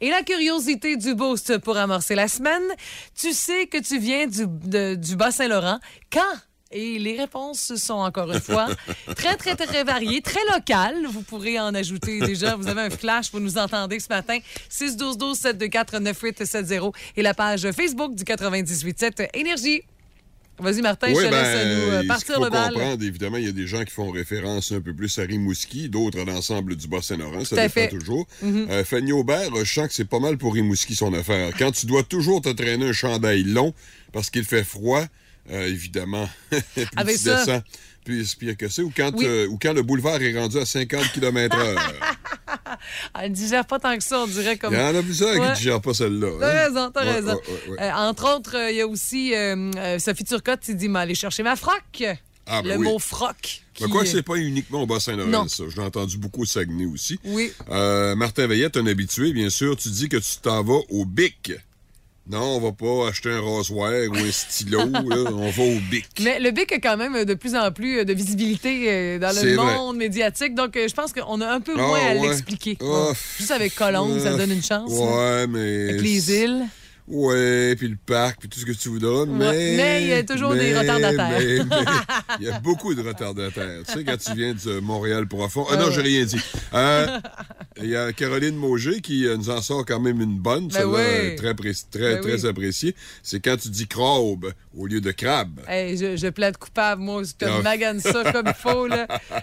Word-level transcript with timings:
Et 0.00 0.10
la 0.10 0.22
curiosité 0.22 0.96
du 0.96 1.14
boost 1.14 1.58
pour 1.58 1.76
amorcer 1.76 2.14
la 2.14 2.28
semaine, 2.28 2.62
tu 3.18 3.32
sais 3.32 3.66
que 3.66 3.78
tu 3.78 3.98
viens 3.98 4.26
du, 4.26 4.46
de- 4.46 4.94
du 4.94 5.16
Bas-Saint-Laurent. 5.16 5.78
Quand? 6.12 6.20
Et 6.76 6.98
les 6.98 7.16
réponses 7.16 7.76
sont 7.76 7.94
encore 7.94 8.32
une 8.32 8.40
fois 8.40 8.66
très, 9.16 9.36
très, 9.36 9.54
très 9.54 9.84
variées, 9.84 10.20
très 10.22 10.40
locales. 10.52 11.06
Vous 11.06 11.22
pourrez 11.22 11.60
en 11.60 11.72
ajouter 11.72 12.18
déjà. 12.20 12.56
Vous 12.56 12.66
avez 12.66 12.80
un 12.82 12.90
flash, 12.90 13.30
vous 13.32 13.38
nous 13.38 13.58
entendez 13.58 14.00
ce 14.00 14.08
matin. 14.08 14.38
6 14.68 14.96
12 14.96 15.16
12 15.18 15.38
724 15.38 16.00
9870 16.00 16.90
et 17.16 17.22
la 17.22 17.32
page 17.32 17.70
Facebook 17.70 18.16
du 18.16 18.24
98.7 18.24 19.28
Énergie. 19.34 19.82
Vas-y, 20.58 20.82
Martin, 20.82 21.08
je 21.08 21.14
te 21.14 21.20
laisse 21.22 21.66
nous 21.86 21.92
euh, 21.92 22.06
partir 22.06 22.40
le 22.40 22.48
bal. 22.48 22.72
comprendre, 22.72 23.02
évidemment, 23.04 23.38
il 23.38 23.46
y 23.46 23.48
a 23.48 23.52
des 23.52 23.66
gens 23.66 23.82
qui 23.84 23.90
font 23.92 24.10
référence 24.10 24.70
un 24.72 24.80
peu 24.80 24.94
plus 24.94 25.18
à 25.18 25.22
Rimouski, 25.22 25.88
d'autres 25.88 26.20
à 26.20 26.24
l'ensemble 26.24 26.76
du 26.76 26.86
Bas-Saint-Laurent. 26.86 27.44
Ça 27.44 27.56
dépend 27.56 27.68
fait. 27.70 27.88
toujours. 27.88 28.26
Mhm. 28.40 28.66
Euh, 28.70 28.84
Fanny 28.84 29.10
Aubert, 29.12 29.50
je 29.56 29.72
sens 29.72 29.88
que 29.88 29.94
c'est 29.94 30.04
pas 30.08 30.20
mal 30.20 30.38
pour 30.38 30.54
Rimouski 30.54 30.94
son 30.94 31.12
affaire. 31.12 31.50
Quand 31.58 31.72
tu 31.72 31.86
dois 31.86 32.04
toujours 32.04 32.40
te 32.40 32.50
traîner 32.50 32.88
un 32.88 32.92
chandail 32.92 33.42
long 33.42 33.74
parce 34.12 34.30
qu'il 34.30 34.44
fait 34.44 34.62
froid, 34.64 35.04
euh, 35.50 35.66
évidemment, 35.66 36.28
puis 36.50 36.86
Avec 36.96 37.16
tu 37.16 37.22
ça. 37.24 37.36
descends, 37.44 37.62
puis 38.04 38.24
c'est 38.24 38.38
pire 38.38 38.56
que 38.56 38.68
ça. 38.68 38.82
Ou 38.82 38.92
quand, 38.96 39.12
Oui. 39.16 39.26
ou 39.50 39.58
quand 39.60 39.72
le 39.72 39.82
boulevard 39.82 40.22
est 40.22 40.38
rendu 40.38 40.58
à 40.58 40.64
50 40.66 41.10
km 41.12 41.56
h 41.56 41.76
Elle 43.20 43.30
ne 43.30 43.34
digère 43.36 43.64
pas 43.66 43.78
tant 43.78 43.96
que 43.96 44.02
ça, 44.04 44.20
on 44.20 44.26
dirait 44.26 44.56
comme. 44.56 44.72
Il 44.74 44.78
y 44.80 44.82
en 44.82 44.94
a 44.94 45.02
plusieurs 45.02 45.30
Ouais. 45.34 45.40
qui 45.40 45.48
ne 45.50 45.54
gèrent 45.54 45.80
pas 45.80 45.94
celle-là. 45.94 46.28
T'as 46.40 46.46
hein? 46.48 46.64
raison, 46.68 46.90
t'as 46.90 47.04
Ouais, 47.04 47.12
raison. 47.12 47.28
ouais, 47.34 47.40
ouais, 47.68 47.70
ouais. 47.72 47.82
Euh, 47.82 47.92
entre 47.94 48.36
autres, 48.36 48.56
euh, 48.56 48.70
il 48.70 48.76
y 48.76 48.80
a 48.80 48.86
aussi 48.86 49.34
euh, 49.34 49.98
Sophie 49.98 50.24
Turcotte 50.24 50.60
qui 50.60 50.74
dit 50.74 50.88
M'aller 50.88 51.14
chercher 51.14 51.42
ma 51.42 51.56
froc. 51.56 52.02
Ah, 52.46 52.60
ben 52.60 52.74
le 52.74 52.76
oui. 52.76 52.84
mot 52.86 52.98
froc. 52.98 53.62
Ben, 53.80 53.86
qui- 53.86 53.90
quoi 53.90 54.02
que 54.02 54.08
c'est 54.08 54.22
pas 54.22 54.36
uniquement 54.36 54.82
au. 54.82 54.86
Bas-Saint-Laurent, 54.86 55.48
ça. 55.48 55.64
Je 55.68 55.76
l'ai 55.76 55.82
entendu 55.86 56.18
beaucoup 56.18 56.42
au 56.42 56.44
Saguenay 56.46 56.84
aussi. 56.86 57.18
Oui. 57.24 57.52
Martin 57.68 58.46
Veillette, 58.46 58.76
un 58.76 58.86
habitué, 58.86 59.32
bien 59.32 59.48
sûr. 59.50 59.76
Tu 59.76 59.88
dis 59.88 60.08
que 60.08 60.18
tu 60.18 60.36
t'en 60.42 60.62
vas 60.62 60.80
au 60.90 61.04
BIC. 61.06 61.52
Non, 62.30 62.56
on 62.56 62.60
va 62.60 62.72
pas 62.72 63.08
acheter 63.08 63.30
un 63.30 63.40
rasoir 63.42 63.90
ou 64.10 64.16
un 64.16 64.30
stylo. 64.32 64.78
là. 64.92 65.30
On 65.30 65.50
va 65.50 65.62
au 65.62 65.78
BIC. 65.90 66.06
Mais 66.22 66.40
le 66.40 66.52
BIC 66.52 66.72
a 66.72 66.78
quand 66.78 66.96
même 66.96 67.24
de 67.24 67.34
plus 67.34 67.54
en 67.54 67.70
plus 67.70 67.98
euh, 67.98 68.04
de 68.04 68.14
visibilité 68.14 68.86
euh, 68.88 69.18
dans 69.18 69.28
le 69.34 69.54
vrai. 69.54 69.74
monde 69.76 69.96
médiatique, 69.98 70.54
donc 70.54 70.74
euh, 70.76 70.88
je 70.88 70.94
pense 70.94 71.12
qu'on 71.12 71.40
a 71.42 71.46
un 71.48 71.60
peu 71.60 71.74
Ah, 71.76 71.82
moins 71.86 72.00
à 72.00 72.14
l'expliquer. 72.14 72.78
Ah. 72.82 73.12
Juste 73.36 73.50
avec 73.50 73.74
Colombe, 73.74 74.18
ça 74.20 74.36
donne 74.36 74.52
une 74.52 74.62
chance. 74.62 74.90
là. 74.90 74.96
Ouais, 74.98 75.46
mais. 75.48 75.90
Avec 75.90 76.00
les 76.02 76.32
îles. 76.32 76.64
Ouais, 77.06 77.76
puis 77.76 77.88
le 77.88 77.96
parc, 77.96 78.40
puis 78.40 78.48
tout 78.48 78.58
ce 78.58 78.64
que 78.64 78.72
tu 78.72 78.88
voudras. 78.88 79.26
Mais. 79.26 79.76
mais 79.76 80.02
il 80.02 80.08
y 80.08 80.12
a 80.14 80.22
toujours 80.22 80.54
des 80.54 80.76
retardataires. 80.76 81.38
mais- 81.38 81.58
mais 81.64 81.84
Il 82.40 82.46
y 82.46 82.50
a 82.50 82.58
beaucoup 82.60 82.94
de 82.94 83.02
retardataires. 83.02 83.82
tu 83.86 83.92
sais, 83.92 84.04
quand 84.04 84.16
tu 84.16 84.34
viens 84.34 84.54
de 84.54 84.80
Montréal 84.80 85.26
profond. 85.28 85.66
Ah 85.70 85.76
non, 85.76 85.90
j'ai 85.90 86.00
rien 86.00 86.24
dit. 86.24 86.40
Euh, 86.72 87.06
Il 87.82 87.90
y 87.90 87.96
a 87.96 88.12
Caroline 88.12 88.56
Mauger 88.56 89.00
qui 89.00 89.26
euh, 89.26 89.36
nous 89.36 89.50
en 89.50 89.60
sort 89.60 89.84
quand 89.84 90.00
même 90.00 90.20
une 90.20 90.38
bonne, 90.38 90.68
Ben 90.68 90.84
oui. 90.86 91.36
très, 91.36 91.52
très, 91.54 91.72
Ben 92.14 92.20
très 92.22 92.42
oui. 92.42 92.48
appréciée. 92.48 92.94
C'est 93.22 93.40
quand 93.40 93.56
tu 93.60 93.68
dis 93.68 93.86
crabe 93.86 94.52
au 94.76 94.86
lieu 94.86 95.00
de 95.00 95.10
crabe. 95.12 95.60
Hey, 95.68 95.96
je, 95.98 96.16
je 96.16 96.28
plaide 96.28 96.56
coupable, 96.56 97.02
moi, 97.02 97.22
je 97.22 97.32
te 97.32 97.44
Ah. 97.44 97.60
magane 97.62 98.00
ça 98.00 98.22
comme 98.32 98.46
il 98.46 98.54
faut. 98.54 98.88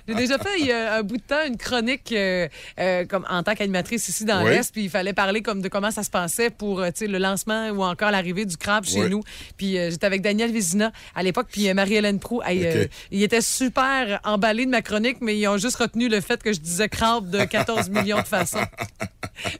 J'ai 0.08 0.16
déjà 0.16 0.38
fait 0.40 0.60
il 0.60 0.66
y 0.66 0.72
a 0.72 0.96
un 0.96 1.04
bout 1.04 1.18
de 1.18 1.22
temps 1.22 1.46
une 1.48 1.58
chronique 1.58 2.12
euh, 2.12 2.48
euh, 2.80 3.06
comme, 3.06 3.26
en 3.30 3.44
tant 3.44 3.54
qu'animatrice 3.54 4.08
ici 4.10 4.26
dans 4.26 4.44
Oui. 4.44 4.50
l'Est, 4.52 4.72
puis 4.74 4.86
il 4.86 4.90
fallait 4.90 5.14
parler 5.14 5.42
comme 5.42 5.62
de 5.62 5.68
comment 5.70 5.92
ça 5.92 6.02
se 6.04 6.10
passait 6.10 6.50
pour 6.50 6.82
le 6.82 7.18
lancement 7.18 7.51
ou 7.72 7.84
encore 7.84 8.12
l'arrivée 8.12 8.46
du 8.46 8.58
crabe 8.58 8.86
chez 8.86 9.04
Oui. 9.04 9.10
nous. 9.10 9.22
Puis 9.58 9.78
euh, 9.78 9.90
j'étais 9.92 10.06
avec 10.06 10.22
Daniel 10.22 10.52
Vézina 10.52 10.92
à 11.16 11.24
l'époque, 11.24 11.48
puis 11.52 11.70
euh, 11.70 11.74
Marie-Hélène 11.74 12.20
Proux. 12.20 12.42
Hey, 12.44 12.66
euh, 12.66 12.86
ils 13.12 13.24
étaient 13.24 13.42
super 13.42 14.20
emballés 14.24 14.66
de 14.66 14.72
ma 14.72 14.82
chronique, 14.82 15.18
mais 15.22 15.38
ils 15.38 15.48
ont 15.48 15.58
juste 15.58 15.78
retenu 15.78 16.10
le 16.10 16.22
fait 16.22 16.42
que 16.42 16.54
je 16.54 16.60
disais 16.60 16.90
crabe 16.90 17.30
de 17.30 17.44
14 17.44 17.90
millions 17.92 18.22
de 18.22 18.28
façons. 18.28 18.60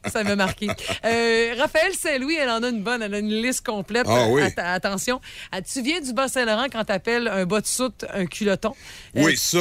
Ça 0.08 0.24
m'a 0.24 0.36
marqué. 0.36 0.68
Raphaël 1.58 1.94
Saint-Louis, 1.94 2.36
elle 2.40 2.50
en 2.50 2.64
a 2.64 2.70
une 2.70 2.84
bonne. 2.84 3.02
Elle 3.02 3.14
a 3.14 3.20
une 3.20 3.30
liste 3.42 3.66
complète. 3.66 4.06
Ah 4.08 4.28
oui. 4.30 4.42
Attention. 4.58 5.20
Ah, 5.52 5.62
Tu 5.62 5.82
viens 5.82 6.02
du 6.02 6.14
Bas-Saint-Laurent 6.14 6.68
quand 6.72 6.84
t'appelles 6.86 7.28
un 7.28 7.46
bas 7.46 7.62
de 7.62 7.68
soute 7.68 8.06
un 8.14 8.26
culotton. 8.26 8.74
Euh, 9.18 9.24
Oui, 9.24 9.36
ça, 9.38 9.60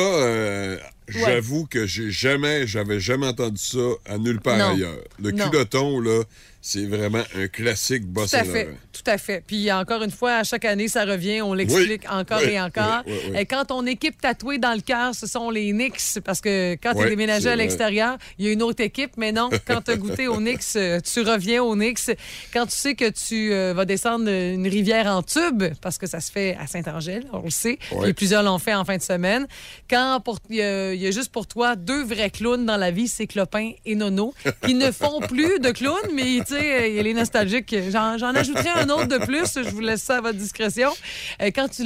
j'avoue 1.08 1.66
que 1.66 1.86
j'ai 1.86 2.10
jamais, 2.10 2.66
j'avais 2.66 3.00
jamais 3.00 3.26
entendu 3.26 3.58
ça 3.62 3.78
à 4.06 4.18
nulle 4.18 4.40
part 4.40 4.56
Non. 4.58 4.74
ailleurs. 4.74 4.98
Le 5.18 5.30
Non. 5.32 5.48
culotton, 5.50 6.00
là, 6.00 6.22
c'est 6.62 6.84
vraiment 6.86 7.22
un 7.36 7.48
classique 7.48 8.02
Tout 8.12 8.20
à 8.20 8.26
fait, 8.26 8.42
Bas-Saint-Laurent. 8.44 8.76
tout 8.92 9.02
à 9.06 9.18
fait. 9.18 9.42
Puis 9.46 9.72
encore 9.72 10.02
une 10.02 10.10
fois, 10.10 10.36
à 10.36 10.44
chaque 10.44 10.64
année, 10.64 10.88
ça 10.88 11.04
revient, 11.04 11.40
on 11.42 11.54
l'explique 11.54 12.02
Oui, 12.02 12.16
encore 12.18 12.40
oui, 12.42 12.50
et 12.52 12.60
encore. 12.60 13.02
oui. 13.06 13.14
Et 13.38 13.46
quand 13.46 13.64
ton 13.66 13.86
équipe 13.86 14.20
tatouée 14.20 14.58
dans 14.58 14.74
le 14.74 14.80
cœur, 14.80 15.14
ce 15.14 15.26
sont 15.26 15.50
les 15.50 15.72
Knicks, 15.72 16.20
parce 16.24 16.40
que 16.40 16.74
quand 16.82 16.94
tu 16.94 17.02
es 17.04 17.08
déménagé 17.08 17.48
à 17.48 17.56
l'extérieur, 17.56 18.18
il 18.38 18.44
y 18.44 18.48
a 18.48 18.52
une 18.52 18.62
autre 18.62 18.82
équipe, 18.82 19.12
mais 19.16 19.32
non, 19.32 19.48
quand 19.66 19.80
tu 19.82 19.90
as 19.92 19.96
goûté 19.96 20.28
aux 20.28 20.36
Knicks, 20.38 20.60
tu 21.02 21.20
reviens 21.22 21.62
aux 21.62 21.74
Knicks. 21.74 22.10
Quand 22.52 22.66
tu 22.66 22.76
sais 22.76 22.94
que 22.94 23.08
tu 23.08 23.52
euh, 23.52 23.72
vas 23.74 23.84
descendre 23.86 24.28
une 24.28 24.66
rivière 24.68 25.06
en 25.06 25.22
tube, 25.22 25.62
parce 25.80 25.96
que 25.96 26.06
ça 26.06 26.20
se 26.20 26.30
fait 26.30 26.56
à 26.60 26.66
Saint-Angèle, 26.66 27.24
on 27.32 27.42
le 27.42 27.50
sait, 27.50 27.78
puis 28.02 28.12
plusieurs 28.12 28.42
l'ont 28.42 28.58
fait 28.58 28.74
en 28.74 28.84
fin 28.84 28.96
de 28.96 29.02
semaine. 29.02 29.46
Quand 29.88 30.22
il 30.50 30.56
y, 30.56 30.62
a 30.62 30.92
il 30.92 31.00
y 31.00 31.06
a 31.06 31.10
juste 31.10 31.32
pour 31.32 31.46
toi 31.46 31.74
deux 31.76 32.04
vrais 32.04 32.30
clowns 32.30 32.66
dans 32.66 32.76
la 32.76 32.90
vie, 32.90 33.08
c'est 33.08 33.26
Clopin 33.26 33.70
et 33.86 33.94
Nono, 33.94 34.34
qui 34.66 34.74
ne 34.74 34.90
font 34.90 35.20
plus 35.20 35.58
de 35.58 35.70
clowns, 35.70 35.96
mais 36.14 36.42
tu 36.50 36.56
sais, 36.56 36.90
il 36.90 36.96
y 36.96 36.98
a 36.98 37.02
les 37.02 37.14
nostalgiques. 37.14 37.74
J'en 37.90 38.18
j'en 38.18 38.34
ajouterai 38.34 38.68
un 38.70 38.88
autre 38.90 39.06
de 39.06 39.18
plus, 39.24 39.54
je 39.54 39.68
vous 39.70 39.80
laisse 39.80 40.02
ça 40.02 40.16
à 40.18 40.20
votre 40.20 40.38
discrétion. 40.38 40.90
Euh, 41.42 41.50
Quand 41.54 41.68
tu, 41.68 41.84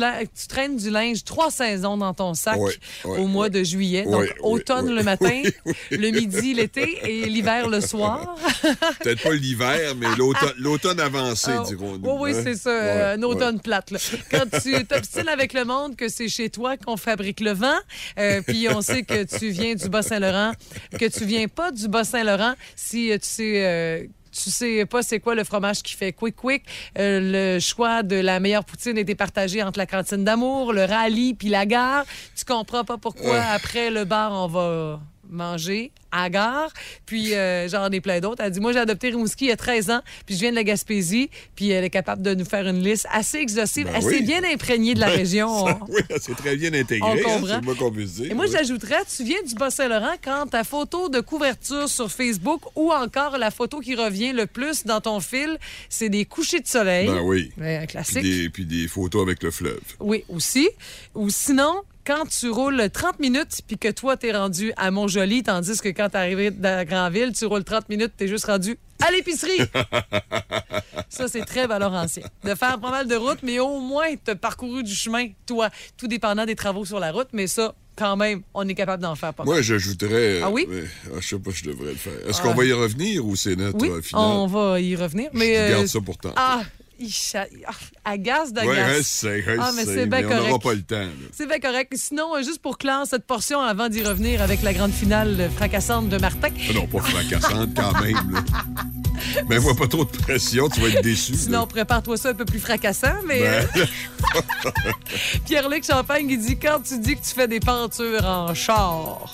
traînes 0.48 0.76
du 0.76 0.90
linge 0.90 1.24
trois 1.24 1.50
saisons 1.50 1.96
dans 1.96 2.14
ton 2.14 2.34
sac 2.34 2.56
Oui, 2.58 2.72
oui, 3.04 3.18
au 3.18 3.26
mois 3.26 3.46
oui. 3.46 3.50
de 3.50 3.62
juillet, 3.64 4.04
donc 4.04 4.32
automne 4.40 4.94
le 4.94 5.02
matin, 5.02 5.42
le 5.90 6.10
midi 6.10 6.54
l'été 6.54 6.98
et 7.04 7.26
l'hiver 7.26 7.68
le 7.68 7.80
soir. 7.80 8.36
Peut-être 9.00 9.22
pas 9.22 9.32
l'hiver, 9.34 9.94
mais 9.96 10.06
l'automne 10.16 10.52
l'automne 10.58 11.00
avancé, 11.00 11.50
Ah, 11.52 11.62
dirons-nous. 11.66 12.08
Oui, 12.10 12.16
oui, 12.32 12.34
hein? 12.36 12.40
c'est 12.44 12.56
ça, 12.56 12.70
Ouais, 12.70 12.78
euh, 12.80 13.14
un 13.14 13.18
ouais. 13.18 13.24
automne 13.24 13.60
plate. 13.60 13.90
là. 13.90 13.98
Quand 14.30 14.60
tu 14.62 14.84
t'obstines 14.86 15.28
avec 15.28 15.52
le 15.52 15.64
monde 15.64 15.96
que 15.96 16.08
c'est 16.08 16.28
chez 16.28 16.50
toi 16.50 16.76
qu'on 16.76 16.96
fabrique 16.96 17.40
le 17.40 17.52
vent, 17.52 17.78
euh, 18.18 18.40
puis 18.46 18.66
on 18.70 18.80
sait 18.80 19.02
que 19.02 19.24
tu 19.24 19.48
viens 19.50 19.74
du 19.74 19.88
Bas-Saint-Laurent, 19.88 20.52
que 20.98 21.06
tu 21.06 21.24
viens 21.24 21.48
pas 21.48 21.70
du 21.72 21.88
Bas-Saint-Laurent, 21.88 22.54
si 22.76 23.10
euh, 23.10 23.14
tu 23.18 23.28
sais... 23.28 23.64
euh, 23.64 24.04
tu 24.34 24.50
sais 24.50 24.84
pas 24.86 25.02
c'est 25.02 25.20
quoi 25.20 25.34
le 25.34 25.44
fromage 25.44 25.82
qui 25.82 25.94
fait 25.94 26.12
quick 26.12 26.36
quick. 26.36 26.62
Euh, 26.98 27.54
le 27.56 27.60
choix 27.60 28.02
de 28.02 28.16
la 28.16 28.40
meilleure 28.40 28.64
poutine 28.64 28.98
était 28.98 29.14
partagé 29.14 29.62
entre 29.62 29.78
la 29.78 29.86
cantine 29.86 30.24
d'amour, 30.24 30.72
le 30.72 30.84
rallye 30.84 31.34
puis 31.34 31.48
la 31.48 31.66
gare. 31.66 32.04
Tu 32.36 32.44
comprends 32.44 32.84
pas 32.84 32.98
pourquoi 32.98 33.40
après 33.40 33.90
le 33.90 34.04
bar 34.04 34.32
on 34.32 34.48
va 34.48 35.00
manger 35.34 35.92
à 36.12 36.30
gare. 36.30 36.72
Puis 37.06 37.34
euh, 37.34 37.68
j'en 37.68 37.90
ai 37.90 38.00
plein 38.00 38.20
d'autres. 38.20 38.42
Elle 38.44 38.52
dit 38.52 38.60
moi 38.60 38.72
j'ai 38.72 38.78
adopté 38.78 39.08
Rimouski 39.10 39.46
il 39.46 39.48
y 39.48 39.52
a 39.52 39.56
13 39.56 39.90
ans, 39.90 40.00
puis 40.26 40.34
je 40.36 40.40
viens 40.40 40.50
de 40.50 40.54
la 40.56 40.64
Gaspésie, 40.64 41.28
puis 41.56 41.70
elle 41.70 41.84
est 41.84 41.90
capable 41.90 42.22
de 42.22 42.34
nous 42.34 42.44
faire 42.44 42.66
une 42.68 42.82
liste 42.82 43.06
assez 43.10 43.38
exhaustive, 43.38 43.86
Ben 43.86 43.96
assez 43.96 44.06
oui. 44.18 44.22
bien 44.22 44.42
imprégnée 44.44 44.94
de 44.94 45.00
la 45.00 45.08
région. 45.08 45.66
Ça, 45.66 45.78
oui, 45.88 46.00
c'est 46.20 46.36
très 46.36 46.56
bien 46.56 46.72
intégré. 46.72 47.10
Hein, 47.10 47.16
c'est 47.16 47.76
qu'on 47.76 47.90
dire. 47.90 48.30
Et 48.30 48.34
moi, 48.34 48.44
oui. 48.46 48.52
j'ajouterais, 48.52 49.02
tu 49.16 49.24
viens 49.24 49.42
du 49.46 49.54
Bas-Saint-Laurent 49.54 50.14
quand 50.22 50.46
ta 50.46 50.64
photo 50.64 51.08
de 51.08 51.20
couverture 51.20 51.88
sur 51.88 52.10
Facebook 52.10 52.62
ou 52.76 52.92
encore 52.92 53.38
la 53.38 53.50
photo 53.50 53.80
qui 53.80 53.94
revient 53.94 54.32
le 54.32 54.46
plus 54.46 54.84
dans 54.84 55.00
ton 55.00 55.20
fil, 55.20 55.58
c'est 55.88 56.08
des 56.08 56.24
couchers 56.24 56.60
de 56.60 56.66
soleil. 56.68 57.06
Ben 57.08 57.20
oui. 57.22 57.50
Ouais, 57.58 57.76
un 57.76 57.78
Puis 57.80 57.86
classique. 57.88 58.22
des, 58.22 58.48
puis 58.50 58.64
des 58.66 58.86
photos 58.88 59.22
avec 59.22 59.42
le 59.42 59.50
fleuve. 59.50 59.80
Oui, 60.00 60.24
aussi. 60.28 60.68
Ou 61.14 61.28
sinon, 61.30 61.82
quand 62.06 62.26
tu 62.28 62.50
roules 62.50 62.90
30 62.92 63.18
minutes 63.20 63.60
puis 63.66 63.78
que 63.78 63.88
toi, 63.90 64.16
t'es 64.16 64.32
rendu 64.32 64.72
à 64.76 64.90
Montjoli, 64.90 65.42
tandis 65.42 65.80
que 65.80 65.88
quand 65.88 66.10
t'es 66.10 66.18
arrivé 66.18 66.50
dans 66.50 66.76
la 66.76 66.84
Grandville, 66.84 67.32
tu 67.32 67.46
roules 67.46 67.64
30 67.64 67.88
minutes, 67.88 68.12
t'es 68.16 68.28
juste 68.28 68.44
rendu 68.46 68.78
à 69.06 69.10
l'épicerie. 69.10 69.58
Ça, 71.08 71.28
c'est 71.28 71.44
très 71.44 71.66
valorancien. 71.66 72.22
De 72.42 72.54
faire 72.54 72.78
pas 72.80 72.90
mal 72.90 73.06
de 73.06 73.14
route, 73.14 73.38
mais 73.42 73.58
au 73.60 73.78
moins, 73.80 74.06
t'as 74.22 74.34
parcouru 74.34 74.82
du 74.82 74.94
chemin, 74.94 75.28
toi, 75.46 75.70
tout 75.96 76.08
dépendant 76.08 76.44
des 76.44 76.56
travaux 76.56 76.84
sur 76.84 76.98
la 77.00 77.12
route, 77.12 77.28
mais 77.32 77.46
ça, 77.46 77.74
quand 77.96 78.16
même, 78.16 78.42
on 78.54 78.66
est 78.68 78.74
capable 78.74 79.02
d'en 79.02 79.14
faire 79.14 79.32
pas 79.32 79.44
mal. 79.44 79.52
Moi, 79.54 79.62
j'ajouterais. 79.62 80.40
Ah 80.42 80.50
oui? 80.50 80.66
mais, 80.68 80.82
ah, 81.06 81.18
je 81.20 81.28
sais 81.28 81.38
pas 81.38 81.50
je 81.52 81.64
devrais 81.64 81.90
le 81.92 81.96
faire. 81.96 82.12
Est-ce 82.28 82.40
Ah. 82.40 82.48
qu'on 82.48 82.54
va 82.54 82.64
y 82.64 82.72
revenir 82.72 83.24
ou 83.24 83.36
c'est 83.36 83.54
notre 83.56 83.78
Oui, 83.78 83.88
euh, 83.90 84.02
finale? 84.02 84.24
on 84.24 84.46
va 84.46 84.80
y 84.80 84.96
revenir. 84.96 85.30
Je 85.32 85.38
Mais, 85.38 85.52
garde 85.70 85.84
euh, 85.84 85.86
ça 85.86 86.00
pour 86.00 86.18
tantôt. 86.18 86.34
Ah, 86.36 86.62
il 86.98 87.10
cha- 87.10 87.46
ah, 87.66 87.72
agace 88.04 88.52
d'agace. 88.52 89.20
Je 89.24 89.58
Ah, 89.60 89.70
mais 89.74 89.84
c'est 89.84 90.06
bien 90.06 90.20
mais 90.20 90.26
on 90.26 90.28
n'aura 90.36 90.48
correct. 90.58 90.62
pas 90.62 90.74
le 90.74 90.82
temps. 90.82 91.10
C'est 91.32 91.46
bien 91.46 91.58
correct. 91.58 91.92
Sinon, 91.96 92.34
euh, 92.36 92.42
juste 92.42 92.60
pour 92.60 92.78
clore 92.78 93.06
cette 93.06 93.26
portion 93.26 93.60
avant 93.60 93.88
d'y 93.88 94.02
revenir 94.02 94.40
avec 94.42 94.62
la 94.62 94.72
grande 94.72 94.92
finale 94.92 95.50
fracassante 95.56 96.08
de 96.08 96.18
Martin. 96.18 96.48
Ah 96.68 96.72
Non, 96.74 96.86
pas 96.86 97.00
fracassante 97.00 97.70
quand 97.76 98.00
même. 98.00 98.30
Là. 98.32 98.44
Mais 99.48 99.58
vois 99.58 99.74
pas 99.74 99.86
trop 99.88 100.04
de 100.04 100.10
pression, 100.10 100.68
tu 100.68 100.80
vas 100.80 100.88
être 100.88 101.02
déçu. 101.02 101.34
Sinon, 101.34 101.66
prépare-toi 101.66 102.16
ça 102.16 102.30
un 102.30 102.34
peu 102.34 102.44
plus 102.44 102.58
fracassant. 102.60 103.14
Mais 103.26 103.40
Ben, 103.40 103.68
euh, 103.76 103.86
Pierre-Luc 105.46 105.84
Champagne, 105.84 106.26
il 106.28 106.38
dit 106.38 106.58
quand 106.58 106.80
tu 106.86 106.98
dis 106.98 107.14
que 107.16 107.24
tu 107.24 107.34
fais 107.34 107.48
des 107.48 107.60
pentures 107.60 108.24
en 108.24 108.54
char. 108.54 109.30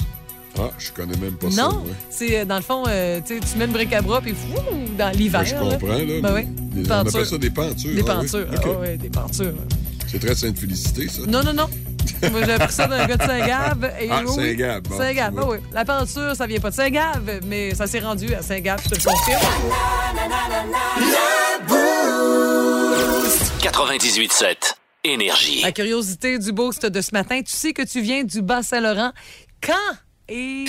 ah, 0.58 0.70
je 0.78 0.90
connais 0.92 1.16
même 1.16 1.36
pas 1.36 1.50
ça. 1.50 1.62
non, 1.62 1.82
ouais. 1.82 1.92
c'est 2.10 2.40
euh, 2.40 2.44
dans 2.44 2.56
le 2.56 2.62
fond, 2.62 2.84
euh, 2.88 3.20
tu 3.26 3.34
mets 3.56 3.66
le 3.66 3.72
bric-à-bras 3.72 4.20
puis 4.20 4.32
fou, 4.34 4.60
dans 4.98 5.10
l'hiver. 5.10 5.40
Ben, 5.40 5.46
je 5.46 5.54
comprends. 5.56 5.88
Là, 5.98 6.20
Ben 6.22 6.34
oui. 6.34 6.46
Des- 6.82 6.90
on 6.90 6.94
appelle 6.94 7.26
ça 7.26 7.38
des 7.38 7.50
pentures. 7.50 7.94
Des 7.94 8.04
ah 8.08 8.18
oui. 8.20 8.26
pentures. 8.28 8.46
Ah 8.64 8.68
ouais, 8.80 8.96
des 8.96 9.10
pentures. 9.10 9.54
C'est 10.06 10.18
très 10.18 10.34
Sainte-Félicité, 10.34 11.08
ça. 11.08 11.22
Non, 11.26 11.42
non, 11.42 11.52
non. 11.52 11.68
Moi, 12.32 12.44
j'ai 12.44 12.52
appris 12.52 12.72
ça 12.72 12.86
d'un 12.86 13.06
gars 13.06 13.16
de 13.16 13.22
Saint-Gab. 13.22 13.84
Et 14.00 14.08
Ah, 14.10 14.22
oui, 14.26 14.34
Saint-Gab, 14.34 14.88
bon, 14.88 14.98
Saint-Gab, 14.98 15.38
ah 15.38 15.44
oui. 15.48 15.56
La 15.72 15.84
peinture, 15.84 16.34
ça 16.34 16.46
vient 16.46 16.58
pas 16.60 16.70
de 16.70 16.74
Saint-Gab, 16.74 17.30
mais 17.46 17.74
ça 17.74 17.86
s'est 17.86 18.00
rendu 18.00 18.34
à 18.34 18.42
Saint-Gab, 18.42 18.80
je 18.84 18.88
te 18.90 18.94
le 18.96 19.02
confirme. 19.04 19.40
98.7 23.60 24.74
Énergie. 25.04 25.62
La 25.62 25.72
curiosité 25.72 26.38
du 26.38 26.52
boost 26.52 26.84
de 26.86 27.00
ce 27.00 27.10
matin, 27.12 27.40
tu 27.42 27.52
sais 27.52 27.72
que 27.72 27.82
tu 27.82 28.00
viens 28.02 28.24
du 28.24 28.42
Bas-Saint-Laurent. 28.42 29.12
Quand? 29.62 29.72
Et 30.30 30.64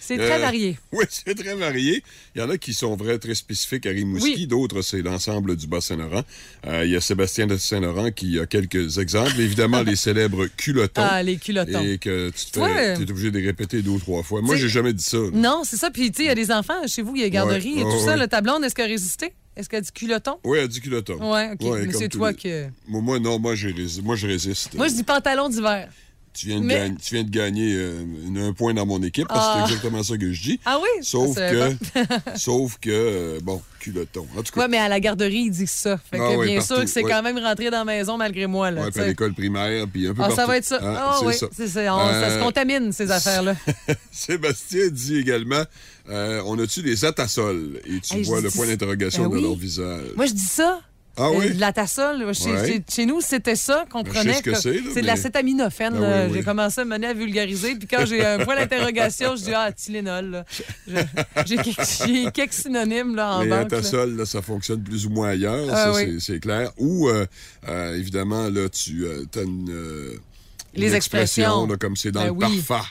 c'est 0.00 0.16
très 0.16 0.36
Euh, 0.36 0.38
varié. 0.38 0.78
Oui, 0.92 1.04
c'est 1.10 1.34
très 1.34 1.54
varié. 1.54 2.02
Il 2.34 2.40
y 2.40 2.42
en 2.44 2.48
a 2.50 2.56
qui 2.58 2.72
sont 2.72 2.96
vrais, 2.96 3.18
très 3.18 3.34
spécifiques 3.34 3.84
à 3.86 3.90
Rimouski. 3.90 4.34
Oui. 4.36 4.46
D'autres, 4.46 4.80
c'est 4.82 5.02
l'ensemble 5.02 5.56
du 5.56 5.66
Bas-Saint-Laurent. 5.66 6.22
Euh, 6.66 6.84
il 6.86 6.92
y 6.92 6.96
a 6.96 7.00
Sébastien 7.00 7.46
de 7.46 7.56
Saint-Laurent 7.56 8.10
qui 8.10 8.38
a 8.38 8.46
quelques 8.46 8.98
exemples. 8.98 9.38
Évidemment, 9.38 9.82
les 9.86 9.96
célèbres 9.96 10.46
culottons. 10.56 11.02
Ah, 11.04 11.22
les 11.22 11.36
culottons. 11.36 11.82
Et 11.84 11.98
que 11.98 12.30
tu 12.30 12.46
te 12.46 12.52
Toi, 12.52 12.68
fais, 12.74 12.88
euh, 12.88 12.96
t'es 12.96 13.10
obligé 13.10 13.30
de 13.30 13.38
les 13.38 13.46
répéter 13.46 13.82
deux 13.82 13.90
ou 13.90 13.98
trois 13.98 14.22
fois. 14.22 14.40
Moi, 14.40 14.56
j'ai 14.56 14.68
jamais 14.68 14.92
dit 14.92 15.04
ça. 15.04 15.18
là. 15.18 15.30
Non, 15.32 15.62
c'est 15.64 15.76
ça. 15.76 15.90
Puis, 15.90 16.10
tu 16.10 16.16
sais, 16.18 16.22
il 16.24 16.26
y 16.28 16.30
a 16.30 16.34
des 16.34 16.50
enfants 16.50 16.86
chez 16.86 17.02
vous, 17.02 17.14
il 17.14 17.22
y 17.22 17.24
a 17.24 17.28
garderie 17.28 17.74
Ouais, 17.74 17.80
et 17.80 17.82
tout 17.84 17.98
ça. 18.00 18.12
ouais. 18.12 18.16
Le 18.16 18.26
tableau, 18.26 18.60
est-ce 18.62 18.74
qu'elle 18.74 18.86
a 18.86 18.88
résisté? 18.88 19.32
Est-ce 19.56 19.68
qu'elle 19.68 19.78
a 19.78 19.82
dit 19.82 19.92
culotton? 19.92 20.38
Oui, 20.44 20.58
elle 20.58 20.66
dit 20.68 20.80
culotton. 20.80 21.14
Ouais, 21.32 21.50
OK. 21.52 21.60
Ouais, 21.70 21.86
mais 21.86 21.92
c'est 21.92 22.08
toi 22.08 22.32
les- 22.32 22.36
que. 22.36 22.66
Moi, 22.88 23.18
non, 23.20 23.38
moi, 23.38 23.54
j'ai 23.54 23.70
rési- 23.70 24.02
moi, 24.02 24.16
je 24.16 24.26
résiste. 24.26 24.74
Moi, 24.74 24.88
je 24.88 24.94
dis 24.94 25.04
pantalon 25.04 25.48
d'hiver. 25.48 25.88
Tu 26.36 26.46
viens 26.48 26.60
de, 26.60 26.64
Mais- 26.66 26.74
gagner, 26.74 26.96
tu 27.00 27.14
viens 27.14 27.22
de 27.24 27.30
gagner 27.30 27.74
euh, 27.76 28.04
un 28.48 28.52
point 28.52 28.74
dans 28.74 28.84
mon 28.86 29.00
équipe 29.04 29.28
parce 29.28 29.40
que 29.40 29.52
Ah. 29.60 29.64
c'est 29.68 29.74
exactement 29.74 30.02
ça 30.02 30.16
que 30.18 30.32
je 30.32 30.42
dis. 30.42 30.60
Ah 30.64 30.78
oui? 30.82 30.88
Sauf 31.02 31.36
que, 31.36 31.70
sauf 32.36 32.76
que, 32.80 32.90
euh, 32.90 33.38
bon, 33.40 33.62
culotton. 33.78 34.26
En 34.36 34.42
tout 34.42 34.52
cas, 34.52 34.62
Ouais, 34.62 34.68
mais 34.68 34.78
à 34.78 34.88
la 34.88 34.98
garderie, 34.98 35.44
ils 35.46 35.50
disent 35.50 35.70
ça. 35.70 35.96
Fait 35.96 36.18
que 36.18 36.22
Ah 36.22 36.36
ouais, 36.36 36.46
bien 36.46 36.56
partout, 36.58 36.74
sûr 36.74 36.82
que 36.84 36.90
c'est 36.90 37.04
ouais. 37.04 37.10
quand 37.10 37.22
même 37.22 37.38
rentré 37.38 37.70
dans 37.70 37.78
la 37.78 37.84
maison 37.84 38.16
malgré 38.16 38.48
moi. 38.48 38.72
Là, 38.72 38.82
ouais, 38.82 38.90
puis 38.90 39.00
à 39.00 39.06
l'école 39.06 39.32
primaire, 39.32 39.86
puis 39.86 40.08
un 40.08 40.14
peu 40.14 40.22
Ah, 40.22 40.26
partout. 40.26 40.36
ça 40.36 40.46
va 40.46 40.56
être 40.56 40.64
ça. 40.64 40.78
Ah 40.82 41.16
c'est 41.20 41.26
oui, 41.26 41.34
ça. 41.34 41.46
On- 41.46 41.66
se 41.68 41.78
Euh, 41.78 42.42
contamine, 42.42 42.90
ces 42.92 43.10
affaires-là. 43.12 43.54
Sébastien 44.10 44.88
dit 44.90 45.16
également 45.18 45.62
euh, 46.10 46.42
on 46.46 46.58
a-tu 46.58 46.82
des 46.82 47.04
atassols 47.04 47.80
Et 47.86 48.00
tu 48.00 48.16
Hey, 48.16 48.22
vois 48.24 48.40
le 48.40 48.50
point 48.50 48.66
d'interrogation 48.66 49.28
Ben 49.28 49.36
oui. 49.36 49.42
leur 49.42 49.54
visage. 49.54 50.08
Moi, 50.16 50.26
je 50.26 50.32
dis 50.32 50.40
ça. 50.42 50.80
Ah 51.16 51.28
Euh, 51.28 51.38
oui? 51.38 51.54
de 51.54 51.60
la 51.60 51.72
tassole. 51.72 52.34
Chez, 52.34 52.50
Ouais. 52.52 52.66
chez- 52.66 52.84
chez 52.90 53.06
nous, 53.06 53.20
c'était 53.20 53.54
ça 53.56 53.84
qu'on 53.90 54.02
prenait. 54.02 54.34
ce 54.34 54.54
c'est, 54.54 54.72
là, 54.74 54.80
de 54.80 54.90
mais- 54.96 55.02
l'acétaminophène. 55.02 55.94
Oui, 55.96 56.06
oui. 56.28 56.32
J'ai 56.34 56.42
commencé 56.42 56.80
à 56.80 56.84
me 56.84 56.90
mener 56.90 57.06
à 57.08 57.14
vulgariser. 57.14 57.76
Puis 57.76 57.86
quand 57.86 58.04
j'ai 58.06 58.24
un 58.24 58.38
point 58.44 58.56
d'interrogation, 58.56 59.36
je 59.36 59.44
dis 59.44 59.54
Ah, 59.54 59.70
Tylenol. 59.72 60.44
J'ai 61.46 62.30
quelques, 62.32 62.52
synonymes 62.52 63.14
là, 63.14 63.36
en 63.36 63.42
Les 63.42 63.48
banque. 63.48 63.70
là. 63.70 63.78
atasols, 63.78 64.16
là, 64.16 64.26
ça 64.26 64.42
fonctionne 64.42 64.82
plus 64.82 65.06
ou 65.06 65.10
moins 65.10 65.28
ailleurs, 65.28 65.66
Ah 65.70 65.76
ça, 65.76 65.92
oui. 65.94 66.20
c'est- 66.20 66.40
clair. 66.40 66.70
Ou, 66.78 67.08
euh, 67.08 67.26
euh, 67.68 67.96
évidemment, 67.96 68.48
là, 68.48 68.68
tu 68.68 69.06
as 69.06 69.40
une, 69.42 69.68
euh, 69.70 70.14
une 70.74 70.80
Les 70.80 70.94
expression, 70.94 71.42
expressions. 71.44 71.66
là, 71.68 71.76
comme 71.76 71.96
c'est 71.96 72.10
dans 72.12 72.22
Ben 72.22 72.32
le 72.34 72.38
parfum. 72.38 72.84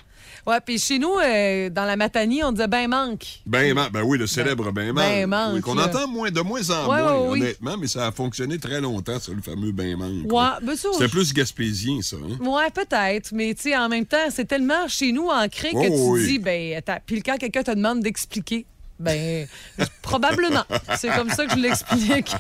Ouais, 0.45 0.57
puis 0.66 0.78
chez 0.78 1.00
nous, 1.00 1.13
euh, 1.24 1.69
dans 1.69 1.86
la 1.86 1.95
Matanie, 1.95 2.44
on 2.44 2.51
disait 2.51 2.68
ben 2.68 2.88
manque. 2.90 3.24
Ben, 3.45 3.74
man- 3.74 3.90
ben 3.94 4.01
oui, 4.04 4.18
le 4.18 4.28
célèbre 4.28 4.72
ben, 4.72 4.92
man. 4.92 4.95
ben 4.95 5.28
manque, 5.28 5.54
Oui, 5.56 5.62
qu'on 5.62 5.78
entend 5.78 6.07
moins, 6.07 6.31
de 6.31 6.42
moins 6.42 6.69
en 6.69 6.90
Ouais, 6.90 7.01
moins, 7.01 7.19
oui. 7.30 7.40
honnêtement, 7.42 7.78
mais 7.78 7.88
ça 7.88 8.07
a 8.07 8.12
fonctionné 8.12 8.57
très 8.60 8.81
longtemps, 8.81 9.19
ça, 9.19 9.31
le 9.31 9.42
fameux 9.42 9.72
ben 9.72 9.95
manque. 9.98 10.31
Ouais, 10.31 10.66
ben 10.66 10.75
C'était 10.75 11.07
plus 11.07 11.34
gaspésien, 11.34 12.01
ça. 12.01 12.18
Hein? 12.18 12.44
Ouais, 12.45 12.69
peut-être, 12.72 13.31
mais 13.34 13.54
tu 13.54 13.63
sais, 13.69 13.78
en 13.78 13.88
même 13.88 14.06
temps, 14.06 14.18
c'est 14.30 14.45
tellement 14.45 14.88
chez 14.90 15.13
nous 15.13 15.30
ancré 15.30 15.72
que 15.72 15.78
Oh, 15.78 16.16
tu 16.18 16.22
oui. 16.22 16.28
dis, 16.28 16.40
ben, 16.40 16.81
puis 17.06 17.22
quand 17.24 17.38
quelqu'un 17.38 17.63
te 17.63 17.72
demande 17.72 18.01
d'expliquer, 18.01 18.66
ben, 19.00 19.48
probablement. 20.01 20.63
C'est 20.98 21.10
comme 21.10 21.30
ça 21.30 21.45
que 21.45 21.51
je 21.51 21.57
l'explique. 21.57 22.31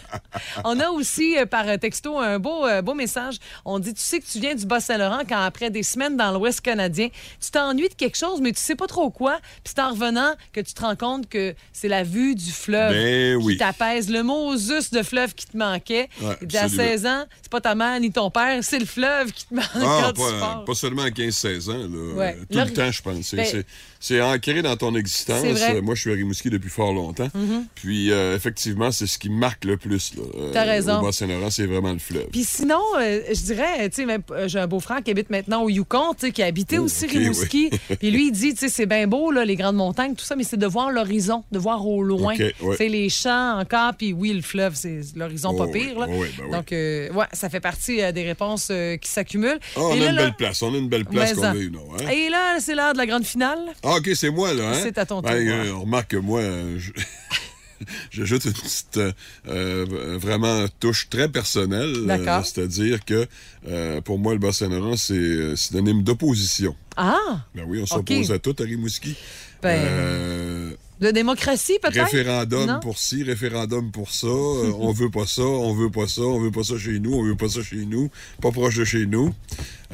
On 0.63 0.79
a 0.79 0.89
aussi 0.89 1.37
euh, 1.37 1.45
par 1.45 1.65
texto 1.79 2.19
un 2.19 2.39
beau, 2.39 2.65
euh, 2.65 2.81
beau 2.81 2.93
message. 2.93 3.37
On 3.65 3.79
dit, 3.79 3.93
tu 3.93 4.01
sais 4.01 4.19
que 4.19 4.25
tu 4.25 4.39
viens 4.39 4.55
du 4.55 4.65
Bas-Saint-Laurent 4.65 5.21
quand 5.27 5.41
après 5.41 5.69
des 5.69 5.83
semaines 5.83 6.15
dans 6.15 6.31
l'Ouest 6.31 6.61
canadien, 6.61 7.09
tu 7.41 7.51
t'ennuies 7.51 7.89
de 7.89 7.93
quelque 7.95 8.17
chose, 8.17 8.39
mais 8.41 8.51
tu 8.51 8.61
sais 8.61 8.75
pas 8.75 8.87
trop 8.87 9.09
quoi. 9.09 9.39
Puis 9.63 9.73
c'est 9.75 9.79
en 9.81 9.91
revenant 9.91 10.33
que 10.53 10.61
tu 10.61 10.73
te 10.73 10.81
rends 10.81 10.95
compte 10.95 11.27
que 11.27 11.55
c'est 11.71 11.87
la 11.87 12.03
vue 12.03 12.35
du 12.35 12.51
fleuve 12.51 12.91
Ben 12.93 13.39
qui 13.39 13.45
oui. 13.45 13.57
t'apaise. 13.57 14.09
Le 14.09 14.23
mot 14.23 14.55
juste 14.57 14.93
de 14.93 15.03
fleuve 15.03 15.33
qui 15.33 15.47
te 15.47 15.57
manquait. 15.57 16.09
Ouais, 16.21 16.29
à 16.29 16.63
absolument. 16.63 16.83
16 16.83 17.05
ans, 17.05 17.25
c'est 17.41 17.51
pas 17.51 17.61
ta 17.61 17.75
mère 17.75 17.99
ni 17.99 18.11
ton 18.11 18.29
père, 18.29 18.59
c'est 18.63 18.79
le 18.79 18.85
fleuve 18.85 19.31
qui 19.31 19.45
te 19.47 19.53
manque 19.55 19.65
Ah, 19.75 20.11
quand 20.15 20.63
pas, 20.65 20.73
seulement 20.75 21.03
à 21.03 21.09
15-16 21.09 21.69
ans, 21.69 21.77
là. 21.77 22.13
Ouais. 22.13 22.37
Tout 22.51 22.59
le 22.59 22.73
temps, 22.73 22.91
je 22.91 23.01
pense. 23.01 23.33
Ben- 23.33 23.63
c'est- 24.03 24.21
ancré 24.21 24.61
dans 24.61 24.75
ton 24.77 24.95
existence. 24.95 25.39
Vrai. 25.43 25.53
Mm-hmm. 25.53 25.81
Moi, 25.81 25.95
je 25.95 26.01
suis 26.01 26.11
à 26.11 26.13
Rimouski 26.13 26.49
depuis 26.49 26.69
fort 26.69 26.93
longtemps. 26.93 27.29
Puis, 27.75 28.11
euh, 28.11 28.35
effectivement, 28.35 28.91
c'est 28.91 29.07
ce 29.07 29.17
qui 29.17 29.29
me 29.29 29.37
marque 29.37 29.65
le 29.65 29.77
plus. 29.77 30.13
Là, 30.15 30.23
euh, 30.35 30.51
T'as 30.53 30.63
raison. 30.63 30.99
Au 30.99 31.03
Bas-Saint-Laurent, 31.03 31.49
c'est 31.49 31.65
vraiment 31.65 31.91
le 31.93 31.99
fleuve. 31.99 32.27
Puis 32.31 32.43
sinon, 32.43 32.81
euh, 32.99 33.21
je 33.29 33.41
dirais, 33.41 33.89
tu 33.89 34.05
sais, 34.05 34.47
j'ai 34.47 34.59
un 34.59 34.67
beau-frère 34.67 35.01
qui 35.03 35.11
habite 35.11 35.29
maintenant 35.29 35.63
au 35.63 35.69
Yukon, 35.69 36.13
qui 36.33 36.41
a 36.41 36.45
habité 36.45 36.79
Oh, 36.79 36.83
aussi 36.83 37.07
Rimouski. 37.07 37.69
Puis 37.99 38.11
lui, 38.11 38.27
il 38.27 38.31
dit, 38.31 38.53
tu 38.53 38.59
sais, 38.59 38.69
c'est 38.69 38.85
bien 38.85 39.07
beau, 39.07 39.31
là, 39.31 39.45
les 39.45 39.55
grandes 39.55 39.75
montagnes, 39.75 40.15
tout 40.15 40.25
ça, 40.25 40.35
mais 40.35 40.43
c'est 40.43 40.57
de 40.57 40.67
voir 40.67 40.91
l'horizon, 40.91 41.43
de 41.51 41.59
voir 41.59 41.85
au 41.87 42.03
loin. 42.03 42.33
Ok, 42.33 42.39
ouais. 42.39 42.53
Tu 42.71 42.75
sais, 42.77 42.87
les 42.89 43.09
champs 43.09 43.59
encore, 43.59 43.93
puis 43.97 44.13
oui, 44.13 44.33
le 44.33 44.41
fleuve, 44.41 44.75
c'est 44.75 44.99
l'horizon 45.15 45.51
Oh, 45.53 45.57
pas 45.57 45.65
oui, 45.65 45.79
pire, 45.87 45.99
là. 45.99 46.07
oh, 46.09 46.13
oui, 46.17 46.27
ben 46.37 46.43
oui. 46.45 46.51
Donc, 46.51 46.71
euh, 46.71 47.11
ouais, 47.13 47.25
ça 47.33 47.49
fait 47.49 47.59
partie 47.59 47.97
des 48.13 48.23
réponses 48.23 48.71
qui 49.01 49.09
s'accumulent. 49.09 49.59
Ah, 49.75 49.79
on 49.81 49.95
Et 49.95 50.01
a 50.01 50.05
là, 50.05 50.09
une 50.09 50.15
là- 50.15 50.23
belle 50.23 50.35
place. 50.35 50.61
On 50.61 50.73
a 50.73 50.77
une 50.77 50.89
belle 50.89 51.05
place 51.05 51.33
qu'on 51.33 51.43
a 51.43 51.55
eu, 51.55 51.71
non? 51.71 51.85
Hein? 51.99 52.09
Et 52.09 52.29
là, 52.29 52.57
c'est 52.59 52.75
l'heure 52.75 52.93
de 52.93 52.97
la 52.97 53.05
grande 53.05 53.23
finale. 53.25 53.59
Ah, 53.83 53.92
OK, 53.97 54.09
c'est 54.15 54.29
moi, 54.29 54.53
là. 54.53 54.71
Hein? 54.71 54.79
C'est 54.81 54.97
à 54.97 55.05
ton 55.05 55.21
tour, 55.21 55.29
Ben, 55.31 55.47
euh, 55.47 55.73
remarque 55.75 56.11
que 56.11 56.17
moi, 56.17 56.39
euh, 56.41 56.77
je- 56.79 56.91
j'ajoute 58.11 58.45
une 58.45 58.53
petite 58.53 58.99
euh, 59.47 59.85
vraiment 60.19 60.65
touche 60.79 61.09
très 61.09 61.27
personnelle. 61.29 62.05
D'accord. 62.05 62.45
C'est-à-dire 62.45 63.03
que 63.05 63.27
euh, 63.67 64.01
pour 64.01 64.19
moi, 64.19 64.33
le 64.33 64.39
Bas-Saint-Laurent, 64.39 64.95
c'est 64.97 65.55
synonyme 65.55 66.03
d'opposition. 66.03 66.75
Ah, 66.95 67.17
Ben 67.55 67.63
oui, 67.67 67.79
on 67.81 67.85
s'oppose 67.85 68.31
à 68.31 68.39
tout 68.39 68.55
à 68.59 68.63
Rimouski. 68.63 69.15
Ben, 69.61 70.75
de 71.01 71.11
démocratie, 71.11 71.77
peut-être? 71.81 72.03
référendum 72.03 72.65
Non? 72.65 72.79
pour 72.79 72.97
ci, 72.97 73.23
référendum 73.23 73.91
pour 73.91 74.11
ça. 74.11 74.27
euh, 74.27 74.71
on 74.79 74.91
veut 74.93 75.09
pas 75.09 75.25
ça, 75.25 75.41
on 75.41 75.73
veut 75.73 75.89
pas 75.89 76.07
ça, 76.07 76.21
on 76.21 76.39
veut 76.39 76.51
pas 76.51 76.63
ça 76.63 76.77
chez 76.77 76.99
nous, 76.99 77.13
on 77.13 77.23
veut 77.23 77.35
pas 77.35 77.49
ça 77.49 77.61
chez 77.61 77.85
nous, 77.85 78.09
pas 78.41 78.51
proche 78.51 78.75
de 78.77 78.85
chez 78.85 79.05
nous. 79.05 79.33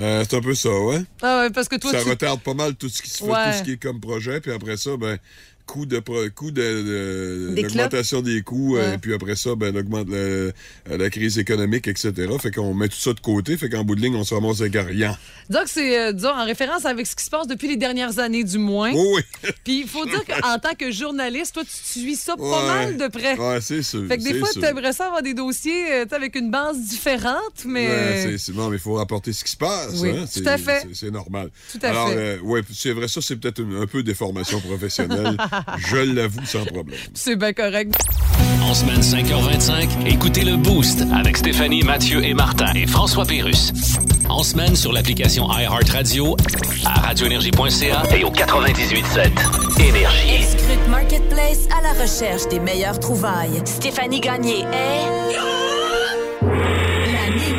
Euh, 0.02 0.24
c'est 0.30 0.38
un 0.38 0.42
peu 0.42 0.54
ça, 0.56 0.70
ouais. 0.70 1.02
Ah 1.22 1.42
ouais, 1.42 1.50
parce 1.50 1.68
que 1.68 1.76
toi, 1.78 1.92
ça 1.92 2.04
tu... 2.04 2.10
retarde 2.10 2.42
pas 2.42 2.54
mal 2.54 2.76
tout 2.76 2.90
ce 2.90 3.02
qui 3.02 3.10
se 3.10 3.18
fait, 3.24 3.30
Ouais. 3.30 3.52
tout 3.52 3.58
ce 3.60 3.64
qui 3.64 3.72
est 3.74 3.82
comme 3.82 4.00
projet, 4.00 4.40
puis 4.40 4.52
après 4.52 4.78
ça, 4.78 4.96
ben 4.98 5.18
coût 5.70 5.86
de 5.86 6.00
coût 6.30 6.52
de, 6.52 7.54
l'augmentation 7.56 8.22
des 8.22 8.42
coûts, 8.42 8.76
euh, 8.78 8.80
Ouais. 8.90 8.96
et 8.96 8.98
puis 8.98 9.14
après 9.14 9.36
ça, 9.36 9.56
ben 9.56 9.76
augmente 9.78 10.08
le- 10.10 10.52
la 10.90 11.10
crise 11.10 11.38
économique, 11.38 11.88
etc. 11.88 12.12
Fait 12.42 12.52
qu'on 12.52 12.74
met 12.74 12.88
tout 12.88 12.98
ça 12.98 13.14
de 13.14 13.20
côté, 13.20 13.56
fait 13.58 13.70
qu'en 13.70 13.84
bout 13.84 13.96
de 13.96 14.02
ligne, 14.02 14.16
on 14.16 14.24
se 14.24 14.34
ramasse 14.34 14.62
avec 14.62 14.74
rien. 14.76 15.18
Que 15.50 15.56
c'est, 15.66 16.00
euh, 16.00 16.12
disons, 16.14 16.30
en 16.30 16.46
référence 16.46 16.86
avec 16.86 17.06
ce 17.08 17.16
qui 17.16 17.24
se 17.24 17.30
passe 17.30 17.48
depuis 17.48 17.68
les 17.68 17.78
dernières 17.78 18.20
années, 18.20 18.44
du 18.44 18.58
moins. 18.58 18.92
Oui, 18.94 19.22
oui. 19.44 19.50
Puis 19.64 19.82
il 19.82 19.88
faut 19.88 20.06
dire 20.06 20.24
qu'en 20.26 20.58
tant 20.60 20.74
que 20.78 20.92
journaliste, 20.92 21.54
toi, 21.54 21.64
tu 21.64 21.70
suis 22.00 22.16
ça 22.16 22.36
pas 22.38 22.66
mal 22.66 22.98
de 22.98 23.08
près. 23.08 23.38
Ouais, 23.38 23.60
c'est 23.62 23.84
sûr. 23.84 24.08
Fait 24.08 24.18
que 24.18 24.24
des 24.24 24.40
fois, 24.40 24.50
tu 24.54 24.64
aimerais 24.66 24.94
ça 24.94 25.06
avoir 25.08 25.22
des 25.22 25.34
dossiers 25.34 25.92
euh, 25.94 26.06
avec 26.12 26.36
une 26.36 26.50
base 26.52 26.80
différente, 26.80 27.66
mais. 27.66 27.88
Ouais, 27.88 28.36
c'est- 28.38 28.54
non, 28.54 28.70
mais 28.70 28.78
il 28.78 28.80
faut 28.80 28.94
rapporter 28.96 29.34
ce 29.34 29.44
qui 29.44 29.52
se 29.52 29.58
passe. 29.58 30.00
Oui, 30.00 30.10
hein. 30.12 30.26
tout 30.34 30.44
à 30.46 30.58
fait. 30.58 30.88
c'est- 30.94 31.10
normal. 31.12 31.50
Tout 31.72 31.80
à 31.84 31.90
Alors, 31.90 32.10
fait. 32.10 32.16
euh, 32.18 32.40
ouais, 32.42 32.62
c'est 32.74 32.92
vrai, 32.92 33.08
ça, 33.08 33.20
c'est 33.22 33.36
peut-être 33.36 33.60
une- 33.60 33.76
un 33.78 33.88
peu 33.88 34.04
des 34.04 34.14
formations 34.16 34.60
professionnelles. 34.62 35.38
Je 35.78 35.98
l'avoue 35.98 36.46
sans 36.46 36.66
problème. 36.66 37.00
C'est 37.14 37.36
bien 37.36 37.54
correct. 37.54 37.94
En 38.64 38.74
semaine 38.74 39.02
5h25, 39.02 40.08
écoutez 40.08 40.44
le 40.44 40.58
Boost 40.58 41.04
avec 41.14 41.38
Stéphanie, 41.38 41.84
Mathieu 41.84 42.24
et 42.24 42.34
Martin 42.34 42.72
et 42.76 42.86
François 42.86 43.26
Pérus. 43.26 43.74
En 44.30 44.44
semaine 44.44 44.76
sur 44.76 44.94
l'application 44.94 45.48
iHeartRadio, 45.52 46.38
à 46.86 47.00
radioénergie.ca 47.00 48.04
et 48.16 48.24
au 48.24 48.30
98.7 48.30 49.82
Énergie. 49.82 50.44
Scrute 50.44 50.88
Marketplace 50.90 51.68
à 51.76 51.82
la 51.82 51.94
recherche 52.00 52.48
des 52.50 52.60
meilleures 52.60 53.00
trouvailles. 53.00 53.62
Stéphanie 53.66 54.20
Gagné 54.20 54.60
est 54.60 55.79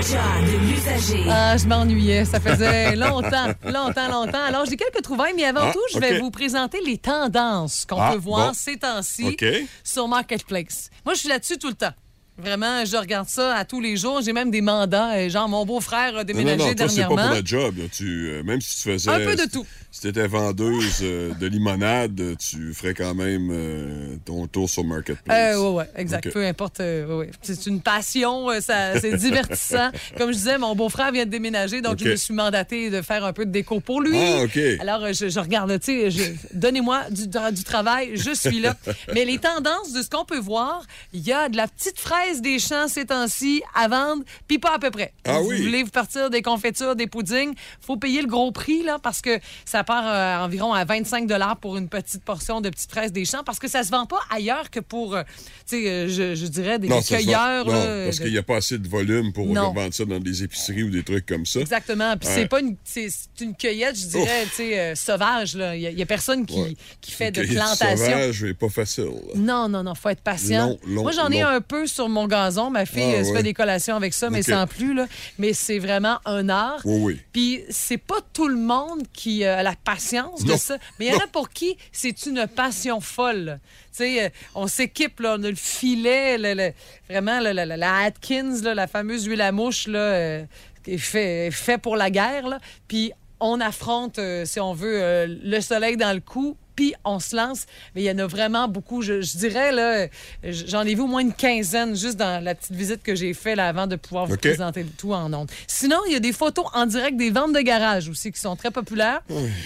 de 0.01 0.57
l'usager. 0.67 1.25
Ah, 1.29 1.57
je 1.59 1.67
m'ennuyais. 1.67 2.25
Ça 2.25 2.41
faisait 2.41 2.97
longtemps, 2.97 3.49
longtemps, 3.65 4.09
longtemps. 4.11 4.43
Alors, 4.47 4.65
j'ai 4.65 4.77
quelques 4.77 5.03
trouvailles, 5.03 5.35
mais 5.37 5.45
avant 5.45 5.61
Ah, 5.65 5.73
tout, 5.73 5.81
je 5.93 5.99
vais 5.99 6.19
vous 6.19 6.31
présenter 6.31 6.79
les 6.87 6.97
tendances 6.99 7.85
qu'on 7.87 8.01
Ah, 8.01 8.13
peut 8.13 8.19
voir 8.19 8.49
bon. 8.49 8.55
ces 8.55 8.79
temps-ci 8.79 9.37
sur 9.85 10.09
Marketplace. 10.09 10.89
Moi, 11.05 11.15
je 11.15 11.21
suis 11.21 11.29
là-dessus 11.29 11.59
tout 11.59 11.69
le 11.69 11.75
temps. 11.75 11.93
Vraiment, 12.41 12.85
je 12.85 12.97
regarde 12.97 13.29
ça 13.29 13.55
à 13.55 13.65
tous 13.65 13.81
les 13.81 13.97
jours. 13.97 14.21
J'ai 14.23 14.33
même 14.33 14.51
des 14.51 14.61
mandats. 14.61 15.29
Genre, 15.29 15.49
mon 15.49 15.65
beau-frère 15.67 16.09
a 16.09 16.11
Non, 16.13 16.19
non, 16.19 16.25
déménagé 16.25 16.59
non, 16.71 16.75
toi, 16.75 16.89
c'est 16.89 17.03
pas 17.03 17.09
dernièrement. 17.09 17.17
pour 17.27 17.35
la 17.35 17.45
job. 17.45 17.75
là. 17.79 17.85
Tu, 17.93 18.29
euh, 18.31 18.43
même 18.43 18.61
si 18.61 18.83
tu 18.83 18.91
faisais. 18.93 19.11
Un 19.11 19.19
peu 19.21 19.37
de 19.37 19.49
tout. 19.51 19.67
Si 19.93 20.03
tu 20.03 20.09
étais 20.09 20.27
vendeuse 20.27 20.99
euh, 21.03 21.35
de 21.35 21.47
limonade, 21.49 22.37
tu 22.39 22.73
ferais 22.75 22.95
quand 22.95 23.15
même 23.15 23.49
euh, 23.51 24.17
ton 24.25 24.47
tour 24.47 24.71
sur 24.71 24.85
Marketplace. 24.85 25.57
Ouais, 25.57 25.69
ouais, 25.71 25.85
exact. 25.97 26.31
Peu 26.33 26.45
importe. 26.47 26.79
ouais. 26.79 27.31
C'est 27.43 27.67
une 27.67 27.81
passion, 27.81 28.49
ça, 28.61 29.01
c'est 29.01 29.17
divertissant. 29.17 29.91
Comme 30.17 30.31
je 30.33 30.37
disais, 30.37 30.59
mon 30.59 30.77
beau-frère 30.77 31.11
vient 31.11 31.25
de 31.27 31.31
déménager, 31.31 31.81
donc 31.81 31.99
je 31.99 32.09
me 32.09 32.17
suis 32.17 32.35
mandatée 32.35 32.91
de 32.91 33.03
faire 33.03 33.25
un 33.25 33.33
peu 33.33 33.45
de 33.45 33.51
déco 33.51 33.81
pour 33.81 34.01
lui. 34.01 34.17
Ah, 34.17 34.43
OK. 34.45 34.59
Alors, 34.81 35.13
je, 35.13 35.29
je 35.29 35.41
regarde, 35.41 35.77
tu 35.81 36.09
sais, 36.11 36.35
donnez-moi 36.55 37.03
du, 37.11 37.27
du 37.27 37.65
travail, 37.65 38.13
je 38.15 38.33
suis 38.33 38.61
là. 38.61 38.77
Mais 39.15 39.25
les 39.25 39.39
tendances 39.39 39.93
de 39.93 40.03
ce 40.03 40.09
qu'on 40.09 40.25
peut 40.25 40.39
voir, 40.39 40.83
il 41.13 41.21
y 41.27 41.33
a 41.33 41.49
de 41.49 41.57
la 41.57 41.67
petite 41.67 41.99
fraise 41.99 42.30
des 42.39 42.59
champs 42.59 42.89
ces 42.89 43.07
temps-ci 43.07 43.63
à 43.75 43.89
vendre, 43.89 44.23
puis 44.47 44.59
pas 44.59 44.75
à 44.75 44.79
peu 44.79 44.91
près. 44.91 45.13
Ah 45.25 45.41
vous 45.41 45.49
oui. 45.49 45.63
voulez 45.63 45.83
vous 45.83 45.91
partir 45.91 46.31
des 46.31 46.43
confitures, 46.43 46.95
des 46.97 47.07
puddings, 47.07 47.55
faut 47.81 47.97
payer 47.97 48.23
le 48.23 48.29
gros 48.29 48.53
prix 48.53 48.83
là 48.83 48.99
parce 49.03 49.21
que 49.21 49.39
ça 49.65 49.83
part 49.85 50.05
euh, 50.07 50.45
environ 50.45 50.73
à 50.73 50.85
25 50.85 51.27
dollars 51.27 51.57
pour 51.57 51.77
une 51.77 51.89
petite 51.89 52.23
portion 52.25 52.61
de 52.61 52.69
petites 52.71 52.91
fraises 52.91 53.13
des 53.13 53.25
champs 53.25 53.43
parce 53.45 53.59
que 53.59 53.69
ça 53.69 53.83
se 53.83 53.91
vend 53.91 54.07
pas 54.07 54.21
ailleurs 54.31 54.71
que 54.71 54.81
pour, 54.81 55.15
euh, 55.17 55.23
tu 55.69 55.83
sais, 55.83 55.89
euh, 55.91 56.09
je, 56.09 56.35
je 56.35 56.47
dirais 56.47 56.79
des 56.79 56.89
Non, 56.89 56.97
vend- 56.97 57.03
cueilleurs. 57.03 57.67
non, 57.67 57.73
parce 58.05 58.19
de- 58.19 58.23
qu'il 58.25 58.33
n'y 58.33 58.39
a 58.39 58.43
pas 58.43 58.57
assez 58.57 58.79
de 58.79 58.89
volume 58.89 59.33
pour 59.33 59.53
vendre 59.53 59.93
ça 59.93 60.05
dans 60.05 60.21
des 60.21 60.43
épiceries 60.45 60.85
ou 60.85 60.91
des 60.91 61.03
trucs 61.03 61.27
comme 61.27 61.47
ça. 61.47 61.61
Exactement. 61.61 62.17
Puis 62.17 62.29
Ouais. 62.29 62.35
c'est 62.35 62.47
pas 62.49 62.61
une, 62.61 62.77
c'est 62.85 63.09
c'est 63.11 63.45
une 63.45 63.57
cueillette, 63.57 63.97
je 63.99 64.07
dirais, 64.07 64.45
tu 64.51 64.57
sais, 64.57 64.79
euh, 64.79 64.95
sauvage. 64.95 65.57
là. 65.57 65.75
Il 65.75 65.83
y, 65.83 66.03
a- 66.03 66.07
personne 66.07 66.45
qui, 66.45 66.61
Ouais. 66.61 66.77
qui 67.01 67.13
fait 67.13 67.31
de 67.31 67.43
plantation. 67.43 67.97
sauvage 67.97 68.45
et 68.45 68.53
pas 68.55 68.69
facile. 68.69 69.05
là. 69.05 69.11
Non, 69.37 69.69
non, 69.69 69.83
non, 69.83 69.95
faut 69.95 70.09
être 70.11 70.21
patient. 70.21 70.69
Long, 70.69 70.79
long, 70.87 71.03
Moi, 71.03 71.13
j'en 71.13 71.29
ai 71.31 71.41
un 71.41 71.61
peu 71.61 71.87
sur 71.87 72.09
mon 72.11 72.27
gazon. 72.27 72.71
Ma 72.71 72.85
fille 72.87 73.15
Ah, 73.19 73.25
se 73.25 73.31
ouais. 73.31 73.37
fait 73.39 73.43
des 73.43 73.55
collations 73.55 73.97
avec 73.97 74.13
ça, 74.13 74.29
mais 74.31 74.43
sans 74.43 74.67
plus. 74.67 74.93
Là. 74.95 75.07
Mais 75.39 75.53
c'est 75.53 75.79
vraiment 75.79 76.19
un 76.25 76.49
art. 76.49 76.81
Oui, 76.85 76.99
oui. 77.03 77.21
Puis 77.33 77.61
c'est 77.71 77.97
pas 77.99 78.19
tout 78.33 78.49
le 78.49 78.57
monde 78.57 79.03
qui 79.13 79.45
euh, 79.45 79.59
a 79.59 79.63
la 79.63 79.75
patience 79.75 80.45
de 80.45 80.57
ça. 80.57 80.77
Mais 80.99 81.07
il 81.07 81.13
y 81.13 81.17
en 81.17 81.19
a 81.19 81.27
pour 81.27 81.49
qui 81.51 81.77
c'est 81.93 82.27
une 82.27 82.47
passion 82.47 83.01
folle. 83.01 83.59
Tu 83.93 84.05
sais, 84.05 84.25
euh, 84.25 84.29
on 84.55 84.67
s'équipe, 84.67 85.21
on 85.25 85.43
a 85.43 85.49
le 85.51 85.55
filet, 85.55 86.39
le- 86.39 86.55
le- 86.55 86.73
vraiment 87.09 87.41
le- 87.41 87.53
le- 87.53 87.65
le- 87.69 87.77
la 87.77 87.97
Atkins, 88.05 88.61
là, 88.63 88.75
la 88.75 88.87
fameuse 88.87 89.25
huile 89.25 89.41
à 89.41 89.53
mouche, 89.53 89.87
là, 89.89 89.99
euh, 89.99 90.45
qui 90.85 90.93
est 90.93 90.99
fait, 90.99 91.51
fait 91.51 91.79
pour 91.79 91.97
la 91.97 92.11
guerre. 92.11 92.49
là. 92.49 92.59
Puis 92.89 93.13
on 93.41 93.61
affronte, 93.61 94.19
euh, 94.19 94.45
si 94.45 94.61
on 94.61 94.75
veut, 94.75 95.01
euh, 95.03 95.27
le 95.43 95.61
soleil 95.61 95.97
dans 95.97 96.13
le 96.13 96.21
cou. 96.21 96.57
Puis 96.81 96.95
on 97.05 97.21
se 97.21 97.37
lance. 97.37 97.67
Mais 97.95 98.01
il 98.01 98.05
y 98.07 98.11
en 98.11 98.17
a 98.17 98.27
vraiment 98.27 98.67
beaucoup. 98.67 99.03
Je, 99.03 99.21
je 99.21 99.37
dirais, 99.37 99.71
là, 99.71 100.07
j'en 100.43 100.81
ai 100.87 100.95
vu 100.95 101.03
au 101.03 101.07
moins 101.07 101.21
une 101.21 101.35
quinzaine 101.35 101.95
juste 101.95 102.17
dans 102.17 102.43
la 102.43 102.55
petite 102.55 102.73
visite 102.75 103.03
que 103.03 103.15
j'ai 103.15 103.35
faite 103.35 103.57
là, 103.59 103.69
avant 103.69 103.87
de 103.87 103.97
pouvoir 103.97 104.25
vous 104.25 104.39
présenter 104.39 104.83
le 104.83 104.89
tout 104.89 105.13
en 105.13 105.31
ondes. 105.35 105.51
Sinon, 105.67 105.99
il 106.07 106.15
y 106.15 106.17
a 106.17 106.21
des 106.21 106.33
photos 106.33 106.65
en 106.73 106.87
direct 106.87 107.19
des 107.19 107.29
ventes 107.29 107.53
de 107.53 107.61
garage 107.61 108.09
aussi 108.09 108.33
qui 108.33 108.41
sont 108.41 108.57
très 108.57 108.71
populaires. 108.71 109.21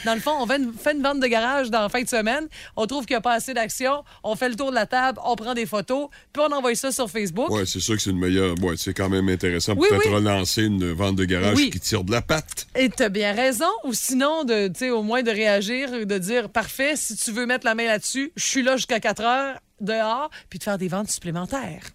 Dans 0.05 0.15
le 0.15 0.21
fond, 0.21 0.33
on 0.41 0.47
fait 0.49 0.57
une, 0.57 0.73
fait 0.73 0.93
une 0.95 1.03
vente 1.05 1.21
de 1.21 1.27
garage 1.29 1.71
dans 1.71 1.83
la 1.83 1.89
fin 1.89 2.03
de 2.03 2.09
semaine. 2.09 2.49
On 2.77 2.85
trouve 2.89 3.07
qu'il 3.07 3.15
n'y 3.15 3.19
a 3.19 3.21
pas 3.21 3.35
assez 3.35 3.55
d'action. 3.55 4.03
On 4.25 4.35
fait 4.35 4.49
le 4.49 4.57
tour 4.57 4.71
de 4.71 4.75
la 4.75 4.87
table, 4.87 5.21
on 5.25 5.37
prend 5.37 5.55
des 5.55 5.67
photos, 5.67 6.09
puis 6.33 6.43
on 6.45 6.53
envoie 6.53 6.75
ça 6.75 6.91
sur 6.91 7.09
Facebook. 7.09 7.51
Oui, 7.51 7.63
c'est 7.65 7.79
sûr 7.79 7.95
que 7.95 8.03
c'est 8.03 8.11
une 8.11 8.19
meilleure. 8.19 8.57
Ouais, 8.61 8.75
c'est 8.77 8.93
quand 8.93 9.09
même 9.09 9.29
intéressant 9.29 9.75
pour 9.75 9.83
Oui, 9.83 9.89
peut-être 9.91 10.09
oui. 10.09 10.15
relancer 10.15 10.63
une 10.65 10.91
vente 10.91 11.15
de 11.15 11.25
garage 11.27 11.55
Oui. 11.57 11.71
qui 11.71 11.79
tire 11.79 12.03
de 12.03 12.11
la 12.11 12.23
patte. 12.23 12.67
Et 12.75 12.89
t'as 12.89 13.09
bien 13.09 13.33
raison. 13.35 13.71
Ou 13.85 13.93
sinon, 13.93 14.43
de, 14.43 14.67
tu 14.67 14.75
sais, 14.81 14.91
au 14.91 15.03
moins 15.05 15.23
de 15.23 15.31
réagir, 15.31 15.91
de 16.05 16.19
dire 16.19 16.49
parfait, 16.49 16.95
si 17.05 17.17
tu 17.17 17.33
veux 17.33 17.47
mettre 17.47 17.67
la 17.67 17.75
main 17.75 17.87
là-dessus, 17.87 18.33
je 18.35 18.45
suis 18.45 18.63
là 18.63 18.77
jusqu'à 18.77 18.99
4 18.99 19.23
heures 19.23 19.61
dehors, 19.81 20.31
puis 20.49 20.59
de 20.59 20.65
faire 20.65 20.79
des 20.79 20.89
ventes 20.89 21.11
supplémentaires. 21.11 21.91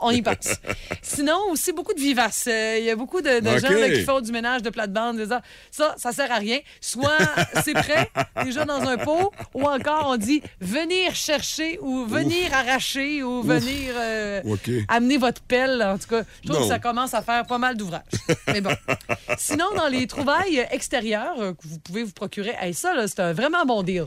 On 0.00 0.10
y 0.10 0.22
passe. 0.22 0.60
Sinon, 1.02 1.38
aussi 1.50 1.72
beaucoup 1.72 1.92
de 1.92 2.00
vivaces. 2.00 2.46
Euh, 2.48 2.76
Il 2.78 2.84
y 2.84 2.90
a 2.90 2.96
beaucoup 2.96 3.20
de, 3.20 3.40
gens 3.58 3.70
là, 3.70 3.90
qui 3.90 4.02
font 4.02 4.20
du 4.20 4.30
ménage 4.30 4.62
de 4.62 4.70
plate-bande. 4.70 5.26
Ça, 5.70 5.94
ça 5.96 6.12
sert 6.12 6.30
à 6.30 6.36
rien. 6.36 6.58
Soit 6.80 7.18
c'est 7.64 7.74
prêt, 7.74 8.10
déjà 8.44 8.64
dans 8.64 8.80
un 8.82 8.96
pot, 8.96 9.32
ou 9.54 9.64
encore 9.64 10.06
on 10.06 10.16
dit 10.16 10.42
venir 10.60 11.14
chercher 11.14 11.78
ou 11.82 12.04
venir 12.06 12.54
arracher 12.54 13.22
ou 13.22 13.42
venir 13.42 13.92
euh, 13.96 14.40
amener 14.88 15.16
votre 15.16 15.42
pelle. 15.42 15.82
En 15.82 15.98
tout 15.98 16.08
cas, 16.08 16.22
je 16.42 16.48
trouve 16.48 16.60
Non. 16.60 16.66
que 16.68 16.72
ça 16.72 16.78
commence 16.78 17.14
à 17.14 17.22
faire 17.22 17.44
pas 17.46 17.58
mal 17.58 17.76
d'ouvrages. 17.76 18.02
Mais 18.46 18.60
bon. 18.60 18.74
Sinon, 19.38 19.66
dans 19.76 19.88
les 19.88 20.06
trouvailles 20.06 20.66
extérieures 20.70 21.40
euh, 21.40 21.52
que 21.52 21.66
vous 21.66 21.78
pouvez 21.78 22.02
vous 22.04 22.12
procurer, 22.12 22.54
hey, 22.60 22.72
ça, 22.74 22.94
c'est 23.06 23.20
un 23.20 23.32
vraiment 23.32 23.64
bon 23.64 23.82
deal. 23.82 24.06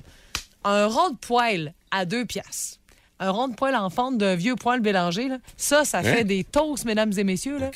Un 0.64 0.86
rond 0.88 1.10
de 1.10 1.18
poêle 1.18 1.74
à 1.90 2.06
deux 2.06 2.26
piastres. 2.26 2.78
Un 3.24 3.30
rond 3.30 3.48
de 3.48 3.56
poêle 3.56 3.76
en 3.76 3.90
fente 3.92 4.18
d'un 4.18 4.36
vieux 4.36 4.56
poêle 4.56 4.82
mélangé, 4.82 5.28
là. 5.30 5.38
ça, 5.56 5.86
ça 5.86 6.02
fait 6.02 6.24
des 6.24 6.44
toasts, 6.44 6.86
mesdames 6.86 7.14
et 7.16 7.24
messieurs. 7.24 7.60
Là. 7.60 7.70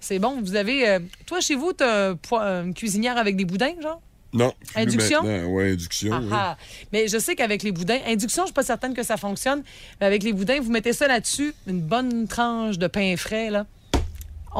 C'est 0.00 0.18
bon. 0.18 0.40
Vous 0.42 0.56
avez. 0.56 0.88
euh, 0.88 0.98
toi, 1.24 1.40
chez 1.40 1.54
vous, 1.54 1.72
tu 1.72 1.84
as 1.84 2.16
une 2.64 2.74
cuisinière 2.74 3.16
avec 3.16 3.36
des 3.36 3.44
boudins, 3.44 3.74
genre? 3.80 4.02
Non. 4.32 4.52
Induction? 4.74 5.20
Oui, 5.22 5.70
induction. 5.72 6.10
Ah, 6.12 6.20
oui. 6.20 6.28
ah. 6.32 6.56
Mais 6.92 7.08
je 7.08 7.16
sais 7.18 7.34
qu'avec 7.36 7.62
les 7.62 7.72
boudins, 7.72 7.98
induction, 8.06 8.42
je 8.42 8.48
suis 8.48 8.54
pas 8.54 8.62
certaine 8.64 8.92
que 8.92 9.02
ça 9.02 9.16
fonctionne. 9.16 9.62
Mais 10.00 10.06
avec 10.06 10.22
les 10.22 10.32
boudins, 10.32 10.60
vous 10.60 10.70
mettez 10.70 10.92
ça 10.92 11.06
là-dessus, 11.08 11.54
une 11.66 11.80
bonne 11.80 12.26
tranche 12.28 12.76
de 12.76 12.88
pain 12.88 13.14
frais, 13.16 13.50
là. 13.50 13.66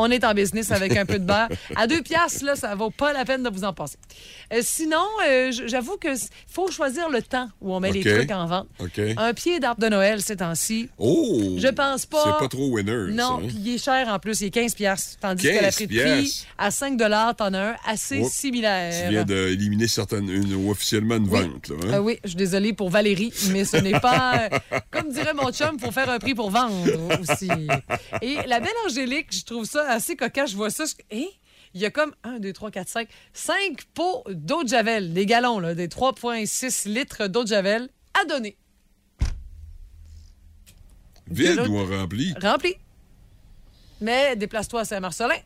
On 0.01 0.11
est 0.11 0.25
en 0.25 0.33
business 0.33 0.71
avec 0.71 0.97
un 0.97 1.05
peu 1.05 1.19
de 1.19 1.25
beurre. 1.25 1.49
À 1.75 1.87
deux 1.89 2.03
piastres, 2.03 2.45
là, 2.45 2.55
ça 2.55 2.75
vaut 2.77 2.91
pas 2.91 3.13
la 3.13 3.25
peine 3.25 3.43
de 3.43 3.51
vous 3.51 3.65
en 3.65 3.73
passer. 3.73 3.97
Euh, 4.53 4.61
sinon, 4.63 5.05
euh, 5.27 5.51
j'avoue 5.67 5.97
que 5.97 6.09
faut 6.47 6.71
choisir 6.71 7.09
le 7.11 7.21
temps 7.21 7.49
où 7.61 7.75
on 7.75 7.81
met 7.81 7.91
les 7.91 8.03
trucs 8.05 8.31
en 8.31 8.47
vente. 8.47 8.69
Un 9.17 9.35
pied 9.35 9.59
d'arbre 9.61 9.81
de 9.83 9.89
Noël 9.89 10.23
ces 10.23 10.37
temps-ci. 10.37 10.89
Oh! 10.99 11.57
Je 11.59 11.69
pense 11.69 12.07
pas. 12.07 12.23
C'est 12.25 12.45
pas 12.45 12.49
trop 12.49 12.69
winner, 12.71 13.13
Non, 13.13 13.39
hein? 13.39 13.47
puis 13.49 13.57
il 13.59 13.75
est 13.75 13.79
cher 13.79 14.09
en 14.09 14.19
plus, 14.21 14.41
il 14.41 14.47
est 14.47 14.51
15 14.51 14.75
piastres. 14.75 15.19
Tandis 15.21 15.43
que 15.43 15.49
la 15.49 15.61
15 15.73 15.75
prix 15.75 15.87
de 15.89 16.01
prix, 16.01 16.47
à 16.59 16.71
5 16.71 16.97
t'en 17.37 17.53
as 17.55 17.59
un 17.59 17.77
assez 17.87 18.21
Oups. 18.21 18.33
similaire. 18.33 19.05
Tu 19.05 19.11
viens 19.11 19.25
d'éliminer 19.25 19.89
certaines, 19.89 20.29
une, 20.31 20.71
officiellement 20.71 21.17
une 21.17 21.29
Oui. 21.29 21.41
vente, 21.43 21.69
là. 21.71 21.77
hein? 21.85 21.91
Ah 21.95 22.01
oui, 22.03 22.19
je 22.23 22.29
suis 22.29 22.37
désolée 22.37 22.73
pour 22.73 22.89
Valérie, 22.91 23.33
mais 23.51 23.65
ce 23.65 23.77
n'est 23.79 23.99
pas. 24.01 24.49
Comme 24.93 25.11
dirait 25.11 25.35
mon 25.35 25.51
chum, 25.51 25.79
faut 25.81 25.91
faire 25.91 26.09
un 26.09 26.19
prix 26.21 26.35
pour 26.35 26.51
vendre 26.51 26.75
aussi. 27.21 27.51
Et 28.23 28.37
la 28.47 28.61
belle 28.61 28.71
Angélique, 28.87 29.27
je 29.31 29.45
trouve 29.45 29.65
ça 29.65 29.88
assez 29.93 30.17
cocasse. 30.17 30.51
Je 30.53 30.57
vois 30.57 30.71
ça. 30.71 30.85
je- 30.87 31.17
Hein? 31.17 31.27
Il 31.75 31.81
y 31.83 31.85
a 31.87 31.91
comme 31.91 32.15
1, 32.25 32.39
2, 32.39 32.53
3, 32.53 32.71
4, 32.71 32.89
5, 32.89 33.09
5 33.35 33.85
pots 33.95 34.25
d'eau 34.31 34.63
de 34.65 34.69
Javel, 34.69 35.13
des 35.13 35.27
galons, 35.27 35.59
là, 35.59 35.75
des 35.75 35.89
3,6 35.89 36.87
litres 36.89 37.27
d'eau 37.27 37.43
de 37.45 37.49
Javel 37.49 37.89
à 38.21 38.25
donner. 38.25 38.57
Vide 41.31 41.61
ou 41.69 41.85
rempli? 41.85 42.35
Rempli. 42.41 42.75
Mais 44.01 44.35
déplace-toi 44.37 44.81
à 44.81 44.85
Saint-Marcelin 44.85 45.37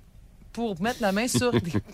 pour 0.52 0.80
mettre 0.82 0.98
la 1.00 1.12
main 1.12 1.26
sur. 1.28 1.50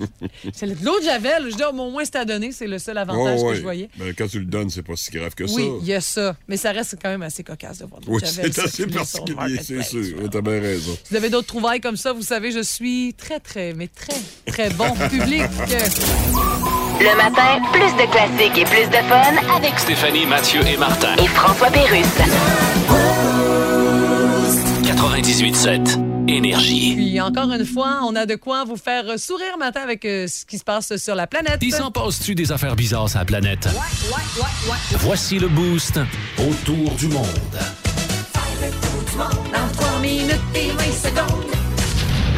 c'est 0.53 0.67
de 0.67 0.85
l'eau 0.85 0.99
de 1.01 1.05
Javel. 1.05 1.47
Je 1.51 1.57
dis, 1.57 1.63
oh, 1.69 1.73
mais 1.75 1.81
au 1.83 1.91
moins, 1.91 2.05
c'est 2.05 2.17
à 2.17 2.25
donner. 2.25 2.53
C'est 2.53 2.67
le 2.67 2.79
seul 2.79 2.99
avantage 2.99 3.41
Oh, 3.43 3.49
que 3.51 3.55
je 3.57 3.63
voyais. 3.63 3.89
Ben, 3.97 4.13
quand 4.17 4.27
tu 4.29 4.39
le 4.41 4.45
donnes, 4.47 4.71
c'est 4.71 4.83
pas 4.83 4.97
si 4.97 5.11
grave 5.11 5.35
que 5.35 5.45
Oui, 5.45 5.51
ça. 5.67 5.73
il 5.83 5.87
y 5.87 5.95
a 5.95 6.01
ça. 6.01 6.37
Mais 6.49 6.57
ça 6.57 6.73
reste 6.73 6.97
quand 7.03 7.09
même 7.09 7.23
assez 7.23 7.43
cocasse 7.45 7.79
de 7.79 7.87
voir 7.87 8.01
de 8.01 8.07
l'eau 8.07 8.15
Oui, 8.15 8.21
de 8.23 8.27
Javel 8.27 8.53
c'est 8.53 8.63
assez 8.65 8.87
particulier, 8.87 9.59
c'est 9.63 9.83
sûr. 9.83 10.17
T'as 10.31 10.41
bien 10.41 10.61
raison. 10.61 10.93
Si 11.05 11.11
vous 11.11 11.17
avez 11.17 11.31
d'autres 11.31 11.47
trouvailles 11.49 11.81
comme 11.81 11.97
ça, 11.97 12.13
vous 12.13 12.23
savez, 12.23 12.51
je 12.53 12.61
suis 12.63 13.15
très, 13.17 13.41
très, 13.41 13.73
mais 13.75 13.89
très, 13.89 14.17
très 14.47 14.71
bon 14.71 14.91
public. 15.11 15.43
Le 17.01 17.17
matin, 17.17 17.61
plus 17.73 17.93
de 17.95 18.11
classiques 18.11 18.59
et 18.59 18.65
plus 18.65 18.89
de 18.89 19.03
fun 19.09 19.57
avec 19.57 19.79
Stéphanie, 19.79 20.27
Mathieu 20.27 20.61
et 20.67 20.77
Martin. 20.77 21.15
et 21.17 21.27
François 21.29 21.71
Pérusse. 21.71 22.07
98.7. 24.83 26.08
Énergie. 26.29 26.95
Puis 26.95 27.21
encore 27.21 27.51
une 27.53 27.65
fois, 27.65 28.01
on 28.05 28.15
a 28.15 28.27
de 28.27 28.35
quoi 28.35 28.65
vous 28.65 28.77
faire 28.77 29.19
sourire 29.19 29.57
matin 29.59 29.81
avec 29.83 30.05
euh, 30.05 30.27
ce 30.29 30.45
qui 30.45 30.59
se 30.59 30.65
passe 30.65 30.95
sur 30.97 31.15
la 31.15 31.27
planète. 31.27 31.59
Il 31.63 31.73
s'en 31.73 31.91
passe-tu 31.91 32.35
des 32.35 32.53
affaires 32.53 32.77
bizarres 32.77 33.09
sur 33.09 33.19
la 33.19 33.25
planète? 33.25 33.67
Voici 34.99 35.39
le 35.39 35.49
boost 35.49 35.99
autour 36.39 36.91
du 36.97 37.09
monde. 37.09 37.27
Dans 39.17 39.69
3 39.73 40.01
minutes 40.01 40.35
et 40.55 40.69
20 40.69 40.79
secondes. 40.93 41.45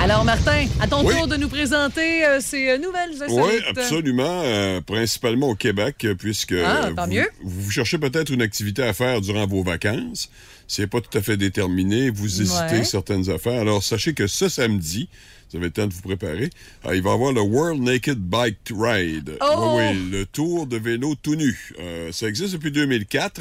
Alors, 0.02 0.24
Martin, 0.24 0.66
à 0.80 0.86
ton 0.86 1.04
Oui. 1.04 1.14
tour 1.14 1.26
de 1.26 1.36
nous 1.36 1.48
présenter 1.48 2.24
euh, 2.24 2.38
ces 2.40 2.70
euh, 2.70 2.78
nouvelles 2.78 3.22
insolites. 3.22 3.44
Oui, 3.44 3.60
absolument. 3.68 4.40
euh, 4.44 4.80
principalement 4.80 5.50
au 5.50 5.54
Québec, 5.54 6.06
puisque 6.18 6.54
Ah, 6.54 6.88
tant 6.96 7.04
vous, 7.04 7.10
mieux. 7.12 7.28
vous 7.42 7.70
cherchez 7.70 7.98
peut-être 7.98 8.30
une 8.32 8.40
activité 8.40 8.82
à 8.82 8.94
faire 8.94 9.20
durant 9.20 9.46
vos 9.46 9.62
vacances. 9.62 10.30
C'est 10.72 10.86
pas 10.86 11.00
tout 11.00 11.18
à 11.18 11.20
fait 11.20 11.36
déterminé. 11.36 12.10
Vous 12.10 12.42
hésitez 12.42 12.76
Ouais. 12.76 12.84
certaines 12.84 13.28
affaires. 13.28 13.60
Alors, 13.60 13.82
sachez 13.82 14.14
que 14.14 14.28
ce 14.28 14.48
samedi, 14.48 15.08
vous 15.50 15.56
avez 15.56 15.66
le 15.66 15.72
temps 15.72 15.88
de 15.88 15.92
vous 15.92 16.00
préparer, 16.02 16.48
euh, 16.86 16.94
il 16.94 17.02
va 17.02 17.10
y 17.10 17.12
avoir 17.12 17.32
le 17.32 17.40
World 17.40 17.82
Naked 17.82 18.18
Bike 18.20 18.58
Ride. 18.72 19.36
Oh! 19.40 19.74
Oui, 19.78 19.84
oui, 19.94 20.10
le 20.12 20.26
tour 20.26 20.68
de 20.68 20.76
vélo 20.76 21.16
tout 21.20 21.34
nu. 21.34 21.72
Euh, 21.80 22.12
ça 22.12 22.28
existe 22.28 22.52
depuis 22.52 22.70
2004. 22.70 23.40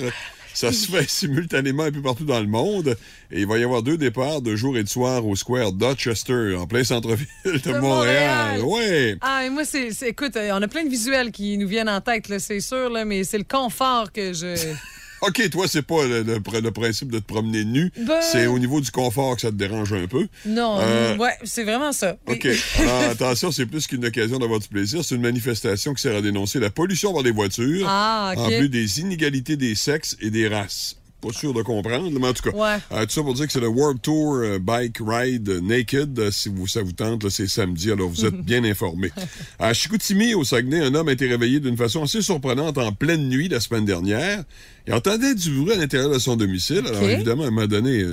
Ça 0.56 0.72
se 0.72 0.90
fait 0.90 1.08
simultanément 1.08 1.84
un 1.84 1.92
peu 1.92 2.02
partout 2.02 2.26
dans 2.26 2.40
le 2.40 2.48
monde. 2.48 2.98
Et 3.32 3.42
il 3.42 3.46
va 3.48 3.60
y 3.60 3.64
avoir 3.64 3.84
deux 3.84 3.98
départs 3.98 4.42
de 4.42 4.56
jour 4.56 4.76
et 4.76 4.84
de 4.84 4.90
soir 4.90 5.24
au 5.28 5.36
Square 5.36 5.74
Dorchester, 5.74 6.56
en 6.56 6.66
plein 6.66 6.84
centre-ville 6.84 7.28
de, 7.46 7.52
De 7.60 7.78
Montréal. 7.78 8.60
Montréal. 8.60 8.62
Ouais. 8.64 9.18
Ah, 9.22 9.46
et 9.46 9.52
moi, 9.52 9.66
c'est, 9.66 9.92
écoute, 10.02 10.36
euh, 10.36 10.50
on 10.54 10.62
a 10.64 10.68
plein 10.68 10.84
de 10.84 10.90
visuels 10.90 11.32
qui 11.32 11.60
nous 11.60 11.68
viennent 11.68 11.90
en 11.90 12.02
tête, 12.02 12.26
c'est 12.40 12.60
sûr, 12.60 12.90
là, 12.90 13.06
mais 13.06 13.24
c'est 13.24 13.38
le 13.38 13.44
confort 13.44 14.12
que 14.12 14.34
je. 14.34 14.56
OK, 15.22 15.50
toi, 15.50 15.68
c'est 15.68 15.82
pas 15.82 16.06
le, 16.06 16.24
le 16.24 16.36
pr- 16.40 16.62
le 16.62 16.72
principe 16.72 17.12
de 17.12 17.20
te 17.20 17.26
promener 17.26 17.66
nu. 17.66 17.92
Ben- 18.06 18.22
C'est 18.22 18.48
au 18.48 18.58
niveau 18.60 18.80
du 18.82 18.90
confort 18.92 19.36
que 19.36 19.42
ça 19.42 19.50
te 19.50 19.56
dérange 19.56 19.92
un 19.94 20.08
peu. 20.08 20.28
Non, 20.46 20.78
Euh, 20.80 21.18
ouais, 21.18 21.34
c'est 21.44 21.64
vraiment 21.64 21.92
ça. 21.92 22.18
OK. 22.28 22.48
Alors, 22.80 23.02
attention, 23.12 23.52
c'est 23.52 23.66
plus 23.66 23.86
qu'une 23.88 24.06
occasion 24.06 24.40
d'avoir 24.40 24.60
du 24.60 24.68
plaisir. 24.68 25.04
C'est 25.04 25.16
une 25.16 25.22
manifestation 25.22 25.94
qui 25.94 26.02
sert 26.02 26.16
à 26.16 26.22
dénoncer 26.22 26.60
la 26.60 26.70
pollution 26.70 27.14
par 27.14 27.24
les 27.24 27.32
voitures, 27.32 27.86
Ah, 27.90 28.34
en 28.38 28.48
plus 28.48 28.70
des 28.70 29.00
inégalités 29.02 29.56
des 29.58 29.76
sexes 29.76 30.16
et 30.22 30.30
des 30.30 30.48
races. 30.48 30.96
Pas 31.20 31.32
sûr 31.34 31.54
de 31.54 31.62
comprendre, 31.62 32.10
mais 32.12 32.28
en 32.28 32.34
tout 32.34 32.50
cas. 32.50 32.56
Ouais. 32.56 32.78
Euh, 32.92 33.06
tout 33.06 33.12
ça 33.12 33.22
pour 33.22 33.34
dire 33.34 33.46
que 33.46 33.52
c'est 33.52 33.60
le 33.60 33.68
World 33.68 34.02
Tour 34.02 34.36
euh, 34.36 34.60
Bike 34.60 34.98
Ride 35.00 35.50
Naked. 35.62 36.18
Euh, 36.18 36.32
si 36.32 36.50
vous, 36.50 36.68
ça 36.68 36.82
vous 36.82 36.94
tente, 36.94 37.28
c'est 37.30 37.48
samedi, 37.48 37.92
alors 37.92 38.10
vous 38.10 38.26
êtes 38.26 38.36
bien 38.44 38.64
informés. 38.64 39.12
À 39.60 39.74
Chicoutimi, 39.74 40.34
au 40.34 40.44
Saguenay, 40.44 40.80
un 40.80 40.96
homme 40.96 41.10
a 41.10 41.12
été 41.12 41.28
réveillé 41.28 41.60
d'une 41.60 41.78
façon 41.78 42.04
assez 42.04 42.22
surprenante 42.22 42.78
en 42.78 42.92
pleine 42.92 43.28
nuit 43.28 43.50
la 43.50 43.60
semaine 43.60 43.86
dernière. 43.86 44.44
Il 44.88 44.94
entendait 44.94 45.36
du 45.36 45.52
bruit 45.52 45.74
à 45.74 45.76
l'intérieur 45.76 46.10
de 46.10 46.20
son 46.20 46.36
domicile. 46.36 46.84
Alors 46.88 47.04
évidemment, 47.04 47.44
à 47.44 47.48
un 47.48 47.52
moment 47.52 47.68
donné, 47.68 48.04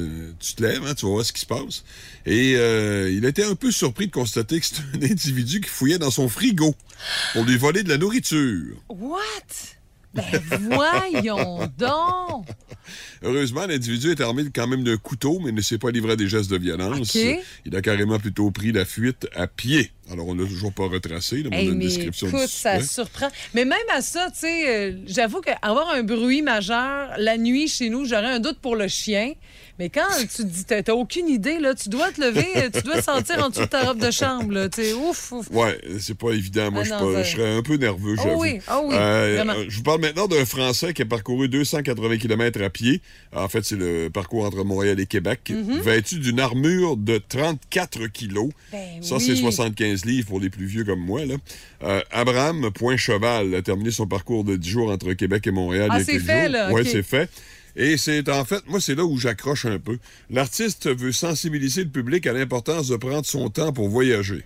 tu 0.40 0.54
te 0.54 0.62
lèves, 0.62 0.82
hein, 0.86 0.94
tu 0.94 1.06
vas 1.06 1.12
voir 1.12 1.24
ce 1.24 1.32
qui 1.32 1.40
se 1.40 1.46
passe. 1.46 1.84
Et 2.26 2.52
il 2.52 3.24
était 3.24 3.44
un 3.44 3.54
peu 3.54 3.70
surpris 3.70 4.08
de 4.08 4.12
constater 4.12 4.60
que 4.60 4.66
c'était 4.66 4.82
un 5.06 5.10
individu 5.10 5.60
qui 5.60 5.70
fouillait 5.70 5.98
dans 5.98 6.10
son 6.10 6.28
frigo 6.28 6.74
pour 7.32 7.44
lui 7.44 7.56
voler 7.56 7.82
de 7.82 7.88
la 7.88 7.96
nourriture. 7.96 8.76
What? 8.90 9.76
Ben 10.16 10.40
voyons 10.70 11.68
donc! 11.78 12.46
Heureusement, 13.22 13.66
l'individu 13.66 14.10
est 14.10 14.20
armé 14.20 14.44
quand 14.54 14.66
même 14.66 14.84
d'un 14.84 14.96
couteau, 14.96 15.40
mais 15.40 15.52
ne 15.52 15.60
s'est 15.60 15.78
pas 15.78 15.90
livré 15.90 16.12
à 16.12 16.16
des 16.16 16.28
gestes 16.28 16.50
de 16.50 16.58
violence. 16.58 17.16
Il 17.64 17.74
a 17.74 17.82
carrément 17.82 18.18
plutôt 18.18 18.50
pris 18.50 18.72
la 18.72 18.84
fuite 18.84 19.26
à 19.34 19.46
pied. 19.46 19.90
Alors, 20.10 20.28
on 20.28 20.34
l'a 20.34 20.44
toujours 20.44 20.72
pas 20.72 20.86
retracé, 20.86 21.42
là, 21.42 21.50
Hey, 21.52 21.66
on 21.66 21.70
a 21.70 21.72
une 21.72 21.80
description 21.80 22.28
écoute, 22.28 22.42
du 22.42 22.46
ça 22.48 22.80
surprend. 22.80 23.28
Mais 23.54 23.64
même 23.64 23.78
à 23.92 24.02
ça, 24.02 24.30
tu 24.30 24.40
sais, 24.40 24.68
euh, 24.68 24.92
j'avoue 25.06 25.40
qu'avoir 25.40 25.90
un 25.90 26.02
bruit 26.04 26.42
majeur 26.42 27.10
la 27.18 27.36
nuit 27.36 27.66
chez 27.66 27.90
nous, 27.90 28.04
j'aurais 28.04 28.30
un 28.30 28.40
doute 28.40 28.58
pour 28.60 28.76
le 28.76 28.86
chien. 28.86 29.32
Mais 29.78 29.90
quand 29.90 30.06
tu 30.20 30.26
te 30.26 30.42
dis, 30.42 30.64
t'as 30.64 30.92
aucune 30.94 31.28
idée, 31.28 31.58
là, 31.58 31.74
tu 31.74 31.88
dois 31.90 32.10
te 32.10 32.20
lever, 32.20 32.70
tu 32.72 32.80
dois 32.82 32.96
te 32.96 33.04
sentir 33.04 33.44
en 33.44 33.50
dessous 33.50 33.60
de 33.60 33.66
ta 33.66 33.84
robe 33.84 33.98
de 33.98 34.10
chambre, 34.10 34.52
là. 34.52 34.68
Sais, 34.74 34.94
ouf, 34.94 35.32
ouf. 35.32 35.50
Ouais, 35.50 35.78
c'est 36.00 36.16
pas 36.16 36.30
évident. 36.32 36.70
Moi, 36.70 36.82
Ah 36.82 36.84
je 36.84 36.90
pas- 36.90 37.22
je 37.22 37.30
serais 37.36 37.56
un 37.56 37.62
peu 37.62 37.76
nerveux, 37.76 38.16
j'avoue. 38.16 38.40
oui, 38.40 38.60
ah 38.68 38.80
oui, 38.82 38.94
Euh, 38.98 39.34
vraiment. 39.36 39.52
euh, 39.52 39.64
je 39.68 39.76
vous 39.76 39.82
parle 39.82 40.00
maintenant 40.00 40.26
d'un 40.28 40.44
Français 40.46 40.94
qui 40.94 41.02
a 41.02 41.04
parcouru 41.04 41.48
280 41.48 42.16
km 42.18 42.62
à 42.62 42.70
pied. 42.70 43.02
En 43.34 43.48
fait, 43.48 43.64
c'est 43.66 43.76
le 43.76 44.08
parcours 44.08 44.44
entre 44.46 44.64
Montréal 44.64 44.98
et 44.98 45.06
Québec, 45.06 45.52
vêtu 45.82 46.18
d'une 46.20 46.40
armure 46.40 46.96
de 46.96 47.18
34 47.18 48.06
kilos. 48.06 48.48
Ben 48.72 49.02
Ça, 49.02 49.16
oui. 49.16 49.20
c'est 49.26 49.36
75 49.36 50.04
livres 50.06 50.28
pour 50.28 50.40
les 50.40 50.48
plus 50.50 50.66
vieux 50.66 50.84
comme 50.84 51.00
moi. 51.00 51.24
Là. 51.26 51.34
Euh, 51.82 52.00
Abraham 52.10 52.70
Point-Cheval 52.72 53.54
a 53.54 53.62
terminé 53.62 53.90
son 53.90 54.06
parcours 54.06 54.44
de 54.44 54.56
10 54.56 54.68
jours 54.70 54.90
entre 54.90 55.12
Québec 55.12 55.46
et 55.46 55.50
Montréal 55.50 55.88
Ah, 55.92 56.02
c'est 56.02 56.18
fait, 56.18 56.48
là, 56.48 56.72
Ouais, 56.72 56.80
ok. 56.80 56.88
c'est 56.90 57.02
fait. 57.02 57.28
Et 57.76 57.96
c'est 57.98 58.28
en 58.30 58.44
fait, 58.44 58.66
moi, 58.66 58.80
c'est 58.80 58.94
là 58.94 59.04
où 59.04 59.18
j'accroche 59.18 59.66
un 59.66 59.78
peu. 59.78 59.98
L'artiste 60.30 60.88
veut 60.88 61.12
sensibiliser 61.12 61.84
le 61.84 61.90
public 61.90 62.26
à 62.26 62.32
l'importance 62.32 62.88
de 62.88 62.96
prendre 62.96 63.26
son 63.26 63.50
temps 63.50 63.72
pour 63.72 63.88
voyager. 63.88 64.44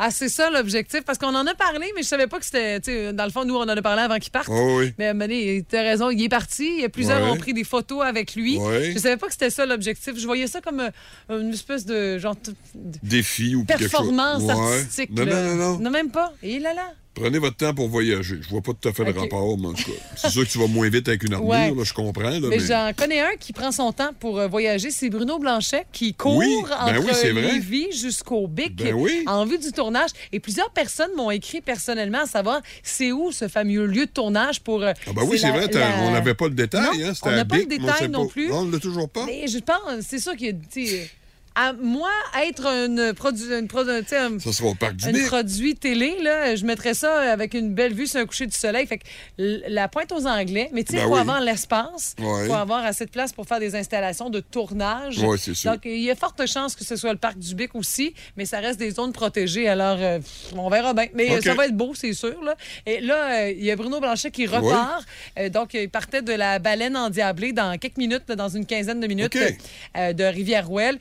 Ah, 0.00 0.12
c'est 0.12 0.28
ça 0.28 0.48
l'objectif, 0.48 1.00
parce 1.04 1.18
qu'on 1.18 1.34
en 1.34 1.44
a 1.44 1.54
parlé, 1.56 1.90
mais 1.96 2.02
je 2.02 2.06
savais 2.06 2.28
pas 2.28 2.38
que 2.38 2.44
c'était, 2.44 3.12
dans 3.12 3.24
le 3.24 3.32
fond, 3.32 3.44
nous, 3.44 3.56
on 3.56 3.62
en 3.62 3.68
a 3.68 3.82
parlé 3.82 4.02
avant 4.02 4.18
qu'il 4.20 4.30
parte. 4.30 4.46
Oh 4.48 4.76
oui. 4.78 4.92
Mais 4.96 5.12
donné, 5.12 5.64
t'as 5.68 5.82
raison, 5.82 6.10
il 6.10 6.22
est 6.22 6.28
parti. 6.28 6.86
Plusieurs 6.92 7.20
Ouais. 7.20 7.30
ont 7.30 7.36
pris 7.36 7.52
des 7.52 7.64
photos 7.64 8.04
avec 8.04 8.36
lui. 8.36 8.58
Ouais. 8.58 8.92
Je 8.94 8.98
savais 9.00 9.16
pas 9.16 9.26
que 9.26 9.32
c'était 9.32 9.50
ça 9.50 9.66
l'objectif. 9.66 10.12
Je 10.16 10.24
voyais 10.24 10.46
ça 10.46 10.60
comme 10.60 10.78
euh, 10.78 11.40
une 11.42 11.52
espèce 11.52 11.84
de 11.84 12.16
genre 12.18 12.36
de 12.36 12.54
Défi 13.02 13.56
ou 13.56 13.64
quelque 13.64 13.80
chose. 13.80 13.90
performance 13.90 14.42
Ouais. 14.44 14.52
artistique. 14.52 15.10
Non, 15.10 15.24
là. 15.24 15.42
non, 15.42 15.54
non, 15.56 15.78
non. 15.80 15.90
même 15.90 16.10
pas. 16.12 16.32
Et 16.44 16.60
là 16.60 16.74
là. 16.74 16.92
Prenez 17.20 17.38
votre 17.38 17.56
temps 17.56 17.74
pour 17.74 17.88
voyager. 17.88 18.36
Je 18.40 18.48
vois 18.48 18.60
pas 18.60 18.72
tout 18.72 18.88
à 18.88 18.92
fait 18.92 19.04
le 19.04 19.18
rapport, 19.18 19.58
mais 19.58 19.66
en 19.68 19.72
tout 19.72 19.84
cas. 19.84 19.98
C'est 20.16 20.30
sûr 20.30 20.44
que 20.46 20.50
tu 20.50 20.58
vas 20.58 20.66
moins 20.66 20.88
vite 20.88 21.08
avec 21.08 21.22
une 21.24 21.34
armure, 21.34 21.48
Ouais. 21.48 21.70
là, 21.74 21.84
je 21.84 21.92
comprends. 21.92 22.22
Là, 22.30 22.38
Mais, 22.42 22.48
mais... 22.48 22.58
j'en 22.60 22.90
connais 22.96 23.20
un 23.20 23.36
qui 23.38 23.52
prend 23.52 23.72
son 23.72 23.92
temps 23.92 24.10
pour 24.18 24.38
euh, 24.38 24.48
voyager. 24.48 24.90
C'est 24.90 25.10
Bruno 25.10 25.38
Blanchet 25.38 25.84
qui 25.92 26.14
court 26.14 26.36
Oui, 26.36 26.56
ben 26.68 26.96
entre 26.98 27.24
oui. 27.34 27.42
Lévis 27.42 27.92
jusqu'au 27.92 28.46
Bic 28.46 28.76
Ben 28.76 28.94
oui. 28.94 29.24
en 29.26 29.44
vue 29.44 29.58
du 29.58 29.72
tournage. 29.72 30.10
Et 30.32 30.40
plusieurs 30.40 30.70
personnes 30.70 31.10
m'ont 31.16 31.30
écrit 31.30 31.60
personnellement 31.60 32.22
à 32.22 32.26
savoir 32.26 32.60
c'est 32.82 33.12
où 33.12 33.32
ce 33.32 33.48
fameux 33.48 33.86
lieu 33.86 34.06
de 34.06 34.10
tournage 34.10 34.60
pour. 34.60 34.82
euh, 34.82 34.92
Ah 35.06 35.10
ben 35.14 35.22
oui, 35.26 35.38
c'est 35.38 35.50
vrai, 35.50 35.66
la- 35.72 36.00
on 36.02 36.10
n'avait 36.12 36.34
pas 36.34 36.46
le 36.48 36.54
détail. 36.54 36.82
Non, 36.98 37.08
hein, 37.08 37.12
on 37.22 37.30
n'a 37.30 37.44
pas 37.44 37.56
le 37.56 37.64
Bic, 37.64 37.80
détail 37.80 38.08
non 38.08 38.26
plus. 38.26 38.48
Non, 38.48 38.60
on 38.60 38.70
l'a 38.70 38.78
toujours 38.78 39.08
pas. 39.08 39.24
Mais 39.26 39.46
je 39.48 39.58
pense, 39.58 39.78
c'est 40.06 40.18
sûr 40.18 40.36
qu'il 40.36 40.46
y 40.48 40.50
a. 40.50 41.02
À 41.60 41.72
moi, 41.72 42.10
être 42.46 42.66
une 42.66 43.10
produ- 43.10 43.58
une 43.58 43.66
produ- 43.66 43.90
un- 44.14 44.38
Ça 44.38 44.52
sera 44.52 44.68
au 44.68 44.74
parc 44.76 44.94
du 44.94 45.08
un 45.08 45.26
produit 45.26 45.74
télé, 45.74 46.16
là, 46.22 46.54
je 46.54 46.64
mettrais 46.64 46.94
ça 46.94 47.32
avec 47.32 47.52
une 47.54 47.74
belle 47.74 47.92
vue 47.94 48.06
sur 48.06 48.20
un 48.20 48.26
coucher 48.26 48.46
du 48.46 48.56
soleil. 48.56 48.86
Fait 48.86 48.98
que 48.98 49.04
la 49.66 49.88
pointe 49.88 50.12
aux 50.12 50.24
Anglais, 50.24 50.70
mais 50.72 50.84
tu 50.84 50.92
sais, 50.92 50.98
il 50.98 51.02
Ben 51.02 51.08
faut 51.08 51.14
oui. 51.14 51.20
avoir 51.20 51.40
l'espace, 51.40 52.14
il 52.18 52.24
Ouais. 52.24 52.46
faut 52.46 52.54
avoir 52.54 52.84
assez 52.84 53.06
de 53.06 53.10
place 53.10 53.32
pour 53.32 53.46
faire 53.48 53.58
des 53.58 53.74
installations 53.74 54.30
de 54.30 54.38
tournage. 54.38 55.18
Ouais, 55.18 55.36
c'est 55.36 55.54
sûr. 55.54 55.72
Donc, 55.72 55.80
il 55.84 55.98
y 56.00 56.10
a 56.12 56.14
forte 56.14 56.46
chance 56.46 56.76
que 56.76 56.84
ce 56.84 56.94
soit 56.94 57.10
le 57.12 57.18
parc 57.18 57.36
du 57.38 57.56
Bic 57.56 57.74
aussi, 57.74 58.14
mais 58.36 58.44
ça 58.44 58.60
reste 58.60 58.78
des 58.78 58.92
zones 58.92 59.12
protégées. 59.12 59.68
Alors, 59.68 59.96
euh, 60.00 60.20
on 60.56 60.70
verra 60.70 60.94
bien. 60.94 61.06
Mais 61.14 61.32
euh, 61.32 61.40
ça 61.40 61.54
va 61.54 61.66
être 61.66 61.76
beau, 61.76 61.92
c'est 61.96 62.12
sûr. 62.12 62.40
Là. 62.44 62.54
Et 62.86 63.00
là, 63.00 63.40
euh, 63.46 63.50
il 63.50 63.64
y 63.64 63.72
a 63.72 63.74
Bruno 63.76 63.98
Blanchet 63.98 64.30
qui 64.30 64.46
repart. 64.46 65.04
Euh, 65.38 65.48
donc, 65.48 65.74
il 65.74 65.88
partait 65.90 66.22
de 66.22 66.32
la 66.32 66.60
baleine 66.60 66.96
endiablée 66.96 67.52
dans 67.52 67.76
quelques 67.78 67.96
minutes, 67.96 68.22
là, 68.28 68.36
dans 68.36 68.48
une 68.48 68.64
quinzaine 68.64 69.00
de 69.00 69.06
minutes, 69.08 69.36
euh, 69.96 70.12
de 70.12 70.22
Rivière-Ouelle. 70.22 70.98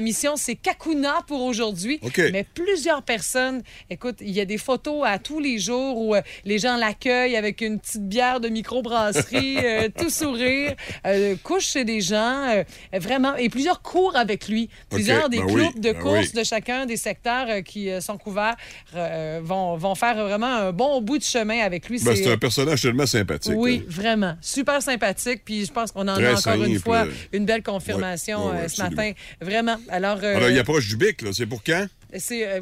Mission, 0.00 0.36
c'est 0.36 0.54
Kakuna 0.54 1.20
pour 1.26 1.42
aujourd'hui. 1.42 2.00
Mais 2.32 2.44
plusieurs 2.54 3.02
personnes, 3.02 3.62
écoute, 3.88 4.16
il 4.20 4.30
y 4.30 4.40
a 4.40 4.44
des 4.44 4.58
photos 4.58 5.02
à 5.06 5.18
tous 5.18 5.40
les 5.40 5.58
jours 5.58 5.98
où 5.98 6.14
euh, 6.14 6.20
les 6.44 6.58
gens 6.58 6.76
l'accueillent 6.76 7.36
avec 7.36 7.60
une 7.60 7.78
petite 7.78 8.08
bière 8.08 8.40
de 8.40 8.48
microbrasserie, 8.48 9.58
euh, 9.64 9.88
tout 9.96 10.10
sourire, 10.10 10.74
euh, 11.06 11.36
couche 11.42 11.68
chez 11.68 11.84
des 11.84 12.00
gens, 12.00 12.48
euh, 12.50 12.64
vraiment, 12.94 13.36
et 13.36 13.48
plusieurs 13.48 13.82
cours 13.82 14.16
avec 14.16 14.48
lui. 14.48 14.68
Plusieurs 14.90 15.28
des 15.28 15.38
ben 15.38 15.46
oui, 15.50 15.62
groupes 15.62 15.80
de 15.80 15.92
ben 15.92 15.98
courses 16.00 16.30
oui. 16.34 16.40
de 16.40 16.44
chacun 16.44 16.86
des 16.86 16.96
secteurs 16.96 17.62
qui 17.64 17.90
sont 18.00 18.18
couverts 18.18 18.56
vont, 19.42 19.76
vont 19.76 19.94
faire 19.94 20.14
vraiment 20.16 20.46
un 20.46 20.72
bon 20.72 21.00
bout 21.00 21.18
de 21.18 21.22
chemin 21.24 21.60
avec 21.60 21.88
lui. 21.88 22.00
Ben, 22.02 22.14
C'est- 22.16 22.30
un 22.30 22.36
personnage 22.38 22.82
tellement 22.82 23.06
sympathique. 23.06 23.52
oui, 23.56 23.78
là. 23.78 23.84
vraiment. 23.88 24.34
Super 24.40 24.82
sympathique. 24.82 25.42
Puis 25.44 25.64
je 25.64 25.72
pense 25.72 25.92
qu'on 25.92 26.06
en 26.08 26.14
Très 26.14 26.26
a 26.26 26.38
encore 26.38 26.62
une 26.64 26.78
fois 26.78 27.06
une 27.32 27.44
belle 27.44 27.62
confirmation 27.62 28.46
Ouais, 28.46 28.52
ouais, 28.52 28.60
ouais, 28.62 28.68
ce 28.68 28.82
matin. 28.82 29.12
Vraiment. 29.40 29.76
Alors, 29.88 30.18
euh, 30.22 30.36
Alors, 30.36 30.50
il 30.50 30.58
approche 30.58 30.88
du 30.88 30.96
Bic, 30.96 31.22
là. 31.22 31.30
C'est 31.32 31.46
pour 31.46 31.62
quand? 31.64 31.86
c'est. 32.18 32.46
euh, 32.46 32.60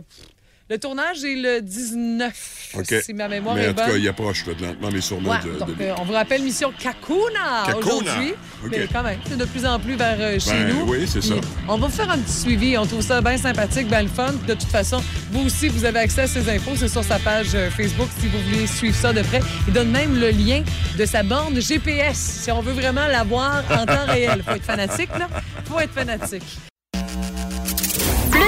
le 0.71 0.77
tournage 0.77 1.25
est 1.25 1.35
le 1.35 1.63
19, 1.63 2.73
OK. 2.75 2.95
si 3.03 3.15
ma 3.15 3.27
mémoire 3.27 3.55
Mais 3.55 3.63
est 3.63 3.69
en 3.69 3.71
tout 3.73 3.77
cas, 3.81 3.87
bonne. 3.87 4.01
il 4.03 4.07
approche, 4.09 4.45
là, 4.45 4.53
lentement, 4.61 4.91
mais 4.93 5.01
sûrement. 5.01 5.31
Ouais, 5.31 5.39
de- 5.43 5.55
de- 5.55 5.59
donc, 5.61 5.69
euh, 5.81 5.95
on 5.99 6.05
vous 6.05 6.13
rappelle 6.13 6.43
mission 6.43 6.71
Kakuna, 6.79 7.65
Kakuna. 7.69 7.79
aujourd'hui. 7.79 8.35
OK. 8.63 8.69
Mais 8.73 8.87
quand 8.93 9.03
même, 9.03 9.19
c'est 9.27 9.39
de 9.39 9.47
plus 9.47 9.65
en 9.65 9.81
plus 9.81 9.95
vers 9.97 10.17
euh, 10.21 10.39
chez 10.39 10.51
Ben 10.51 10.69
nous. 10.69 10.83
oui, 10.93 11.07
c'est 11.11 11.21
Puis 11.21 11.29
ça. 11.31 11.37
On 11.69 11.79
va 11.79 11.87
vous 11.87 11.93
faire 11.95 12.11
un 12.11 12.19
petit 12.19 12.33
suivi. 12.41 12.77
On 12.77 12.85
trouve 12.85 13.01
ça 13.01 13.23
bien 13.23 13.39
sympathique, 13.39 13.89
bien 13.89 14.03
le 14.03 14.09
fun. 14.09 14.35
De 14.47 14.53
toute 14.53 14.65
façon, 14.69 15.03
vous 15.31 15.47
aussi, 15.47 15.69
vous 15.69 15.87
avez 15.87 16.01
accès 16.01 16.21
à 16.21 16.27
ces 16.27 16.47
infos. 16.51 16.73
C'est 16.77 16.89
sur 16.89 17.03
sa 17.03 17.19
page 17.19 17.49
euh, 17.55 17.71
Facebook 17.71 18.09
si 18.21 18.27
vous 18.27 18.39
voulez 18.51 18.67
suivre 18.67 18.95
ça 18.95 19.15
de 19.15 19.23
près. 19.23 19.41
Il 19.69 19.73
donne 19.73 19.91
même 19.91 20.21
le 20.21 20.29
lien 20.29 20.63
de 20.99 21.07
sa 21.07 21.23
borne 21.23 21.59
GPS 21.63 22.19
si 22.45 22.51
on 22.53 22.61
veut 22.61 22.75
vraiment 22.75 23.07
la 23.07 23.25
voir 23.25 23.65
en 23.71 23.87
temps 23.87 24.05
réel. 24.07 24.43
Faut 24.47 24.53
être 24.55 24.65
fanatique, 24.65 25.09
là. 25.19 25.29
Faut 25.65 25.81
être 25.81 25.95
fanatique. 25.95 26.45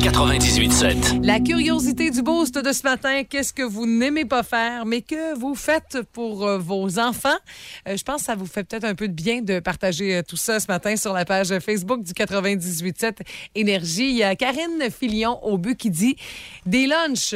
Énergie 0.00 0.08
98.7. 0.08 1.24
La 1.24 1.40
curiosité 1.40 2.10
du 2.10 2.22
boost 2.22 2.56
de 2.58 2.72
ce 2.72 2.82
matin, 2.84 3.22
qu'est-ce 3.24 3.52
que 3.52 3.62
vous 3.62 3.86
n'aimez 3.86 4.24
pas 4.24 4.42
faire, 4.42 4.86
mais 4.86 5.02
que 5.02 5.38
vous 5.38 5.54
faites 5.54 5.98
pour 6.12 6.46
euh, 6.46 6.58
vos 6.58 6.98
enfants? 6.98 7.28
Euh, 7.88 7.96
je 7.96 8.04
pense 8.04 8.20
que 8.20 8.26
ça 8.26 8.34
vous 8.34 8.46
fait 8.46 8.64
peut-être 8.64 8.84
un 8.84 8.94
peu 8.94 9.08
de 9.08 9.12
bien 9.12 9.42
de 9.42 9.60
partager 9.60 10.16
euh, 10.16 10.22
tout 10.26 10.36
ça 10.36 10.60
ce 10.60 10.66
matin 10.68 10.96
sur 10.96 11.12
la 11.12 11.24
page 11.24 11.58
Facebook 11.58 12.02
du 12.02 12.12
98.7 12.12 13.18
Énergie. 13.54 14.10
Il 14.10 14.16
y 14.16 14.22
a 14.22 14.34
Karine 14.36 14.90
Filion 14.90 15.42
au 15.44 15.58
but 15.58 15.76
qui 15.76 15.90
dit 15.90 16.16
des 16.66 16.86
lunchs. 16.86 17.34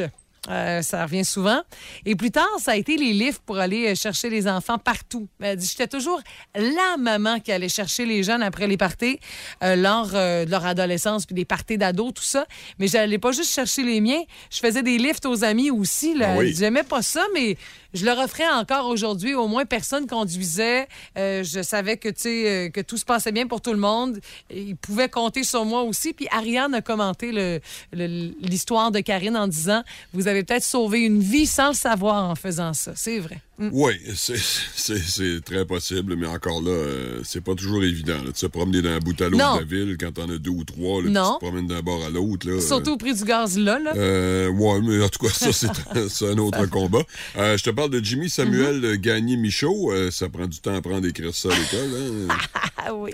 Euh, 0.49 0.81
ça 0.83 1.03
revient 1.05 1.25
souvent. 1.25 1.61
Et 2.05 2.15
plus 2.15 2.29
tard, 2.29 2.47
ça 2.59 2.73
a 2.73 2.75
été 2.75 2.97
les 2.97 3.13
livres 3.13 3.39
pour 3.45 3.57
aller 3.57 3.87
euh, 3.87 3.95
chercher 3.95 4.29
les 4.29 4.47
enfants 4.47 4.77
partout. 4.77 5.27
Elle 5.39 5.57
dit, 5.57 5.67
j'étais 5.67 5.87
toujours 5.87 6.21
la 6.53 6.97
maman 6.99 7.39
qui 7.39 7.51
allait 7.51 7.69
chercher 7.69 8.05
les 8.05 8.21
jeunes 8.21 8.43
après 8.43 8.67
les 8.67 8.77
parties, 8.77 9.19
euh, 9.63 9.75
lors 9.75 10.11
euh, 10.13 10.45
de 10.45 10.51
leur 10.51 10.65
adolescence, 10.65 11.25
puis 11.25 11.33
des 11.33 11.45
parties 11.45 11.77
d'ados, 11.79 12.13
tout 12.13 12.23
ça. 12.23 12.45
Mais 12.77 12.87
j'allais 12.87 13.17
pas 13.17 13.31
juste 13.31 13.51
chercher 13.53 13.81
les 13.83 14.01
miens. 14.01 14.21
Je 14.51 14.59
faisais 14.59 14.83
des 14.83 14.97
lifts 14.99 15.25
aux 15.25 15.43
amis 15.43 15.71
aussi. 15.71 16.13
Là. 16.15 16.33
Ah 16.33 16.37
oui. 16.37 16.53
J'aimais 16.55 16.83
pas 16.83 17.01
ça, 17.01 17.23
mais 17.33 17.57
je 17.95 18.05
le 18.05 18.11
referais 18.11 18.47
encore 18.49 18.85
aujourd'hui. 18.87 19.33
Au 19.33 19.47
moins, 19.47 19.65
personne 19.65 20.05
conduisait. 20.05 20.87
Je 21.15 21.61
savais 21.63 21.97
que, 21.97 22.09
tu 22.09 22.71
que 22.71 22.81
tout 22.81 22.97
se 22.97 23.05
passait 23.05 23.31
bien 23.31 23.47
pour 23.47 23.61
tout 23.61 23.71
le 23.71 23.79
monde. 23.79 24.19
Ils 24.53 24.75
pouvaient 24.75 25.09
compter 25.09 25.43
sur 25.43 25.65
moi 25.65 25.81
aussi. 25.83 26.13
Puis 26.13 26.27
Ariane 26.31 26.73
a 26.75 26.81
commenté 26.81 27.31
le- 27.31 27.59
le- 27.93 28.31
l'histoire 28.41 28.91
de 28.91 28.99
Karine 28.99 29.37
en 29.37 29.47
disant 29.47 29.81
Vous 30.13 30.27
avez 30.27 30.34
peut-être 30.43 30.63
sauvé 30.63 30.99
une 31.01 31.19
vie 31.21 31.45
sans 31.45 31.69
le 31.69 31.73
savoir 31.75 32.29
en 32.29 32.35
faisant 32.35 32.73
ça. 32.73 32.91
C'est 32.95 33.19
vrai. 33.19 33.41
Mm. 33.57 33.69
Oui, 33.71 33.93
c'est- 34.15 35.41
très 35.45 35.63
possible, 35.65 36.15
mais 36.17 36.27
encore 36.27 36.61
là, 36.61 36.71
euh, 36.71 37.21
c'est 37.23 37.41
pas 37.41 37.55
toujours 37.55 37.83
évident. 37.83 38.17
là, 38.23 38.31
de 38.31 38.37
se 38.37 38.47
promener 38.47 38.81
d'un 38.81 38.99
bout 38.99 39.19
à 39.21 39.29
l'autre 39.29 39.55
de 39.55 39.59
la 39.59 39.65
ville 39.65 39.97
quand 39.97 40.11
t'en 40.13 40.29
as 40.29 40.37
deux 40.37 40.49
ou 40.49 40.63
trois, 40.65 41.01
là, 41.01 41.09
Non. 41.09 41.33
tu 41.39 41.45
te 41.45 41.49
promènes 41.51 41.67
d'un 41.67 41.81
bord 41.81 42.03
à 42.03 42.09
l'autre. 42.09 42.59
Surtout 42.61 42.91
au 42.93 42.97
prix 42.97 43.13
du 43.13 43.23
gaz 43.23 43.57
là. 43.57 43.79
là. 43.79 43.93
Euh, 43.95 44.49
ouais, 44.49 44.81
mais 44.81 45.01
en 45.03 45.07
tout 45.09 45.25
cas, 45.25 45.31
ça, 45.31 45.51
c'est 45.53 45.67
un, 46.25 46.37
autre 46.37 46.65
combat. 46.65 47.03
Euh, 47.37 47.57
je 47.57 47.63
te 47.63 47.69
parle 47.69 47.91
de 47.91 48.03
Jimmy 48.03 48.29
Samuel 48.29 48.81
Mm-hmm. 48.81 48.97
Gagné 48.97 49.37
Michaud. 49.37 49.91
Euh, 49.93 50.11
ça 50.11 50.27
prend 50.29 50.47
du 50.47 50.59
temps 50.59 50.73
à 50.73 50.77
apprendre 50.77 51.05
à 51.05 51.09
écrire 51.09 51.33
ça 51.33 51.49
à 51.49 51.57
l'école. 51.57 52.27
hein. 52.29 52.35
Ah 52.87 52.93
oui. 52.93 53.13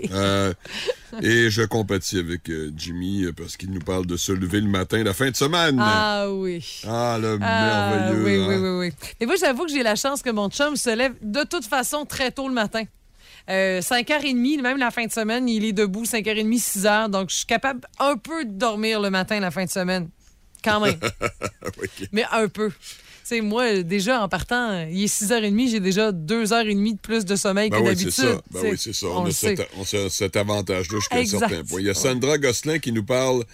Et 1.22 1.48
je 1.48 1.62
compatis 1.62 2.18
avec 2.18 2.42
Jimmy 2.76 3.24
parce 3.34 3.56
qu'il 3.56 3.70
nous 3.70 3.80
parle 3.80 4.04
de 4.06 4.18
se 4.18 4.30
lever 4.32 4.60
le 4.60 4.68
matin 4.68 5.02
la 5.02 5.14
fin 5.14 5.30
de 5.30 5.36
semaine. 5.36 5.76
Ah 5.80 6.26
oui. 6.30 6.62
Ah, 6.86 7.11
le 7.18 7.38
Ah, 7.42 7.90
merveilleux. 8.10 8.24
oui, 8.24 8.42
hein. 8.42 8.46
oui, 8.60 8.68
oui, 8.68 8.78
oui. 8.88 8.92
Mais 9.20 9.26
moi, 9.26 9.36
j'avoue 9.38 9.64
que 9.66 9.70
j'ai 9.72 9.82
la 9.82 9.96
chance 9.96 10.22
que 10.22 10.30
mon 10.30 10.48
chum 10.50 10.76
se 10.76 10.90
lève 10.90 11.14
de 11.22 11.44
toute 11.44 11.64
façon 11.66 12.04
très 12.04 12.30
tôt 12.30 12.48
le 12.48 12.54
matin. 12.54 12.84
Euh, 13.50 13.80
5h30, 13.80 14.60
même 14.62 14.78
la 14.78 14.90
fin 14.92 15.04
de 15.06 15.10
semaine, 15.12 15.48
il 15.48 15.64
est 15.64 15.72
debout 15.72 16.04
5h30, 16.04 16.60
6h. 16.60 17.10
Donc, 17.10 17.30
je 17.30 17.36
suis 17.36 17.46
capable 17.46 17.80
un 17.98 18.16
peu 18.16 18.44
de 18.44 18.52
dormir 18.52 19.00
le 19.00 19.10
matin 19.10 19.40
la 19.40 19.50
fin 19.50 19.64
de 19.64 19.70
semaine. 19.70 20.08
Quand 20.64 20.78
même. 20.80 20.98
Mais 22.12 22.24
un 22.30 22.46
peu. 22.48 22.70
Sais, 23.24 23.40
moi, 23.40 23.82
déjà, 23.82 24.22
en 24.22 24.28
partant, 24.28 24.86
il 24.90 25.04
est 25.04 25.06
6h30, 25.06 25.70
j'ai 25.70 25.80
déjà 25.80 26.10
2h30 26.12 26.94
de 26.94 26.98
plus 26.98 27.24
de 27.24 27.36
sommeil 27.36 27.70
Ben 27.70 27.78
que 27.78 27.82
oui, 27.82 27.88
d'habitude. 27.94 28.38
Ben 28.50 28.60
oui, 28.64 28.76
c'est 28.76 28.92
ça. 28.92 29.06
on 29.06 29.22
On, 29.22 29.26
a 29.26 29.30
cet, 29.30 29.60
on 29.76 29.82
a 29.82 30.10
cet 30.10 30.36
avantage-là 30.36 30.98
jusqu'à 30.98 31.18
un 31.18 31.24
certain 31.24 31.62
point. 31.64 31.80
Il 31.80 31.86
y 31.86 31.90
a 31.90 31.94
Sandra 31.94 32.36
Gosselin 32.38 32.78
qui 32.80 32.90
nous 32.92 33.04
parle 33.04 33.44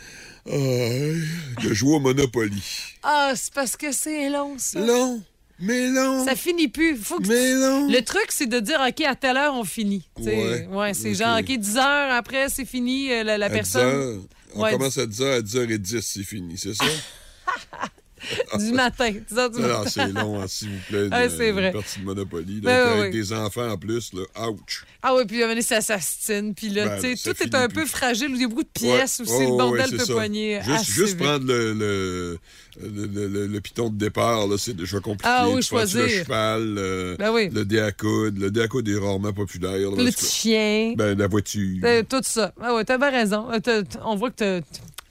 euh, 0.48 1.20
de 1.62 1.74
jouer 1.74 1.96
au 1.96 2.00
Monopoly. 2.00 2.62
Ah, 3.02 3.32
c'est 3.36 3.52
parce 3.52 3.76
que 3.76 3.92
c'est 3.92 4.30
long, 4.30 4.54
ça. 4.56 4.80
Long, 4.80 5.20
mais 5.60 5.88
long, 5.88 6.24
Ça 6.24 6.34
finit 6.34 6.68
plus. 6.68 6.96
Faut 6.96 7.18
que 7.18 7.24
tu- 7.24 7.28
mais 7.28 7.52
long. 7.54 7.88
Le 7.90 8.00
truc, 8.00 8.26
c'est 8.30 8.46
de 8.48 8.60
dire, 8.60 8.80
OK, 8.88 9.00
à 9.02 9.14
telle 9.16 9.36
heure, 9.36 9.54
on 9.54 9.64
finit. 9.64 10.08
Tu 10.16 10.24
sais, 10.24 10.66
Ouais. 10.70 10.94
c'est 10.94 11.14
genre, 11.14 11.38
OK, 11.38 11.44
10 11.58 11.76
heures 11.76 12.12
après, 12.14 12.48
c'est 12.48 12.64
fini, 12.64 13.12
euh, 13.12 13.22
la, 13.22 13.36
la 13.36 13.46
À 13.46 13.48
10 13.50 13.54
personne 13.54 13.86
heures. 13.86 14.20
On 14.54 14.62
Ouais, 14.62 14.70
commence 14.72 14.96
à 14.96 15.04
10 15.06 15.20
heures, 15.20 15.36
à 15.38 15.40
10h10, 15.42 16.00
c'est 16.00 16.22
fini, 16.22 16.56
c'est 16.56 16.74
ça? 16.74 16.84
du 18.58 18.72
matin. 18.72 19.10
10 19.30 19.38
heures 19.38 19.50
du 19.50 19.60
Non, 19.60 19.68
matin. 19.68 19.82
non, 19.84 19.86
c'est 19.90 20.12
long, 20.12 20.40
hein, 20.42 20.46
s'il 20.48 20.68
vous 20.70 20.78
plaît. 20.88 21.08
Ah, 21.12 21.28
c'est 21.28 21.50
vrai. 21.52 21.72
Partie 21.72 22.00
de 22.00 22.04
Monopoly. 22.04 22.60
Là, 22.60 22.84
Ben, 22.84 22.88
avec 22.92 23.00
ouais. 23.02 23.10
des 23.10 23.32
enfants 23.32 23.68
en 23.68 23.76
plus, 23.76 24.12
là, 24.12 24.22
ouch. 24.48 24.84
Ah 25.02 25.14
oui, 25.14 25.22
puis 25.26 25.38
donné, 25.40 25.62
ça 25.62 25.80
s'astine. 25.80 26.54
Puis 26.54 26.68
là, 26.70 26.98
Ben, 27.00 27.14
tout 27.16 27.30
est 27.42 27.54
un 27.54 27.68
plus. 27.68 27.82
peu 27.82 27.86
fragile. 27.86 28.28
Il 28.34 28.40
y 28.40 28.44
a 28.44 28.48
beaucoup 28.48 28.62
de 28.64 28.68
pièces 28.68 29.20
Ouais. 29.20 29.24
aussi. 29.26 29.34
Oh, 29.46 29.50
le 29.52 29.56
bordel 29.56 29.80
ouais, 29.90 29.96
peut 29.98 30.04
ça. 30.04 30.12
poigner 30.12 30.60
Juste, 30.64 30.90
juste 30.90 31.18
prendre 31.18 31.46
le, 31.46 31.72
le, 31.72 32.38
le, 32.82 33.06
le- 33.06 33.28
le- 33.28 33.46
le 33.46 33.60
piton 33.60 33.90
de 33.90 33.96
départ, 33.96 34.46
c'est 34.58 34.74
déjà 34.76 34.98
compliqué. 35.00 35.28
Ah 35.32 35.48
oui, 35.48 35.60
Tu 35.62 35.68
prends-tu 35.74 35.96
Le 35.96 36.02
choisir. 36.02 36.24
cheval, 36.24 36.74
le, 36.74 37.16
Ben 37.18 37.32
oui. 37.32 37.48
le 37.52 37.64
dé 37.64 37.80
à 37.80 37.92
coude. 37.92 38.38
Le 38.38 38.50
dé 38.50 38.62
à 38.62 38.68
coude 38.68 38.88
est 38.88 38.98
rarement 38.98 39.32
populaire. 39.32 39.72
là, 39.90 40.02
Le 40.02 40.10
petit 40.10 40.26
chien. 40.26 40.94
ben, 40.96 41.16
la 41.16 41.26
voiture. 41.26 41.78
Euh, 41.84 42.02
tout 42.08 42.20
ça. 42.22 42.52
Ah 42.60 42.74
ouais, 42.74 42.84
t'as 42.84 42.98
bien 42.98 43.10
raison. 43.10 43.48
Euh, 43.52 43.82
on 44.04 44.16
voit 44.16 44.30
que 44.30 44.36
t'as 44.36 44.60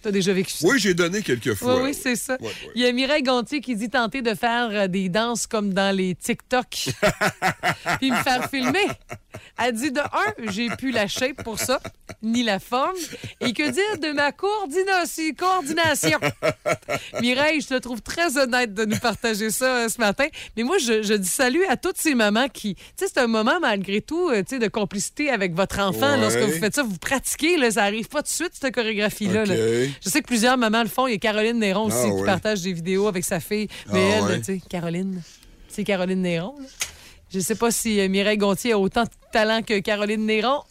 as 0.06 0.12
déjà 0.12 0.34
vécu 0.34 0.52
ça? 0.52 0.68
Oui, 0.68 0.80
j'ai 0.80 0.94
donné 0.94 1.22
quelques 1.22 1.54
fois. 1.54 1.82
oui, 1.82 1.94
c'est 1.94 2.16
ça. 2.16 2.38
Ouais, 2.40 2.48
ouais. 2.48 2.72
Il 2.76 2.82
y 2.82 2.86
a 2.86 2.92
Mireille 2.92 3.24
Gontier 3.24 3.62
qui 3.62 3.76
dit 3.76 3.90
tenter 3.90 4.22
de 4.22 4.34
faire 4.34 4.70
euh, 4.72 4.88
des 4.88 5.10
danses 5.10 5.48
comme 5.48 5.74
dans 5.74 5.96
les 5.96 6.16
TikTok. 6.16 6.66
Puis 8.00 8.12
me 8.12 8.18
faire 8.18 8.50
filmer. 8.50 8.88
Elle 9.64 9.74
dit 9.74 9.92
de 9.92 10.00
un, 10.00 10.52
j'ai 10.52 10.70
plus 10.70 10.92
la 10.92 11.08
shape 11.08 11.44
pour 11.44 11.60
ça, 11.60 11.80
ni 12.22 12.44
la 12.44 12.60
forme. 12.60 12.96
Et 13.42 13.54
que 13.54 13.70
dire 13.70 13.98
de 14.02 14.12
ma 14.14 14.32
coordination? 14.32 16.20
Mireille, 17.22 17.62
je 17.62 17.68
te 17.68 17.74
trouve 17.80 18.02
très 18.02 18.38
honnête 18.38 18.74
de 18.74 18.86
nous 18.86 18.98
partager 18.98 19.50
ça 19.52 19.66
euh, 19.66 19.90
ce 19.90 20.00
matin. 20.00 20.26
Mais 20.56 20.64
moi, 20.64 20.78
je, 20.78 21.02
je 21.04 21.14
dis 21.14 21.28
salut 21.28 21.66
à 21.68 21.78
toutes 21.78 21.98
ces 21.98 22.16
mamans 22.16 22.48
qui. 22.50 22.76
Tu 22.76 22.82
sais, 22.98 23.08
c'est 23.14 23.20
un 23.20 23.28
moment 23.28 23.60
malgré 23.60 24.02
tout 24.02 24.30
euh, 24.30 24.40
tu 24.44 24.56
sais, 24.56 24.60
de 24.60 24.68
complicité 24.68 25.30
avec 25.30 25.54
votre 25.54 25.80
enfant. 25.80 26.12
Ouais. 26.14 26.22
Lorsque 26.22 26.40
vous 26.40 26.60
faites 26.60 26.76
ça, 26.76 26.84
vous 26.84 26.98
pratiquez. 26.98 27.58
Là, 27.58 27.72
ça 27.72 27.84
arrive 27.84 28.08
pas 28.08 28.20
tout 28.20 28.30
de 28.30 28.34
suite, 28.34 28.52
cette 28.60 28.74
chorégraphie-là. 28.74 29.46
là. 29.46 29.56
Je 29.56 30.10
sais 30.10 30.22
que 30.22 30.28
plusieurs 30.28 30.58
mamans 30.58 30.84
le 30.84 30.90
font. 30.90 31.08
Il 31.08 31.12
y 31.14 31.16
a 31.16 31.20
Caroline 31.20 31.60
Néron 31.60 31.86
aussi 31.86 31.98
Ah, 32.00 32.06
qui 32.06 32.12
ouais. 32.12 32.26
partage 32.26 32.62
des 32.62 32.74
vidéos 32.74 33.08
avec 33.08 33.24
sa 33.24 33.40
fille. 33.40 33.68
Mais 33.92 34.12
Ah, 34.14 34.16
elle, 34.18 34.24
ouais. 34.24 34.38
tu 34.40 34.44
sais, 34.46 34.62
Caroline, 34.70 35.22
c'est 35.70 35.84
Caroline 35.84 36.22
Néron. 36.22 36.56
là. 36.60 36.66
Je 37.34 37.40
sais 37.40 37.56
pas 37.56 37.72
si 37.72 38.00
euh, 38.00 38.08
Mireille 38.08 38.38
Gontier 38.38 38.72
a 38.72 38.80
autant 38.80 39.04
de 39.04 39.10
talent 39.32 39.62
que 39.62 39.80
Caroline 39.80 40.26
Néron, 40.26 40.62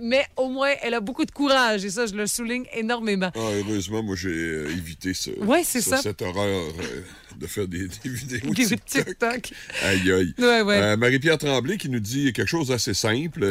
mais 0.00 0.24
au 0.36 0.48
moins, 0.48 0.72
elle 0.82 0.94
a 0.94 1.00
beaucoup 1.00 1.24
de 1.24 1.30
courage. 1.30 1.84
Et 1.84 1.90
ça, 1.90 2.06
je 2.06 2.14
le 2.14 2.26
souligne 2.26 2.64
énormément. 2.72 3.30
Ah, 3.34 3.40
heureusement, 3.58 4.02
moi, 4.02 4.16
j'ai 4.16 4.28
euh, 4.30 4.70
évité. 4.70 5.12
Ouais, 5.40 5.64
ça. 5.64 5.98
Cette 5.98 6.22
horreur 6.22 6.46
euh, 6.46 7.02
de 7.36 7.46
faire 7.46 7.66
des, 7.66 7.88
des 7.88 8.08
vidéos 8.08 8.54
Des 8.54 8.66
TikTok. 8.66 9.06
TikTok. 9.06 9.52
Aïe, 9.82 10.12
aïe. 10.12 10.34
Ouais, 10.38 10.62
ouais. 10.62 10.80
Euh, 10.80 10.96
Marie-Pierre 10.96 11.38
Tremblay 11.38 11.76
qui 11.76 11.88
nous 11.88 12.00
dit 12.00 12.32
quelque 12.32 12.48
chose 12.48 12.68
d'assez 12.68 12.94
simple. 12.94 13.44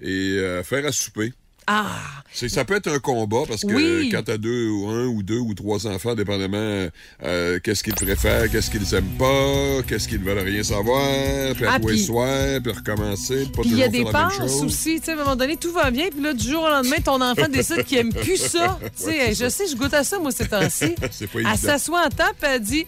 Et 0.00 0.60
faire 0.64 0.86
à 0.86 0.92
souper. 0.92 1.32
Ah! 1.66 1.86
Ça 2.34 2.64
peut 2.64 2.74
être 2.76 2.88
un 2.90 2.98
combat 2.98 3.42
parce 3.46 3.62
que 3.62 3.72
Oui. 3.72 4.08
quand 4.10 4.22
t'as 4.24 4.38
deux 4.38 4.68
ou 4.68 4.88
un 4.88 5.04
ou 5.06 5.22
deux 5.22 5.38
ou 5.38 5.54
trois 5.54 5.86
enfants, 5.86 6.14
dépendamment 6.14 6.88
euh, 7.22 7.58
qu'est-ce 7.62 7.84
qu'ils 7.84 7.94
préfèrent, 7.94 8.50
qu'est-ce 8.50 8.70
qu'ils 8.70 8.94
aiment 8.94 9.16
pas, 9.18 9.82
qu'est-ce 9.86 10.08
qu'ils 10.08 10.18
veulent 10.18 10.38
rien 10.38 10.62
savoir, 10.62 11.54
puis 11.54 11.66
à 11.66 11.74
Ah, 11.74 11.78
quoi 11.78 11.90
puis- 11.90 11.98
le 12.00 12.04
soir, 12.04 12.60
puis 12.62 12.72
recommencer, 12.72 13.46
pas 13.54 13.62
il 13.64 13.76
y 13.76 13.82
a 13.82 13.88
des 13.88 14.04
passes 14.04 14.40
aussi. 14.62 14.98
Tu 15.00 15.04
sais, 15.06 15.10
à 15.12 15.14
un 15.14 15.18
moment 15.18 15.36
donné, 15.36 15.56
tout 15.56 15.72
va 15.72 15.90
bien. 15.90 16.08
Puis 16.10 16.22
là, 16.22 16.32
du 16.32 16.48
jour 16.50 16.62
au 16.64 16.68
lendemain, 16.68 16.96
ton 17.04 17.20
enfant 17.20 17.48
décide 17.52 17.84
qu'il 17.84 17.98
aime 17.98 18.12
plus 18.12 18.38
ça. 18.38 18.78
Tu 18.96 19.04
sais, 19.04 19.08
Ouais, 19.28 19.34
je 19.34 19.48
sais, 19.48 19.66
je 19.68 19.76
goûte 19.76 19.94
à 19.94 20.02
ça, 20.04 20.18
moi, 20.18 20.30
ces 20.32 20.48
temps-ci. 20.48 20.94
C'est 21.10 21.26
pas 21.26 21.38
Elle 21.40 21.46
évident. 21.46 21.56
s'assoit 21.56 22.06
en 22.06 22.08
table, 22.08 22.34
elle 22.42 22.60
dit 22.60 22.86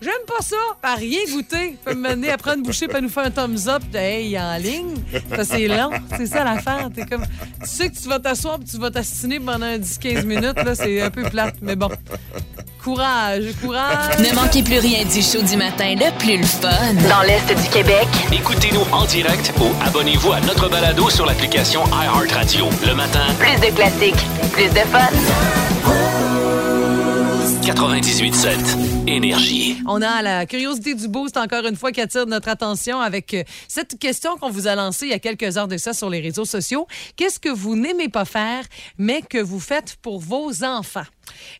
J'aime 0.00 0.12
pas 0.26 0.42
ça. 0.42 0.56
A 0.82 0.94
rien 0.94 1.18
goûté. 1.32 1.56
Elle 1.86 1.94
peut 1.94 1.94
me 1.94 2.10
mener 2.14 2.30
à 2.30 2.36
prendre 2.38 2.58
une 2.58 2.62
bouchée, 2.62 2.86
puis 2.86 2.96
elle 2.98 3.04
nous 3.04 3.08
fait 3.10 3.20
un 3.22 3.30
thumbs 3.30 3.68
up. 3.68 3.82
Puis, 3.90 4.00
Hey, 4.00 4.28
il 4.28 4.34
est 4.34 4.40
en 4.40 4.56
ligne. 4.56 4.94
Ça, 5.34 5.44
c'est 5.44 5.66
long. 5.66 5.90
C'est 6.16 6.26
ça 6.26 6.44
l'affaire. 6.44 6.88
T'es 6.94 7.04
comme. 7.04 7.24
Tu 7.62 7.68
sais 7.68 7.88
que 7.90 7.96
tu 7.96 8.08
vas 8.08 8.18
t'asseoir, 8.20 8.58
puis 8.58 8.68
tu 8.68 8.78
vas 8.78 8.90
t'assiner 8.90 9.40
pendant 9.40 9.66
10-15 9.76 10.24
minutes. 10.24 10.56
Là, 10.64 10.74
c'est 10.74 11.00
un 11.02 11.10
peu 11.10 11.24
plate. 11.24 11.56
Mais 11.62 11.74
bon. 11.74 11.88
Courage, 12.82 13.44
courage. 13.60 14.18
Ne 14.20 14.34
manquez 14.34 14.62
plus 14.62 14.78
rien 14.78 15.04
du 15.04 15.20
show 15.20 15.42
du 15.42 15.56
matin 15.56 15.94
le 15.96 16.16
plus 16.18 16.36
le 16.38 16.44
fun. 16.46 16.94
Dans 17.08 17.22
l'Est 17.22 17.46
du 17.48 17.68
Québec, 17.70 18.06
Écoutez-nous 18.32 18.86
en 18.92 19.04
direct 19.04 19.52
ou 19.60 19.66
abonnez-vous 19.84 20.32
à 20.32 20.40
notre 20.42 20.68
balado 20.68 21.10
sur 21.10 21.26
l'application 21.26 21.82
iHeartRadio. 21.86 22.66
Le 22.86 22.94
matin, 22.94 23.26
plus 23.38 23.60
de 23.68 23.74
classiques, 23.74 24.26
plus 24.52 24.68
de 24.68 24.86
fun. 24.90 26.17
98.7 27.68 29.06
Énergie. 29.06 29.76
On 29.86 30.00
a 30.00 30.22
la 30.22 30.46
curiosité 30.46 30.94
du 30.94 31.06
boost, 31.06 31.36
encore 31.36 31.66
une 31.66 31.76
fois, 31.76 31.92
qui 31.92 32.00
attire 32.00 32.24
notre 32.24 32.48
attention 32.48 32.98
avec 32.98 33.34
euh, 33.34 33.42
cette 33.68 33.98
question 33.98 34.38
qu'on 34.38 34.48
vous 34.48 34.68
a 34.68 34.74
lancée 34.74 35.04
il 35.04 35.10
y 35.10 35.14
a 35.14 35.18
quelques 35.18 35.58
heures 35.58 35.68
de 35.68 35.76
ça 35.76 35.92
sur 35.92 36.08
les 36.08 36.20
réseaux 36.20 36.46
sociaux. 36.46 36.86
Qu'est-ce 37.16 37.38
que 37.38 37.50
vous 37.50 37.76
n'aimez 37.76 38.08
pas 38.08 38.24
faire, 38.24 38.64
mais 38.96 39.20
que 39.20 39.36
vous 39.36 39.60
faites 39.60 39.96
pour 40.00 40.18
vos 40.18 40.64
enfants? 40.64 41.04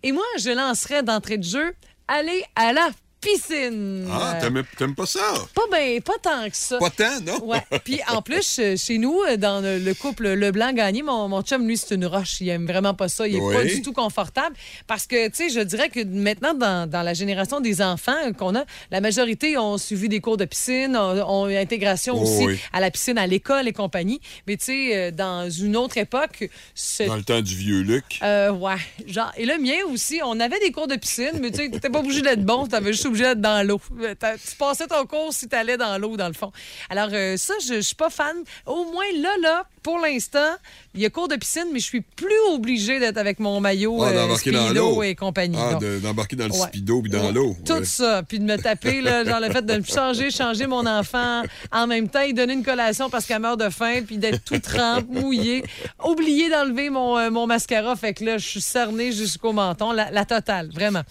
Et 0.02 0.12
moi, 0.12 0.24
je 0.38 0.48
lancerais 0.48 1.02
d'entrée 1.02 1.36
de 1.36 1.44
jeu, 1.44 1.74
aller 2.08 2.42
à 2.56 2.72
la 2.72 2.88
piscine. 3.20 4.06
Ah, 4.10 4.34
Euh, 4.36 4.40
t'aimes, 4.40 4.62
t'aimes 4.76 4.94
pas 4.94 5.06
ça? 5.06 5.20
pas, 5.54 5.62
ben, 5.70 6.00
pas 6.02 6.14
tant 6.22 6.48
que 6.48 6.56
ça. 6.56 6.78
Pas 6.78 6.90
tant, 6.90 7.20
non? 7.26 7.44
Ouais. 7.44 7.62
Puis 7.84 8.00
en 8.08 8.22
plus, 8.22 8.58
euh, 8.58 8.76
chez 8.76 8.98
nous, 8.98 9.20
euh, 9.28 9.36
dans 9.36 9.60
le, 9.62 9.78
le 9.78 9.94
couple 9.94 10.28
Leblanc-Gagné, 10.28 11.02
mon, 11.02 11.28
mon 11.28 11.42
chum, 11.42 11.66
lui, 11.66 11.76
c'est 11.76 11.94
une 11.94 12.06
roche. 12.06 12.40
Il 12.40 12.48
aime 12.48 12.66
vraiment 12.66 12.94
pas 12.94 13.08
ça. 13.08 13.26
Il 13.26 13.36
est 13.36 13.40
Oui. 13.40 13.54
pas 13.54 13.64
du 13.64 13.82
tout 13.82 13.92
confortable. 13.92 14.54
Parce 14.86 15.06
que, 15.06 15.28
tu 15.28 15.34
sais, 15.34 15.48
je 15.50 15.60
dirais 15.60 15.88
que 15.88 16.04
maintenant, 16.04 16.54
dans, 16.54 16.88
dans 16.88 17.02
la 17.02 17.14
génération 17.14 17.60
des 17.60 17.82
enfants 17.82 18.32
qu'on 18.38 18.54
a, 18.54 18.64
la 18.90 19.00
majorité 19.00 19.58
ont 19.58 19.78
suivi 19.78 20.08
des 20.08 20.20
cours 20.20 20.36
de 20.36 20.44
piscine, 20.44 20.96
ont, 20.96 21.28
ont 21.28 21.48
eu 21.48 21.56
intégration 21.56 22.14
Oh, 22.18 22.22
aussi 22.22 22.46
oui. 22.46 22.58
à 22.72 22.80
la 22.80 22.90
piscine, 22.90 23.18
à 23.18 23.26
l'école 23.26 23.68
et 23.68 23.72
compagnie. 23.72 24.20
Mais 24.46 24.56
tu 24.56 24.66
sais, 24.66 25.12
dans 25.12 25.48
une 25.50 25.76
autre 25.76 25.98
époque, 25.98 26.48
ce 26.74 27.02
Dans 27.04 27.16
le 27.16 27.22
temps 27.22 27.40
du 27.40 27.54
vieux 27.54 27.80
Luc. 27.80 28.18
euh, 28.22 28.50
ouais. 28.52 28.76
Genre, 29.06 29.30
et 29.36 29.46
le 29.46 29.58
mien 29.58 29.76
aussi, 29.92 30.20
on 30.24 30.38
avait 30.40 30.58
des 30.60 30.72
cours 30.72 30.86
de 30.86 30.96
piscine, 30.96 31.32
mais 31.40 31.50
tu 31.50 31.58
sais, 31.58 31.70
t'étais 31.70 31.90
pas 31.90 32.00
obligé 32.00 32.22
d'être 32.22 32.44
bon, 32.44 32.66
t'avais 32.66 32.92
juste 32.92 33.06
obligé 33.08 33.24
d'être 33.24 33.40
dans 33.40 33.66
l'eau. 33.66 33.80
Euh, 34.00 34.14
Tu 34.20 34.56
passais 34.56 34.86
ton 34.86 35.04
cours 35.06 35.32
si 35.32 35.48
t'allais 35.48 35.76
dans 35.76 35.98
l'eau, 35.98 36.16
dans 36.16 36.28
le 36.28 36.34
fond. 36.34 36.52
Alors, 36.90 37.08
euh, 37.12 37.36
ça, 37.36 37.54
je 37.66 37.74
je 37.74 37.80
suis 37.80 37.94
pas 37.94 38.10
fan. 38.10 38.36
Au 38.66 38.84
moins, 38.84 39.04
là, 39.20 39.30
là, 39.40 39.64
pour 39.82 39.98
l'instant, 39.98 40.56
il 40.94 41.00
y 41.00 41.06
a 41.06 41.10
cours 41.10 41.28
de 41.28 41.36
piscine, 41.36 41.66
mais 41.72 41.78
je 41.80 41.84
suis 41.86 42.00
plus 42.00 42.38
obligée 42.50 42.98
d'être 42.98 43.16
avec 43.18 43.38
mon 43.38 43.60
maillot 43.60 44.02
Ah, 44.02 44.08
euh, 44.08 44.14
d'embarquer 44.22 44.50
dans 44.50 44.64
Speedo 44.66 44.90
l'eau. 44.96 45.02
et 45.02 45.14
compagnie. 45.14 45.56
Ah, 45.58 45.74
de- 45.74 45.98
d'embarquer 46.00 46.36
dans 46.36 46.46
le 46.46 46.52
Ouais. 46.52 46.66
speedo 46.66 47.00
puis 47.02 47.10
dans 47.10 47.26
Ouais. 47.26 47.32
l'eau. 47.32 47.56
Tout 47.64 47.72
Ouais. 47.74 47.84
ça. 47.84 48.22
Puis 48.28 48.38
de 48.40 48.44
me 48.44 48.56
taper, 48.56 49.00
là, 49.00 49.24
genre 49.24 49.40
le 49.40 49.50
fait 49.50 49.64
de 49.64 49.76
me 49.76 49.82
changer, 49.84 50.30
changer 50.30 50.66
mon 50.66 50.84
enfant 50.86 51.42
en 51.72 51.86
même 51.86 52.08
temps, 52.08 52.20
y 52.22 52.34
donner 52.34 52.52
une 52.54 52.64
collation 52.64 53.08
parce 53.10 53.24
qu'elle 53.26 53.40
meurt 53.40 53.58
de 53.60 53.68
faim, 53.70 54.02
puis 54.06 54.18
d'être 54.18 54.44
tout 54.44 54.58
trempe, 54.58 55.06
mouillé. 55.08 55.64
Oublier 56.04 56.50
d'enlever 56.50 56.90
mon, 56.90 57.16
euh, 57.16 57.30
mon 57.30 57.46
mascara, 57.46 57.94
fait 57.96 58.12
que 58.14 58.24
là, 58.24 58.38
je 58.38 58.46
suis 58.46 58.60
cernée 58.60 59.12
jusqu'au 59.12 59.52
menton, 59.52 59.92
la, 59.92 60.10
la 60.10 60.24
totale, 60.24 60.68
vraiment. 60.74 61.02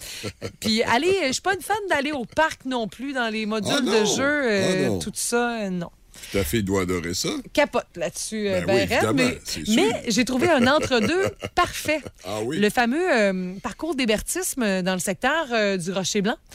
Puis 0.60 0.82
aller, 0.84 1.14
je 1.28 1.32
suis 1.32 1.42
pas 1.42 1.54
une 1.54 1.62
fan 1.62 1.76
d'aller 1.88 2.12
au 2.12 2.24
parc 2.24 2.64
non 2.64 2.88
plus 2.88 3.12
dans 3.12 3.28
les 3.28 3.46
modules 3.46 3.72
Ah 3.76 3.80
de 4.00 4.04
jeu, 4.04 4.22
euh, 4.22 4.84
Ah 4.86 4.88
non! 4.88 4.98
tout 4.98 5.12
ça, 5.14 5.60
euh, 5.62 5.70
non 5.70 5.90
Ta 6.32 6.42
fille 6.42 6.64
doit 6.64 6.82
adorer 6.82 7.14
ça. 7.14 7.28
capote 7.52 7.86
là-dessus, 7.94 8.48
euh, 8.48 8.62
Ben 8.66 8.74
oui, 8.90 9.76
mais, 9.76 10.02
j'ai 10.08 10.24
trouvé 10.24 10.48
un 10.50 10.66
entre-deux 10.66 11.26
parfait. 11.54 12.00
Ah 12.24 12.40
oui? 12.42 12.58
Le 12.58 12.70
fameux 12.70 13.12
euh, 13.14 13.52
parcours 13.62 13.94
d'hébertisme 13.94 14.82
dans 14.82 14.94
le 14.94 14.98
secteur 14.98 15.46
euh, 15.52 15.76
du. 15.76 15.92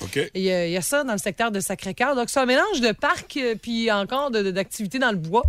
OK. 0.01 0.17
Et, 0.17 0.53
euh, 0.53 0.65
Il 0.67 0.71
y 0.73 0.77
a 0.77 0.81
ça 0.81 1.05
dans 1.05 1.13
le 1.13 1.17
secteur 1.17 1.49
de 1.51 1.61
Sacré-Cœur. 1.61 2.15
Donc, 2.15 2.29
c'est 2.29 2.41
un 2.41 2.45
mélange 2.45 2.81
de 2.81 2.91
parc 2.91 3.37
euh, 3.37 3.55
puis 3.61 3.89
encore 3.89 4.31
de- 4.31 4.41
de- 4.43 4.51
d'activités 4.51 4.99
dans 4.99 5.11
le 5.11 5.17
bois. 5.17 5.43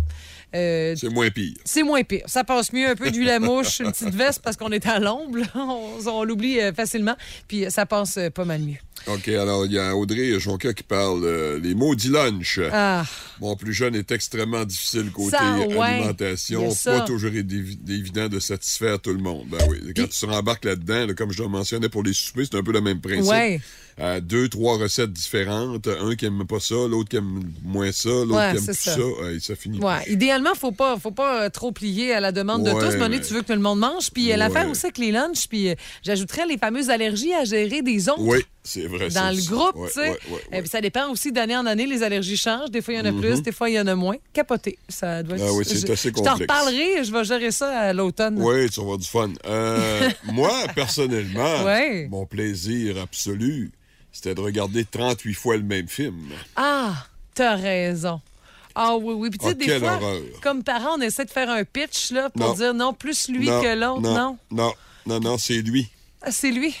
Euh, 0.53 0.95
C'est 0.95 1.09
moins 1.09 1.29
pire. 1.29 1.53
c'est 1.65 1.83
moins 1.83 2.03
pire. 2.03 2.23
Ça 2.27 2.43
passe 2.43 2.71
mieux 2.73 2.87
un 2.87 2.95
peu 2.95 3.11
d'huile 3.11 3.29
à 3.29 3.39
mouche, 3.39 3.79
une 3.79 3.91
petite 3.91 4.13
veste 4.13 4.41
parce 4.43 4.55
qu'on 4.57 4.69
est 4.71 4.85
à 4.87 4.99
l'ombre. 4.99 5.39
On, 5.55 5.89
on 6.07 6.23
l'oublie 6.23 6.59
euh, 6.59 6.73
facilement. 6.73 7.15
Puis 7.47 7.65
euh, 7.65 7.69
ça 7.69 7.85
passe 7.85 8.19
pas 8.33 8.45
mal 8.45 8.61
mieux. 8.61 8.75
OK, 9.07 9.27
alors 9.27 9.65
il 9.65 9.73
y 9.73 9.79
a 9.79 9.95
Audrey 9.95 10.39
Jonca 10.39 10.73
qui 10.73 10.83
parle 10.83 11.23
euh, 11.25 11.59
les 11.59 11.75
maudits 11.75 12.09
lunch. 12.09 12.59
Ah, 12.71 13.03
Mon 13.41 13.55
plus 13.55 13.73
jeune 13.73 13.93
est 13.95 14.11
extrêmement 14.11 14.63
difficile 14.65 15.11
côté 15.11 15.31
Ça, 15.37 15.57
ouais. 15.59 15.81
Alimentation. 15.81 16.73
Pas 16.85 17.01
toujours 17.01 17.31
évi- 17.31 17.77
évident 17.89 18.29
de 18.29 18.39
satisfaire 18.39 18.99
tout 18.99 19.11
le 19.13 19.19
monde. 19.21 19.47
Ben 19.49 19.59
oui. 19.69 19.79
Quand 19.95 20.07
tu 20.09 20.19
te 20.19 20.25
rembarques 20.25 20.65
là-dedans, 20.65 21.07
là, 21.07 21.13
comme 21.13 21.31
je 21.31 21.43
le 21.43 21.49
mentionnais 21.49 21.89
pour 21.89 22.03
les 22.03 22.13
soupers, 22.13 22.45
c'est 22.49 22.57
un 22.57 22.63
peu 22.63 22.71
le 22.71 22.81
même 22.81 23.01
principe. 23.01 23.29
Ouais. 23.31 23.59
Euh, 23.97 24.19
deux, 24.19 24.49
trois 24.49 24.77
recettes 24.77 25.13
différentes. 25.13 25.87
Un 25.87 26.15
qui 26.15 26.25
aime 26.25 26.45
pas 26.45 26.59
ça, 26.59 26.75
l'autre 26.75 27.07
qui 27.09 27.15
aime 27.15 27.41
moins 27.63 27.93
ça, 27.93 28.09
l'autre 28.09 28.35
Ouais, 28.35 28.51
qui 28.51 28.57
aime 28.57 28.65
plus 28.65 28.73
ça. 28.77 28.91
ça. 28.95 28.99
Ouais, 29.05 29.37
ça 29.39 29.55
finit. 29.55 29.79
ouais. 29.79 30.03
Idéalement, 30.09 30.53
faut 30.53 30.73
pas, 30.73 30.97
faut 30.99 31.11
pas 31.11 31.43
euh, 31.45 31.49
trop 31.49 31.71
plier 31.71 32.11
à 32.13 32.19
la 32.19 32.33
demande 32.33 32.63
de 32.65 32.71
tous. 32.71 32.97
Mais 32.97 33.07
mais- 33.07 33.21
tu 33.21 33.33
veux 33.33 33.41
que 33.41 33.47
tout 33.47 33.53
le 33.53 33.59
monde 33.59 33.79
mange. 33.79 34.11
Puis 34.11 34.33
euh, 34.33 34.35
l'affaire 34.35 34.69
aussi 34.69 34.85
avec 34.87 34.97
les 34.97 35.11
lunchs. 35.11 35.47
Puis 35.47 35.73
j'ajouterais 36.03 36.45
les 36.45 36.57
fameuses 36.57 36.89
allergies 36.89 37.33
à 37.33 37.45
gérer 37.45 37.81
des 37.81 38.09
ondes. 38.09 38.17
Oui, 38.19 38.39
c'est 38.63 38.85
vrai. 38.87 39.07
dans 39.09 39.31
le 39.31 39.37
aussi. 39.37 39.47
groupe, 39.47 39.75
tu 39.87 39.93
sais. 39.93 40.09
Et. 40.09 40.11
Mm-hmm. 40.11 40.59
puis 40.59 40.69
ça 40.69 40.81
dépend 40.81 41.09
aussi 41.09 41.31
d'année 41.31 41.55
en 41.55 41.65
année, 41.65 41.85
les 41.85 42.03
allergies 42.03 42.35
changent. 42.35 42.71
Des 42.71 42.81
fois, 42.81 42.95
il 42.95 42.97
y 42.97 42.99
en 43.01 43.05
a 43.05 43.13
plus, 43.13 43.41
des 43.41 43.51
fois, 43.53 43.69
il 43.69 43.75
y 43.75 43.79
en 43.79 43.87
a 43.87 43.95
moins. 43.95 44.17
Capoté, 44.33 44.77
ça 44.89 45.23
doit 45.23 45.37
être... 45.37 45.45
Ah 45.47 45.53
oui, 45.53 45.63
c'est 45.65 45.89
assez 45.89 46.09
Je 46.09 46.21
t'en 46.21 46.35
reparlerai, 46.35 47.03
je 47.05 47.11
vais 47.13 47.23
gérer 47.23 47.51
ça 47.51 47.69
à 47.79 47.93
l'automne. 47.93 48.35
Oui, 48.41 48.69
tu 48.69 48.75
vas 48.75 48.81
avoir 48.83 48.97
du 48.97 49.07
fun. 49.07 49.31
Euh, 49.47 50.09
moi, 50.33 50.51
personnellement, 50.75 51.63
Ouais. 51.63 52.07
mon 52.11 52.25
plaisir 52.25 52.97
absolu, 53.01 53.71
c'était 54.15 54.33
de 54.33 54.39
regarder 54.39 54.85
38 54.85 55.33
fois 55.33 55.57
le 55.57 55.63
même 55.63 55.89
film. 55.89 56.29
Ah, 56.55 57.05
t'as 57.33 57.55
raison. 57.55 58.21
Ah 58.73 58.95
oui, 58.95 59.13
oui. 59.13 59.29
Puis 59.29 59.39
tu 59.39 59.45
sais, 59.45 59.51
Ah, 59.51 59.53
des 59.55 59.79
fois, 59.79 59.93
horreur. 59.95 60.21
comme 60.41 60.63
parents, 60.63 60.95
on 60.97 61.01
essaie 61.01 61.25
de 61.25 61.29
faire 61.29 61.49
un 61.49 61.63
pitch 61.65 62.11
là, 62.11 62.29
pour 62.29 62.47
Non. 62.47 62.53
dire 62.53 62.73
non, 62.73 62.93
plus 62.93 63.27
lui 63.29 63.47
que 63.47 63.75
l'autre. 63.77 64.01
Non. 64.01 64.13
non, 64.15 64.37
non, 64.51 64.73
non, 65.05 65.19
non, 65.19 65.37
c'est 65.37 65.61
lui. 65.61 65.89
Ah, 66.21 66.31
c'est 66.31 66.51
lui? 66.51 66.73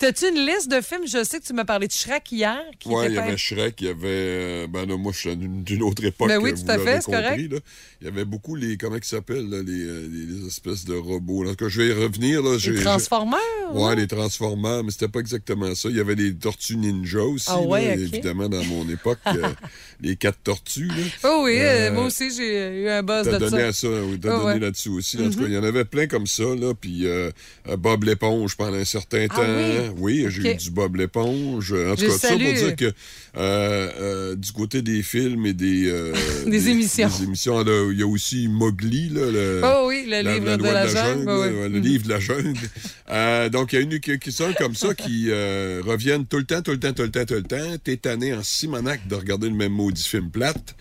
T'as-tu 0.00 0.28
une 0.30 0.46
liste 0.46 0.70
de 0.70 0.80
films? 0.80 1.06
Je 1.06 1.22
sais 1.24 1.40
que 1.40 1.44
tu 1.44 1.52
m'as 1.52 1.66
parlé 1.66 1.86
de 1.86 1.92
Shrek 1.92 2.32
hier. 2.32 2.58
Oui, 2.86 3.04
il 3.08 3.12
y 3.14 3.18
avait 3.18 3.36
Shrek, 3.36 3.74
il 3.82 3.86
y 3.86 3.90
avait. 3.90 3.98
euh, 4.06 4.66
ben 4.66 4.86
non, 4.86 4.96
moi, 4.96 5.12
je 5.14 5.18
suis 5.28 5.36
d'une 5.36 5.82
autre 5.82 6.02
époque. 6.02 6.26
Ben 6.28 6.38
oui, 6.38 6.54
tout 6.54 6.70
à 6.70 6.78
fait, 6.78 7.02
c'est 7.02 7.10
correct. 7.12 7.52
là. 7.52 7.58
Il 8.00 8.06
y 8.06 8.08
avait 8.08 8.24
beaucoup 8.24 8.54
les. 8.56 8.78
Comment 8.78 8.96
ils 8.96 9.04
s'appellent, 9.04 9.50
là, 9.50 9.58
les, 9.62 9.82
euh, 9.84 10.08
les- 10.10 10.24
les 10.40 10.46
espèces 10.46 10.86
de 10.86 10.94
robots. 10.94 11.44
En 11.46 11.50
tout 11.50 11.56
cas, 11.66 11.68
je 11.68 11.82
vais 11.82 11.88
y 11.88 11.92
revenir. 11.92 12.42
Là, 12.42 12.56
Les 12.64 12.80
Transformers? 12.82 13.38
Ouais, 13.74 13.82
hein? 13.90 13.94
les 13.94 14.06
Transformers, 14.06 14.82
mais 14.84 14.90
c'était 14.90 15.08
pas 15.08 15.20
exactement 15.20 15.74
ça. 15.74 15.90
Il 15.90 15.96
y 15.96 16.00
avait 16.00 16.14
les 16.14 16.34
Tortues 16.34 16.78
Ninja 16.78 17.20
aussi, 17.22 17.44
Ah 17.50 17.60
ouais, 17.60 17.88
là, 17.88 17.92
ok. 17.92 17.98
évidemment, 18.00 18.48
dans 18.48 18.64
mon 18.64 18.88
époque. 18.88 19.18
euh, 19.26 19.42
les 20.00 20.16
quatre 20.16 20.38
tortues, 20.42 20.86
là. 20.88 20.94
Oh 21.24 21.42
oui, 21.44 21.56
euh, 21.58 21.92
moi 21.92 22.04
aussi, 22.06 22.34
j'ai 22.34 22.84
eu 22.84 22.88
un 22.88 23.02
buzz 23.02 23.26
T'as 23.26 23.32
de 23.34 23.38
donné 23.50 23.60
ça. 23.60 23.66
à 23.68 23.72
ça, 23.74 23.88
oui, 23.88 24.18
t'as 24.18 24.30
Ah 24.30 24.32
donné 24.38 24.44
ouais. 24.46 24.54
Mm-hmm. 24.56 24.60
là-dessus 24.60 24.88
aussi. 24.88 25.18
En 25.22 25.28
tout 25.28 25.40
cas, 25.40 25.44
il 25.46 25.52
y 25.52 25.58
en 25.58 25.62
avait 25.62 25.84
plein 25.84 26.06
comme 26.06 26.26
ça, 26.26 26.42
là. 26.58 26.72
Puis 26.72 27.06
euh, 27.06 27.30
Bob 27.78 28.04
l'éponge 28.04 28.56
pendant 28.56 28.78
un 28.78 28.84
certain 28.86 29.26
Ah 29.28 29.34
temps. 29.36 29.42
oui? 29.44 29.89
J'ai 30.28 30.40
Ok. 30.40 30.46
eu 30.46 30.54
du 30.56 30.70
Bob 30.70 30.96
l'éponge. 30.96 31.72
En 31.72 31.94
tout 31.96 32.06
cas, 32.06 32.18
ça 32.18 32.28
pour 32.30 32.38
dire 32.38 32.76
que 32.76 32.84
euh, 32.86 32.92
euh, 33.36 34.36
du 34.36 34.52
côté 34.52 34.82
des 34.82 35.02
films 35.02 35.46
et 35.46 35.52
des... 35.52 35.88
euh, 35.88 36.12
Des 36.46 36.68
émissions. 36.68 37.08
des 37.08 37.24
émissions, 37.24 37.62
là, 37.62 37.88
il 37.92 37.98
y 37.98 38.02
a 38.02 38.06
aussi 38.06 38.48
Mowgli, 38.48 39.08
là. 39.10 39.30
Le, 39.30 39.60
Oh 39.64 39.86
oui, 39.88 40.04
le 40.06 40.22
la- 40.22 40.34
livre 40.34 40.46
la 40.46 40.56
de 40.56 40.62
la 40.64 40.86
jungle. 40.86 41.68
le 41.72 41.78
livre 41.78 42.04
de 42.04 42.08
la 42.10 42.20
jungle. 42.20 43.50
Donc, 43.52 43.72
il 43.72 43.76
y 43.76 43.78
a 43.78 43.82
une 43.82 44.00
quelques-uns 44.00 44.52
comme 44.54 44.74
ça 44.74 44.94
qui 44.94 45.30
reviennent 45.30 46.26
tout 46.26 46.38
le 46.38 46.44
temps, 46.44 46.62
tout 46.62 46.72
le 46.72 46.80
temps, 46.80 46.92
tout 46.92 47.02
le 47.02 47.10
temps, 47.10 47.24
tout 47.26 47.34
le 47.34 47.42
temps. 47.42 47.76
T'es 47.82 47.96
tanné 47.96 48.34
en 48.34 48.42
simonac 48.42 49.06
de 49.08 49.14
regarder 49.14 49.48
le 49.48 49.54
même 49.54 49.72
maudit 49.72 50.02
film 50.04 50.30
plate. 50.30 50.74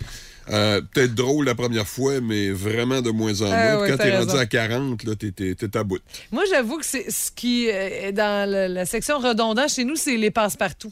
Euh, 0.51 0.81
Peut-être 0.93 1.13
drôle 1.15 1.45
la 1.45 1.55
première 1.55 1.87
fois, 1.87 2.21
mais 2.21 2.49
vraiment 2.49 3.01
de 3.01 3.11
moins 3.11 3.41
en 3.41 3.45
moins. 3.47 3.55
Ah 3.57 3.79
ouais, 3.79 3.89
Quand 3.89 3.97
t'es 3.97 4.17
rendu 4.17 4.35
à 4.37 4.45
40, 4.45 5.03
là, 5.03 5.15
t'es- 5.15 5.31
t'es 5.31 5.55
t'es 5.55 5.77
à 5.77 5.83
bout. 5.83 5.99
Moi, 6.31 6.43
j'avoue 6.49 6.77
que 6.77 6.85
c'est 6.85 7.09
ce 7.11 7.31
qui 7.31 7.67
est 7.67 8.11
dans 8.11 8.49
la 8.49 8.85
section 8.85 9.19
redondant 9.19 9.67
chez 9.67 9.83
nous, 9.85 9.95
c'est 9.95 10.17
les 10.17 10.31
passe-partout. 10.31 10.91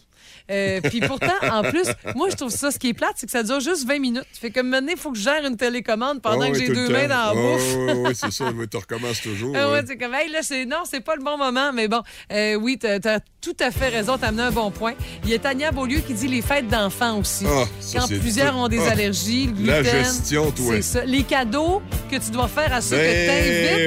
Euh, 0.52 0.80
Puis 0.82 1.02
pourtant, 1.02 1.28
en 1.52 1.64
plus, 1.64 1.88
moi, 2.16 2.30
je 2.30 2.36
trouve 2.36 2.50
ça, 2.52 2.72
ce 2.72 2.80
qui 2.80 2.90
est 2.90 2.94
plate, 2.94 3.14
c'est 3.18 3.26
que 3.26 3.32
ça 3.32 3.44
dure 3.44 3.60
juste 3.60 3.86
20 3.88 4.00
minutes. 4.00 4.26
Fait 4.40 4.50
que 4.52 4.60
maintenant, 4.62 4.92
il 4.92 4.98
faut 5.00 5.12
que 5.12 5.18
je 5.18 5.24
gère 5.24 5.46
une 5.46 5.58
télécommande 5.58 6.22
pendant 6.22 6.42
Ah 6.46 6.52
que 6.52 6.58
j'ai 6.58 6.70
deux 6.70 6.90
mains 6.90 7.08
dans 7.08 7.16
la 7.16 7.32
Ah 7.32 7.34
bouffe. 7.34 7.76
ouais, 8.06 8.14
c'est 8.14 8.32
ça. 8.32 8.46
Ouais, 8.52 8.68
Tu 8.68 8.78
recommences 8.78 9.22
toujours. 9.22 9.54
Ah 9.58 9.72
ouais, 9.72 9.82
c'est 9.86 9.98
comme, 9.98 10.14
hey, 10.14 10.32
là, 10.32 10.40
c'est, 10.42 10.66
non, 10.66 10.78
c'est 10.90 11.02
pas 11.02 11.16
le 11.16 11.24
bon 11.24 11.38
moment, 11.38 11.72
mais 11.74 11.88
bon, 11.88 12.02
euh, 12.32 12.56
oui, 12.56 12.78
t'as, 12.80 13.00
t'as 13.00 13.20
tout 13.42 13.56
à 13.60 13.72
fait 13.72 13.90
raison, 13.90 14.18
t'as 14.18 14.28
amené 14.28 14.44
un 14.44 14.52
bon 14.52 14.72
point. 14.72 14.94
Il 15.24 15.30
y 15.30 15.34
a 15.34 15.40
Tania 15.40 15.72
Beaulieu 15.72 16.00
qui 16.00 16.14
dit 16.14 16.28
les 16.28 16.42
fêtes 16.42 16.68
d'enfants 16.68 17.20
aussi. 17.20 17.46
Ça, 17.80 18.00
Quand 18.00 18.08
plusieurs 18.08 18.54
tout. 18.54 18.60
ont 18.60 18.68
des 18.68 18.86
allergies, 18.88 19.48
le 19.58 19.66
la 19.68 19.82
gluten. 19.82 20.04
gestion, 20.04 20.52
toi. 20.52 20.74
C'est 20.76 20.82
ça. 20.82 21.06
Les 21.06 21.24
cadeaux 21.24 21.82
que 22.12 22.18
tu 22.18 22.32
dois 22.32 22.48
faire 22.48 22.74
à 22.74 22.82
ceux 22.82 22.98
que 22.98 23.02
Ben 23.02 23.28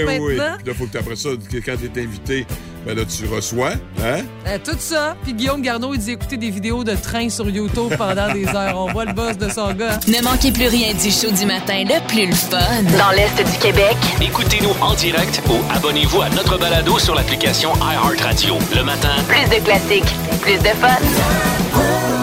t'invites 0.07 0.21
oui. 0.21 0.37
maintenant. 0.37 0.57
Là, 0.65 0.75
faut 0.75 0.87
que 0.87 0.99
après 0.99 1.17
ça, 1.17 1.31
quand 1.65 1.77
t'es 1.93 2.01
invité, 2.01 2.47
ben 2.87 2.97
là, 2.97 3.03
tu 3.05 3.27
reçois. 3.27 3.73
Hein? 4.03 4.23
Euh, 4.47 4.59
tout 4.65 4.77
ça. 4.79 5.17
Puis 5.23 5.35
Guillaume 5.35 5.63
Garneau, 5.63 5.95
il 5.95 6.01
dit 6.01 6.13
écouter 6.13 6.37
des 6.37 6.51
vidéos 6.51 6.85
de 6.85 6.95
train 6.95 7.29
sur 7.29 7.49
YouTube 7.49 7.93
pendant 7.97 8.33
des 8.33 8.47
heures. 8.49 8.77
On 8.77 8.91
voit 8.93 9.05
le 9.05 9.13
boss 9.13 9.37
de 9.37 9.49
son 9.49 9.73
gars. 9.73 9.99
Ne 10.09 10.23
manquez 10.23 10.53
plus 10.53 10.69
rien 10.69 10.93
du 10.95 11.11
show 11.11 11.31
du 11.31 11.47
matin 11.47 11.85
le 11.85 12.07
plus 12.09 12.27
le 12.27 12.35
fun. 12.35 12.59
Dans 12.99 13.11
l'Est 13.11 13.37
du 13.37 13.59
Québec, 13.59 13.97
Écoutez-nous 14.21 14.75
en 14.81 14.95
direct 14.95 15.43
ou 15.49 15.57
abonnez-vous 15.75 16.23
à 16.23 16.31
notre 16.31 16.59
balado 16.59 16.99
sur 16.99 17.15
l'application 17.15 17.73
iHeartRadio. 17.77 18.57
Le 18.75 18.83
matin, 18.83 19.11
plus 19.29 19.49
de 19.49 19.63
classiques, 19.65 20.15
plus 20.41 20.59
de 20.59 20.75
fun. 20.81 22.20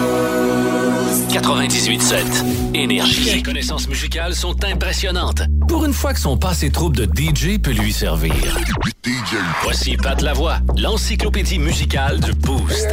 98.7. 1.28 2.74
Énergie. 2.74 3.24
Ses 3.24 3.42
connaissances 3.42 3.86
musicales 3.88 4.34
sont 4.34 4.56
impressionnantes. 4.64 5.42
Pour 5.68 5.84
une 5.84 5.92
fois 5.92 6.14
que 6.14 6.20
son 6.20 6.38
passé 6.38 6.70
trouble 6.70 6.96
de 6.96 7.04
DJ 7.04 7.58
peut 7.60 7.72
lui 7.72 7.92
servir. 7.92 8.34
Voici 9.62 9.96
Pat 9.96 10.20
Lavoie, 10.22 10.58
l'encyclopédie 10.78 11.58
musicale 11.58 12.18
du 12.20 12.32
Boost. 12.32 12.88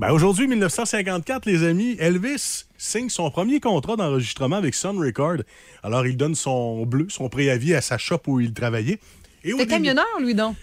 Ben 0.00 0.10
aujourd'hui, 0.10 0.48
1954, 0.48 1.46
les 1.46 1.62
amis, 1.64 1.96
Elvis 2.00 2.64
signe 2.76 3.08
son 3.08 3.30
premier 3.30 3.60
contrat 3.60 3.96
d'enregistrement 3.96 4.56
avec 4.56 4.74
Sun 4.74 4.98
Record. 4.98 5.38
Alors, 5.82 6.06
il 6.06 6.16
donne 6.16 6.34
son 6.34 6.84
bleu, 6.86 7.06
son 7.08 7.28
préavis 7.28 7.74
à 7.74 7.80
sa 7.82 7.98
shop 7.98 8.22
où 8.26 8.40
il 8.40 8.52
travaillait. 8.52 8.98
Début- 9.44 9.66
camionneur, 9.66 10.06
lui, 10.20 10.34
donc? 10.34 10.56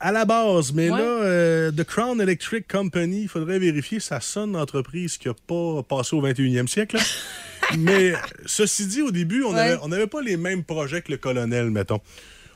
À 0.00 0.12
la 0.12 0.24
base, 0.24 0.72
mais 0.72 0.90
Ouais. 0.90 0.98
là, 0.98 1.04
euh, 1.04 1.72
The 1.72 1.82
Crown 1.82 2.20
Electric 2.20 2.68
Company, 2.68 3.22
il 3.22 3.28
faudrait 3.28 3.58
vérifier, 3.58 3.98
ça 3.98 4.20
sonne 4.20 4.54
entreprise 4.54 5.16
qui 5.18 5.26
n'a 5.28 5.34
pas 5.34 5.82
passé 5.82 6.14
au 6.14 6.20
21e 6.22 6.68
siècle. 6.68 6.96
là. 6.96 7.02
mais 7.78 8.12
ceci 8.46 8.86
dit, 8.86 9.02
au 9.02 9.10
début, 9.10 9.42
on 9.42 9.52
n'avait 9.52 10.06
pas 10.06 10.22
les 10.22 10.36
mêmes 10.36 10.62
projets 10.62 11.02
que 11.02 11.10
le 11.10 11.18
colonel, 11.18 11.70
mettons. 11.70 12.00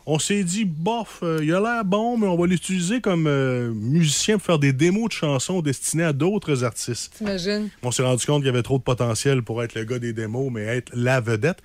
On 0.04 0.18
s'est 0.18 0.42
dit, 0.42 0.64
bof, 0.64 1.20
euh, 1.22 1.38
il 1.42 1.52
a 1.54 1.60
l'air 1.60 1.84
bon, 1.84 2.16
mais 2.18 2.26
on 2.26 2.36
va 2.36 2.46
l'utiliser 2.48 3.00
comme 3.00 3.26
euh, 3.28 3.72
musicien 3.72 4.36
pour 4.36 4.46
faire 4.46 4.58
des 4.58 4.72
démos 4.72 5.08
de 5.08 5.12
chansons 5.12 5.62
destinées 5.62 6.02
à 6.04 6.12
d'autres 6.12 6.64
artistes. 6.64 7.14
T'imagines? 7.18 7.68
On 7.84 7.92
s'est 7.92 8.02
rendu 8.02 8.24
compte 8.26 8.38
qu'il 8.38 8.46
y 8.46 8.50
avait 8.50 8.64
trop 8.64 8.78
de 8.78 8.82
potentiel 8.82 9.42
pour 9.42 9.62
être 9.62 9.74
le 9.76 9.84
gars 9.84 10.00
des 10.00 10.12
démos, 10.12 10.50
mais 10.52 10.62
être 10.62 10.90
la 10.94 11.20
vedette. 11.20 11.58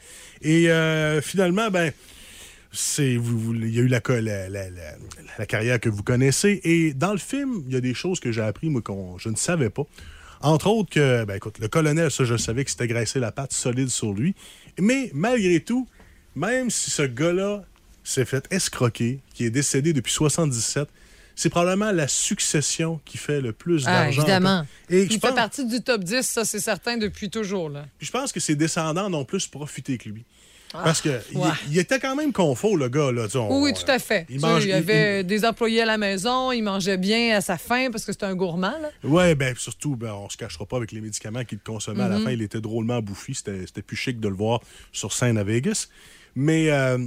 Et 0.44 0.70
finalement, 1.24 1.70
ben, 1.72 1.92
c'est 2.72 3.14
il 3.14 3.74
y 3.76 3.80
a 3.80 3.82
eu 3.82 3.88
la, 3.88 4.02
co- 4.02 4.14
la, 4.20 4.50
la- 4.50 4.70
la- 4.70 4.96
la 5.38 5.46
carrière 5.46 5.80
que 5.80 5.90
vous 5.90 6.04
connaissez. 6.04 6.60
Et 6.64 6.94
dans 6.94 7.12
le 7.12 7.18
film, 7.18 7.64
il 7.68 7.74
y 7.74 7.76
a 7.78 7.82
des 7.82 7.94
choses 7.94 8.20
que 8.20 8.32
j'ai 8.32 8.42
appris, 8.42 8.70
moi, 8.70 8.82
qu'on 8.82 9.18
je 9.18 9.30
ne 9.30 9.36
savais 9.36 9.70
pas. 9.70 9.84
Entre 10.42 10.68
autres 10.68 10.90
que, 10.92 11.26
ben 11.26 11.36
écoute, 11.36 11.58
le 11.60 11.68
colonel, 11.68 12.12
ça, 12.12 12.24
je 12.24 12.38
savais 12.38 12.64
que 12.64 12.70
c'était 12.72 12.88
graissé 12.88 13.20
la 13.20 13.32
patte 13.32 13.54
solide 13.54 13.90
sur 13.90 14.14
lui. 14.14 14.36
Mais 14.80 15.10
malgré 15.14 15.60
tout, 15.62 15.88
même 16.36 16.70
si 16.70 16.92
ce 16.92 17.02
gars-là 17.02 17.64
s'est 18.04 18.26
fait 18.26 18.46
escroquer, 18.52 19.20
qui 19.34 19.46
est 19.46 19.50
décédé 19.50 19.94
depuis 19.94 20.14
77, 20.14 20.88
c'est 21.36 21.50
probablement 21.50 21.92
la 21.92 22.08
succession 22.08 23.00
qui 23.06 23.18
fait 23.18 23.42
le 23.42 23.52
plus 23.54 23.84
Ah, 23.88 24.04
d'argent. 24.06 24.22
évidemment. 24.22 24.66
Et 24.90 25.04
Il 25.04 25.12
je 25.12 25.20
fait 25.20 25.34
partie 25.36 25.66
du 25.66 25.82
top 25.82 26.04
10, 26.04 26.22
ça, 26.24 26.46
c'est 26.46 26.60
certain, 26.60 26.98
depuis 26.98 27.30
toujours. 27.30 27.70
Là. 27.70 27.86
puis 27.98 28.06
je 28.08 28.12
pense 28.12 28.32
que 28.32 28.40
ses 28.40 28.56
descendants 28.56 29.10
n'ont 29.10 29.26
plus 29.26 29.48
profité 29.48 29.98
que 29.98 30.10
lui. 30.10 30.24
Parce 30.72 31.02
que 31.02 31.20
il- 31.32 31.38
ouais. 31.38 31.48
il, 31.70 31.78
était 31.80 32.00
quand 32.00 32.16
même 32.16 32.34
confort, 32.34 32.76
le 32.76 32.90
gars. 32.90 33.12
Là, 33.12 33.28
on- 33.36 33.62
Oui, 33.62 33.72
oui, 33.72 33.74
tout 33.74 33.90
à 33.90 34.00
fait. 34.00 34.26
Il 34.30 34.40
mange- 34.42 34.66
il 34.66 34.72
avait 34.74 35.24
des 35.24 35.46
employés 35.46 35.82
à 35.82 35.86
la 35.86 35.98
maison, 35.98 36.52
il 36.52 36.62
mangeait 36.62 36.98
bien 36.98 37.36
à 37.38 37.42
sa 37.42 37.58
faim 37.58 37.88
parce 37.92 38.04
que 38.06 38.12
c'était 38.12 38.26
un 38.26 38.36
gourmand. 38.36 38.74
Ouais, 39.04 39.34
ben 39.36 39.56
surtout, 39.58 39.96
ben, 39.96 40.14
on 40.14 40.30
se 40.30 40.38
cachera 40.38 40.66
pas 40.66 40.78
avec 40.78 40.92
les 40.92 41.02
médicaments 41.02 41.44
qu'il 41.46 41.60
consommait. 41.60 42.04
À 42.04 42.10
la 42.10 42.20
fin, 42.20 42.32
il 42.32 42.42
était 42.42 42.62
drôlement 42.62 43.02
bouffi. 43.02 43.34
C'était 43.36 43.66
c'était 43.66 43.82
plus 43.82 43.96
chic 43.98 44.20
de 44.20 44.28
le 44.28 44.36
voir 44.36 44.60
sur 44.92 45.14
scène 45.14 45.38
à 45.38 45.44
Vegas. 45.44 45.88
Mais 46.36 46.70
euh, 46.70 46.98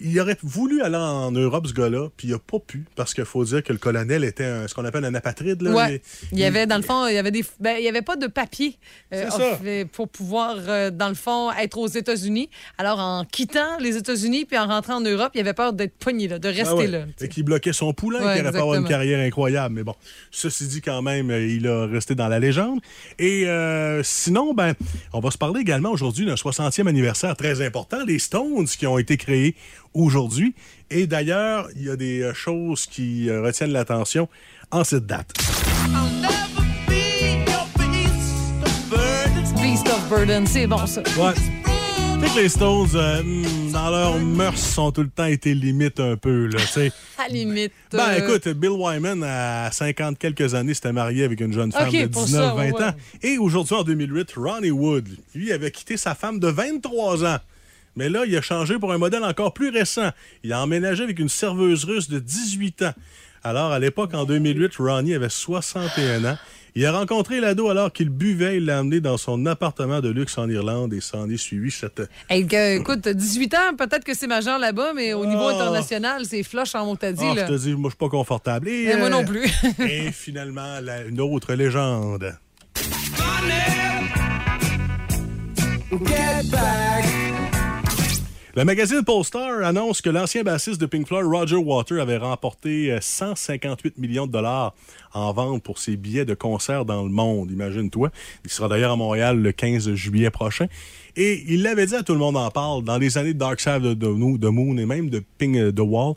il 0.00 0.20
aurait 0.20 0.36
voulu 0.42 0.82
aller 0.82 0.96
en 0.96 1.30
Europe, 1.32 1.66
ce 1.66 1.72
gars-là, 1.72 2.08
puis 2.16 2.28
il 2.28 2.30
n'a 2.32 2.38
pas 2.38 2.58
pu, 2.58 2.84
parce 2.96 3.14
qu'il 3.14 3.24
faut 3.24 3.44
dire 3.44 3.62
que 3.62 3.72
le 3.72 3.78
colonel 3.78 4.24
était 4.24 4.44
un- 4.44 4.68
ce 4.68 4.74
qu'on 4.74 4.84
appelle 4.84 5.04
un 5.04 5.14
apatride. 5.14 5.62
Là. 5.62 5.70
Ouais. 5.72 6.02
Il 6.32 6.38
y 6.38 6.44
avait, 6.44 6.66
dans 6.66 6.76
le 6.76 6.82
fond, 6.82 7.06
il 7.06 7.14
y 7.14 7.18
avait 7.18 7.30
des, 7.30 7.44
ben, 7.60 7.76
il 7.78 7.84
y 7.84 7.88
avait 7.88 8.02
pas 8.02 8.16
de 8.16 8.26
papier 8.26 8.76
euh, 9.12 9.28
ça. 9.30 9.36
off- 9.36 9.84
pour 9.92 10.08
pouvoir, 10.08 10.56
euh, 10.68 10.90
dans 10.90 11.08
le 11.08 11.14
fond, 11.14 11.50
être 11.52 11.78
aux 11.78 11.86
États-Unis. 11.88 12.48
Alors, 12.78 12.98
en 12.98 13.24
quittant 13.24 13.78
les 13.80 13.96
États-Unis 13.96 14.44
puis 14.44 14.58
en 14.58 14.66
rentrant 14.66 14.96
en 14.96 15.00
Europe, 15.00 15.30
il 15.34 15.40
avait 15.40 15.54
peur 15.54 15.72
d'être 15.72 15.96
pogné 15.98 16.28
là, 16.28 16.38
de 16.38 16.48
rester 16.48 16.64
Ah 16.68 16.74
ouais. 16.74 16.86
là. 16.86 17.04
Et 17.20 17.28
qui 17.28 17.42
bloquait 17.42 17.72
son 17.72 17.92
poulain, 17.92 18.18
Ouais, 18.24 18.34
qui 18.36 18.40
aurait 18.42 18.52
pas 18.52 18.58
avoir 18.60 18.74
une 18.76 18.88
carrière 18.88 19.20
incroyable. 19.20 19.74
Mais 19.74 19.82
bon, 19.84 19.94
ceci 20.30 20.66
dit, 20.66 20.80
quand 20.80 21.02
même, 21.02 21.30
euh, 21.30 21.46
il 21.46 21.66
a 21.68 21.86
resté 21.86 22.14
dans 22.14 22.28
la 22.28 22.38
légende. 22.38 22.80
Et 23.18 23.46
euh, 23.46 24.02
sinon, 24.02 24.54
ben, 24.54 24.74
on 25.12 25.20
va 25.20 25.30
se 25.30 25.38
parler 25.38 25.60
également 25.60 25.90
aujourd'hui 25.90 26.26
d'un 26.26 26.34
60e 26.36 26.86
anniversaire 26.88 27.36
très 27.36 27.64
important, 27.64 27.98
les 28.06 28.18
Stones 28.18 28.66
qui 28.66 28.86
ont 28.86 28.98
été 28.98 29.16
créés 29.16 29.54
aujourd'hui. 29.94 30.54
Et 30.90 31.06
d'ailleurs, 31.06 31.68
il 31.76 31.84
y 31.84 31.90
a 31.90 31.96
des 31.96 32.22
euh, 32.22 32.34
choses 32.34 32.86
qui 32.86 33.28
euh, 33.28 33.42
retiennent 33.42 33.72
l'attention 33.72 34.28
en 34.70 34.84
cette 34.84 35.06
date. 35.06 35.32
Beast 39.60 39.88
of 39.88 40.08
Burden, 40.08 40.46
c'est 40.46 40.66
bon 40.66 40.86
ça. 40.86 41.02
Ouais. 41.18 41.34
Tu 42.20 42.34
que 42.34 42.40
les 42.40 42.48
Stones, 42.48 42.88
euh, 42.94 43.22
hmm, 43.22 43.70
dans 43.72 43.90
leurs 43.90 44.18
mœurs, 44.18 44.58
sont 44.58 44.90
tout 44.90 45.02
le 45.02 45.08
temps 45.08 45.26
été 45.26 45.54
limites 45.54 46.00
un 46.00 46.16
peu, 46.16 46.46
là, 46.46 46.58
tu 46.58 46.66
sais. 46.66 46.92
À 47.18 47.22
la 47.22 47.28
limite. 47.28 47.72
Ben, 47.92 48.08
euh, 48.08 48.18
écoute, 48.18 48.48
Bill 48.48 48.70
Wyman, 48.70 49.22
à 49.22 49.70
50 49.70 50.18
quelques 50.18 50.54
années, 50.54 50.74
s'était 50.74 50.92
marié 50.92 51.24
avec 51.24 51.40
une 51.40 51.52
jeune 51.52 51.70
femme 51.70 51.90
de 51.90 52.06
pour 52.06 52.24
19-20 52.24 52.28
ça, 52.28 52.54
ouais, 52.56 52.72
ans. 52.72 52.92
Et 53.22 53.38
aujourd'hui, 53.38 53.76
en 53.76 53.84
2008, 53.84 54.32
Ronnie 54.36 54.70
Wood, 54.70 55.08
lui, 55.34 55.52
avait 55.52 55.70
quitté 55.70 55.96
sa 55.96 56.14
femme 56.16 56.40
de 56.40 56.48
23 56.48 57.24
ans. 57.24 57.38
Mais 57.98 58.08
là, 58.08 58.22
il 58.26 58.36
a 58.36 58.40
changé 58.42 58.78
pour 58.78 58.92
un 58.92 58.98
modèle 58.98 59.24
encore 59.24 59.52
plus 59.52 59.68
récent. 59.70 60.10
Il 60.44 60.52
a 60.52 60.62
emménagé 60.62 61.02
avec 61.04 61.18
une 61.18 61.28
serveuse 61.28 61.84
russe 61.84 62.08
de 62.08 62.18
18 62.18 62.82
ans. 62.82 62.94
Alors, 63.44 63.72
à 63.72 63.78
l'époque, 63.78 64.14
en 64.14 64.24
2008, 64.24 64.76
Ronnie 64.78 65.14
avait 65.14 65.28
61 65.28 66.24
ans. 66.24 66.36
Il 66.74 66.84
a 66.86 66.92
rencontré 66.92 67.40
l'ado 67.40 67.68
alors 67.70 67.92
qu'il 67.92 68.08
buvait. 68.08 68.58
Il 68.58 68.66
l'a 68.66 68.78
amené 68.78 69.00
dans 69.00 69.16
son 69.16 69.46
appartement 69.46 70.00
de 70.00 70.10
luxe 70.10 70.38
en 70.38 70.48
Irlande 70.48 70.92
et 70.94 71.00
s'en 71.00 71.28
est 71.28 71.36
suivi 71.36 71.70
cette 71.72 72.02
hey, 72.28 72.46
que- 72.46 72.78
écoute, 72.78 73.08
18 73.08 73.54
ans, 73.54 73.74
peut-être 73.76 74.04
que 74.04 74.14
c'est 74.14 74.26
majeur 74.28 74.58
là-bas, 74.60 74.92
mais 74.94 75.12
au 75.12 75.26
niveau 75.26 75.48
Ah. 75.48 75.54
international, 75.54 76.22
c'est 76.24 76.42
flush 76.44 76.74
en 76.76 76.86
mot 76.86 76.94
t'as 76.96 77.10
dit. 77.12 77.24
Ah, 77.28 77.34
là. 77.34 77.46
je 77.48 77.52
te 77.52 77.58
dis, 77.58 77.72
moi, 77.74 77.90
je 77.90 77.94
suis 77.94 77.98
pas 77.98 78.08
confortable. 78.08 78.68
Et, 78.68 78.84
Mais 78.86 78.96
moi 78.96 79.06
euh, 79.06 79.10
non 79.10 79.24
plus. 79.24 79.46
et 79.80 80.12
finalement, 80.12 80.78
la- 80.80 81.02
une 81.04 81.20
autre 81.20 81.54
légende. 81.54 82.32
Le 88.58 88.64
magazine 88.64 89.04
Polestar 89.04 89.62
annonce 89.62 90.02
que 90.02 90.10
l'ancien 90.10 90.42
bassiste 90.42 90.80
de 90.80 90.86
Pink 90.86 91.06
Floyd, 91.06 91.24
Roger 91.24 91.54
Water, 91.54 92.02
avait 92.02 92.16
remporté 92.16 92.90
euh, 92.90 92.98
158 93.00 93.98
millions 93.98 94.26
de 94.26 94.32
dollars 94.32 94.74
en 95.14 95.32
vente 95.32 95.62
pour 95.62 95.78
ses 95.78 95.96
billets 95.96 96.24
de 96.24 96.34
concert 96.34 96.84
dans 96.84 97.04
le 97.04 97.08
monde. 97.08 97.52
Imagine-toi. 97.52 98.10
Il 98.44 98.50
sera 98.50 98.66
d'ailleurs 98.66 98.90
à 98.90 98.96
Montréal 98.96 99.40
le 99.40 99.52
15 99.52 99.94
juillet 99.94 100.30
prochain. 100.30 100.66
Et 101.14 101.44
il 101.46 101.62
l'avait 101.62 101.86
dit 101.86 101.94
à 101.94 102.02
tout 102.02 102.14
le 102.14 102.18
monde 102.18 102.36
en 102.36 102.50
parle, 102.50 102.82
dans 102.82 102.98
les 102.98 103.16
années 103.16 103.32
de 103.32 103.38
Dark 103.38 103.60
Side 103.60 103.96
the 103.96 104.44
Moon 104.44 104.76
et 104.76 104.86
même 104.86 105.08
de 105.08 105.22
euh, 105.42 105.70
the 105.70 105.78
Wall, 105.78 106.14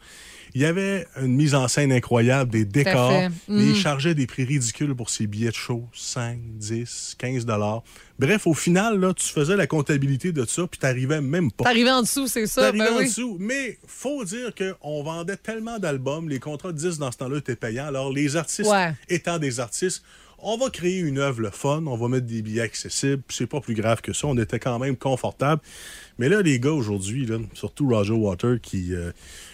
il 0.54 0.62
y 0.62 0.66
avait 0.66 1.08
une 1.22 1.36
mise 1.36 1.56
en 1.56 1.68
scène 1.68 1.92
incroyable, 1.92 2.52
des 2.52 2.66
décors. 2.66 3.12
fait. 3.12 3.30
Mais 3.48 3.66
il 3.68 3.76
chargeait 3.76 4.14
des 4.16 4.28
prix 4.28 4.44
ridicules 4.44 4.94
pour 4.96 5.10
ses 5.10 5.28
billets 5.28 5.50
de 5.50 5.56
show, 5.56 5.88
5, 5.94 6.40
10, 6.58 7.16
15 7.18 7.46
dollars. 7.46 7.84
Bref, 8.20 8.46
au 8.46 8.54
final, 8.54 9.00
là, 9.00 9.14
tu 9.14 9.26
faisais 9.26 9.56
la 9.56 9.66
comptabilité 9.68 10.32
de 10.32 10.46
ça, 10.46 10.68
puis 10.68 10.80
t'arrivais 10.80 11.22
même 11.22 11.52
pas. 11.52 11.64
T'arrivais 11.64 11.92
en 11.92 12.02
dessous, 12.04 12.28
c'est 12.28 12.46
ça. 12.46 12.62
T'arrivais 12.64 12.86
ben 12.86 12.94
en 12.94 12.98
oui. 13.00 13.06
dessous. 13.06 13.38
Mais 13.40 13.80
faut 13.88 14.24
dire 14.26 14.52
qu'on 14.56 15.04
vendait 15.04 15.38
tellement 15.38 15.80
d'albums, 15.80 16.30
les 16.30 16.40
contrats 16.40 16.72
de 16.72 16.78
10 16.78 17.00
dans 17.00 17.12
ce 17.12 17.18
temps-là 17.18 17.38
étaient 17.38 17.56
payants. 17.56 17.88
Alors, 17.88 18.12
les 18.12 18.36
artistes 18.36 18.70
Ouais. 18.70 18.94
étant 19.10 19.40
des 19.40 19.60
artistes, 19.60 20.04
on 20.44 20.58
va 20.58 20.70
créer 20.70 21.00
une 21.00 21.20
œuvre 21.20 21.42
le 21.42 21.52
fun, 21.52 21.84
on 21.86 21.96
va 21.96 22.08
mettre 22.08 22.26
des 22.26 22.42
billets 22.42 22.62
accessibles, 22.62 23.22
puis 23.28 23.38
c'est 23.38 23.46
pas 23.48 23.62
plus 23.62 23.76
grave 23.76 24.02
que 24.02 24.12
ça. 24.14 24.28
On 24.28 24.38
était 24.38 24.60
quand 24.60 24.80
même 24.80 24.98
confortable. 24.98 25.62
Mais 26.18 26.30
là, 26.30 26.42
les 26.42 26.60
gars, 26.60 26.72
aujourd'hui, 26.72 27.28
surtout 27.54 27.88
Roger 27.88 28.14
Water, 28.14 28.60
qui 28.62 28.94
euh, 28.94 29.12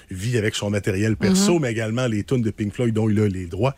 vit 0.09 0.37
avec 0.37 0.55
son 0.55 0.69
matériel 0.69 1.15
perso, 1.17 1.55
Mhm. 1.55 1.61
mais 1.61 1.71
également 1.71 2.07
les 2.07 2.23
tunes 2.23 2.41
de 2.41 2.51
Pink 2.51 2.73
Floyd 2.73 2.93
dont 2.93 3.09
il 3.09 3.19
a 3.19 3.27
les 3.27 3.45
droits. 3.45 3.75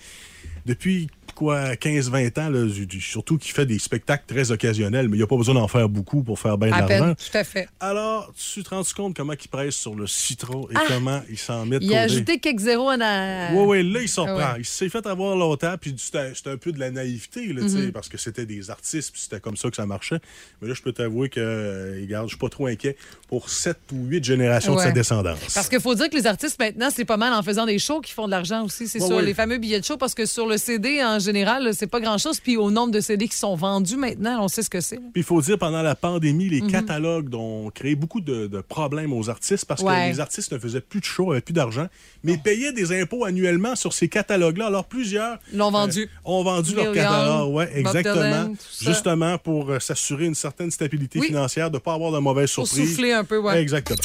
Depuis 0.66 1.08
quoi, 1.40 1.76
15-20 1.76 2.38
ans, 2.42 2.50
là, 2.50 2.68
surtout 3.00 3.38
qu'il 3.38 3.54
fait 3.54 3.66
des 3.66 3.80
spectacles 3.80 4.26
très 4.28 4.52
occasionnels, 4.52 5.08
mais 5.08 5.16
il 5.16 5.20
n'y 5.20 5.24
a 5.24 5.28
pas 5.28 5.38
besoin 5.38 5.56
d'en 5.56 5.70
faire 5.70 5.88
beaucoup 5.88 6.22
pour 6.22 6.38
faire 6.38 6.58
bien 6.58 6.68
de 6.68 6.72
l'argent. 6.90 7.14
tout 7.16 7.38
à 7.38 7.44
fait. 7.46 7.70
Alors, 7.80 8.34
tu 8.36 8.62
te 8.62 8.70
rends 8.72 8.84
compte 8.96 9.16
comment 9.16 9.32
il 9.42 9.48
presse 9.48 9.76
sur 9.76 9.96
le 9.96 10.06
citron 10.06 10.68
et 10.70 10.74
Ah! 10.76 10.84
comment 10.90 11.22
il 11.30 11.38
s'en 11.38 11.66
met 11.66 11.80
de 11.80 11.86
Il 11.86 11.96
a 11.96 12.02
ajouté 12.02 12.40
quelques 12.40 12.60
zéros 12.60 12.90
en 12.90 13.00
a... 13.00 13.54
Oui, 13.54 13.64
oui, 13.84 13.92
là, 13.94 14.02
il 14.02 14.10
s'en 14.10 14.26
Ah 14.26 14.34
reprend. 14.34 14.52
ouais. 14.54 14.60
Il 14.60 14.66
s'est 14.66 14.90
fait 14.90 15.06
avoir 15.08 15.36
longtemps, 15.38 15.76
puis 15.80 15.96
c'était 15.98 16.50
un 16.50 16.58
peu 16.58 16.74
de 16.74 16.80
la 16.80 16.92
naïveté, 16.92 17.54
là, 17.54 17.62
sais, 17.70 17.78
Mhm. 17.78 17.92
parce 17.94 18.10
que 18.10 18.18
c'était 18.18 18.46
des 18.46 18.70
artistes, 18.70 19.12
puis 19.14 19.22
c'était 19.22 19.40
comme 19.40 19.56
ça 19.56 19.70
que 19.70 19.78
ça 19.78 19.86
marchait. 19.86 20.20
Mais 20.62 20.68
là, 20.68 20.74
je 20.74 20.82
peux 20.82 20.92
t'avouer 20.92 21.30
que, 21.30 21.40
euh, 21.40 22.00
regarde, 22.02 22.28
je 22.28 22.32
suis 22.32 22.38
pas 22.40 22.50
trop 22.50 22.68
inquiet 22.68 22.98
pour 23.30 23.50
sept 23.50 23.78
ou 23.94 24.06
huit 24.08 24.24
générations 24.26 24.76
de 24.76 24.82
sa 24.82 24.92
descendance. 24.92 25.54
Parce 25.54 25.70
qu'il 25.70 25.80
faut 25.80 25.96
dire 25.96 26.10
que 26.10 26.16
les 26.18 26.28
artistes, 26.28 26.60
maintenant, 26.60 26.90
c'est 26.94 27.06
pas 27.06 27.18
mal 27.18 27.32
en 27.34 27.44
faisant 27.44 27.66
des 27.66 27.80
shows 27.80 28.02
qui 28.02 28.12
font 28.12 28.26
de 28.26 28.32
l'argent 28.32 28.66
aussi. 28.66 28.88
C'est 28.90 29.02
Ouais, 29.02 29.14
ouais. 29.16 29.22
les 29.24 29.34
fameux 29.34 29.58
billets 29.58 29.80
de 29.80 29.86
show, 29.86 29.96
parce 29.96 30.14
que 30.16 30.26
sur 30.26 30.46
le 30.46 30.58
CD, 30.58 31.02
en 31.04 31.20
général, 31.30 31.70
c'est 31.74 31.88
pas 31.88 32.00
grand-chose. 32.00 32.40
Puis 32.40 32.58
au 32.58 32.72
nombre 32.72 32.92
de 32.92 33.00
CD 33.00 33.28
qui 33.28 33.38
sont 33.38 33.56
vendus 33.56 33.98
maintenant, 33.98 34.44
on 34.44 34.48
sait 34.48 34.64
ce 34.64 34.70
que 34.70 34.82
c'est. 34.82 34.98
Puis 34.98 35.12
il 35.18 35.24
faut 35.24 35.42
dire, 35.42 35.58
pendant 35.58 35.82
la 35.82 35.96
pandémie, 35.96 36.50
les 36.50 36.62
Mhm. 36.62 36.72
catalogues 36.72 37.34
ont 37.36 37.70
créé 37.74 37.96
beaucoup 37.96 38.22
de, 38.22 38.48
de 38.48 38.62
problèmes 38.62 39.14
aux 39.14 39.30
artistes 39.30 39.66
parce 39.66 39.82
Ouais. 39.82 40.08
que 40.08 40.14
les 40.14 40.20
artistes 40.20 40.52
ne 40.54 40.58
faisaient 40.60 40.82
plus 40.82 41.00
de 41.00 41.06
shows, 41.06 41.28
n'avaient 41.30 41.42
plus 41.42 41.54
d'argent, 41.54 41.88
mais 42.24 42.38
payaient 42.38 42.74
des 42.74 42.92
impôts 43.00 43.26
annuellement 43.26 43.76
sur 43.76 43.94
ces 43.94 44.08
catalogues-là. 44.10 44.68
Alors 44.68 44.86
plusieurs 44.86 45.38
L'ont 45.54 45.72
vendu. 45.72 46.04
euh, 46.04 46.08
ont 46.26 46.44
vendu 46.44 46.74
Neil 46.76 46.86
leur 46.86 46.94
catalogue. 46.94 47.54
Ouais, 47.54 47.66
Bob 47.68 47.78
exactement. 47.78 48.16
Dylan. 48.16 48.56
Justement 48.82 49.38
pour 49.38 49.70
euh, 49.72 49.80
s'assurer 49.80 50.26
une 50.26 50.36
certaine 50.36 50.72
stabilité 50.72 51.20
Oui. 51.20 51.28
financière, 51.28 51.70
de 51.70 51.76
ne 51.78 51.80
pas 51.80 51.94
avoir 51.94 52.12
de 52.12 52.20
mauvaises 52.20 52.52
Pour 52.54 52.68
surprises. 52.68 52.92
souffler 52.92 53.14
un 53.14 53.24
peu, 53.24 53.38
ouais. 53.38 53.62
Exactement. 53.62 54.00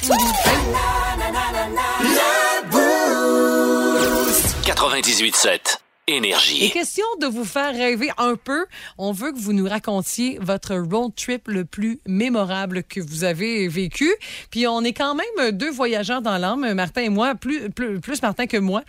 98.7 4.64 5.78
Et 6.06 6.16
Énergie. 6.16 6.70
question 6.70 7.04
de 7.22 7.26
vous 7.26 7.46
faire 7.46 7.72
rêver 7.72 8.10
un 8.18 8.36
peu, 8.36 8.66
on 8.98 9.12
veut 9.12 9.32
que 9.32 9.38
vous 9.38 9.54
nous 9.54 9.66
racontiez 9.66 10.38
votre 10.38 10.74
road 10.76 11.12
trip 11.16 11.48
le 11.48 11.64
plus 11.64 11.98
mémorable 12.06 12.82
que 12.84 13.00
vous 13.00 13.24
avez 13.24 13.68
vécu. 13.68 14.12
Puis 14.50 14.66
on 14.66 14.82
est 14.82 14.92
quand 14.92 15.14
même 15.14 15.50
deux 15.52 15.70
voyageurs 15.70 16.20
dans 16.20 16.36
l'âme, 16.36 16.74
Martin 16.74 17.00
et 17.04 17.08
moi, 17.08 17.34
plus, 17.34 17.70
plus, 17.70 18.00
plus 18.00 18.20
Martin 18.20 18.46
que 18.46 18.58
moi. 18.58 18.82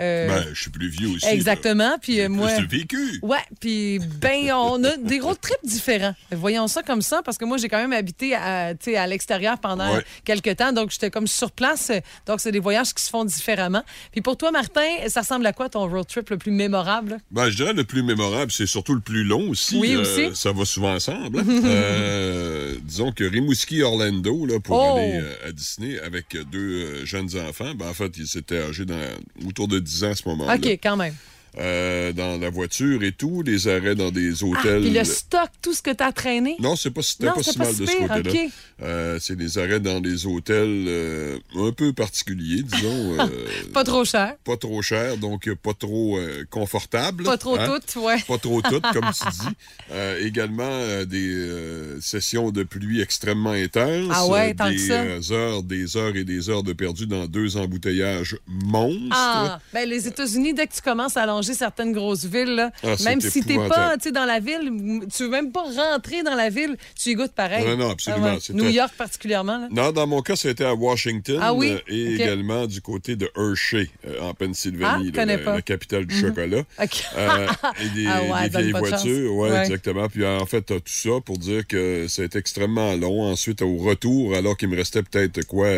Euh, 0.00 0.28
Ben, 0.28 0.46
je 0.54 0.60
suis 0.60 0.70
plus 0.70 0.88
vieux 0.88 1.08
aussi. 1.08 1.26
exactement. 1.26 1.96
Puis 2.00 2.20
euh, 2.20 2.28
moi. 2.28 2.48
Plus 2.52 2.66
de 2.66 2.70
vécu. 2.70 3.18
Ouais, 3.22 3.38
puis 3.60 3.98
ben 3.98 4.52
on 4.52 4.84
a 4.84 4.96
des 4.96 5.18
road 5.18 5.38
trips 5.40 5.58
différents. 5.64 6.14
Voyons 6.30 6.68
ça 6.68 6.84
comme 6.84 7.02
ça 7.02 7.20
parce 7.24 7.36
que 7.36 7.44
moi 7.44 7.56
j'ai 7.56 7.68
quand 7.68 7.78
même 7.80 7.92
habité 7.92 8.36
à, 8.36 8.74
tu 8.76 8.92
sais, 8.92 8.96
à 8.96 9.08
l'extérieur 9.08 9.58
pendant 9.58 9.92
Ouais. 9.96 10.04
quelques 10.24 10.54
temps, 10.56 10.72
donc 10.72 10.92
j'étais 10.92 11.10
comme 11.10 11.26
sur 11.26 11.50
place. 11.50 11.90
Donc 12.26 12.40
c'est 12.40 12.52
des 12.52 12.60
voyages 12.60 12.94
qui 12.94 13.02
se 13.02 13.10
font 13.10 13.24
différemment. 13.24 13.82
Puis 14.12 14.20
pour 14.20 14.36
toi 14.36 14.52
Martin, 14.52 14.86
ça 15.08 15.22
ressemble 15.22 15.44
à 15.46 15.52
quoi 15.52 15.68
ton 15.68 15.88
road 15.88 16.06
trip 16.06 16.30
le 16.30 16.38
plus 16.38 16.52
mémorable? 16.64 17.18
Ben, 17.30 17.48
je 17.50 17.56
dirais 17.56 17.72
le 17.72 17.84
plus 17.84 18.02
mémorable, 18.02 18.52
c'est 18.52 18.66
surtout 18.66 18.94
le 18.94 19.00
plus 19.00 19.24
long 19.24 19.50
aussi. 19.50 19.78
Oui, 19.78 19.94
Euh, 19.94 20.00
aussi. 20.02 20.30
Ça 20.34 20.52
va 20.52 20.64
souvent 20.64 20.94
ensemble. 20.94 21.42
Euh, 21.64 22.74
disons 22.82 23.12
que 23.12 23.24
Rimouski-Orlando, 23.24 24.46
là, 24.46 24.60
pour 24.60 24.76
Oh! 24.76 24.96
aller 24.96 25.18
euh, 25.20 25.48
à 25.48 25.52
Disney 25.52 25.98
avec 26.00 26.36
deux 26.52 27.04
jeunes 27.04 27.30
enfants, 27.48 27.72
ben, 27.74 27.88
en 27.88 27.94
fait, 27.94 28.12
ils 28.16 28.38
étaient 28.38 28.58
âgés 28.62 28.84
dans, 28.84 29.00
autour 29.46 29.68
de 29.68 29.78
10 29.78 30.04
ans 30.04 30.10
à 30.10 30.14
ce 30.14 30.28
moment-là. 30.28 30.54
OK, 30.56 30.66
quand 30.82 30.96
même. 30.96 31.14
Euh, 31.58 32.12
dans 32.12 32.38
la 32.40 32.48
voiture 32.48 33.02
et 33.02 33.12
tout, 33.12 33.42
les 33.42 33.66
arrêts 33.66 33.94
dans 33.96 34.10
des 34.10 34.32
Ah, 34.42 34.44
hôtels. 34.44 34.82
puis 34.82 34.90
le 34.90 35.02
stock, 35.04 35.48
tout 35.60 35.72
ce 35.74 35.82
que 35.82 35.90
tu 35.90 36.02
as 36.04 36.12
traîné? 36.12 36.56
Non, 36.60 36.76
c'est 36.76 36.90
pas, 36.90 37.02
c'était 37.02 37.26
Non, 37.26 37.32
pas 37.34 37.42
si 37.42 37.58
pas 37.58 37.64
mal 37.64 37.74
si 37.74 37.80
de 37.80 37.86
ce 37.86 37.96
côté-là. 38.06 38.46
Euh, 38.82 39.18
c'est 39.20 39.36
des 39.36 39.58
arrêts 39.58 39.80
dans 39.80 40.00
des 40.00 40.26
hôtels 40.26 40.84
euh, 40.88 41.38
un 41.56 41.72
peu 41.72 41.92
particuliers, 41.92 42.62
disons. 42.62 43.16
pas 43.74 43.84
trop 43.84 44.04
cher, 44.04 44.36
pas 44.44 44.56
trop 44.56 44.80
cher, 44.80 45.16
donc 45.16 45.52
pas 45.56 45.74
trop 45.74 46.18
confortable. 46.50 47.24
pas 47.24 47.36
trop 47.38 47.56
hein? 47.58 47.66
toutes, 47.66 48.02
ouais. 48.02 48.18
Pas 48.28 48.38
trop 48.38 48.62
toutes, 48.62 48.82
comme 48.92 49.10
tu 49.12 49.28
dis. 49.40 50.24
Également, 50.24 51.04
des 51.04 51.98
sessions 52.00 52.50
de 52.50 52.62
pluie 52.62 53.00
extrêmement 53.00 53.50
intenses. 53.50 54.12
Ah 54.14 54.26
ouais, 54.26 54.54
tant 54.54 54.66
que 54.66 54.70
des 54.70 54.78
ça. 54.78 55.00
euh, 55.02 55.20
heures, 55.32 55.62
des 55.62 55.96
heures 55.96 56.16
et 56.16 56.24
des 56.24 56.48
heures 56.48 56.62
de 56.62 56.72
perdu 56.72 57.06
dans 57.06 57.26
deux 57.26 57.56
embouteillages 57.56 58.36
monstres. 58.46 59.08
Ah, 59.10 59.60
ben 59.72 59.88
les 59.88 60.06
États-Unis, 60.06 60.54
dès 60.54 60.66
que 60.66 60.74
tu 60.74 60.80
commences 60.82 61.16
à 61.16 61.26
certaines 61.42 61.92
grosses 61.92 62.24
villes. 62.24 62.54
là. 62.54 62.70
Ah, 62.82 62.94
même 63.04 63.20
si 63.20 63.42
t'es 63.42 63.56
pas 63.56 63.96
tu 63.98 64.12
dans 64.12 64.24
la 64.24 64.40
ville, 64.40 64.70
tu 65.14 65.24
veux 65.24 65.28
même 65.30 65.52
pas 65.52 65.62
rentrer 65.62 66.22
dans 66.22 66.34
la 66.34 66.48
ville, 66.50 66.76
tu 67.00 67.10
y 67.10 67.14
goûtes 67.14 67.32
pareil. 67.32 67.64
Non, 67.66 67.76
non, 67.76 67.90
absolument, 67.90 68.26
Ah 68.32 68.34
ouais. 68.34 68.54
New 68.54 68.68
York 68.68 68.92
particulièrement. 68.96 69.58
là. 69.58 69.68
Non, 69.70 69.92
dans 69.92 70.06
mon 70.06 70.22
cas, 70.22 70.36
c'était 70.36 70.64
à 70.64 70.74
Washington 70.74 71.38
Ah 71.40 71.52
oui? 71.54 71.72
euh, 71.72 71.78
et 71.88 72.14
également 72.14 72.66
du 72.66 72.80
côté 72.80 73.16
de 73.16 73.30
Hershey, 73.36 73.90
euh, 74.06 74.20
en 74.20 74.34
Pennsylvanie, 74.34 75.10
là, 75.12 75.24
la, 75.24 75.62
capitale 75.62 76.06
du 76.06 76.18
chocolat. 76.18 76.60
OK. 76.82 77.02
Euh, 77.16 77.46
et 77.82 77.88
des, 77.90 78.06
ouais, 78.32 78.48
des 78.48 78.58
vieilles 78.58 78.72
voitures, 78.72 79.34
ouais, 79.34 79.50
Ouais. 79.50 79.60
exactement. 79.62 80.08
Puis 80.08 80.24
en 80.26 80.46
fait, 80.46 80.62
t'as 80.62 80.76
tout 80.76 80.82
ça 80.86 81.10
pour 81.24 81.38
dire 81.38 81.66
que 81.66 82.06
c'est 82.08 82.36
extrêmement 82.36 82.94
long. 82.94 83.22
Ensuite, 83.24 83.62
au 83.62 83.76
retour, 83.76 84.34
alors 84.34 84.56
qu'il 84.56 84.68
me 84.68 84.76
restait 84.76 85.02
peut-être 85.02 85.44
quoi, 85.46 85.68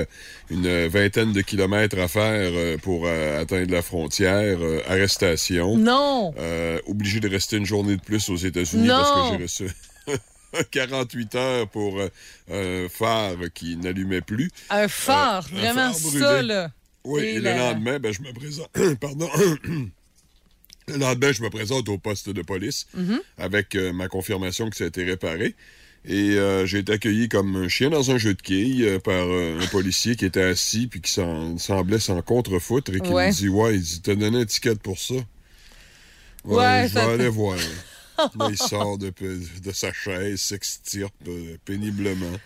une 0.51 0.87
vingtaine 0.89 1.33
de 1.33 1.41
kilomètres 1.41 1.99
à 1.99 2.09
faire 2.09 2.79
pour 2.83 3.07
atteindre 3.09 3.73
la 3.73 3.83
frontière, 3.83 4.59
euh, 4.61 4.81
Non! 5.61 6.35
Euh, 6.39 6.79
obligé 6.87 7.21
de 7.21 7.29
rester 7.29 7.57
une 7.57 7.67
journée 7.67 7.97
de 7.97 8.03
plus 8.03 8.29
aux 8.31 8.37
États-Unis 8.37 8.89
parce 8.89 9.11
que 9.33 9.37
j'ai 9.39 9.43
reçu 9.43 9.75
48 10.71 11.35
heures 11.35 11.69
pour 11.69 11.99
euh, 12.01 12.85
un 12.85 12.89
phare 12.89 13.37
qui 13.55 13.77
n'allumait 13.77 14.21
plus. 14.21 14.51
Un 14.71 14.89
phare, 14.89 15.47
Euh, 15.53 15.57
un 15.57 15.61
vraiment 15.61 15.93
phare 15.93 16.13
ça, 16.21 16.43
là. 16.43 16.71
Oui, 17.05 17.23
Et 17.23 17.35
et, 17.37 17.41
la- 17.41 17.53
le 17.55 17.59
lendemain, 17.59 17.99
ben, 17.99 18.13
je 18.13 18.23
me 18.23 18.33
présente. 18.33 18.69
Pardon. 19.01 19.29
le 20.89 20.97
lendemain, 20.99 21.33
je 21.33 21.43
me 21.43 21.51
présente 21.51 21.89
au 21.89 21.99
poste 21.99 22.29
de 22.31 22.43
police 22.43 22.87
Mm-hmm. 22.97 23.21
avec 23.39 23.75
euh, 23.75 23.93
ma 23.93 24.09
confirmation 24.09 24.69
que 24.71 24.77
ça 24.77 24.85
a 24.85 24.87
été 24.89 25.05
réparé. 25.05 25.55
Et 26.05 26.31
euh, 26.37 26.67
j'ai 26.67 26.79
été 26.81 26.93
accueilli 26.95 27.29
comme 27.29 27.55
un 27.55 27.69
chien 27.69 27.89
dans 27.89 28.11
un 28.11 28.19
jeu 28.19 28.35
de 28.35 28.43
quilles 28.43 28.85
euh, 28.85 28.99
par 28.99 29.15
euh, 29.25 29.61
un 29.61 29.67
policier 29.69 30.17
qui 30.17 30.25
était 30.25 30.43
assis 30.43 30.89
puis 30.89 31.01
qui 31.01 31.13
semblait 31.13 32.01
s'en 32.01 32.21
contrefoutre 32.23 32.93
et 32.93 33.01
qui 33.01 33.11
Ouais. 33.11 33.29
me 33.29 33.33
dit 33.33 33.49
Ouais, 33.49 33.77
il 33.77 33.81
dit 33.83 34.01
T'as 34.03 34.17
donné 34.17 34.41
un 34.41 34.45
ticket 34.45 34.75
pour 34.75 34.99
ça 34.99 35.15
Ouais, 36.45 36.57
Ouais, 36.57 36.89
je 36.89 36.95
vais 36.95 37.01
aller 37.01 37.29
voir. 37.29 37.59
Là, 38.19 38.49
il 38.51 38.59
sort 38.59 38.99
de, 38.99 39.13
de 39.63 39.73
sa 39.73 39.93
chaise, 39.93 40.41
s'extirpe 40.41 41.15
euh, 41.29 41.57
péniblement. 41.65 42.37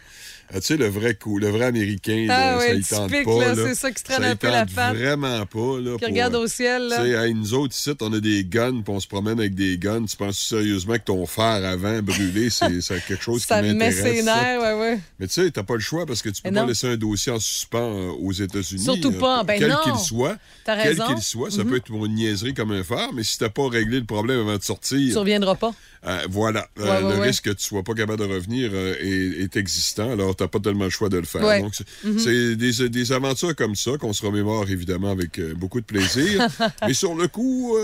Ah, 0.55 0.61
tu 0.61 0.67
sais, 0.67 0.77
le 0.77 0.87
vrai 0.89 1.15
coup, 1.15 1.39
le 1.39 1.49
vrai 1.49 1.65
Américain, 1.67 2.27
Ah 2.31 2.53
là, 2.53 2.59
ouais, 2.59 2.69
ça 2.69 2.75
y 2.75 2.83
tente 2.99 3.11
typique, 3.11 3.25
pas. 3.25 3.39
là, 3.41 3.55
là. 3.55 3.63
c'est 3.67 3.75
ça 3.75 3.91
qui 3.91 3.99
se 3.99 4.05
traîne 4.05 4.23
Ça 4.23 4.29
un 4.31 4.37
peu 4.37 4.47
la 4.47 4.65
tente 4.65 4.75
patte. 4.75 4.97
vraiment 4.97 5.47
pas. 5.47 5.81
Là, 5.81 5.93
Qui 5.95 5.99
pour, 5.99 6.09
regarde 6.09 6.35
au 6.37 6.47
ciel, 6.47 6.83
tu 6.83 6.89
là. 6.91 6.97
sais, 7.05 7.27
hey, 7.29 7.35
nous 7.35 7.55
autres, 7.55 7.75
ici, 7.75 7.91
on 8.01 8.13
a 8.13 8.21
des 8.21 8.45
guns, 8.45 8.81
puis 8.83 8.95
on 8.95 9.01
se 9.01 9.09
promène 9.09 9.39
avec 9.41 9.55
des 9.55 9.77
guns. 9.77 10.05
Tu 10.05 10.17
penses 10.17 10.39
sérieusement 10.39 10.95
que 10.95 11.05
ton 11.05 11.27
fer 11.27 11.45
avant 11.45 12.01
brûlé, 12.03 12.49
c'est 12.51 12.69
quelque 13.07 13.21
chose 13.23 13.43
Ça 13.43 13.61
qui 13.61 13.69
me 13.69 13.75
met 13.75 13.89
m'intéresse? 13.91 14.17
ses 14.17 14.23
ça? 14.23 14.35
nerfs, 14.43 14.61
ouais, 14.61 14.81
ouais. 14.81 14.99
Mais 15.19 15.27
tu 15.27 15.33
sais, 15.35 15.51
t'as 15.51 15.63
pas 15.65 15.75
le 15.75 15.81
choix 15.81 16.07
parce 16.07 16.23
que 16.23 16.29
tu 16.31 16.43
peux 16.43 16.51
pas 16.53 16.65
laisser 16.67 16.87
un 16.89 16.97
dossier 16.97 17.33
en 17.33 17.41
suspens 17.41 17.79
euh, 17.79 18.13
aux 18.21 18.33
États-Unis. 18.33 18.85
Surtout 18.85 19.11
euh, 19.15 19.19
pas, 19.19 19.43
ben 19.45 19.59
quel 19.59 19.71
non. 19.71 19.77
qu'il 19.85 19.97
soit. 19.99 20.37
T'as 20.65 20.77
Quel 20.77 20.89
raison. 21.01 21.07
Qu'il 21.15 21.23
soit, 21.23 21.51
ça 21.51 21.65
peut 21.65 21.77
être 21.77 21.91
une 21.91 22.15
niaiserie 22.15 22.55
comme 22.55 22.71
un 22.73 22.85
phare, 22.85 23.13
mais 23.13 23.25
si 23.25 23.39
t'as 23.39 23.49
pas 23.49 23.69
réglé 23.69 23.99
le 23.99 24.07
problème 24.07 24.41
avant 24.41 24.53
de 24.55 24.59
Tu 24.59 24.67
sortir, 24.67 25.19
reviendras 25.19 25.55
pas. 25.57 25.73
Euh, 26.07 26.21
voilà, 26.29 26.69
Euh, 26.79 26.85
Ouais, 26.87 27.01
le 27.01 27.21
ouais. 27.21 27.27
risque 27.27 27.45
que 27.45 27.51
tu 27.51 27.65
sois 27.65 27.83
pas 27.83 27.95
capable 27.95 28.19
de 28.27 28.33
revenir 28.33 28.71
euh, 28.73 28.95
est, 29.01 29.43
est 29.45 29.57
existant, 29.57 30.11
alors 30.13 30.35
t'as 30.37 30.49
pas 30.49 30.59
tellement 30.61 30.85
le 30.85 30.91
choix 30.91 31.09
de 31.09 31.19
le 31.19 31.25
faire. 31.25 31.43
Donc, 31.63 31.75
c'est 31.75 31.87
Mm-hmm. 32.05 32.19
c'est 32.19 32.57
des, 32.57 32.89
des 32.89 33.13
aventures 33.13 33.55
comme 33.57 33.75
ça 33.77 33.93
qu'on 33.99 34.13
se 34.13 34.25
remémore 34.25 34.69
évidemment 34.71 35.11
avec 35.11 35.41
beaucoup 35.55 35.81
de 35.81 35.87
plaisir, 35.87 36.47
mais 36.87 36.95
sur 36.95 37.15
le 37.15 37.29
coup, 37.29 37.77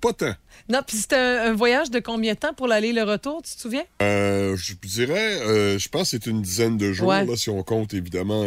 pas 0.00 0.12
tant. 0.12 0.34
Non, 0.70 0.80
puis 0.86 0.96
c'était 0.98 1.16
un, 1.16 1.50
un 1.50 1.54
voyage 1.54 1.90
de 1.90 1.98
combien 2.00 2.34
de 2.34 2.38
temps 2.38 2.52
pour 2.52 2.66
l'aller 2.66 2.88
et 2.88 2.92
le 2.92 3.04
retour, 3.04 3.42
tu 3.42 3.54
te 3.54 3.60
souviens? 3.60 3.84
Je 4.00 4.74
dirais, 4.86 5.78
je 5.78 5.88
pense 5.88 6.02
que 6.10 6.18
c'est 6.18 6.26
une 6.26 6.42
dizaine 6.42 6.76
de 6.76 6.92
jours, 6.92 7.08
là, 7.12 7.24
si 7.36 7.48
on 7.50 7.62
compte 7.62 7.94
évidemment 7.94 8.44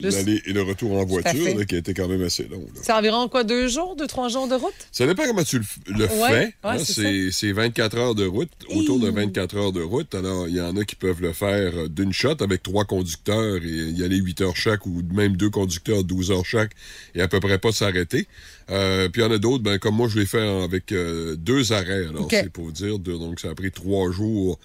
l'aller 0.00 0.42
et 0.46 0.52
le 0.52 0.62
retour 0.62 0.92
en 0.98 1.04
voiture, 1.04 1.56
là, 1.58 1.64
qui 1.64 1.74
a 1.74 1.78
été 1.78 1.94
quand 1.94 2.08
même 2.08 2.22
assez 2.22 2.44
long. 2.44 2.64
C'est 2.82 2.92
environ 2.92 3.28
quoi, 3.28 3.44
deux 3.44 3.68
jours, 3.68 3.96
deux, 3.96 4.06
trois 4.06 4.28
jours 4.28 4.48
de 4.48 4.54
route? 4.54 4.72
Ça 4.92 5.06
dépend 5.06 5.24
comment 5.26 5.42
tu 5.44 5.60
le, 5.86 6.06
fais. 6.06 6.54
hein, 6.64 6.76
c'est 6.78 7.52
24 7.52 7.96
heures 7.98 8.14
de 8.14 8.26
route, 8.26 8.41
autour 8.68 8.98
de 9.00 9.08
Hi. 9.08 9.14
24 9.14 9.56
heures 9.56 9.72
de 9.72 9.82
route. 9.82 10.14
Alors, 10.14 10.48
il 10.48 10.54
y 10.56 10.60
en 10.60 10.76
a 10.76 10.84
qui 10.84 10.94
peuvent 10.96 11.20
le 11.20 11.32
faire 11.32 11.72
euh, 11.76 11.88
d'une 11.88 12.12
shot 12.12 12.36
avec 12.40 12.62
trois 12.62 12.84
conducteurs 12.84 13.56
et 13.62 13.68
y 13.90 14.02
aller 14.04 14.16
8 14.16 14.40
heures 14.42 14.56
chaque 14.56 14.86
ou 14.86 15.02
même 15.12 15.36
deux 15.36 15.50
conducteurs 15.50 16.04
12 16.04 16.30
heures 16.30 16.44
chaque 16.46 16.72
et 17.14 17.20
à 17.20 17.28
peu 17.28 17.40
près 17.40 17.58
pas 17.58 17.72
s'arrêter. 17.72 18.26
Euh, 18.70 19.08
puis 19.08 19.22
il 19.22 19.24
y 19.24 19.28
en 19.28 19.32
a 19.32 19.38
d'autres, 19.38 19.62
ben, 19.62 19.78
comme 19.78 19.96
moi, 19.96 20.08
je 20.08 20.18
l'ai 20.18 20.26
fait 20.26 20.40
avec 20.62 20.92
euh, 20.92 21.36
deux 21.36 21.72
arrêts. 21.72 22.06
Alors, 22.06 22.28
c'est 22.30 22.50
pour 22.52 22.70
dire, 22.72 22.98
de- 22.98 23.12
donc 23.16 23.40
ça 23.40 23.50
a 23.50 23.54
pris 23.54 23.70
trois 23.70 24.10
jours, 24.12 24.58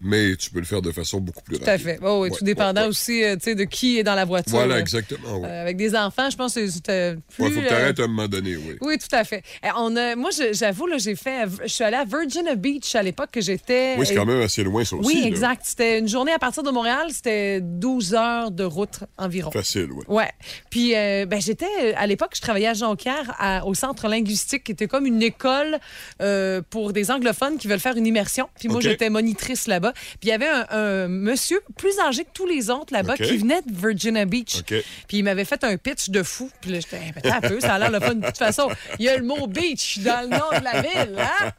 mais 0.00 0.36
tu 0.36 0.50
peux 0.50 0.58
le 0.60 0.64
faire 0.66 0.82
de 0.82 0.92
façon 0.92 1.20
beaucoup 1.20 1.42
plus 1.42 1.58
Tout 1.58 1.64
à 1.66 1.72
rapide. 1.72 1.86
fait. 1.86 1.98
Oh, 2.02 2.20
oui, 2.22 2.28
Ouais, 2.30 2.36
tout 2.38 2.44
dépendant 2.44 2.80
ouais, 2.80 2.86
ouais. 2.86 2.90
aussi 2.90 3.24
euh, 3.24 3.36
tu 3.36 3.54
de 3.54 3.64
qui 3.64 3.98
est 3.98 4.02
dans 4.04 4.14
la 4.14 4.24
voiture. 4.24 4.52
Voilà, 4.52 4.74
là. 4.74 4.80
exactement. 4.80 5.42
Euh, 5.44 5.62
avec 5.62 5.76
des 5.76 5.94
enfants, 5.96 6.28
je 6.30 6.36
pense 6.36 6.54
que 6.54 6.66
c'était 6.68 7.16
plus... 7.34 7.44
Ouais, 7.44 7.50
faut 7.50 7.60
que 7.60 7.64
euh, 7.66 7.68
t'arrêtes 7.68 8.00
à 8.00 8.04
un 8.04 8.06
moment 8.08 8.28
donné, 8.28 8.56
oui. 8.56 8.76
Oui, 8.80 8.98
tout 8.98 9.14
à 9.14 9.24
fait. 9.24 9.42
Euh, 9.64 9.68
On 9.78 9.96
a, 9.96 10.14
moi, 10.16 10.30
je- 10.36 10.52
j'avoue, 10.52 10.86
j'ai 10.98 11.16
fait. 11.16 11.46
Je 11.62 11.68
suis 11.68 11.84
allée 11.84 11.96
à 11.96 12.04
Virginia 12.04 12.54
Beach 12.54 12.94
à 12.94 13.02
l'époque 13.02 13.30
que 13.32 13.40
j'étais. 13.40 13.94
Oui, 13.98 14.06
c'est 14.06 14.14
quand 14.14 14.26
même 14.26 14.42
assez 14.42 14.62
loin, 14.62 14.84
ça 14.84 14.96
aussi. 14.96 15.06
Oui, 15.08 15.20
là. 15.22 15.26
exact. 15.28 15.62
C'était 15.64 15.98
une 15.98 16.08
journée 16.08 16.32
à 16.32 16.38
partir 16.38 16.62
de 16.62 16.70
Montréal, 16.70 17.06
c'était 17.10 17.60
12 17.60 18.14
heures 18.14 18.50
de 18.50 18.64
route 18.64 19.00
environ. 19.18 19.50
Facile, 19.50 19.88
oui. 19.92 20.04
Ouais. 20.08 20.30
Puis, 20.70 20.94
euh, 20.94 21.26
ben, 21.26 21.40
j'étais, 21.40 21.94
à 21.96 22.06
l'époque, 22.06 22.32
je 22.34 22.40
travaillais 22.40 22.68
à 22.68 22.74
Jonquière, 22.74 23.34
à- 23.38 23.64
au 23.66 23.74
centre 23.74 24.08
linguistique, 24.08 24.64
qui 24.64 24.72
était 24.72 24.86
comme 24.88 25.06
une 25.06 25.22
école 25.22 25.78
euh, 26.20 26.60
pour 26.68 26.92
des 26.92 27.10
anglophones 27.10 27.58
qui 27.58 27.68
veulent 27.68 27.80
faire 27.80 27.96
une 27.96 28.06
immersion. 28.06 28.48
Puis 28.58 28.68
moi, 28.68 28.80
j'étais 28.80 29.10
monitrice 29.10 29.66
là-bas. 29.66 29.85
Puis 29.92 30.18
il 30.24 30.28
y 30.28 30.32
avait 30.32 30.48
un, 30.48 30.66
un 30.70 31.08
monsieur 31.08 31.60
plus 31.76 31.98
âgé 32.00 32.24
que 32.24 32.30
tous 32.32 32.46
les 32.46 32.70
autres 32.70 32.92
là-bas 32.92 33.16
qui 33.16 33.36
venait 33.36 33.62
de 33.62 33.72
Virginia 33.72 34.24
Beach. 34.24 34.62
Puis 35.08 35.18
il 35.18 35.22
m'avait 35.24 35.44
fait 35.44 35.62
un 35.64 35.76
pitch 35.76 36.10
de 36.10 36.22
fou. 36.22 36.50
Puis 36.60 36.70
là, 36.72 36.80
j'étais, 36.80 36.98
ben, 37.14 37.30
attends 37.32 37.46
un 37.46 37.48
peu, 37.48 37.60
ça 37.60 37.74
a 37.74 37.78
l'air 37.78 37.90
le 37.90 38.00
fun. 38.00 38.14
De 38.14 38.26
toute 38.26 38.38
façon, 38.38 38.68
il 38.98 39.04
y 39.04 39.08
a 39.08 39.16
le 39.16 39.22
mot 39.24 39.46
beach 39.46 39.98
dans 40.00 40.22
le 40.22 40.28
nom 40.28 40.58
de 40.58 40.64
la 40.64 40.80
ville, 40.82 41.16
hein? 41.18 41.50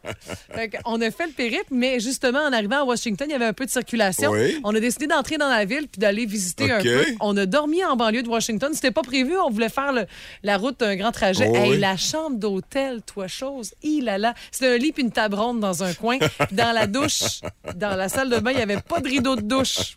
Fait 0.54 0.72
on 0.86 1.00
a 1.02 1.12
fait 1.12 1.28
le 1.28 1.34
périple, 1.34 1.66
mais 1.72 2.00
justement, 2.00 2.40
en 2.40 2.54
arrivant 2.54 2.82
à 2.82 2.84
Washington, 2.84 3.28
il 3.30 3.34
y 3.34 3.36
avait 3.36 3.46
un 3.46 3.54
peu 3.54 3.66
de 3.66 3.72
circulation. 3.72 4.32
Oui. 4.32 4.60
On 4.64 4.74
a 4.76 4.80
décidé 4.80 5.08
d'entrer 5.08 5.38
dans 5.38 5.50
la 5.50 5.66
ville 5.66 5.88
puis 5.88 6.00
d'aller 6.00 6.26
visiter 6.26 6.72
un 6.72 6.82
peu. 6.82 7.06
On 7.20 7.36
a 7.38 7.46
dormi 7.46 7.84
en 7.84 7.96
banlieue 7.96 8.24
de 8.24 8.30
Washington. 8.30 8.72
C'était 8.74 8.92
pas 8.92 9.02
prévu. 9.04 9.38
On 9.38 9.50
voulait 9.50 9.70
faire 9.70 9.94
le- 9.94 10.06
la 10.44 10.58
route 10.58 10.80
d'un 10.80 10.96
grand 10.96 11.12
trajet. 11.12 11.48
Oh, 11.50 11.56
Hey, 11.56 11.72
oui. 11.72 11.78
La 11.80 11.98
chambre 11.98 12.38
d'hôtel, 12.38 13.02
toi, 13.06 13.28
chose. 13.28 13.74
Il 13.82 14.06
là 14.06 14.18
là. 14.18 14.34
C'était 14.52 14.68
un 14.74 14.78
lit 14.78 14.92
puis 14.92 15.04
une 15.04 15.12
table 15.12 15.36
ronde 15.36 15.60
dans 15.60 15.84
un 15.84 15.94
coin. 15.94 16.18
Puis 16.20 16.56
dans 16.56 16.72
la 16.72 16.88
douche, 16.88 17.42
dans 17.76 17.96
la 17.96 18.10
salle 18.18 18.30
de 18.30 18.40
bain, 18.40 18.52
il 18.52 18.58
n'y 18.58 18.64
avait 18.64 18.82
pas 18.82 19.00
de 19.00 19.08
rideau 19.08 19.36
de 19.36 19.42
douche. 19.42 19.96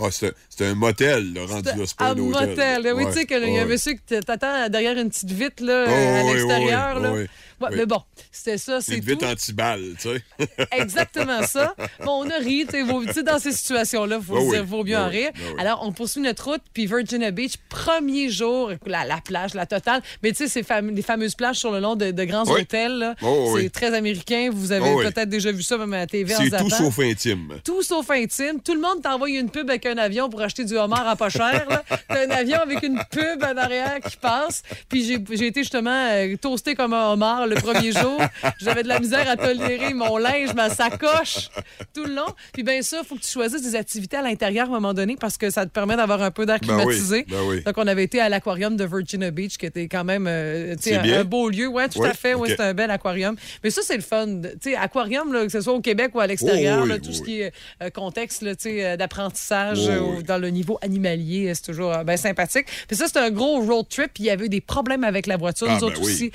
Ah, 0.00 0.10
c'était 0.10 0.32
c'était 0.48 0.66
un 0.66 0.74
motel, 0.74 1.34
là, 1.34 1.42
rendu 1.46 1.68
là, 1.68 1.84
c'est 1.86 1.96
pas 1.96 2.06
Un 2.06 2.16
un 2.16 2.18
hôtel. 2.18 2.48
motel. 2.50 2.80
Oui, 2.94 3.04
Ouais, 3.04 3.12
tu 3.12 3.18
sais 3.18 3.26
qu'il 3.26 3.38
y 3.40 3.44
a 3.44 3.46
un 3.46 3.50
ouais. 3.52 3.64
monsieur 3.66 3.92
qui 3.92 4.20
t'attend 4.20 4.68
derrière 4.70 4.96
une 4.96 5.10
petite 5.10 5.30
vitre 5.30 5.62
là, 5.62 5.84
Oh, 5.86 5.90
à 5.90 6.32
l'extérieur. 6.32 7.00
oui, 7.02 7.08
oui, 7.20 7.26
Ouais, 7.62 7.68
oui. 7.70 7.76
Mais 7.78 7.86
bon, 7.86 8.02
c'était 8.30 8.58
ça, 8.58 8.80
c'est 8.80 9.00
tout. 9.00 9.06
vitre 9.06 9.26
anti-balle, 9.26 9.94
tu 10.00 10.08
sais. 10.08 10.46
Exactement 10.72 11.42
ça. 11.46 11.74
Bon, 12.04 12.24
on 12.24 12.30
a 12.30 12.36
ri, 12.38 12.64
tu 12.66 12.72
sais, 12.72 12.82
vaut- 12.82 13.04
dans 13.22 13.38
ces 13.38 13.52
situations-là, 13.52 14.16
il 14.20 14.24
faut, 14.24 14.38
oui, 14.38 14.84
bien 14.84 15.02
ah 15.02 15.06
en 15.06 15.08
rire. 15.10 15.30
Alors, 15.58 15.80
on 15.86 15.92
poursuit 15.92 16.20
notre 16.22 16.50
route, 16.50 16.62
puis 16.74 16.86
Virginia 16.86 17.30
Beach, 17.30 17.54
premier 17.68 18.28
jour, 18.28 18.72
la, 18.86 19.04
la 19.04 19.18
plage, 19.20 19.54
la 19.54 19.66
totale. 19.66 20.02
Mais 20.22 20.30
tu 20.32 20.38
sais, 20.38 20.48
ces 20.48 20.62
fam- 20.62 20.94
les 20.94 21.02
fameuses 21.02 21.34
plages 21.34 21.56
sur 21.56 21.70
le 21.72 21.80
long 21.80 21.96
de, 21.96 22.10
de 22.10 22.24
grands 22.24 22.44
Oui. 22.46 22.62
hôtels, 22.62 22.98
là, 22.98 23.14
Oh, 23.22 23.56
c'est 23.58 23.70
très 23.70 23.94
américain. 23.94 24.50
Vous 24.52 24.72
avez 24.72 24.90
Oh, 24.94 24.98
peut-être 25.00 25.28
déjà 25.28 25.52
vu 25.52 25.62
ça 25.62 25.76
même 25.78 25.92
à 25.94 25.98
la 25.98 26.06
TV 26.06 26.34
C'est 26.34 26.56
tout 26.56 26.70
sauf 26.70 26.98
intime. 26.98 27.54
Tout 27.64 27.82
sauf 27.82 28.10
intime. 28.10 28.60
Tout 28.60 28.74
le 28.74 28.80
monde 28.80 29.02
t'envoie 29.02 29.28
une 29.30 29.50
pub 29.50 29.68
avec 29.70 29.86
un 29.86 29.96
avion 29.98 30.28
pour 30.28 30.40
acheter 30.42 30.64
du 30.64 30.76
homard 30.76 31.06
à 31.06 31.16
pas 31.16 31.28
cher. 31.28 31.66
T'as 32.08 32.26
un 32.26 32.30
avion 32.30 32.58
avec 32.60 32.82
une 32.82 33.00
pub 33.10 33.42
en 33.42 33.56
arrière 33.56 34.00
qui 34.00 34.16
passe. 34.16 34.62
Puis 34.88 35.04
j'ai, 35.04 35.18
j'ai 35.36 35.46
été 35.46 35.60
justement 35.62 36.08
euh, 36.12 36.36
toasté 36.36 36.74
comme 36.74 36.92
un 36.92 37.12
homard 37.12 37.46
le 37.54 37.60
premier 37.60 37.92
jour. 37.92 38.20
J'avais 38.58 38.82
de 38.82 38.88
la 38.88 39.00
misère 39.00 39.28
à 39.28 39.36
tolérer 39.36 39.94
mon 39.94 40.16
linge, 40.16 40.54
ma 40.54 40.70
sacoche 40.70 41.48
tout 41.94 42.04
le 42.04 42.14
long. 42.14 42.26
Puis 42.52 42.62
bien 42.62 42.82
sûr, 42.82 42.98
il 43.02 43.06
faut 43.06 43.16
que 43.16 43.20
tu 43.22 43.30
choisisses 43.30 43.62
des 43.62 43.74
activités 43.76 44.16
à 44.16 44.22
l'intérieur 44.22 44.66
à 44.66 44.68
un 44.70 44.74
moment 44.80 44.94
donné 44.94 45.16
parce 45.16 45.36
que 45.36 45.50
ça 45.50 45.64
te 45.66 45.70
permet 45.70 45.96
d'avoir 45.96 46.22
un 46.22 46.30
peu 46.30 46.46
d'air 46.46 46.58
Ben 46.60 46.74
oui, 46.74 46.82
climatisé. 46.84 47.24
ben 47.28 47.36
oui. 47.46 47.62
Donc 47.62 47.74
on 47.78 47.86
avait 47.86 48.04
été 48.04 48.20
à 48.20 48.28
l'aquarium 48.28 48.76
de 48.76 48.84
Virginia 48.84 49.30
Beach 49.30 49.56
qui 49.58 49.66
était 49.66 49.88
quand 49.88 50.04
même 50.04 50.26
euh, 50.28 50.74
un, 50.90 51.12
un 51.20 51.24
beau 51.24 51.48
lieu. 51.48 51.66
Ouais, 51.68 51.88
tout 51.88 52.00
Oui, 52.00 52.08
à 52.08 52.14
fait. 52.14 52.34
Ouais, 52.34 52.50
OK. 52.50 52.54
c'est 52.56 52.62
un 52.62 52.74
bel 52.74 52.90
aquarium. 52.90 53.36
Mais 53.62 53.70
ça, 53.70 53.82
c'est 53.84 53.96
le 53.96 54.02
fun. 54.02 54.26
Tu 54.42 54.70
sais, 54.70 54.76
aquarium, 54.76 55.32
là, 55.32 55.44
que 55.44 55.52
ce 55.52 55.60
soit 55.60 55.72
au 55.72 55.80
Québec 55.80 56.10
ou 56.14 56.20
à 56.20 56.26
l'extérieur, 56.26 56.84
Oh 56.88 56.98
tout 56.98 57.12
ce 57.12 57.22
qui 57.22 57.40
est 57.40 57.52
euh, 57.82 57.90
contexte 57.90 58.42
euh, 58.66 58.96
d'apprentissage 58.96 59.78
Oh 59.88 60.16
euh, 60.18 60.22
dans 60.22 60.38
le 60.38 60.48
niveau 60.50 60.78
animalier, 60.82 61.52
c'est 61.54 61.62
toujours 61.62 61.92
ben, 62.04 62.16
sympathique. 62.16 62.66
Puis 62.88 62.96
ça, 62.96 63.06
c'est 63.08 63.18
un 63.18 63.30
gros 63.30 63.60
road 63.60 63.86
trip. 63.88 64.10
puis 64.14 64.24
Il 64.24 64.26
y 64.26 64.30
avait 64.30 64.46
eu 64.46 64.48
des 64.48 64.60
problèmes 64.60 65.04
avec 65.04 65.26
la 65.26 65.36
voiture. 65.36 65.66
Ah, 65.70 65.74
Nous 65.74 65.80
ben 65.80 65.86
autres 65.86 66.02
aussi. 66.02 66.32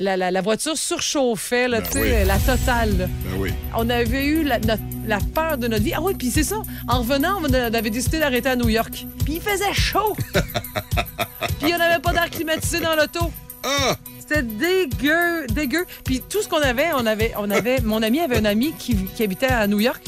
La, 0.00 0.16
la- 0.16 0.30
la 0.30 0.40
voiture 0.40 0.76
surchauffait, 0.76 1.66
là, 1.66 1.80
Ben 1.80 1.86
tu 1.88 1.92
sais, 1.98 2.20
oui. 2.20 2.26
la 2.26 2.38
totale. 2.38 2.98
là. 2.98 3.06
Ben 3.06 3.36
oui. 3.40 3.52
On 3.76 3.90
avait 3.90 4.24
eu 4.26 4.44
la, 4.44 4.58
notre- 4.60 4.82
la 5.06 5.18
peur 5.34 5.58
de 5.58 5.66
notre 5.66 5.82
vie. 5.82 5.92
Ah 5.94 6.00
oui, 6.00 6.14
puis 6.16 6.30
c'est 6.30 6.44
ça. 6.44 6.62
En 6.86 7.00
revenant, 7.00 7.40
on 7.42 7.52
avait 7.52 7.90
décidé 7.90 8.18
d'arrêter 8.20 8.48
à 8.50 8.56
New 8.56 8.68
York. 8.68 9.06
Puis 9.24 9.34
il 9.34 9.40
faisait 9.40 9.72
chaud. 9.72 10.16
puis 10.34 11.56
il 11.62 11.66
n'y 11.68 11.74
en 11.74 11.80
avait 11.80 12.00
pas 12.00 12.12
d'air 12.12 12.30
climatisé 12.30 12.80
dans 12.80 12.94
l'auto. 12.94 13.32
Ah! 13.64 13.96
C'était 14.20 14.42
dégueu, 14.42 15.46
dégueu. 15.48 15.84
Puis 16.04 16.20
tout 16.28 16.42
ce 16.42 16.48
qu'on 16.48 16.60
avait, 16.62 16.88
on 16.94 17.06
avait, 17.06 17.32
on 17.38 17.50
avait, 17.50 17.80
mon 17.80 18.02
ami 18.02 18.20
avait 18.20 18.36
un 18.36 18.44
ami 18.44 18.74
qui, 18.78 18.94
qui 19.16 19.22
habitait 19.24 19.46
à 19.46 19.66
New 19.66 19.80
York. 19.80 20.02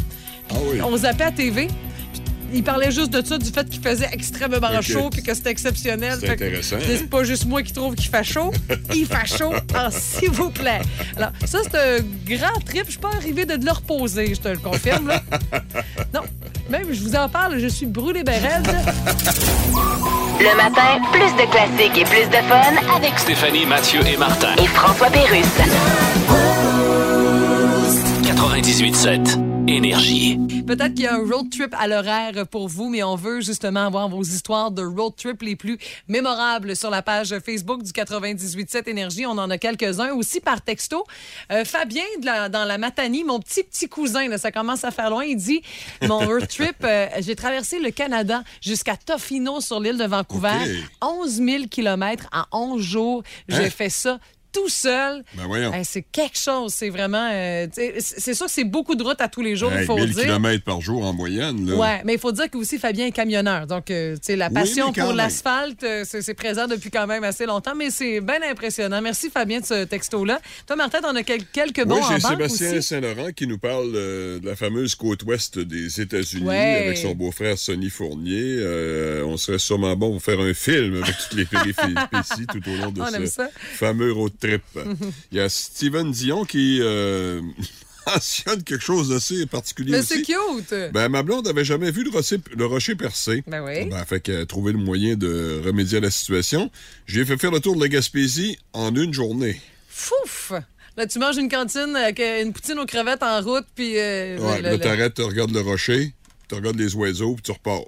Ah 0.50 0.54
oui. 0.70 0.80
On 0.82 0.96
zappait 0.96 1.24
à 1.24 1.32
TV. 1.32 1.68
Il 2.52 2.62
parlait 2.64 2.90
juste 2.90 3.10
de 3.10 3.24
ça, 3.24 3.38
du 3.38 3.50
fait 3.50 3.68
qu'il 3.68 3.80
faisait 3.82 4.08
extrêmement 4.12 4.80
chaud 4.82 5.08
puis 5.10 5.22
que 5.22 5.32
c'était 5.34 5.50
exceptionnel. 5.50 6.18
C'est 6.20 6.30
intéressant, 6.30 6.76
C'est 6.84 6.96
hein? 7.02 7.06
pas 7.10 7.24
juste 7.24 7.46
moi 7.46 7.62
qui 7.62 7.72
trouve 7.72 7.94
qu'il 7.94 8.10
fait 8.10 8.24
chaud. 8.24 8.52
Il 8.94 9.06
fait 9.06 9.26
chaud. 9.26 9.52
Alors, 9.74 9.92
s'il 9.92 10.30
vous 10.30 10.50
plaît. 10.50 10.80
Alors, 11.16 11.30
ça, 11.46 11.58
c'est 11.62 11.76
un 11.78 11.98
grand 12.26 12.60
trip. 12.64 12.84
Je 12.86 12.90
suis 12.92 12.98
pas 13.00 13.10
arrivé 13.16 13.44
de 13.44 13.54
le 13.64 13.70
reposer, 13.72 14.34
je 14.34 14.40
te 14.40 14.48
le 14.48 14.58
confirme. 14.58 15.08
Là. 15.08 15.22
Non. 16.14 16.22
Même, 16.68 16.86
je 16.92 17.00
vous 17.02 17.14
en 17.16 17.28
parle, 17.28 17.58
je 17.58 17.66
suis 17.68 17.86
brûlée 17.86 18.22
ben 18.24 18.40
raide. 18.40 18.66
Le 20.40 20.56
matin, 20.56 21.00
plus 21.12 21.32
de 21.36 21.50
classiques 21.50 21.98
et 21.98 22.04
plus 22.04 22.26
de 22.28 22.42
fun 22.48 22.96
avec 22.96 23.18
Stéphanie, 23.18 23.66
Mathieu 23.66 24.00
et 24.06 24.16
Martin. 24.16 24.54
et 24.56 24.66
François 24.66 25.08
Pérusse. 25.10 25.46
98.7 28.40 29.68
Énergie. 29.68 30.38
Peut-être 30.66 30.94
qu'il 30.94 31.04
y 31.04 31.06
a 31.06 31.14
un 31.14 31.18
road 31.30 31.50
trip 31.50 31.74
à 31.78 31.86
l'horaire 31.86 32.46
pour 32.50 32.68
vous, 32.68 32.88
mais 32.88 33.02
on 33.02 33.14
veut 33.14 33.42
justement 33.42 33.84
avoir 33.84 34.08
vos 34.08 34.22
histoires 34.22 34.70
de 34.70 34.82
road 34.82 35.12
trip 35.14 35.42
les 35.42 35.56
plus 35.56 35.76
mémorables 36.08 36.74
sur 36.74 36.88
la 36.88 37.02
page 37.02 37.38
Facebook 37.44 37.82
du 37.82 37.92
98.7 37.92 38.88
Énergie. 38.88 39.26
On 39.26 39.32
en 39.36 39.50
a 39.50 39.58
quelques-uns 39.58 40.12
aussi 40.14 40.40
par 40.40 40.62
texto. 40.62 41.04
Euh, 41.52 41.66
Fabien, 41.66 42.02
de 42.18 42.24
la- 42.24 42.48
dans 42.48 42.64
la 42.64 42.78
Matanie, 42.78 43.24
mon 43.24 43.40
petit 43.40 43.62
petit 43.62 43.90
cousin, 43.90 44.26
là, 44.28 44.38
ça 44.38 44.50
commence 44.50 44.84
à 44.84 44.90
faire 44.90 45.10
loin, 45.10 45.24
il 45.24 45.36
dit 45.36 45.60
Mon 46.08 46.20
road 46.20 46.48
trip, 46.48 46.76
euh, 46.82 47.08
j'ai 47.20 47.36
traversé 47.36 47.78
le 47.78 47.90
Canada 47.90 48.42
jusqu'à 48.62 48.96
Tofino 48.96 49.60
sur 49.60 49.80
l'île 49.80 49.98
de 49.98 50.06
Vancouver. 50.06 50.48
OK. 51.02 51.08
11 51.26 51.30
000 51.42 51.64
kilomètres 51.70 52.26
en 52.32 52.44
11 52.72 52.80
jours. 52.82 53.22
J'ai 53.48 53.66
Hein? 53.66 53.70
fait 53.70 53.90
ça 53.90 54.18
tout 54.52 54.68
seul. 54.68 55.22
Ben 55.34 55.44
voyons. 55.46 55.72
Hey, 55.72 55.84
c'est 55.84 56.02
quelque 56.02 56.38
chose. 56.38 56.72
C'est 56.74 56.90
vraiment. 56.90 57.30
euh, 57.32 57.66
c'est 58.00 58.34
sûr 58.34 58.46
que 58.46 58.52
c'est 58.52 58.64
beaucoup 58.64 58.94
de 58.94 59.02
routes 59.02 59.20
à 59.20 59.28
tous 59.28 59.42
les 59.42 59.56
jours, 59.56 59.70
il 59.72 59.80
Hey, 59.80 59.86
faut 59.86 59.96
1000 59.96 60.12
dire. 60.14 60.24
km 60.24 60.64
par 60.64 60.80
jour 60.80 61.04
en 61.04 61.12
moyenne. 61.12 61.68
Là. 61.68 61.76
Ouais, 61.76 62.00
mais 62.04 62.14
il 62.14 62.18
faut 62.18 62.32
dire 62.32 62.50
que 62.50 62.58
aussi 62.58 62.78
Fabien 62.78 63.06
est 63.06 63.12
camionneur. 63.12 63.66
Donc, 63.66 63.90
euh, 63.90 64.16
la 64.28 64.48
Oui, 64.48 64.54
passion 64.54 64.92
quand 64.92 65.04
pour 65.04 65.12
l'asphalte, 65.12 65.82
euh, 65.84 66.04
c'est 66.04 66.34
présent 66.34 66.66
depuis 66.66 66.90
quand 66.90 67.06
même 67.06 67.24
assez 67.24 67.46
longtemps, 67.46 67.74
mais 67.74 67.90
c'est 67.90 68.20
bien 68.20 68.40
impressionnant. 68.50 69.00
Merci 69.02 69.30
Fabien 69.30 69.60
de 69.60 69.64
ce 69.66 69.84
texto-là. 69.84 70.40
Toi, 70.66 70.76
Martin, 70.76 71.00
t'en 71.00 71.14
as 71.16 71.22
quel- 71.22 71.44
quelques 71.46 71.84
bons 71.84 71.96
Oui, 71.96 72.14
en 72.16 72.20
Sébastien. 72.20 72.80
Saint-Laurent 72.80 73.30
qui 73.34 73.46
nous 73.46 73.58
parle 73.58 73.92
euh, 73.94 74.38
de 74.40 74.46
la 74.46 74.56
fameuse 74.56 74.94
côte 74.94 75.22
ouest 75.24 75.58
des 75.58 76.00
États-Unis 76.00 76.46
Ouais. 76.46 76.82
avec 76.86 76.98
son 76.98 77.14
beau-frère 77.14 77.58
Sonny 77.58 77.90
Fournier. 77.90 78.56
Euh, 78.58 79.24
on 79.24 79.36
serait 79.36 79.58
sûrement 79.58 79.94
bon 79.96 80.12
pour 80.12 80.22
faire 80.22 80.40
un 80.40 80.54
film 80.54 81.02
avec 81.02 81.14
toutes 81.18 81.38
les 81.38 81.44
péripéties 81.44 82.46
tout 82.52 82.70
au 82.70 82.76
long 82.76 82.90
de 82.90 83.00
On 83.00 83.06
aime 83.08 83.26
ce 83.26 83.32
ça. 83.32 83.48
fameux 83.74 84.12
road 84.12 84.32
trip. 84.40 84.62
Il 85.30 85.38
y 85.38 85.40
a 85.40 85.48
Steven 85.48 86.10
Dion 86.10 86.44
qui 86.44 86.78
euh, 86.80 87.40
mentionne 88.06 88.62
quelque 88.62 88.82
chose 88.84 89.10
d'assez 89.10 89.46
particulier 89.46 89.92
Mais 89.92 90.02
c'est 90.02 90.22
cute. 90.22 90.74
Ben, 90.92 91.08
ma 91.08 91.22
blonde 91.22 91.46
avait 91.46 91.64
jamais 91.64 91.90
vu 91.90 92.02
le 92.04 92.10
rocher, 92.10 92.38
le 92.56 92.66
rocher 92.66 92.94
percé. 92.94 93.44
Ben 93.46 93.62
oui. 93.62 93.86
Ben, 93.88 94.04
fait 94.04 94.20
qu'elle 94.20 94.40
a 94.40 94.46
trouvé 94.46 94.72
le 94.72 94.78
moyen 94.78 95.14
de 95.16 95.60
remédier 95.64 95.98
à 95.98 96.00
la 96.00 96.10
situation. 96.10 96.70
J'ai 97.06 97.24
fait 97.24 97.36
faire 97.36 97.50
le 97.50 97.60
tour 97.60 97.76
de 97.76 97.80
la 97.80 97.88
Gaspésie 97.88 98.58
en 98.72 98.94
une 98.96 99.12
journée. 99.12 99.60
Fouf! 99.88 100.52
Là, 100.96 101.06
tu 101.06 101.18
manges 101.18 101.36
une 101.36 101.48
cantine 101.48 101.94
avec 101.94 102.18
euh, 102.20 102.42
une 102.42 102.52
poutine 102.52 102.78
aux 102.78 102.86
crevettes 102.86 103.22
en 103.22 103.40
route, 103.42 103.66
puis. 103.74 103.98
euh, 103.98 104.38
Ouais, 104.38 104.60
là, 104.60 104.76
t'arrêtes, 104.78 105.14
tu 105.14 105.22
regardes 105.22 105.52
le 105.52 105.60
rocher, 105.60 106.12
tu 106.48 106.54
regardes 106.56 106.78
les 106.78 106.94
oiseaux, 106.96 107.34
puis 107.34 107.42
tu 107.42 107.52
repars. 107.52 107.82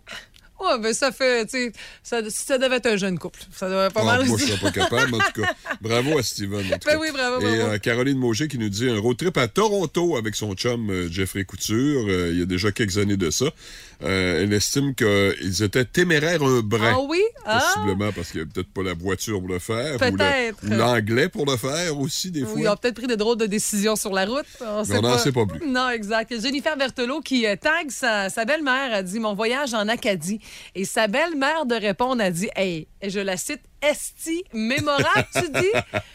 Ouais, 0.62 0.78
ben 0.80 0.94
ça 0.94 1.10
fait, 1.10 1.44
tu 1.46 1.50
sais, 1.58 1.72
ça, 2.02 2.20
ça 2.30 2.56
devait 2.58 2.76
être 2.76 2.86
un 2.86 2.96
jeune 2.96 3.18
couple. 3.18 3.40
Ça 3.52 3.68
devait 3.68 3.88
pas 3.90 4.00
Ah, 4.02 4.04
mal. 4.18 4.26
moi, 4.26 4.38
je 4.38 4.46
serais 4.46 4.58
pas 4.60 4.70
capable, 4.70 5.14
en 5.14 5.18
tout 5.18 5.42
cas. 5.42 5.52
Bravo 5.80 6.18
à 6.18 6.22
Steven. 6.22 6.60
en 6.60 6.62
tout 6.62 6.86
Ben 6.86 6.92
cas. 6.92 6.98
oui, 6.98 7.08
bravo, 7.12 7.40
Et 7.40 7.56
bravo. 7.56 7.72
euh, 7.72 7.78
Caroline 7.78 8.18
Mauger 8.18 8.46
qui 8.48 8.58
nous 8.58 8.68
dit 8.68 8.88
un 8.88 8.98
road 9.00 9.16
trip 9.16 9.36
à 9.38 9.48
Toronto 9.48 10.16
avec 10.16 10.34
son 10.36 10.54
chum 10.54 10.88
euh, 10.90 11.08
Jeffrey 11.10 11.44
Couture. 11.44 12.04
euh, 12.08 12.30
il 12.32 12.38
y 12.38 12.42
a 12.42 12.46
déjà 12.46 12.70
quelques 12.70 12.98
années 12.98 13.16
de 13.16 13.30
ça. 13.30 13.46
Euh, 14.05 14.42
elle 14.42 14.53
estime 14.53 14.94
qu'ils 14.94 15.62
étaient 15.62 15.84
téméraires 15.84 16.42
un 16.42 16.61
brin. 16.61 16.94
Ah 16.96 17.00
oui? 17.09 17.22
Ah! 17.44 17.61
Possiblement 17.61 18.12
parce 18.12 18.30
qu'il 18.30 18.42
n'y 18.42 18.48
a 18.48 18.53
peut-être 18.53 18.72
pas 18.72 18.82
la 18.82 18.94
voiture 18.94 19.38
pour 19.40 19.48
le 19.48 19.59
faire. 19.59 19.98
Peut-être. 19.98 20.59
Ou 20.64 20.70
l'anglais 20.70 21.28
pour 21.28 21.46
le 21.46 21.57
faire 21.57 21.98
aussi, 21.98 22.30
des 22.30 22.42
Oui, 22.42 22.48
fois. 22.48 22.61
ils 22.61 22.68
ont 22.68 22.76
peut-être 22.76 22.94
pris 22.96 23.07
de 23.07 23.14
drôles 23.14 23.36
de 23.38 23.46
décisions 23.46 23.96
sur 23.96 24.12
la 24.12 24.26
route. 24.26 24.44
On 24.61 25.00
n'en 25.00 25.18
sait 25.18 25.32
pas 25.32 25.46
plus. 25.46 25.66
Non, 25.68 25.88
exact. 25.90 26.38
Jennifer 26.40 26.76
Berthelot 26.76 27.20
qui 27.20 27.46
euh, 27.46 27.57
tag 27.57 27.90
sa, 27.90 28.28
sa 28.28 28.44
belle-mère 28.44 28.92
a 28.92 29.03
dit 29.03 29.20
Mon 29.20 29.34
voyage 29.34 29.74
en 29.74 29.86
Acadie. 29.88 30.40
Et 30.74 30.84
sa 30.84 31.07
belle-mère 31.09 31.66
de 31.66 31.74
répondre 31.74 32.22
a 32.22 32.30
dit 32.30 32.48
Hey, 32.57 32.88
et 33.00 33.11
je 33.11 33.20
la 33.20 33.36
cite, 33.36 33.61
Esti, 33.82 34.44
mémorable, 34.52 35.26
tu 35.34 35.48
dis? 35.50 35.72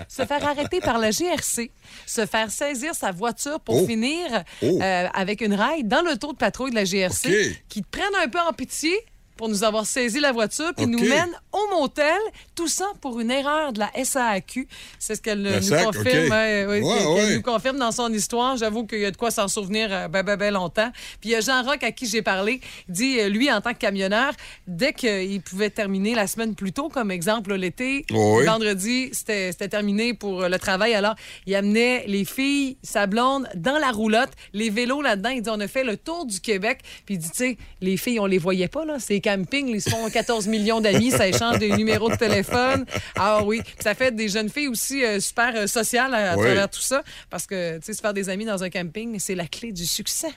Se 0.08 0.26
faire 0.26 0.46
arrêter 0.48 0.80
par 0.80 0.98
la 1.00 1.12
GRC, 1.12 1.70
se 2.06 2.26
faire 2.26 2.50
saisir 2.50 2.96
sa 2.96 3.12
voiture 3.12 3.60
pour 3.60 3.84
Oh. 3.84 3.86
finir 3.86 4.44
Oh. 4.64 4.80
euh, 4.82 5.08
avec 5.14 5.42
une 5.42 5.54
raille 5.54 5.84
dans 5.84 6.02
le 6.02 6.18
taux 6.18 6.32
de 6.34 6.38
patrouille 6.38 6.72
de 6.72 6.76
la 6.76 6.86
GRC, 6.86 7.30
qui 7.70 7.82
te 7.84 7.88
prennent 7.90 8.16
un 8.24 8.30
peu 8.30 8.40
en 8.40 8.54
pitié 8.54 8.94
pour 9.38 9.50
nous 9.50 9.64
avoir 9.64 9.86
saisi 9.86 10.20
la 10.20 10.32
voiture, 10.32 10.74
puis 10.76 10.88
nous 10.88 11.00
mènent 11.00 11.38
au 11.52 11.80
motel, 11.80 12.18
tout 12.56 12.68
ça 12.68 12.86
pour 13.02 13.20
une 13.20 13.32
erreur 13.32 13.74
de 13.74 13.80
la 13.80 13.92
SAQ. 14.04 14.68
C'est 15.00 15.16
ce 15.16 15.22
qu'elle 15.22 15.46
euh, 15.46 15.58
nous 15.58 15.62
SAC, 15.62 15.86
confirme. 15.86 16.30
Ouais, 16.32 16.66
ouais. 16.66 17.36
nous 17.36 17.42
confirme 17.42 17.78
dans 17.78 17.92
son 17.92 18.12
histoire. 18.12 18.58
J'avoue 18.58 18.86
qu'il 18.86 19.00
y 19.00 19.06
a 19.06 19.12
de 19.12 19.18
quoi 19.18 19.32
s'en 19.32 19.48
souvenir 19.48 19.90
euh, 19.92 20.08
ben, 20.08 20.24
ben, 20.24 20.36
ben 20.36 20.54
longtemps. 20.54 20.92
Puis 21.22 21.30
il 21.30 21.32
y 21.32 21.36
a 21.36 21.42
Jean 21.42 21.64
Roch 21.64 21.84
à 21.84 21.92
qui 21.92 22.06
j'ai 22.08 22.22
parlé. 22.22 22.62
Dit, 22.90 23.20
euh, 23.20 23.30
lui, 23.30 23.52
en 23.52 23.62
tant 23.62 23.74
que 23.74 23.78
camionneur, 23.80 24.34
dès 24.68 24.94
qu'il 24.94 25.42
pouvait 25.42 25.70
terminer 25.70 26.16
la 26.16 26.28
semaine 26.28 26.56
plus 26.56 26.72
tôt, 26.74 26.90
comme 26.90 27.12
exemple 27.12 27.54
l'été, 27.54 28.06
Oui. 28.12 28.46
vendredi, 28.46 29.10
c'était 29.14 29.54
terminé 29.68 30.14
pour 30.14 30.44
euh, 30.44 30.50
le 30.50 30.60
travail. 30.60 30.94
Alors, 30.94 31.16
il 31.46 31.56
amenait 31.56 32.06
les 32.08 32.26
filles, 32.26 32.78
sa 32.84 33.06
blonde, 33.08 33.48
dans 33.56 33.78
la 33.78 33.92
roulotte, 33.92 34.32
les 34.54 34.70
vélos 34.70 35.02
là-dedans. 35.02 35.30
Il 35.30 35.42
dit, 35.42 35.50
on 35.50 35.60
a 35.60 35.68
fait 35.68 35.84
le 35.84 35.98
tour 35.98 36.26
du 36.26 36.40
Québec. 36.40 36.80
Puis 37.06 37.16
il 37.16 37.18
dit, 37.20 37.30
tu 37.30 37.38
sais, 37.38 37.58
les 37.82 37.98
filles, 37.98 38.20
on 38.20 38.26
les 38.26 38.38
voyait 38.38 38.68
pas, 38.68 38.86
là. 38.86 38.96
C'est 39.00 39.20
camping, 39.28 39.68
ils 39.68 39.82
se 39.82 39.90
font 39.90 40.10
14 40.10 40.48
millions 40.48 40.80
d'amis, 40.82 41.12
ça 41.12 41.28
échange 41.28 41.60
des 41.60 41.72
numéros 41.76 42.10
de 42.10 42.16
téléphone. 42.16 42.86
Ah 43.16 43.44
oui. 43.44 43.62
Puis 43.64 43.76
ça 43.84 43.94
fait 43.96 44.16
des 44.16 44.28
jeunes 44.30 44.50
filles 44.50 44.68
aussi 44.70 45.04
euh, 45.04 45.20
super 45.20 45.54
euh, 45.56 45.68
sociales 45.68 46.14
à, 46.14 46.32
à 46.34 46.36
Oui. 46.38 46.44
travers 46.46 46.70
tout 46.70 46.82
ça. 46.82 47.04
Parce 47.30 47.46
que, 47.46 47.78
tu 47.78 47.86
sais, 47.86 47.94
se 47.94 48.02
faire 48.02 48.14
des 48.14 48.30
amis 48.30 48.46
dans 48.46 48.64
un 48.64 48.70
camping, 48.70 49.18
c'est 49.20 49.36
la 49.36 49.48
clé 49.48 49.72
du 49.72 49.86
succès 49.86 50.32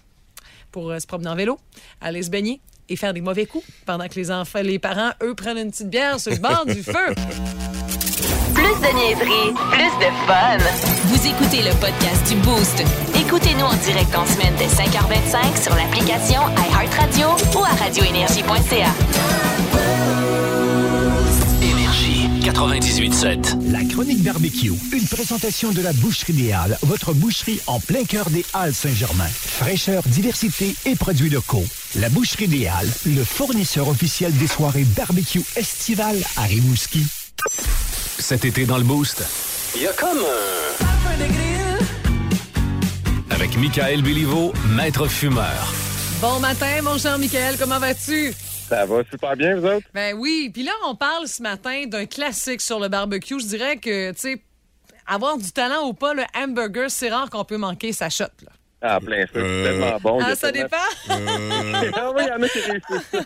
pour 0.72 0.90
euh, 0.90 0.98
se 0.98 1.06
promener 1.06 1.28
en 1.30 1.36
vélo, 1.36 1.58
aller 2.00 2.22
se 2.22 2.30
baigner 2.30 2.60
et 2.88 2.96
faire 2.96 3.14
des 3.14 3.20
mauvais 3.20 3.46
coups 3.46 3.64
pendant 3.86 4.08
que 4.08 4.14
les 4.14 4.30
enfants, 4.30 4.62
les 4.62 4.78
parents, 4.78 5.12
eux, 5.22 5.34
prennent 5.34 5.58
une 5.58 5.70
petite 5.70 5.90
bière 5.90 6.18
sur 6.18 6.32
le 6.32 6.38
bord 6.38 6.66
du 6.66 6.82
feu. 6.82 7.79
Plus 8.54 8.76
de 8.80 8.94
niaiserie, 8.94 9.54
plus 9.70 9.92
de 9.98 10.10
fun. 10.26 10.58
Vous 11.06 11.26
écoutez 11.26 11.62
le 11.62 11.74
podcast 11.80 12.28
du 12.28 12.36
Boost. 12.36 12.82
Écoutez-nous 13.14 13.64
en 13.64 13.76
direct 13.76 14.14
en 14.14 14.26
semaine 14.26 14.54
dès 14.58 14.66
5h25 14.66 15.62
sur 15.62 15.74
l'application 15.74 16.42
iHeartRadio 16.56 17.28
ou 17.56 17.64
à 17.64 17.74
radioénergie.ca. 17.82 18.92
Énergie. 21.62 22.28
98.7. 22.42 23.70
La 23.70 23.84
chronique 23.84 24.22
barbecue, 24.22 24.72
une 24.92 25.06
présentation 25.06 25.72
de 25.72 25.82
la 25.82 25.92
Boucherie 25.92 26.32
des 26.32 26.52
Halles, 26.52 26.78
votre 26.82 27.12
boucherie 27.12 27.60
en 27.66 27.78
plein 27.80 28.04
cœur 28.04 28.30
des 28.30 28.44
Halles 28.54 28.74
Saint-Germain. 28.74 29.28
Fraîcheur, 29.28 30.02
diversité 30.06 30.74
et 30.86 30.96
produits 30.96 31.30
locaux. 31.30 31.64
La 31.96 32.08
Boucherie 32.08 32.48
des 32.48 32.66
Halles, 32.66 32.90
le 33.06 33.22
fournisseur 33.24 33.88
officiel 33.88 34.32
des 34.38 34.46
soirées 34.46 34.86
barbecue 34.96 35.42
estivales 35.56 36.20
à 36.36 36.42
Rimouski. 36.42 37.06
Cet 38.20 38.44
été 38.44 38.66
dans 38.66 38.76
le 38.76 38.84
Boost, 38.84 39.24
il 39.74 39.82
y 39.82 39.88
a 39.88 39.92
comme 39.94 40.18
un... 40.18 40.60
Avec 43.34 43.56
Michael 43.56 44.02
Béliveau, 44.02 44.52
maître 44.68 45.08
fumeur. 45.08 45.72
Bon 46.20 46.38
matin, 46.38 46.82
mon 46.82 46.98
cher 46.98 47.18
Michael, 47.18 47.56
comment 47.58 47.78
vas-tu? 47.78 48.34
Ça 48.68 48.84
va 48.84 49.02
super 49.10 49.34
bien, 49.36 49.56
vous 49.58 49.66
autres? 49.66 49.86
Ben 49.94 50.14
oui, 50.16 50.50
puis 50.52 50.62
là, 50.62 50.72
on 50.86 50.94
parle 50.94 51.26
ce 51.26 51.42
matin 51.42 51.86
d'un 51.86 52.04
classique 52.04 52.60
sur 52.60 52.78
le 52.78 52.88
barbecue. 52.88 53.40
Je 53.40 53.46
dirais 53.46 53.78
que, 53.78 54.12
tu 54.12 54.18
sais, 54.20 54.42
avoir 55.06 55.38
du 55.38 55.50
talent 55.50 55.88
ou 55.88 55.94
pas, 55.94 56.12
le 56.12 56.24
hamburger, 56.36 56.90
c'est 56.90 57.08
rare 57.08 57.30
qu'on 57.30 57.46
peut 57.46 57.56
manquer 57.56 57.92
sa 57.94 58.10
shot. 58.10 58.24
Là. 58.44 58.52
Ah, 58.82 58.98
plein 59.00 59.20
ça, 59.22 59.28
c'est 59.34 59.40
Euh, 59.40 59.64
tellement 59.64 59.98
bon. 60.00 60.18
il 60.20 60.24
Ah, 60.26 60.34
ça 60.34 60.50
tellement- 60.52 60.68
dépend. 60.68 61.14
Euh, 61.14 61.90
Ah 61.96 62.10
oui, 62.14 62.22
il 62.24 62.28
y 62.28 62.32
en 62.32 62.42
a 62.42 62.48
qui 62.48 62.60
réussissent. 62.60 63.16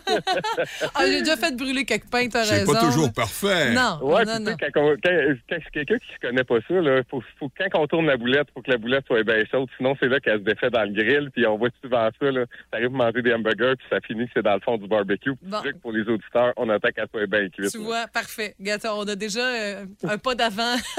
Ah, 0.93 1.05
j'ai 1.05 1.19
déjà 1.19 1.37
fait 1.37 1.55
brûler 1.55 1.85
quelques 1.85 2.09
pains, 2.09 2.27
t'as 2.27 2.43
c'est 2.43 2.59
raison. 2.59 2.73
pas 2.73 2.79
toujours 2.81 3.13
parfait. 3.13 3.71
Non, 3.73 3.99
Ouais, 4.01 4.25
non, 4.25 4.39
non. 4.39 4.55
quand, 4.59 4.81
on- 4.81 4.95
quand- 5.01 5.35
quand 5.49 5.57
c'est 5.63 5.71
quelqu'un 5.71 5.97
qui 5.97 6.19
connaît 6.21 6.43
pas 6.43 6.57
ça, 6.67 6.73
là, 6.75 7.01
faut, 7.09 7.23
faut, 7.39 7.49
quand 7.57 7.79
on 7.79 7.87
tourne 7.87 8.05
la 8.07 8.17
boulette, 8.17 8.47
faut 8.53 8.61
que 8.61 8.71
la 8.71 8.77
boulette 8.77 9.05
soit 9.07 9.23
bien 9.23 9.43
chaude, 9.49 9.69
sinon 9.77 9.95
c'est 9.99 10.07
là 10.07 10.19
qu'elle 10.19 10.39
se 10.39 10.43
défait 10.43 10.69
dans 10.69 10.83
le 10.83 10.91
grill, 10.91 11.29
puis 11.31 11.45
on 11.47 11.57
voit 11.57 11.69
souvent 11.83 12.09
ça, 12.19 12.31
là, 12.31 12.45
t'arrives 12.71 12.87
à 12.87 12.89
manger 12.89 13.21
des 13.21 13.33
hamburgers, 13.33 13.73
puis 13.77 13.87
ça 13.89 13.99
finit 14.05 14.25
que 14.25 14.31
c'est 14.35 14.43
dans 14.43 14.55
le 14.55 14.59
fond 14.61 14.77
du 14.77 14.87
barbecue. 14.87 15.31
Bon. 15.41 15.57
c'est 15.57 15.69
vrai 15.69 15.71
que 15.73 15.77
pour 15.77 15.91
les 15.91 16.01
auditeurs, 16.01 16.53
on 16.57 16.69
attend 16.69 16.89
qu'elle 16.95 17.07
soit 17.09 17.27
bien 17.27 17.47
cuite. 17.49 17.71
Tu 17.71 17.77
là. 17.77 17.83
vois, 17.83 18.07
parfait. 18.07 18.55
Gâteau, 18.59 18.89
on 18.97 19.07
a 19.07 19.15
déjà 19.15 19.39
euh, 19.39 19.85
un 20.07 20.17
pas 20.17 20.35
d'avant 20.35 20.75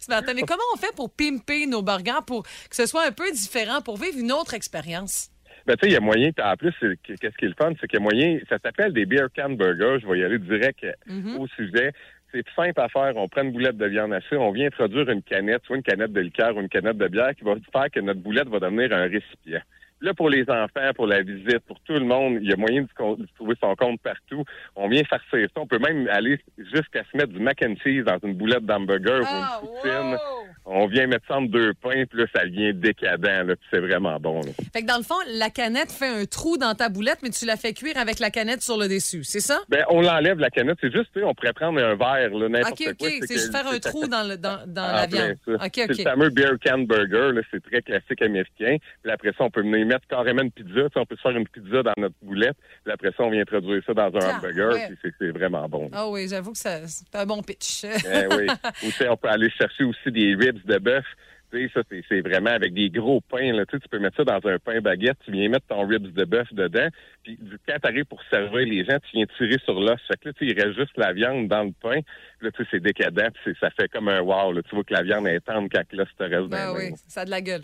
ce 0.00 0.08
matin. 0.10 0.32
Mais 0.34 0.42
comment 0.42 0.62
on 0.74 0.78
fait 0.78 0.94
pour 0.94 1.10
pimper 1.10 1.66
nos 1.66 1.82
burgers 1.82 2.22
pour 2.26 2.42
que 2.44 2.76
ce 2.76 2.86
soit 2.86 3.06
un 3.06 3.12
peu 3.12 3.30
différent, 3.32 3.63
pour 3.84 3.96
vivre 3.96 4.18
une 4.18 4.32
autre 4.32 4.54
expérience? 4.54 5.30
Ben, 5.66 5.76
tu 5.76 5.86
sais, 5.86 5.92
il 5.92 5.94
y 5.94 5.96
a 5.96 6.00
moyen, 6.00 6.30
en 6.42 6.56
plus, 6.56 6.74
qu'est-ce 7.02 7.36
qui 7.36 7.44
est 7.46 7.48
le 7.48 7.54
fun, 7.58 7.72
c'est 7.80 7.86
qu'il 7.88 7.98
y 7.98 8.02
a 8.02 8.04
moyen, 8.04 8.38
ça 8.50 8.58
s'appelle 8.62 8.92
des 8.92 9.06
beer 9.06 9.28
can 9.34 9.50
burgers, 9.50 9.98
je 10.02 10.06
vais 10.06 10.18
y 10.18 10.24
aller 10.24 10.38
direct 10.38 10.84
euh, 10.84 10.92
Mhm. 11.06 11.36
au 11.40 11.46
sujet. 11.48 11.92
C'est 12.32 12.44
simple 12.56 12.80
à 12.80 12.88
faire, 12.88 13.12
on 13.16 13.28
prend 13.28 13.42
une 13.42 13.52
boulette 13.52 13.76
de 13.76 13.86
viande 13.86 14.12
hachée, 14.12 14.36
on 14.36 14.50
vient 14.50 14.66
introduire 14.66 15.08
une 15.08 15.22
canette, 15.22 15.62
soit 15.64 15.76
une 15.76 15.82
canette 15.84 16.12
de 16.12 16.20
liqueur 16.20 16.56
ou 16.56 16.60
une 16.60 16.68
canette 16.68 16.98
de 16.98 17.06
bière 17.08 17.34
qui 17.36 17.44
va 17.44 17.54
faire 17.72 17.90
que 17.90 18.00
notre 18.00 18.20
boulette 18.20 18.48
va 18.48 18.58
devenir 18.58 18.92
un 18.92 19.04
récipient. 19.04 19.62
Là, 20.00 20.12
pour 20.12 20.28
les 20.28 20.42
enfants, 20.50 20.90
pour 20.94 21.06
la 21.06 21.22
visite, 21.22 21.60
pour 21.66 21.80
tout 21.80 21.94
le 21.94 22.00
monde, 22.04 22.38
il 22.42 22.50
y 22.50 22.52
a 22.52 22.56
moyen 22.56 22.82
de, 22.82 22.86
de 23.22 23.26
trouver 23.36 23.54
son 23.60 23.74
compte 23.74 24.00
partout. 24.02 24.44
On 24.76 24.88
vient 24.88 25.02
farcir 25.04 25.48
ça. 25.54 25.60
On 25.60 25.66
peut 25.66 25.78
même 25.78 26.08
aller 26.08 26.38
jusqu'à 26.58 27.02
se 27.10 27.16
mettre 27.16 27.32
du 27.32 27.40
mac 27.40 27.62
and 27.64 27.74
cheese 27.82 28.02
dans 28.04 28.18
une 28.22 28.34
boulette 28.34 28.66
d'hamburger 28.66 29.22
Ah, 29.26 29.60
ou 29.62 29.66
une 29.66 29.72
poutine. 29.76 30.10
wow! 30.12 30.18
On 30.66 30.86
vient 30.86 31.06
mettre 31.06 31.26
ça 31.28 31.36
entre 31.36 31.50
deux 31.50 31.74
pains, 31.74 32.04
puis 32.08 32.18
là, 32.20 32.24
ça 32.34 32.44
devient 32.44 32.72
décadent, 32.74 33.24
là, 33.46 33.56
puis 33.56 33.66
c'est 33.70 33.80
vraiment 33.80 34.18
bon. 34.18 34.40
là. 34.40 34.50
Fait 34.72 34.82
que 34.82 34.86
dans 34.86 34.96
le 34.96 35.02
fond, 35.02 35.14
la 35.28 35.50
canette 35.50 35.92
fait 35.92 36.08
un 36.08 36.24
trou 36.24 36.56
dans 36.56 36.74
ta 36.74 36.88
boulette, 36.88 37.18
mais 37.22 37.28
tu 37.30 37.44
la 37.46 37.56
fais 37.56 37.72
cuire 37.74 37.96
avec 37.98 38.18
la 38.18 38.30
canette 38.30 38.62
sur 38.62 38.78
le 38.78 38.88
dessus, 38.88 39.24
c'est 39.24 39.40
ça? 39.40 39.60
Ben, 39.68 39.84
on 39.90 40.00
l'enlève 40.00 40.38
la 40.38 40.48
canette. 40.50 40.78
C'est 40.80 40.92
juste, 40.92 41.10
tu 41.12 41.20
sais, 41.20 41.24
on 41.26 41.34
pourrait 41.34 41.52
prendre 41.52 41.78
un 41.82 41.94
verre, 41.96 42.30
là, 42.34 42.48
n'importe 42.48 42.80
OK, 42.80 42.86
OK. 42.92 42.96
quoi. 42.98 43.08
C'est 43.26 43.34
juste 43.34 43.52
faire 43.52 43.66
un 43.66 43.78
trou 43.78 44.06
dans, 44.06 44.26
le, 44.26 44.36
dans, 44.38 44.58
dans 44.66 44.82
Ah, 44.84 45.02
la 45.02 45.06
plein 45.08 45.18
viande. 45.46 45.60
OK, 45.62 45.70
C'est 45.74 45.86
le 45.86 45.94
OK. 45.94 46.02
fameux 46.02 46.30
beer 46.30 46.52
can 46.64 46.78
burger, 46.78 47.40
c'est 47.50 47.62
très 47.62 47.82
classique 47.82 48.22
américain. 48.22 48.76
Puis 49.02 49.12
après 49.12 49.30
ça, 49.36 49.44
on 49.44 49.50
peut 49.50 49.62
venir 49.84 49.94
mettre 49.96 50.06
carrément 50.08 50.42
une 50.42 50.50
pizza. 50.50 50.88
On 50.96 51.06
peut 51.06 51.16
se 51.16 51.20
faire 51.22 51.36
une 51.36 51.46
pizza 51.48 51.82
dans 51.82 51.92
notre 51.96 52.14
boulette. 52.22 52.56
Puis 52.84 52.92
après 52.92 53.10
ça, 53.16 53.22
on 53.22 53.30
vient 53.30 53.42
introduire 53.42 53.82
ça 53.86 53.94
dans 53.94 54.14
un 54.14 54.20
Ah, 54.20 54.36
hamburger. 54.38 54.72
ouais. 54.72 54.88
Puis 55.00 55.12
c'est- 55.18 55.30
vraiment 55.30 55.68
bon. 55.68 55.88
Ah 55.92 56.08
oui, 56.08 56.26
j'avoue 56.28 56.52
que 56.52 56.58
c'est 56.58 56.82
un 57.14 57.26
bon 57.26 57.42
pitch. 57.42 57.84
Eh 57.84 58.26
oui. 58.36 58.46
Ou 58.82 58.86
tu 58.86 58.90
sais, 58.92 59.08
on 59.08 59.16
peut 59.16 59.28
aller 59.28 59.50
chercher 59.50 59.84
aussi 59.84 60.10
des 60.10 60.34
ribs 60.34 60.64
de 60.64 60.78
bœuf. 60.78 61.04
Tu 61.52 61.68
sais, 61.68 61.72
ça, 61.74 61.82
c'est- 62.08 62.20
vraiment 62.20 62.50
avec 62.50 62.74
des 62.74 62.90
gros 62.90 63.20
pains. 63.20 63.52
Là. 63.52 63.64
Tu 63.66 63.78
peux 63.88 63.98
mettre 64.00 64.16
ça 64.16 64.24
dans 64.24 64.40
un 64.48 64.58
pain 64.58 64.80
baguette. 64.80 65.18
Tu 65.24 65.30
viens 65.30 65.48
mettre 65.48 65.66
ton 65.68 65.86
ribs 65.86 66.12
de 66.12 66.24
bœuf 66.24 66.52
dedans. 66.52 66.88
Puis 67.22 67.36
du- 67.40 67.58
quand 67.68 67.76
tu 67.80 67.86
arrives 67.88 68.06
pour 68.06 68.20
servir 68.28 68.66
les 68.66 68.84
gens, 68.84 68.98
tu 68.98 69.16
viens 69.18 69.26
tirer 69.38 69.58
sur 69.64 69.78
l'os. 69.78 70.00
Fait 70.08 70.16
que 70.18 70.28
là, 70.30 70.34
il 70.40 70.60
reste 70.60 70.76
juste 70.76 70.96
la 70.96 71.12
viande 71.12 71.46
dans 71.46 71.62
le 71.62 71.72
pain. 71.80 72.00
Là, 72.40 72.50
tu 72.50 72.62
sais, 72.64 72.68
c'est 72.72 72.80
décadent. 72.80 73.32
Puis 73.44 73.54
ça 73.60 73.70
fait 73.70 73.86
comme 73.88 74.08
un 74.08 74.20
wow. 74.20 74.52
Là. 74.52 74.62
Tu 74.62 74.74
vois 74.74 74.82
que 74.84 74.92
la 74.94 75.02
viande 75.02 75.28
est 75.28 75.40
tendre 75.40 75.68
quand 75.72 75.82
l'os 75.92 76.08
te 76.18 76.22
reste 76.24 76.32
dans 76.32 76.48
Ben 76.48 76.72
les 76.72 76.84
oui, 76.86 76.90
mains. 76.90 76.96
ça 77.06 77.20
a 77.20 77.24
de 77.24 77.30
la 77.30 77.40
gueule. 77.40 77.62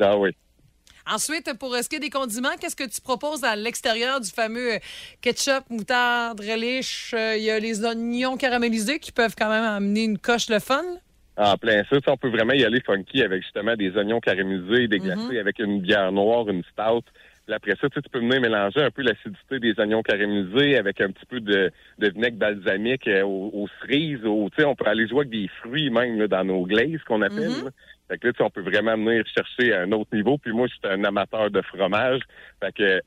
Ah 0.00 0.18
oui. 0.18 0.30
Ensuite, 1.10 1.50
pour 1.58 1.74
ce 1.74 1.88
qui 1.88 1.96
est 1.96 2.00
des 2.00 2.10
condiments, 2.10 2.56
qu'est-ce 2.60 2.76
que 2.76 2.88
tu 2.88 3.00
proposes 3.00 3.44
à 3.44 3.56
l'extérieur 3.56 4.20
du 4.20 4.30
fameux 4.30 4.74
euh, 4.74 4.78
ketchup, 5.22 5.64
moutarde, 5.70 6.40
relish? 6.40 7.14
Euh, 7.14 7.36
Il 7.36 7.44
y 7.44 7.50
a 7.50 7.58
les 7.58 7.84
oignons 7.84 8.36
caramélisés 8.36 8.98
qui 8.98 9.12
peuvent 9.12 9.34
quand 9.38 9.48
même 9.48 9.64
amener 9.64 10.04
une 10.04 10.18
coche 10.18 10.48
le 10.50 10.58
fun. 10.58 10.82
En 11.36 11.56
plein 11.56 11.84
ça, 11.88 11.96
on 12.08 12.16
peut 12.16 12.30
vraiment 12.30 12.52
y 12.52 12.64
aller 12.64 12.80
funky 12.84 13.22
avec 13.22 13.42
justement 13.42 13.76
des 13.76 13.90
oignons 13.96 14.20
caramélisés, 14.20 14.88
des 14.88 14.98
glacés, 14.98 15.38
avec 15.38 15.60
une 15.60 15.80
bière 15.80 16.10
noire, 16.10 16.48
une 16.48 16.64
stout. 16.64 17.04
Puis 17.46 17.54
après 17.54 17.76
ça, 17.80 17.88
tu 17.88 18.02
peux 18.10 18.18
venir 18.18 18.40
mélanger 18.42 18.82
un 18.82 18.90
peu 18.90 19.02
l'acidité 19.02 19.58
des 19.58 19.72
oignons 19.78 20.02
caramélisés 20.02 20.76
avec 20.76 21.00
un 21.00 21.10
petit 21.10 21.24
peu 21.26 21.40
de, 21.40 21.70
de 21.98 22.08
vinaigre 22.10 22.36
balsamique 22.36 23.08
euh, 23.08 23.22
aux, 23.22 23.50
aux 23.54 23.68
cerises. 23.80 24.22
Aux, 24.26 24.50
on 24.66 24.74
peut 24.74 24.84
aller 24.86 25.08
jouer 25.08 25.20
avec 25.20 25.30
des 25.30 25.48
fruits 25.62 25.88
même 25.90 26.18
là, 26.18 26.28
dans 26.28 26.44
nos 26.44 26.66
glazes 26.66 27.02
qu'on 27.06 27.22
appelle. 27.22 27.48
là. 27.64 27.70
Fait 28.08 28.18
que 28.18 28.26
là, 28.26 28.32
on 28.40 28.50
peut 28.50 28.62
vraiment 28.62 28.94
venir 28.96 29.22
chercher 29.34 29.74
à 29.74 29.82
un 29.82 29.92
autre 29.92 30.14
niveau. 30.14 30.38
Puis 30.38 30.52
moi, 30.52 30.66
je 30.66 30.72
suis 30.72 30.80
un 30.94 31.04
amateur 31.04 31.50
de 31.50 31.60
fromage. 31.62 32.20
Fait 32.60 32.72
que 32.72 33.02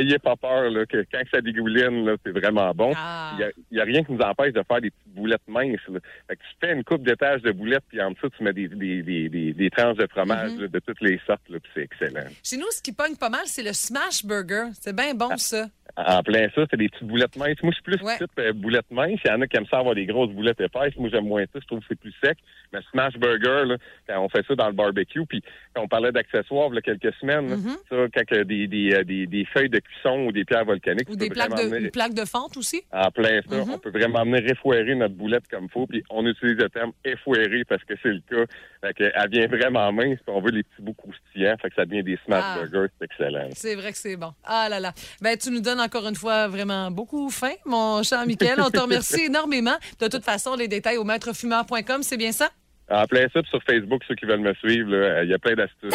ayez 0.00 0.18
pas 0.18 0.34
peur 0.36 0.70
là, 0.70 0.86
que 0.86 1.04
quand 1.12 1.20
ça 1.32 1.40
dégouline, 1.40 2.06
là, 2.06 2.14
c'est 2.24 2.32
vraiment 2.32 2.72
bon. 2.74 2.92
Ah. 2.96 3.32
Il 3.36 3.40
y 3.40 3.44
a- 3.44 3.50
il 3.70 3.78
y 3.78 3.80
a, 3.80 3.84
rien 3.84 4.02
qui 4.02 4.12
nous 4.12 4.20
empêche 4.20 4.52
de 4.52 4.62
faire 4.66 4.80
des 4.80 4.90
petites 4.90 5.14
boulettes 5.14 5.46
minces. 5.48 5.78
là. 5.88 6.00
Fait 6.28 6.36
que 6.36 6.40
tu 6.42 6.66
fais 6.66 6.72
une 6.72 6.84
coupe 6.84 7.02
d'étage 7.02 7.42
de 7.42 7.52
boulettes, 7.52 7.84
puis 7.88 8.00
en 8.00 8.10
dessous, 8.12 8.28
tu 8.30 8.42
mets 8.42 8.52
des, 8.52 8.68
des, 8.68 9.02
des, 9.02 9.28
des, 9.28 9.52
des 9.52 9.70
tranches 9.70 9.96
de 9.96 10.06
fromage 10.06 10.52
Mm-hmm. 10.52 10.60
là, 10.62 10.68
de 10.68 10.78
toutes 10.78 11.00
les 11.02 11.20
sortes, 11.26 11.48
là, 11.48 11.58
puis 11.60 11.70
c'est 11.74 11.82
excellent. 11.82 12.24
Chez 12.42 12.56
nous, 12.56 12.70
ce 12.70 12.80
qui 12.82 12.92
pogne 12.92 13.16
pas 13.16 13.28
mal, 13.28 13.42
c'est 13.44 13.62
le 13.62 13.72
smash 13.72 14.24
burger. 14.24 14.70
C'est 14.80 14.94
bien 14.96 15.14
bon, 15.14 15.36
ça. 15.36 15.66
En 15.96 16.22
plein 16.22 16.48
ça, 16.54 16.62
c'est 16.70 16.76
des 16.76 16.88
petites 16.88 17.04
boulettes 17.06 17.36
minces. 17.36 17.60
Moi, 17.62 17.72
je 17.72 17.74
suis 17.74 17.82
plus 17.82 18.02
Ouais. 18.06 18.16
type 18.16 18.30
euh, 18.38 18.52
boulettes 18.52 18.90
minces. 18.90 19.18
Il 19.24 19.28
y 19.28 19.32
en 19.34 19.40
a 19.40 19.46
qui 19.46 19.56
aiment 19.56 19.66
ça 19.66 19.78
avoir 19.80 19.94
des 19.94 20.06
grosses 20.06 20.30
boulettes 20.30 20.60
épaisses. 20.60 20.96
Moi, 20.96 21.10
j'aime 21.12 21.26
moins 21.26 21.42
ça. 21.52 21.58
Je 21.60 21.66
trouve 21.66 21.80
que 21.80 21.86
c'est 21.88 21.98
plus 21.98 22.14
sec. 22.22 22.38
Mais 22.72 22.78
smash 22.92 23.14
burger, 23.18 23.64
là, 23.66 23.76
quand 24.08 24.20
on 24.24 24.28
fait 24.30 24.44
ça 24.46 24.54
dans 24.54 24.66
le 24.68 24.72
barbecue, 24.72 25.24
puis 25.26 25.42
quand 25.74 25.82
on 25.82 25.88
parlait 25.88 26.12
d'accessoires 26.12 26.68
il 26.72 26.76
y 26.76 26.78
a 26.78 26.82
quelques 26.82 27.14
semaines, 27.20 27.50
là, 27.50 27.56
ça, 27.88 27.96
quand 28.14 28.22
il 28.30 28.38
a 28.38 28.44
des, 28.44 28.66
des, 28.66 28.94
euh, 28.94 29.04
des, 29.04 29.26
des 29.26 29.44
feuilles 29.46 29.68
de 29.70 29.78
cuisson 29.78 30.26
ou 30.26 30.32
des 30.32 30.44
pierres 30.44 30.64
volcaniques, 30.64 31.08
Ou 31.10 31.16
des 31.16 31.28
plaques 31.30 31.54
de, 31.56 31.62
venir- 31.62 31.80
une 31.80 31.90
plaque 31.90 32.14
de 32.14 32.24
fente 32.24 32.56
aussi? 32.56 32.82
En 32.92 33.10
plein 33.10 33.40
ça, 33.48 33.56
on 33.68 33.78
peut 33.78 33.90
vraiment 33.90 34.22
venir 34.24 34.42
réfouérer 34.42 34.94
notre 34.94 35.14
boulette 35.14 35.44
comme 35.50 35.68
faut, 35.68 35.86
puis 35.86 36.02
on 36.10 36.24
utilise 36.26 36.56
le 36.56 36.68
terme 36.70 36.92
effouérer 37.04 37.64
parce 37.64 37.84
que 37.84 37.94
c'est 38.02 38.08
le 38.12 38.20
cas. 38.30 38.44
Fait 38.82 38.94
que 38.94 39.04
elle 39.14 39.30
vient 39.30 39.46
vraiment 39.46 39.92
mince, 39.92 40.18
puis 40.24 40.34
on 40.34 40.40
veut 40.40 40.50
les 40.52 40.62
petits 40.62 40.80
bouts 40.82 40.94
croustillants, 40.94 41.56
fait 41.60 41.68
que 41.68 41.74
ça 41.74 41.84
devient 41.84 42.02
des 42.02 42.18
smash 42.24 42.42
Ah. 42.46 42.58
burgers, 42.62 42.88
c'est 42.98 43.04
excellent. 43.04 43.48
C'est 43.52 43.74
vrai 43.74 43.92
que 43.92 43.98
c'est 43.98 44.16
bon. 44.16 44.32
Ah 44.44 44.68
là 44.70 44.80
là. 44.80 44.92
Ben, 45.20 45.36
tu 45.36 45.50
nous 45.50 45.60
donnes 45.60 45.80
encore 45.80 46.06
une 46.08 46.14
fois 46.14 46.48
vraiment 46.48 46.90
beaucoup 46.90 47.28
faim, 47.30 47.52
mon 47.66 48.02
cher 48.02 48.26
Michael. 48.26 48.58
On 48.60 48.70
te 48.70 48.78
remercie 48.80 49.22
énormément. 49.26 49.76
De 50.00 50.06
toute 50.08 50.24
façon, 50.24 50.54
les 50.56 50.68
détails 50.68 50.96
au 50.96 51.04
maîtrefumeur.com, 51.04 52.02
c'est 52.02 52.16
bien 52.16 52.32
ça? 52.32 52.50
En 52.90 53.06
plein 53.06 53.26
ça, 53.32 53.40
sur 53.48 53.62
Facebook, 53.62 54.02
ceux 54.08 54.14
qui 54.16 54.26
veulent 54.26 54.40
me 54.40 54.54
suivre, 54.54 54.90
il 55.22 55.30
y 55.30 55.34
a 55.34 55.38
plein 55.38 55.54
d'astuces. 55.54 55.94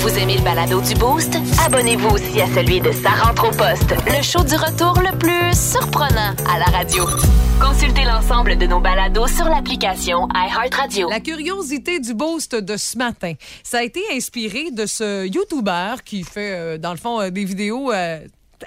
Vous 0.00 0.18
aimez 0.18 0.36
le 0.36 0.42
balado 0.44 0.80
du 0.80 0.94
Boost? 0.94 1.36
Abonnez-vous 1.66 2.08
aussi 2.08 2.40
à 2.40 2.46
celui 2.46 2.80
de 2.80 2.92
Sa 2.92 3.10
rentre 3.10 3.48
au 3.48 3.50
poste, 3.50 3.94
le 4.06 4.22
show 4.22 4.42
du 4.44 4.54
retour 4.54 5.00
le 5.02 5.16
plus 5.18 5.52
surprenant 5.52 6.34
à 6.48 6.58
la 6.58 6.64
radio. 6.66 7.04
Consultez 7.60 8.04
l'ensemble 8.04 8.56
de 8.56 8.66
nos 8.66 8.80
balados 8.80 9.26
sur 9.26 9.46
l'application 9.46 10.28
iHeartRadio. 10.34 11.08
La 11.10 11.20
curiosité 11.20 11.98
du 12.00 12.14
boost 12.14 12.54
de 12.54 12.76
ce 12.76 12.96
matin, 12.98 13.32
ça 13.62 13.78
a 13.78 13.82
été 13.82 14.00
inspiré 14.12 14.70
de 14.70 14.86
ce 14.86 15.26
YouTuber 15.26 16.02
qui 16.04 16.22
fait, 16.22 16.52
euh, 16.54 16.78
dans 16.78 16.92
le 16.92 16.98
fond, 16.98 17.20
euh, 17.20 17.30
des 17.30 17.44
vidéos 17.44 17.92
euh, 17.92 18.18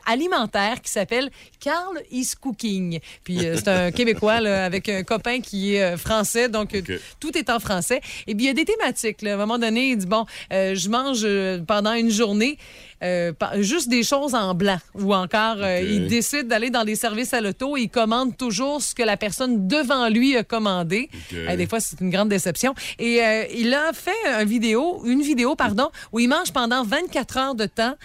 alimentaires 0.05 0.81
qui 0.81 0.91
s'appelle 0.91 1.29
Carl 1.59 2.01
is 2.11 2.33
Cooking. 2.39 2.99
Puis 3.23 3.45
euh, 3.45 3.55
c'est 3.57 3.67
un 3.67 3.91
Québécois 3.91 4.39
là, 4.39 4.65
avec 4.65 4.89
un 4.89 5.03
copain 5.03 5.39
qui 5.41 5.75
est 5.75 5.83
euh, 5.83 5.97
français, 5.97 6.49
donc 6.49 6.73
euh, 6.73 6.81
tout 7.19 7.37
est 7.37 7.49
en 7.49 7.59
français. 7.59 8.01
Et 8.27 8.35
puis 8.35 8.45
il 8.45 8.47
y 8.47 8.49
a 8.49 8.53
des 8.53 8.65
thématiques. 8.65 9.21
là. 9.21 9.31
À 9.31 9.33
un 9.35 9.37
moment 9.37 9.59
donné, 9.59 9.89
il 9.91 9.97
dit, 9.97 10.05
bon, 10.05 10.25
je 10.51 10.89
mange 10.89 11.25
pendant 11.65 11.93
une 11.93 12.09
journée 12.09 12.57
euh, 13.03 13.31
juste 13.59 13.89
des 13.89 14.03
choses 14.03 14.35
en 14.35 14.53
blanc. 14.53 14.77
Ou 14.95 15.13
encore, 15.13 15.57
euh, 15.59 15.81
il 15.81 16.07
décide 16.07 16.47
d'aller 16.47 16.69
dans 16.69 16.83
des 16.83 16.95
services 16.95 17.33
à 17.33 17.41
l'auto 17.41 17.77
et 17.77 17.81
il 17.81 17.89
commande 17.89 18.35
toujours 18.35 18.81
ce 18.81 18.93
que 18.93 19.03
la 19.03 19.17
personne 19.17 19.67
devant 19.67 20.09
lui 20.09 20.35
a 20.35 20.43
commandé. 20.43 21.09
Euh, 21.33 21.55
des 21.55 21.67
fois, 21.67 21.79
c'est 21.79 22.01
une 22.01 22.09
grande 22.09 22.29
déception. 22.29 22.73
Et 22.97 23.21
il 23.55 23.73
a 23.73 23.93
fait 23.93 24.11
un 24.27 24.43
vidéo, 24.45 25.01
une 25.05 25.21
vidéo, 25.21 25.55
pardon, 25.55 25.89
où 26.11 26.19
il 26.19 26.27
mange 26.27 26.51
pendant 26.51 26.83
24 26.83 27.37
heures 27.37 27.55
de 27.55 27.65
temps 27.65 27.95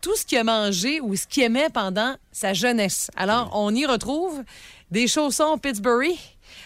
tout 0.00 0.14
ce 0.16 0.24
qu'il 0.24 0.38
a 0.38 0.44
mangé 0.44 1.00
ou 1.00 1.16
ce 1.16 1.26
qu'il 1.26 1.42
aimait 1.42 1.68
pendant 1.72 2.14
sa 2.32 2.52
jeunesse. 2.52 3.10
Alors, 3.16 3.50
on 3.54 3.74
y 3.74 3.86
retrouve 3.86 4.42
des 4.90 5.06
chaussons 5.06 5.58
Pittsburgh, 5.58 6.14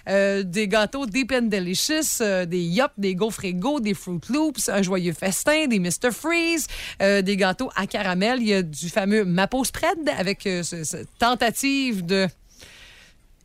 euh, 0.08 0.42
des 0.42 0.68
gâteaux 0.68 1.06
Deep 1.06 1.32
and 1.32 1.42
Delicious, 1.42 2.20
euh, 2.20 2.44
des 2.46 2.60
Yop, 2.62 2.92
des 2.98 3.14
gaufres 3.14 3.80
des 3.80 3.94
Fruit 3.94 4.20
Loops, 4.28 4.68
un 4.68 4.82
joyeux 4.82 5.12
festin, 5.12 5.66
des 5.66 5.78
Mr. 5.78 6.10
Freeze, 6.12 6.66
euh, 7.00 7.22
des 7.22 7.36
gâteaux 7.36 7.70
à 7.76 7.86
caramel. 7.86 8.38
Il 8.40 8.48
y 8.48 8.54
a 8.54 8.62
du 8.62 8.88
fameux 8.88 9.24
Mapo 9.24 9.64
Spread 9.64 10.08
avec 10.18 10.42
ce- 10.42 10.84
cette 10.84 11.08
tentative 11.18 12.04
de 12.04 12.26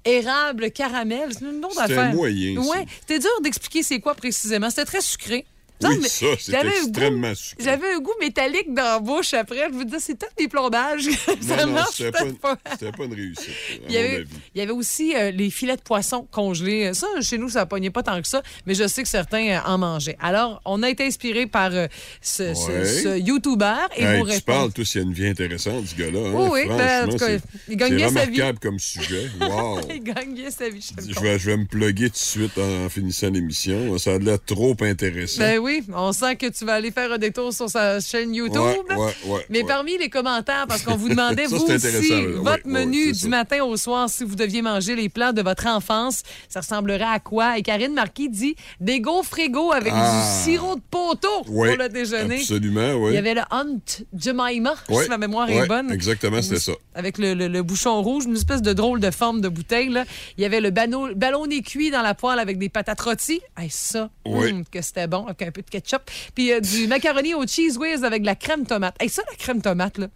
érable 0.05 0.72
caramel. 0.72 1.30
C'est 1.32 1.41
une 1.45 1.64
autre 1.66 1.80
affaire. 1.80 2.14
moyen. 2.14 2.58
Ouais, 2.62 2.86
c'était 3.01 3.20
dur 3.20 3.30
d'expliquer 3.43 3.84
c'est 3.84 3.99
quoi 3.99 4.16
précisément. 4.16 4.70
C'était 4.70 4.86
très 4.86 5.01
sucré. 5.01 5.45
Oui, 5.84 5.97
mais 6.01 6.07
ça, 6.07 6.25
goût- 6.25 6.67
extrêmement 6.69 7.36
sucré. 7.36 7.63
J'avais 7.63 7.93
un 7.93 7.99
goût 7.99 8.13
métallique 8.19 8.73
dans 8.73 8.84
la 8.84 8.99
bouche 8.99 9.34
après. 9.34 9.67
Je 9.69 9.73
vous 9.73 9.84
dis, 9.84 9.95
c'est 9.99 10.15
peut-être 10.17 10.36
des 10.38 10.47
plombages. 10.47 11.03
ça 11.41 11.57
Non, 11.57 11.67
non, 11.67 11.73
marche 11.73 11.95
c'était 11.97 12.11
pas, 12.41 12.57
c'était 12.71 12.91
pas 12.91 13.03
une 13.05 13.13
réussite, 13.13 13.47
à 13.49 13.73
Il 13.89 13.91
y, 13.91 13.97
mon 13.97 13.99
avait, 13.99 14.15
avis. 14.15 14.28
il 14.55 14.59
y 14.59 14.61
avait 14.61 14.71
aussi 14.71 15.15
euh, 15.15 15.32
les 15.32 15.49
filets 15.49 15.75
de 15.78 15.82
poisson 15.82 16.28
congelés. 16.32 16.93
Ça, 16.93 17.07
chez 17.21 17.38
nous, 17.38 17.49
ça 17.49 17.65
pognait 17.65 17.89
pas 17.91 18.01
tant 18.03 18.19
que 18.21 18.28
ça, 18.28 18.41
mais 18.65 18.73
je 18.73 18.88
sais 18.88 19.03
que 19.03 19.09
certains 19.09 19.47
euh, 19.49 19.59
en 19.65 19.78
mangeaient. 19.78 20.17
Alors, 20.19 20.61
on 20.65 20.82
a 20.84 20.89
été 20.89 21.05
inspiré 21.05 21.45
par 21.47 21.69
euh, 21.73 21.88
ce, 22.21 22.43
Ouais. 22.43 22.86
ce 22.86 23.19
YouTuber 23.19 23.75
et 23.95 24.03
Hey, 24.03 24.17
vos 24.19 24.25
tu 24.25 24.32
réponses. 24.32 24.41
parles, 24.41 24.71
tous, 24.73 24.95
il 24.95 24.97
y 24.97 25.01
a 25.01 25.03
une 25.03 25.13
vie 25.13 25.28
intéressante, 25.28 25.86
ce 25.88 25.95
gars-là. 25.95 26.19
hein. 26.19 26.32
Oui, 26.34 26.49
oui, 26.53 26.67
ben, 26.69 27.07
en 27.07 27.11
tout 27.11 27.17
cas, 27.17 27.28
c'est- 27.28 27.41
il 27.69 27.78
gagne 27.78 27.89
c'est 27.91 27.95
bien 27.97 28.09
sa 28.09 28.25
vie. 28.25 28.32
remarquable 28.41 28.59
comme 28.59 28.80
sujet. 28.80 29.30
Wow. 29.39 29.80
Il 29.93 30.03
gagne 30.03 30.34
bien 30.34 30.49
sa 30.49 30.69
vie, 30.69 30.86
je 31.07 31.19
vais, 31.19 31.38
je 31.39 31.45
vais 31.51 31.57
me 31.57 31.65
plugger 31.65 32.07
tout 32.09 32.13
de 32.13 32.17
suite 32.17 32.57
en 32.57 32.89
finissant 32.89 33.30
l'émission. 33.30 33.97
Ça 33.97 34.15
a 34.15 34.17
l'air 34.17 34.38
trop 34.43 34.75
intéressant. 34.82 35.39
Ben 35.41 35.59
oui, 35.59 35.66
on 35.93 36.11
sent 36.11 36.36
que 36.36 36.47
tu 36.47 36.65
vas 36.65 36.74
aller 36.76 36.91
faire 36.91 37.11
un 37.11 37.18
détour 37.18 37.53
sur 37.53 37.70
sa 37.70 37.99
chaîne 37.99 38.34
YouTube. 38.34 38.61
Ouais, 38.89 38.95
ouais, 38.95 39.13
ouais, 39.28 39.45
Mais 39.49 39.63
parmi 39.63 39.97
les 39.97 40.09
commentaires, 40.09 40.65
parce 40.68 40.84
qu'on 40.84 40.95
vous 40.95 41.09
demandait, 41.09 41.47
Ça, 41.47 41.55
vous 41.55 41.63
aussi, 41.65 42.22
votre 42.38 42.68
menu 42.68 43.11
du 43.11 43.20
ça. 43.20 43.28
matin 43.28 43.63
au 43.63 43.78
soir, 43.78 44.09
si 44.09 44.24
vous 44.24 44.36
deviez 44.36 44.61
manger 44.61 44.95
les 44.95 45.09
plats 45.09 45.32
de 45.34 45.41
votre 45.41 45.68
enfance, 45.68 46.24
ça 46.49 46.61
ressemblerait 46.61 47.03
à 47.03 47.20
quoi? 47.20 47.57
Et 47.57 47.61
Karine 47.61 47.93
Marquis 47.93 48.30
dit 48.30 48.55
des 48.80 48.99
gaufres 49.01 49.30
frigo 49.30 49.72
avec 49.72 49.93
Ah. 49.95 50.22
du 50.22 50.43
sirop 50.51 50.76
de 50.76 50.82
poteau 50.89 51.43
pour 51.45 51.65
le 51.65 51.89
déjeuner. 51.89 52.39
Absolument, 52.39 52.93
oui. 52.95 53.11
Il 53.11 53.15
y 53.15 53.18
avait 53.18 53.34
le 53.34 53.41
Hunt 53.51 53.80
Jemima, 54.18 54.74
si 54.89 55.09
ma 55.09 55.18
mémoire 55.18 55.49
est 55.49 55.68
bonne. 55.68 55.91
Exactement, 55.91 56.41
c'était 56.41 56.59
ça. 56.59 56.72
Avec 56.95 57.18
le, 57.18 57.34
le- 57.34 57.47
le 57.47 57.63
bouchon 57.63 58.01
rouge, 58.01 58.26
une 58.26 58.36
espèce 58.36 58.61
de 58.61 58.74
drôle 58.74 58.99
de 58.99 59.11
forme 59.11 59.41
de 59.41 59.49
bouteille. 59.49 59.89
là. 59.89 60.05
Il 60.38 60.41
y 60.41 60.45
avait 60.45 60.61
le 60.61 60.72
ballonné 60.72 61.61
cuit 61.61 61.91
dans 61.91 62.01
la 62.01 62.13
poêle 62.13 62.39
avec 62.39 62.57
des 62.57 62.70
patates 62.70 63.01
rôties. 63.01 63.41
Hey, 63.57 63.70
ça, 63.70 64.09
hum, 64.26 64.63
que 64.65 64.82
c'était 64.82 65.07
bon, 65.07 65.26
avec 65.26 65.41
un 65.41 65.51
peu 65.64 65.72
de. 65.72 66.10
Puis 66.36 66.51
euh, 66.51 66.60
du 66.60 66.88
macaroni 66.88 67.34
au 67.34 67.45
cheese 67.45 67.78
whiz 67.78 68.03
avec 68.03 68.22
de 68.22 68.28
la 68.28 68.36
crème 68.36 68.66
tomate. 68.66 68.95
Hey, 68.99 69.10
ça, 69.10 69.24
la 69.30 69.36
crème 69.36 69.62
tomate, 69.62 69.97
là. 69.97 70.08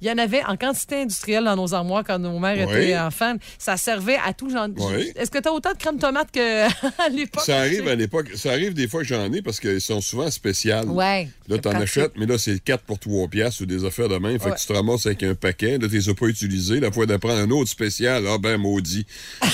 Il 0.00 0.06
y 0.06 0.10
en 0.10 0.18
avait 0.18 0.44
en 0.44 0.56
quantité 0.56 1.02
industrielle 1.02 1.44
dans 1.44 1.56
nos 1.56 1.74
armoires 1.74 2.04
quand 2.06 2.18
nos 2.18 2.38
mères 2.38 2.68
Oui. 2.68 2.74
étaient 2.76 2.98
enfants. 2.98 3.34
Ça 3.58 3.76
servait 3.76 4.18
à 4.24 4.32
tout 4.32 4.48
genre. 4.50 4.68
Oui. 4.76 5.12
Est-ce 5.16 5.30
que 5.30 5.38
tu 5.38 5.48
as 5.48 5.52
autant 5.52 5.72
de 5.72 5.78
crème 5.78 5.98
tomate 5.98 6.30
qu'à 6.30 6.68
l'époque? 7.12 7.42
Ça 7.44 7.58
arrive 7.58 7.88
à 7.88 7.94
l'époque. 7.94 8.28
Ça 8.36 8.50
arrive 8.52 8.74
des 8.74 8.86
fois 8.88 9.00
que 9.02 9.06
j'en 9.08 9.32
ai 9.32 9.42
parce 9.42 9.58
qu'ils 9.60 9.80
sont 9.80 10.00
souvent 10.00 10.30
spéciales. 10.30 10.88
Ouais. 10.88 11.28
Là, 11.48 11.58
t'en 11.58 11.72
achètes, 11.72 12.12
mais 12.16 12.26
là, 12.26 12.38
c'est 12.38 12.58
4 12.62 12.84
pour 12.84 12.98
3 12.98 13.28
piastres 13.28 13.62
ou 13.62 13.66
des 13.66 13.84
affaires 13.84 14.08
de 14.08 14.18
même. 14.18 14.38
Fait 14.38 14.50
Ouais. 14.50 14.54
que 14.54 14.60
tu 14.60 14.66
te 14.66 14.72
ramasses 14.72 15.06
avec 15.06 15.22
un 15.22 15.34
paquet. 15.34 15.78
Là, 15.78 15.88
tu 15.88 15.94
les 15.94 16.08
as 16.08 16.14
pas 16.14 16.26
utilisés. 16.26 16.78
La 16.80 16.92
fois 16.92 17.06
d'apprendre 17.06 17.38
un 17.40 17.50
autre 17.50 17.70
spécial, 17.70 18.24
ah 18.28 18.38
ben, 18.38 18.56
maudit. 18.58 19.04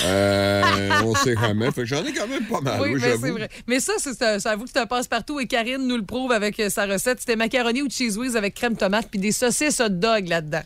Euh, 0.05 0.61
on 1.03 1.15
sait 1.15 1.35
jamais. 1.35 1.71
Fait 1.71 1.81
que 1.81 1.85
j'en 1.85 2.03
ai 2.05 2.13
quand 2.13 2.27
même 2.27 2.45
pas 2.45 2.61
mal, 2.61 2.81
Oui, 2.81 2.89
oui, 2.93 2.99
mais 3.01 3.09
j'avoue. 3.09 3.25
c'est 3.25 3.31
vrai. 3.31 3.49
Mais 3.67 3.79
ça, 3.79 3.93
c'est 3.97 4.13
ça, 4.13 4.39
ça 4.39 4.51
avoue 4.51 4.65
que 4.65 4.69
c'est 4.73 4.79
un 4.79 4.85
passe-partout 4.85 5.39
et 5.39 5.47
Karine 5.47 5.87
nous 5.87 5.97
le 5.97 6.05
prouve 6.05 6.31
avec 6.31 6.59
euh, 6.59 6.69
sa 6.69 6.85
recette. 6.85 7.19
C'était 7.19 7.35
macaroni 7.35 7.81
ou 7.81 7.89
cheese 7.89 8.17
whiz 8.17 8.35
avec 8.35 8.53
crème 8.53 8.75
tomate 8.75 9.07
puis 9.09 9.19
des 9.19 9.31
saucisses 9.31 9.79
hot 9.79 9.89
dog 9.89 10.27
là-dedans. 10.35 10.63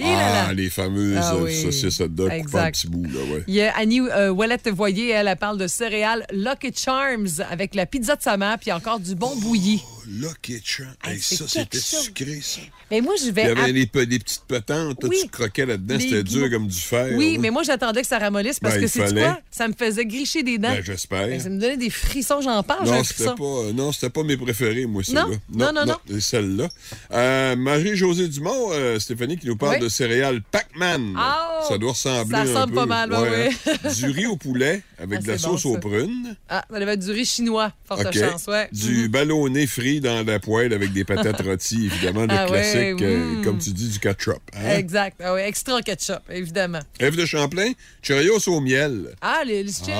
Et 0.00 0.04
Ah, 0.06 0.46
là. 0.48 0.52
les 0.54 0.70
fameuses 0.70 1.18
Ah 1.20 1.36
oui. 1.36 1.62
saucisses 1.62 2.00
hot 2.00 2.08
dog 2.08 2.30
Exact. 2.32 2.72
petits 2.74 2.88
bouts, 2.88 3.04
là, 3.04 3.20
ouais. 3.34 3.44
Il 3.46 3.54
y 3.54 3.62
a 3.62 3.76
Annie 3.76 4.00
euh, 4.00 4.30
Ouellette 4.30 4.68
Voyer, 4.68 5.10
elle, 5.10 5.28
elle 5.28 5.36
parle 5.36 5.58
de 5.58 5.66
céréales 5.66 6.26
Lucky 6.32 6.72
Charms 6.74 7.28
avec 7.50 7.74
la 7.74 7.86
pizza 7.86 8.16
de 8.16 8.22
sa 8.22 8.36
mère 8.36 8.58
puis 8.58 8.72
encore 8.72 8.98
du 9.00 9.14
bon 9.14 9.34
bouilli. 9.36 9.82
Lucky 10.08 10.60
Charms. 10.64 10.94
Hey, 11.04 11.20
ça, 11.20 11.44
c'était 11.46 11.78
sucré, 11.78 12.40
ça. 12.42 12.60
Mais 12.90 13.00
moi, 13.00 13.14
je 13.20 13.26
Il 13.26 13.32
vais. 13.32 13.44
y 13.44 13.46
avait 13.46 13.72
des, 13.72 13.86
pe- 13.86 14.04
des 14.06 14.18
petites 14.18 14.42
patentes. 14.48 15.00
là, 15.02 15.08
Oui. 15.08 15.18
Tu 15.22 15.28
croquais 15.28 15.66
là-dedans. 15.66 15.94
Les 15.96 16.00
C'était 16.00 16.22
dur 16.24 16.50
comme 16.50 16.66
du 16.66 16.80
fer. 16.80 17.10
Oui, 17.14 17.34
là. 17.34 17.38
mais 17.40 17.50
moi, 17.50 17.62
j'attendais 17.62 18.00
que 18.00 18.08
ça 18.08 18.18
ramollisse 18.18 18.58
parce 18.58 18.74
Ben, 18.74 18.80
que 18.80 18.86
il 18.86 18.88
c'est 18.88 19.14
quoi? 19.14 19.38
Ça 19.52 19.68
me 19.68 19.74
faisait 19.78 20.04
gricher 20.06 20.42
des 20.42 20.58
dents. 20.58 20.70
Ben, 20.70 20.82
j'espère. 20.84 21.28
Ben, 21.28 21.38
ça 21.38 21.48
me 21.48 21.60
donnait 21.60 21.76
des 21.76 21.90
frissons, 21.90 22.40
j'en 22.40 22.62
parle, 22.64 22.86
Non, 22.86 22.94
un 22.94 23.04
c'était 23.04 23.24
pas, 23.26 23.34
euh, 23.44 23.72
non, 23.72 23.92
c'était 23.92 24.10
pas 24.10 24.24
mes 24.24 24.36
préférés, 24.36 24.86
moi, 24.86 25.04
celles-là. 25.04 25.26
Non? 25.52 25.72
Non, 25.72 25.72
non, 25.72 25.86
non. 25.86 26.18
Celle-là. 26.18 26.68
Euh, 27.12 27.54
Marie-Josée 27.56 28.26
Dumont, 28.26 28.70
euh, 28.72 28.98
Stéphanie, 28.98 29.36
qui 29.38 29.46
nous 29.46 29.56
parle 29.56 29.74
Oui. 29.76 29.80
de 29.82 29.88
céréales 29.90 30.40
Pac-Man. 30.50 31.14
Ah, 31.18 31.60
ça 31.68 31.76
doit 31.78 31.90
ressembler 31.92 32.34
ça 32.34 32.40
un 32.40 32.44
ressemble 32.44 32.70
peu. 32.72 32.74
pas 32.76 32.86
mal, 32.86 33.12
ouais, 33.12 33.50
hein. 33.66 33.88
Du 33.94 34.06
riz 34.10 34.26
au 34.26 34.36
poulet 34.36 34.82
avec 34.98 35.18
Ah, 35.18 35.22
de 35.22 35.26
la 35.28 35.34
bon, 35.34 35.38
sauce 35.40 35.66
aux 35.66 35.78
prunes. 35.78 36.36
Ah, 36.48 36.64
ça 36.70 36.80
devait 36.80 36.92
être 36.94 37.00
du 37.04 37.10
riz 37.10 37.24
chinois, 37.26 37.72
forte 37.84 38.06
OK. 38.06 38.14
chance, 38.18 38.46
ouais. 38.46 38.68
Du 38.72 39.08
ballonné 39.08 39.66
frit 39.66 40.00
dans 40.00 40.24
la 40.26 40.38
poêle 40.40 40.72
avec 40.72 40.92
des 40.92 41.04
patates 41.04 41.40
rôties, 41.42 41.86
évidemment, 41.86 42.22
le 42.22 42.28
Ah 42.30 42.44
ouais, 42.44 42.50
classique, 42.50 43.02
euh, 43.02 43.36
mm. 43.40 43.44
comme 43.44 43.58
tu 43.58 43.70
dis, 43.70 43.88
du 43.88 43.98
ketchup. 43.98 44.40
hein. 44.56 44.76
Exact. 44.76 45.20
Ah 45.22 45.34
oui, 45.34 45.40
extra 45.42 45.82
ketchup, 45.82 46.20
évidemment. 46.30 46.80
Ève 46.98 47.16
de 47.16 47.26
Champlain, 47.26 47.72
Cheerios 48.02 48.48
au 48.48 48.60
miel. 48.60 49.14
Ah, 49.20 49.42
les, 49.44 49.62
les 49.62 49.72
Cheerios 49.72 49.96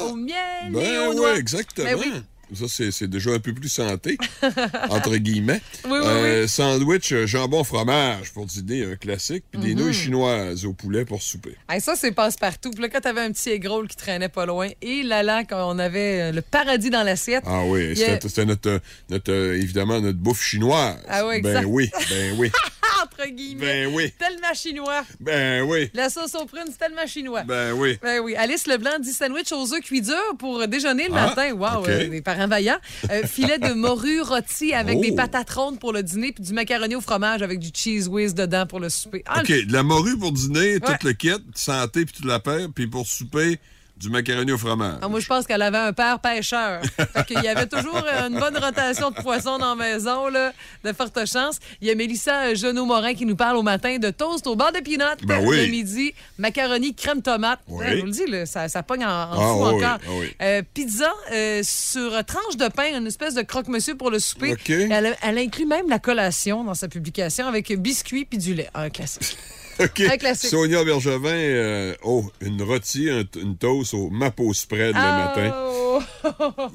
Ah, 0.00 0.04
au 0.06 0.16
miel 0.16 0.34
et 0.68 0.70
Ben 0.70 1.06
aux 1.06 1.10
oui, 1.10 1.16
noix. 1.16 1.36
exactement. 1.36 1.88
Ben 1.88 1.98
oui. 1.98 2.12
Ça, 2.54 2.66
c'est 2.68 3.08
déjà 3.08 3.30
un 3.30 3.38
peu 3.38 3.52
plus 3.52 3.68
santé, 3.68 4.16
entre 4.90 5.16
guillemets. 5.16 5.60
Oui, 5.84 5.98
oui, 6.00 6.06
Euh, 6.06 6.46
Sandwich 6.46 7.12
euh, 7.12 7.26
jambon-fromage 7.26 8.32
pour 8.32 8.46
dîner, 8.46 8.84
un 8.84 8.96
classique. 8.96 9.44
Puis 9.50 9.60
Mhm. 9.60 9.66
des 9.66 9.74
nouilles 9.74 9.94
chinoises 9.94 10.64
au 10.64 10.72
poulet 10.72 11.04
pour 11.04 11.22
souper. 11.22 11.56
Hey, 11.68 11.80
ça, 11.80 11.94
c'est 11.96 12.12
passe-partout. 12.12 12.70
Puis 12.70 12.82
là, 12.82 12.88
quand 12.88 13.00
t'avais 13.00 13.20
un 13.22 13.32
petit 13.32 13.50
egg 13.50 13.66
roll 13.66 13.88
qui 13.88 13.96
traînait 13.96 14.28
pas 14.28 14.46
loin, 14.46 14.68
et 14.82 15.02
là, 15.02 15.22
là, 15.22 15.44
quand 15.44 15.68
on 15.74 15.78
avait 15.78 16.20
euh, 16.20 16.32
le 16.32 16.42
paradis 16.42 16.90
dans 16.90 17.02
l'assiette. 17.02 17.44
Ah 17.46 17.62
oui, 17.66 17.92
a- 18.02 18.20
c'était 18.20 18.44
notre, 18.44 18.80
notre, 19.10 19.32
euh, 19.32 19.54
évidemment, 19.54 20.00
notre 20.00 20.18
bouffe 20.18 20.42
chinoise. 20.42 20.96
Ah 21.08 21.26
oui, 21.26 21.40
Ben 21.40 21.50
exact. 21.50 21.66
oui, 21.68 21.90
ben 22.10 22.34
oui, 22.38 22.50
Entre 23.04 23.26
guillemets. 23.28 23.86
ben 23.86 23.94
oui, 23.94 24.12
Tellement 24.18 24.54
chinois. 24.54 25.04
ben 25.20 25.62
oui, 25.62 25.90
La 25.94 26.08
sauce 26.10 26.34
aux 26.34 26.46
prunes, 26.46 26.64
c'est 26.70 26.78
tellement 26.78 27.06
chinois. 27.06 27.42
ben 27.42 27.72
oui. 27.72 27.98
Ben 28.02 28.20
oui. 28.20 28.34
Alice 28.36 28.66
Leblanc 28.66 28.98
dit 29.00 29.12
sandwich 29.12 29.52
aux 29.52 29.72
œufs 29.74 29.80
cuits 29.80 30.00
durs 30.02 30.36
pour 30.38 30.66
déjeuner 30.66 31.08
le 31.08 31.14
Ah, 31.16 31.26
matin. 31.28 31.52
Wow, 31.52 31.80
OK. 31.82 31.88
euh, 31.88 32.08
des 32.08 32.22
parents 32.22 32.48
vaillants. 32.48 32.78
Euh, 33.10 33.26
filet 33.26 33.58
de 33.58 33.72
morue 33.74 34.20
rôti 34.22 34.72
avec 34.74 34.98
Oh. 34.98 35.02
des 35.02 35.12
patates 35.12 35.50
rondes 35.50 35.78
pour 35.78 35.92
le 35.92 36.02
dîner, 36.02 36.32
puis 36.32 36.42
du 36.44 36.52
macaroni 36.52 36.94
au 36.94 37.00
fromage 37.00 37.42
avec 37.42 37.58
du 37.58 37.68
cheese 37.74 38.08
whiz 38.08 38.34
dedans 38.34 38.66
pour 38.66 38.80
le 38.80 38.88
souper. 38.88 39.22
Ah, 39.26 39.40
OK, 39.40 39.48
de 39.48 39.72
la 39.72 39.82
morue 39.82 40.16
pour 40.18 40.32
dîner, 40.32 40.74
Ouais. 40.74 40.80
tout 40.80 41.06
le 41.06 41.12
kit, 41.12 41.30
santé 41.54 42.04
puis 42.04 42.14
toute 42.14 42.26
la 42.26 42.40
paire, 42.40 42.68
puis 42.74 42.86
pour 42.86 43.06
souper, 43.06 43.58
du 43.96 44.10
macaroni 44.10 44.50
au 44.52 44.58
fromage. 44.58 44.98
Ah, 45.02 45.08
moi, 45.08 45.20
je 45.20 45.26
pense 45.26 45.46
qu'elle 45.46 45.62
avait 45.62 45.78
un 45.78 45.92
père 45.92 46.18
pêcheur. 46.18 46.82
fait 46.84 47.26
qu'il 47.26 47.42
y 47.42 47.48
avait 47.48 47.66
toujours 47.66 48.02
euh, 48.04 48.28
une 48.28 48.38
bonne 48.40 48.56
rotation 48.58 49.10
de 49.10 49.14
poissons 49.14 49.56
dans 49.58 49.74
la 49.76 49.92
maison, 49.92 50.28
là, 50.28 50.52
de 50.82 50.92
forte 50.92 51.24
chance. 51.26 51.58
Il 51.80 51.86
y 51.88 51.90
a 51.90 51.94
Mélissa 51.94 52.46
euh, 52.46 52.54
Genot-Morin 52.56 53.14
qui 53.14 53.24
nous 53.24 53.36
parle 53.36 53.56
au 53.56 53.62
matin 53.62 53.98
de 53.98 54.10
toast 54.10 54.46
au 54.48 54.56
beurre 54.56 54.72
de 54.72 54.80
peanut. 54.80 55.24
Ben 55.24 55.46
oui. 55.46 55.58
Le 55.64 55.66
midi, 55.70 56.12
macaroni 56.38 56.94
crème 56.94 57.22
tomate. 57.22 57.60
Oui. 57.68 57.84
Je 57.88 57.96
vous 58.00 58.06
le 58.06 58.10
dis, 58.10 58.26
là, 58.26 58.46
ça, 58.46 58.68
ça 58.68 58.82
pogne 58.82 59.04
en, 59.04 59.08
en 59.08 59.32
Ah, 59.32 59.36
fou 59.36 59.62
oui, 59.76 59.84
encore. 59.84 59.98
ah 60.04 60.10
oui. 60.18 60.34
Euh, 60.42 60.62
pizza 60.74 61.12
euh, 61.32 61.60
sur 61.62 62.10
tranche 62.24 62.56
de 62.56 62.68
pain, 62.68 62.98
une 62.98 63.06
espèce 63.06 63.34
de 63.34 63.42
croque-monsieur 63.42 63.94
pour 63.96 64.10
le 64.10 64.18
souper. 64.18 64.56
Elle 64.68 65.38
inclut 65.38 65.66
même 65.66 65.88
la 65.88 65.98
collation 66.00 66.64
dans 66.64 66.74
sa 66.74 66.88
publication 66.88 67.46
avec 67.46 67.72
biscuits 67.78 68.24
puis 68.24 68.38
du 68.38 68.54
lait. 68.54 68.70
Un 68.74 68.90
classique. 68.90 69.36
OK. 69.80 70.00
Un 70.00 70.16
classique. 70.16 70.50
Sonia 70.50 70.84
Bergevin, 70.84 71.28
euh, 71.30 71.94
oh, 72.02 72.24
une 72.40 72.62
rôtie, 72.62 73.10
un- 73.10 73.24
une 73.40 73.56
toast 73.56 73.94
au 73.94 74.10
mapo 74.10 74.52
spread 74.52 74.94
le 74.94 75.00
matin. 75.00 75.52
Oh! 75.56 76.02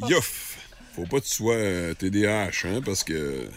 Youf! 0.10 0.58
Faut 0.96 1.06
pas 1.06 1.20
que 1.20 1.26
tu 1.26 1.34
sois 1.34 1.56
euh, 1.56 1.94
TDAH, 1.94 2.66
hein, 2.66 2.82
parce 2.84 3.04
que 3.04 3.48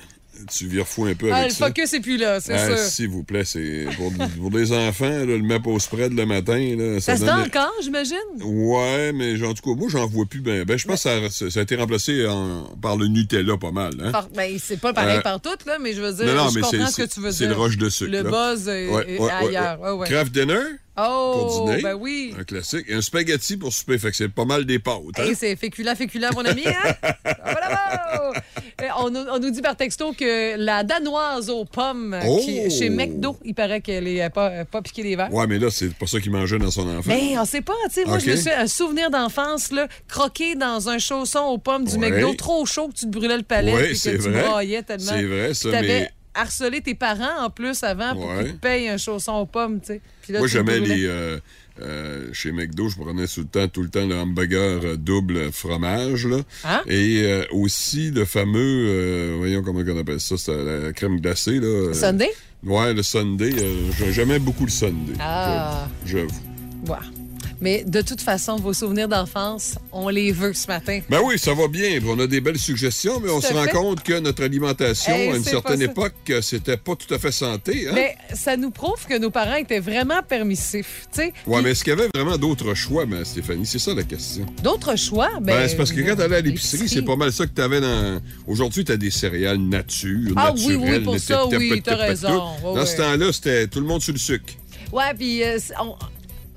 tu 0.51 0.67
vires 0.67 0.87
fou 0.89 1.05
un 1.07 1.15
peu 1.15 1.31
Ah, 1.33 1.37
avec 1.39 1.51
le 1.51 1.55
ça. 1.57 1.67
focus 1.67 1.93
est 1.93 2.01
plus 2.01 2.17
là, 2.17 2.41
c'est 2.41 2.55
Ah. 2.55 2.77
S'il 2.77 3.09
vous 3.09 3.23
plaît, 3.23 3.45
c'est 3.45 3.87
pour, 3.97 4.13
pour 4.39 4.51
des 4.51 4.73
enfants, 4.73 5.09
là, 5.09 5.25
le 5.25 5.39
mapo 5.43 5.79
spread 5.79 6.13
le 6.15 6.27
matin. 6.27 6.59
Là, 6.77 7.01
Ça 7.01 7.17
se 7.17 7.25
donne- 7.25 7.41
encore, 7.47 7.73
j'imagine? 7.83 8.17
Ouais, 8.43 9.13
mais 9.13 9.43
en 9.45 9.55
tout 9.55 9.63
cas, 9.63 9.79
moi, 9.79 9.89
j'en 9.91 10.07
vois 10.07 10.27
plus. 10.27 10.41
Ben, 10.41 10.65
ben 10.65 10.77
je 10.79 10.87
pense 10.87 11.05
que 11.05 11.29
ça, 11.31 11.51
ça 11.51 11.61
a 11.61 11.63
été 11.63 11.77
remplacé 11.77 12.27
en- 12.27 12.65
par 12.81 12.97
le 12.97 13.07
Nutella 13.09 13.57
pas 13.57 13.71
mal. 13.73 13.93
Hein? 14.03 14.11
Par- 14.13 14.29
ben, 14.31 14.57
c'est 14.63 14.81
pas 14.81 14.93
pareil 14.93 15.19
Euh, 15.19 15.23
partout, 15.23 15.51
là, 15.67 15.79
mais 15.81 15.93
je 15.93 16.01
veux 16.01 16.13
dire, 16.13 16.27
non, 16.27 16.35
non, 16.45 16.49
je 16.51 16.55
mais 16.57 16.61
comprends 16.63 16.87
c'est- 16.87 16.93
ce 16.93 17.03
que 17.09 17.15
tu 17.15 17.21
veux 17.21 17.31
c'est 17.33 17.47
dire. 17.47 17.51
le 17.51 17.61
roche 17.61 17.77
de 17.77 17.89
sucre, 17.89 18.11
Le 18.11 18.23
là. 18.23 18.31
buzz 18.31 18.69
est, 18.69 18.89
Ouais, 18.89 19.05
est 19.15 19.19
ouais, 19.19 19.25
ouais, 19.27 19.31
ailleurs. 19.49 19.97
ouais. 19.99 20.09
Craft 20.09 20.33
dinner 20.33 20.61
Oh, 20.97 21.33
pour 21.49 21.69
dîner. 21.71 21.83
ben 21.83 21.95
oui. 21.95 22.35
Un 22.39 22.45
classique. 22.45 22.85
Et 22.89 22.95
un 22.95 23.01
spaghetti 23.01 23.57
pour 23.57 23.73
souper. 23.73 23.97
Fait 23.99 24.11
que 24.11 24.17
c'est 24.17 24.29
pas 24.29 24.45
mal 24.45 24.67
des 24.67 24.79
pâtes. 24.79 24.97
hein? 25.17 25.23
Hey, 25.25 25.35
c'est 25.35 25.57
féculent, 25.57 25.95
féculent, 25.97 26.29
mon 26.35 26.45
ami, 26.45 26.65
hein? 26.67 26.95
Bravo! 27.25 28.35
Eh, 28.83 28.87
On, 28.99 29.11
nous- 29.11 29.25
on 29.31 29.39
nous 29.39 29.51
dit 29.51 29.63
par 29.63 29.77
texto 29.77 30.13
que 30.13 30.57
la 30.57 30.83
danoise 30.83 31.49
aux 31.51 31.65
pommes 31.65 32.19
Oh! 32.27 32.41
qui- 32.45 32.69
chez 32.71 32.91
McDo, 32.91 33.37
il 33.45 33.55
paraît 33.55 33.81
qu'elle 33.81 34.09
est 34.09 34.29
pas, 34.31 34.65
pas 34.65 34.83
piquée 34.83 35.03
des 35.05 35.15
verres. 35.15 35.33
Ouais, 35.33 35.47
mais 35.47 35.59
là, 35.59 35.69
c'est 35.71 35.95
pas 35.95 36.07
ça 36.07 36.19
qu'il 36.21 36.33
mangeait 36.33 36.59
dans 36.59 36.71
son 36.73 36.89
enfant. 36.89 37.09
Mais 37.09 37.39
on 37.39 37.45
sait 37.45 37.61
pas, 37.63 37.73
tu 37.85 37.91
sais, 37.95 38.05
moi, 38.05 38.19
je 38.19 38.31
me 38.31 38.37
suis 38.37 38.51
un 38.51 38.67
souvenir 38.67 39.09
d'enfance, 39.11 39.71
là, 39.71 39.87
croqué 40.09 40.55
dans 40.57 40.89
un 40.89 40.99
chausson 40.99 41.41
aux 41.41 41.59
pommes 41.59 41.85
du 41.85 41.97
Ouais. 41.97 42.11
McDo, 42.11 42.35
trop 42.35 42.67
chaud 42.67 42.89
que 42.89 42.95
tu 42.95 43.07
te 43.07 43.11
brûlais 43.11 43.37
le 43.37 43.43
palais, 43.45 43.73
Ouais, 43.73 43.89
puis 43.91 44.01
que 44.01 44.09
tu 44.11 44.17
vrai. 44.17 44.43
braillais 44.43 44.83
tellement. 44.83 45.13
C'est 45.13 45.23
vrai, 45.25 45.55
ça, 45.55 45.69
mais- 45.81 46.11
harcelé 46.35 46.81
tes 46.81 46.95
parents 46.95 47.45
en 47.45 47.51
plus 47.51 47.83
avant 47.85 48.15
pour 48.15 48.25
Ouais. 48.27 48.45
qu'ils 48.45 48.53
te 48.55 48.59
payent 48.59 48.89
un 48.89 48.97
chausson 48.97 49.35
aux 49.35 49.47
pommes, 49.47 49.81
tu 49.81 50.01
sais. 50.29 50.39
Moi, 50.39 50.47
j'aimais 50.49 50.81
les. 50.81 51.05
euh, 51.07 51.39
euh, 51.81 52.29
chez 52.33 52.53
McDo, 52.53 52.89
je 52.89 52.97
prenais 52.97 53.27
tout 53.27 53.41
le 53.41 53.47
temps, 53.47 53.69
tout 53.69 53.83
le 53.83 53.89
temps 53.89 54.07
le 54.07 54.15
hamburger 54.15 54.81
euh, 54.85 54.97
double 54.97 55.53
fromage. 55.53 56.27
Là. 56.27 56.39
Hein? 56.65 56.81
Et 56.87 57.23
euh, 57.25 57.45
aussi 57.53 58.11
le 58.11 58.25
fameux, 58.25 58.59
euh, 58.89 59.35
voyons 59.39 59.63
comment 59.63 59.81
on 59.87 59.99
appelle 59.99 60.21
ça, 60.21 60.37
c'est 60.37 60.53
la 60.65 60.93
crème 60.93 61.21
glacée. 61.21 61.59
Là. 61.59 61.67
euh, 61.67 61.95
Sunday? 61.95 62.31
Ouais, 62.65 62.93
le 62.95 63.03
Sunday. 63.03 63.53
j'ai- 63.99 64.13
J'aimais 64.13 64.39
beaucoup 64.39 64.65
le 64.65 64.71
Sunday. 64.71 65.15
Ah. 65.19 65.89
J'avoue. 66.07 66.31
Mais 67.63 67.85
de 67.87 68.03
toute 68.03 68.21
façon, 68.21 68.57
vos 68.57 68.73
souvenirs 68.75 69.07
d'enfance, 69.09 69.77
on 69.93 70.09
les 70.09 70.33
veut 70.33 70.53
ce 70.53 70.67
matin. 70.67 70.99
Ben 71.09 71.21
oui, 71.25 71.39
ça 71.39 71.55
va 71.55 71.69
bien. 71.69 72.01
On 72.05 72.19
a 72.19 72.27
des 72.27 72.41
belles 72.41 72.59
suggestions, 72.59 73.21
mais 73.21 73.31
on 73.31 73.41
se 73.41 73.53
rend 73.53 73.67
compte 73.69 74.03
que 74.03 74.19
notre 74.19 74.43
alimentation, 74.43 75.15
Hey, 75.15 75.31
à 75.31 75.37
une 75.37 75.45
certaine 75.45 75.81
époque, 75.81 76.13
euh, 76.31 76.43
c'était 76.43 76.77
pas 76.77 76.97
tout 76.97 77.13
à 77.15 77.21
fait 77.21 77.31
santé. 77.31 77.87
Hein? 77.89 77.93
Mais 77.95 78.17
ça 78.35 78.57
nous 78.57 78.71
prouve 78.73 79.07
que 79.09 79.17
nos 79.17 79.31
parents 79.31 79.55
étaient 79.55 79.79
vraiment 79.79 80.23
permissifs. 80.29 81.07
sais. 81.13 81.33
Ouais, 81.47 81.55
Puis 81.59 81.63
mais 81.65 81.71
est-ce 81.71 81.85
qu'il 81.85 81.93
y 81.93 81.97
avait 82.01 82.09
vraiment 82.13 82.37
d'autres 82.37 82.75
choix, 82.75 83.07
ben, 83.07 83.25
Stéphanie? 83.25 83.65
C'est 83.65 83.79
ça 83.79 83.95
la 83.95 84.03
question. 84.03 84.45
D'autres 84.63 84.97
choix, 84.97 85.31
ben. 85.41 85.55
Ben, 85.57 85.69
c'est 85.69 85.77
parce 85.77 85.93
que 85.93 86.01
quand 86.01 86.17
t'allais 86.17 86.37
à 86.37 86.41
l'épicerie, 86.41 86.89
c'est 86.89 87.03
pas 87.03 87.15
mal 87.17 87.33
ça 87.33 87.47
que 87.47 87.53
t'avais 87.53 87.81
dans. 87.81 88.21
Aujourd'hui, 88.49 88.85
t'as 88.85 88.97
des 88.97 89.13
céréales 89.13 89.59
nature, 89.59 90.33
Ah 90.35 90.53
oui, 90.53 90.77
naturelles. 90.77 90.99
oui, 90.99 91.05
pour 91.05 91.19
ça, 91.21 91.47
oui, 91.47 91.81
t'as 91.85 91.95
raison. 91.95 92.43
Dans 92.65 92.85
ce 92.87 92.97
temps-là, 92.97 93.33
c'était 93.33 93.69
tout 93.69 93.79
le 93.79 93.87
monde 93.87 94.03
sur 94.03 94.13
le 94.13 94.19
sucre. 94.19 94.53
Ouais, 94.93 95.15
puis 95.17 95.43
euh, 95.45 95.59
on, 95.81 95.95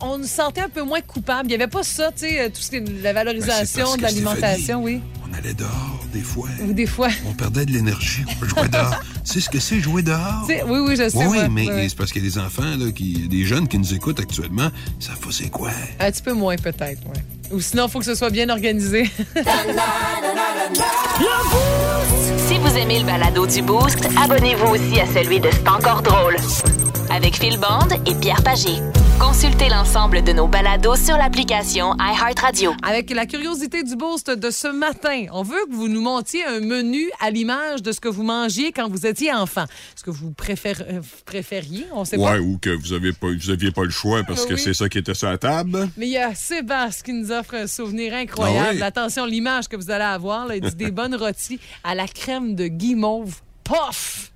on 0.01 0.17
nous 0.17 0.27
sentait 0.27 0.61
un 0.61 0.69
peu 0.69 0.83
moins 0.83 1.01
coupables. 1.01 1.45
Il 1.45 1.49
n'y 1.49 1.55
avait 1.55 1.67
pas 1.67 1.83
ça, 1.83 2.11
tu 2.11 2.27
sais, 2.27 2.39
euh, 2.39 2.49
tout 2.49 2.61
ce 2.61 2.69
qui 2.69 2.75
est 2.77 2.79
la 2.79 2.85
Ben, 2.85 3.03
c'est 3.03 3.13
valorisation 3.13 3.85
parce 3.85 3.97
de 3.97 4.01
l'alimentation, 4.01 4.83
oui. 4.83 5.01
On 5.29 5.33
allait 5.37 5.53
dehors, 5.53 6.05
des 6.13 6.21
fois. 6.21 6.49
Ou 6.63 6.73
des 6.73 6.85
fois. 6.85 7.09
On 7.25 7.33
perdait 7.33 7.65
de 7.65 7.71
l'énergie. 7.71 8.23
On 8.41 8.45
jouait 8.45 8.67
dehors. 8.67 8.99
tu 9.25 9.33
sais 9.33 9.39
ce 9.39 9.49
que 9.49 9.59
c'est, 9.59 9.79
jouer 9.79 10.01
dehors? 10.01 10.45
Oui, 10.47 10.79
oui, 10.79 10.95
je 10.95 11.09
sais. 11.09 11.17
Oui, 11.17 11.25
oui, 11.29 11.49
mais 11.49 11.67
ouais. 11.67 11.89
c'est 11.89 11.97
parce 11.97 12.11
qu'il 12.11 12.23
y 12.23 12.27
a 12.27 12.29
des 12.29 12.37
enfants, 12.37 12.63
là, 12.77 12.91
qui, 12.91 13.27
des 13.27 13.45
jeunes 13.45 13.67
qui 13.67 13.77
nous 13.77 13.93
écoutent 13.93 14.19
actuellement, 14.19 14.69
ça 14.99 15.13
faut 15.19 15.31
c'est 15.31 15.49
quoi? 15.49 15.71
Un 15.99 16.11
petit 16.11 16.21
peu 16.21 16.33
moins, 16.33 16.55
peut-être, 16.55 17.01
ouais. 17.07 17.23
Ou 17.51 17.59
sinon, 17.59 17.85
il 17.87 17.91
faut 17.91 17.99
que 17.99 18.05
ce 18.05 18.15
soit 18.15 18.29
bien 18.29 18.49
organisé. 18.49 19.09
Si 22.47 22.57
vous 22.59 22.77
aimez 22.77 22.99
le 22.99 23.05
balado 23.05 23.47
du 23.47 23.61
Boost, 23.61 24.07
abonnez-vous 24.21 24.67
aussi 24.67 24.99
à 24.99 25.07
celui 25.07 25.39
de 25.39 25.49
C'est 25.51 25.67
encore 25.67 26.01
drôle. 26.01 26.35
Avec 27.09 27.35
Phil 27.37 27.57
Bond 27.57 27.89
et 28.05 28.15
Pierre 28.15 28.43
Pagé. 28.43 28.79
Consultez 29.19 29.69
l'ensemble 29.69 30.23
de 30.23 30.33
nos 30.33 30.47
balados 30.47 30.95
sur 30.97 31.15
l'application 31.17 31.95
iHeartRadio. 31.99 32.73
Avec 32.83 33.09
la 33.11 33.25
curiosité 33.25 33.83
du 33.83 33.95
boost 33.95 34.29
de 34.29 34.49
ce 34.49 34.67
matin, 34.67 35.25
on 35.31 35.43
veut 35.43 35.65
que 35.69 35.73
vous 35.75 35.87
nous 35.87 36.01
montiez 36.01 36.43
un 36.45 36.59
menu 36.59 37.09
à 37.21 37.31
l'image 37.31 37.81
de 37.81 37.91
ce 37.91 37.99
que 38.01 38.09
vous 38.09 38.23
mangiez 38.23 38.71
quand 38.71 38.89
vous 38.89 39.05
étiez 39.05 39.31
enfant. 39.33 39.65
Ce 39.95 40.03
que 40.03 40.11
vous 40.11 40.31
préfère- 40.31 40.83
euh, 40.89 41.01
préfériez, 41.25 41.85
on 41.93 42.03
sait 42.03 42.17
Ouais, 42.17 42.37
pas. 42.37 42.39
ou 42.39 42.57
que 42.61 42.69
vous 42.71 42.93
n'aviez 42.93 43.13
pas, 43.13 43.27
vous 43.27 43.49
aviez 43.49 43.71
pas 43.71 43.83
le 43.83 43.89
choix 43.91 44.23
parce 44.23 44.45
que 44.45 44.55
Oui. 44.55 44.59
c'est 44.59 44.73
ça 44.73 44.89
qui 44.89 44.97
était 44.97 45.13
sur 45.13 45.29
la 45.29 45.37
table. 45.37 45.89
Mais 45.97 46.07
il 46.07 46.11
y 46.13 46.17
a 46.17 46.35
Sébastien 46.35 47.03
qui 47.05 47.13
nous 47.13 47.31
offre 47.31 47.55
un 47.55 47.67
souvenir 47.67 48.13
incroyable. 48.13 48.67
Ah 48.69 48.73
oui? 48.75 48.81
Attention, 48.81 49.25
l'image 49.25 49.67
que 49.69 49.75
vous 49.77 49.91
allez 49.91 50.03
avoir, 50.03 50.47
là, 50.47 50.55
il 50.57 50.61
dit 50.61 50.75
des 50.75 50.91
bonnes 50.91 51.15
rôties 51.15 51.59
à 51.83 51.95
la 51.95 52.07
crème 52.07 52.55
de 52.55 52.67
guimauve. 52.67 53.35
Pof! 53.63 54.31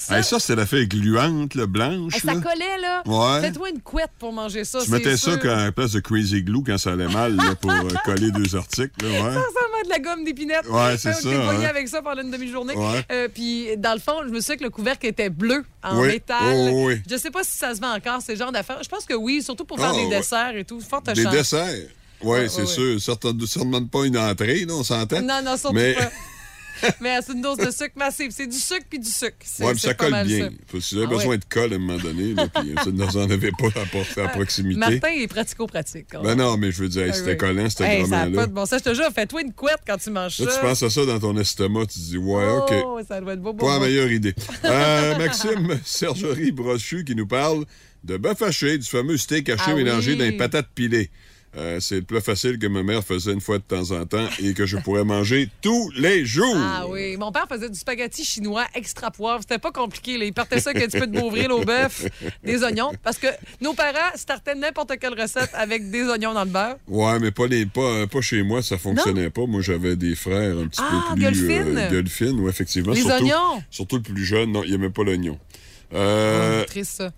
Ça, 0.00 0.18
Hey, 0.18 0.22
ça, 0.22 0.38
c'est 0.38 0.54
la 0.54 0.64
feuille 0.64 0.86
gluante, 0.86 1.56
là, 1.56 1.66
blanche. 1.66 2.14
hey, 2.14 2.20
ça 2.20 2.34
là. 2.34 2.40
collait, 2.40 2.78
là. 2.80 3.02
Ouais. 3.04 3.40
Fais-toi 3.40 3.70
une 3.70 3.80
couette 3.80 4.12
pour 4.20 4.32
manger 4.32 4.64
ça. 4.64 4.78
Tu 4.78 4.86
c'est 4.86 4.92
mettais 4.92 5.16
ça 5.16 5.36
quand- 5.38 5.48
à 5.48 5.64
la 5.64 5.72
place 5.72 5.90
de 5.90 5.98
Crazy 5.98 6.44
Glue 6.44 6.62
quand 6.64 6.78
ça 6.78 6.92
allait 6.92 7.08
mal 7.08 7.34
là, 7.34 7.56
pour 7.60 7.72
euh, 7.72 7.82
coller 8.04 8.30
deux 8.30 8.54
articles. 8.54 8.92
Là, 9.02 9.08
ouais. 9.10 9.18
Ça 9.18 9.26
ressemble 9.40 9.74
à 9.80 9.84
de 9.84 9.88
la 9.88 9.98
gomme 9.98 10.24
d'épinette. 10.24 10.68
Ouais, 10.68 10.96
c'est 10.98 11.14
ça, 11.14 11.28
hein. 11.28 11.64
avec 11.68 11.88
ça 11.88 12.00
pendant 12.00 12.22
une 12.22 12.30
demi-journée. 12.30 12.74
Ouais. 12.76 13.04
Euh, 13.10 13.26
puis, 13.32 13.76
dans 13.76 13.92
le 13.94 13.98
fond, 13.98 14.20
je 14.24 14.28
me 14.30 14.40
souviens 14.40 14.56
que 14.58 14.64
le 14.64 14.70
couvercle 14.70 15.04
était 15.06 15.30
bleu, 15.30 15.64
en 15.82 15.98
Oui. 16.00 16.06
métal. 16.08 16.38
Oh, 16.70 16.86
oui. 16.86 17.00
Je 17.10 17.16
sais 17.16 17.32
pas 17.32 17.42
si 17.42 17.58
ça 17.58 17.74
se 17.74 17.80
vend 17.80 17.92
encore, 17.96 18.22
ces 18.22 18.36
genres 18.36 18.52
d'affaires. 18.52 18.80
Je 18.84 18.88
pense 18.88 19.04
que 19.04 19.14
oui, 19.14 19.42
surtout 19.42 19.64
pour 19.64 19.78
faire 19.80 19.90
Ah, 19.94 19.96
des 19.98 20.04
ouais. 20.06 20.16
desserts 20.16 20.56
et 20.56 20.64
tout. 20.64 20.80
Forte 20.80 21.06
Des 21.12 21.24
chance. 21.24 21.32
desserts. 21.32 21.88
Oui, 22.22 22.38
Ouais, 22.38 22.48
c'est 22.48 22.66
sûr. 22.66 23.00
Ça 23.00 23.12
ne 23.24 23.32
demande 23.64 23.90
pas 23.90 24.04
une 24.04 24.16
entrée, 24.16 24.64
là, 24.64 24.74
on 24.74 24.84
s'entend. 24.84 25.22
Non, 25.22 25.40
non, 25.44 25.56
surtout 25.56 25.74
Mais- 25.74 25.94
pas. 25.94 26.08
Mais 27.00 27.18
c'est 27.24 27.32
une 27.32 27.40
dose 27.42 27.56
de 27.58 27.70
sucre 27.70 27.92
massive. 27.96 28.30
C'est 28.30 28.46
du 28.46 28.56
sucre 28.58 28.84
puis 28.88 28.98
du 28.98 29.08
sucre. 29.10 29.36
Ouais, 29.60 29.72
puis 29.72 29.80
ça 29.80 29.94
colle 29.94 30.24
bien. 30.24 30.50
ça. 30.72 30.80
Si 30.80 30.94
vous 30.94 31.00
avez 31.02 31.06
Ah, 31.12 31.16
besoin 31.16 31.30
ouais. 31.32 31.38
de 31.38 31.44
colle 31.48 31.72
à 31.72 31.76
un 31.76 31.78
moment 31.78 31.98
donné, 31.98 32.34
là, 32.34 32.46
puis 32.48 32.74
ça 32.82 32.90
ne 32.90 33.04
vous 33.04 33.16
en 33.16 33.30
avait 33.30 33.50
pas 33.52 33.68
à, 33.80 33.86
por- 33.86 34.24
à 34.24 34.28
proximité. 34.28 34.78
Martin 34.78 35.08
est 35.08 35.26
pratico-pratique. 35.28 36.06
Ben 36.22 36.34
non, 36.34 36.56
mais 36.56 36.70
je 36.72 36.82
veux 36.82 36.88
dire, 36.88 37.02
hey, 37.04 37.10
Ah, 37.10 37.14
c'était 37.14 37.30
oui. 37.32 37.36
collant, 37.36 37.68
c'était 37.70 37.84
Hey, 37.84 38.00
ça 38.02 38.06
vraiment 38.06 38.16
n'a 38.24 38.30
là. 38.30 38.36
pas 38.42 38.46
de 38.46 38.52
bon 38.52 38.66
sens. 38.66 38.78
Je 38.84 38.90
te 38.90 38.94
jure, 38.94 39.10
fais-toi 39.14 39.42
une 39.42 39.52
couette 39.52 39.80
quand 39.86 39.96
tu 39.98 40.10
manges 40.10 40.38
Là, 40.40 40.50
ça. 40.50 40.58
tu 40.60 40.66
penses 40.66 40.82
à 40.82 40.90
ça 40.90 41.04
dans 41.06 41.18
ton 41.18 41.36
estomac, 41.38 41.86
tu 41.86 41.98
te 41.98 42.04
dis, 42.04 42.16
ouais, 42.18 42.48
OK. 42.58 42.72
Oh, 42.84 43.00
ça 43.06 43.20
doit 43.20 43.32
être 43.34 43.42
beau, 43.42 43.52
beau, 43.52 43.66
Pas 43.66 43.74
la 43.78 43.86
meilleure 43.86 44.10
idée. 44.12 44.34
Euh, 44.64 45.16
Maxime 45.18 45.78
Sergerie 45.84 46.52
Brochu 46.52 47.04
qui 47.04 47.14
nous 47.14 47.26
parle 47.26 47.64
de 48.04 48.16
bœuf 48.16 48.42
haché, 48.42 48.78
du 48.78 48.86
fameux 48.86 49.16
steak 49.16 49.48
haché 49.48 49.62
Ah 49.68 49.74
mélangé 49.74 50.12
oui. 50.12 50.18
dans 50.18 50.24
les 50.24 50.32
patates 50.36 50.68
pilées. 50.74 51.10
Euh, 51.58 51.80
c'est 51.80 51.96
le 51.96 52.02
plat 52.02 52.20
facile 52.20 52.56
que 52.58 52.68
ma 52.68 52.84
mère 52.84 53.02
faisait 53.02 53.32
une 53.32 53.40
fois 53.40 53.58
de 53.58 53.64
temps 53.64 53.90
en 53.90 54.06
temps 54.06 54.28
et 54.40 54.54
que 54.54 54.64
je 54.64 54.76
pourrais 54.76 55.02
manger 55.02 55.48
tous 55.60 55.90
les 55.96 56.24
jours. 56.24 56.54
Ah 56.56 56.86
oui, 56.88 57.16
mon 57.16 57.32
père 57.32 57.46
faisait 57.48 57.68
du 57.68 57.76
spaghetti 57.76 58.24
chinois 58.24 58.64
extra 58.74 59.10
poivre. 59.10 59.40
C'était 59.40 59.58
pas 59.58 59.72
compliqué. 59.72 60.18
Là. 60.18 60.24
Il 60.26 60.32
partait 60.32 60.60
ça 60.60 60.72
que 60.72 60.84
tu 60.88 61.00
peux 61.00 61.06
te 61.06 61.18
bourril 61.18 61.50
au 61.50 61.64
bœuf, 61.64 62.06
des 62.44 62.62
oignons. 62.62 62.92
Parce 63.02 63.18
que 63.18 63.26
nos 63.60 63.74
parents 63.74 64.12
startaient 64.14 64.54
n'importe 64.54 64.92
quelle 65.00 65.20
recette 65.20 65.50
avec 65.54 65.90
des 65.90 66.04
oignons 66.04 66.32
dans 66.32 66.44
le 66.44 66.50
beurre. 66.50 66.76
Ouais, 66.86 67.18
mais 67.18 67.32
pas, 67.32 67.48
les, 67.48 67.66
pas, 67.66 68.06
pas 68.06 68.20
chez 68.20 68.42
moi, 68.44 68.62
ça 68.62 68.78
fonctionnait 68.78 69.30
pas. 69.30 69.46
Moi, 69.46 69.60
j'avais 69.60 69.96
des 69.96 70.14
frères 70.14 70.56
un 70.58 70.68
petit 70.68 70.80
Ah, 70.80 71.14
peu 71.16 71.20
plus... 71.26 72.08
fine, 72.08 72.38
oui, 72.40 72.48
effectivement. 72.50 72.92
Les 72.92 73.00
surtout, 73.00 73.24
oignons? 73.24 73.62
Surtout 73.70 73.96
le 73.96 74.02
plus 74.02 74.24
jeune, 74.24 74.52
non, 74.52 74.62
il 74.62 74.74
aimait 74.74 74.90
pas 74.90 75.02
l'oignon. 75.02 75.38
Euh, 75.92 76.62
Oh, 76.62 76.66
triste, 76.66 76.92
ça. 76.98 77.10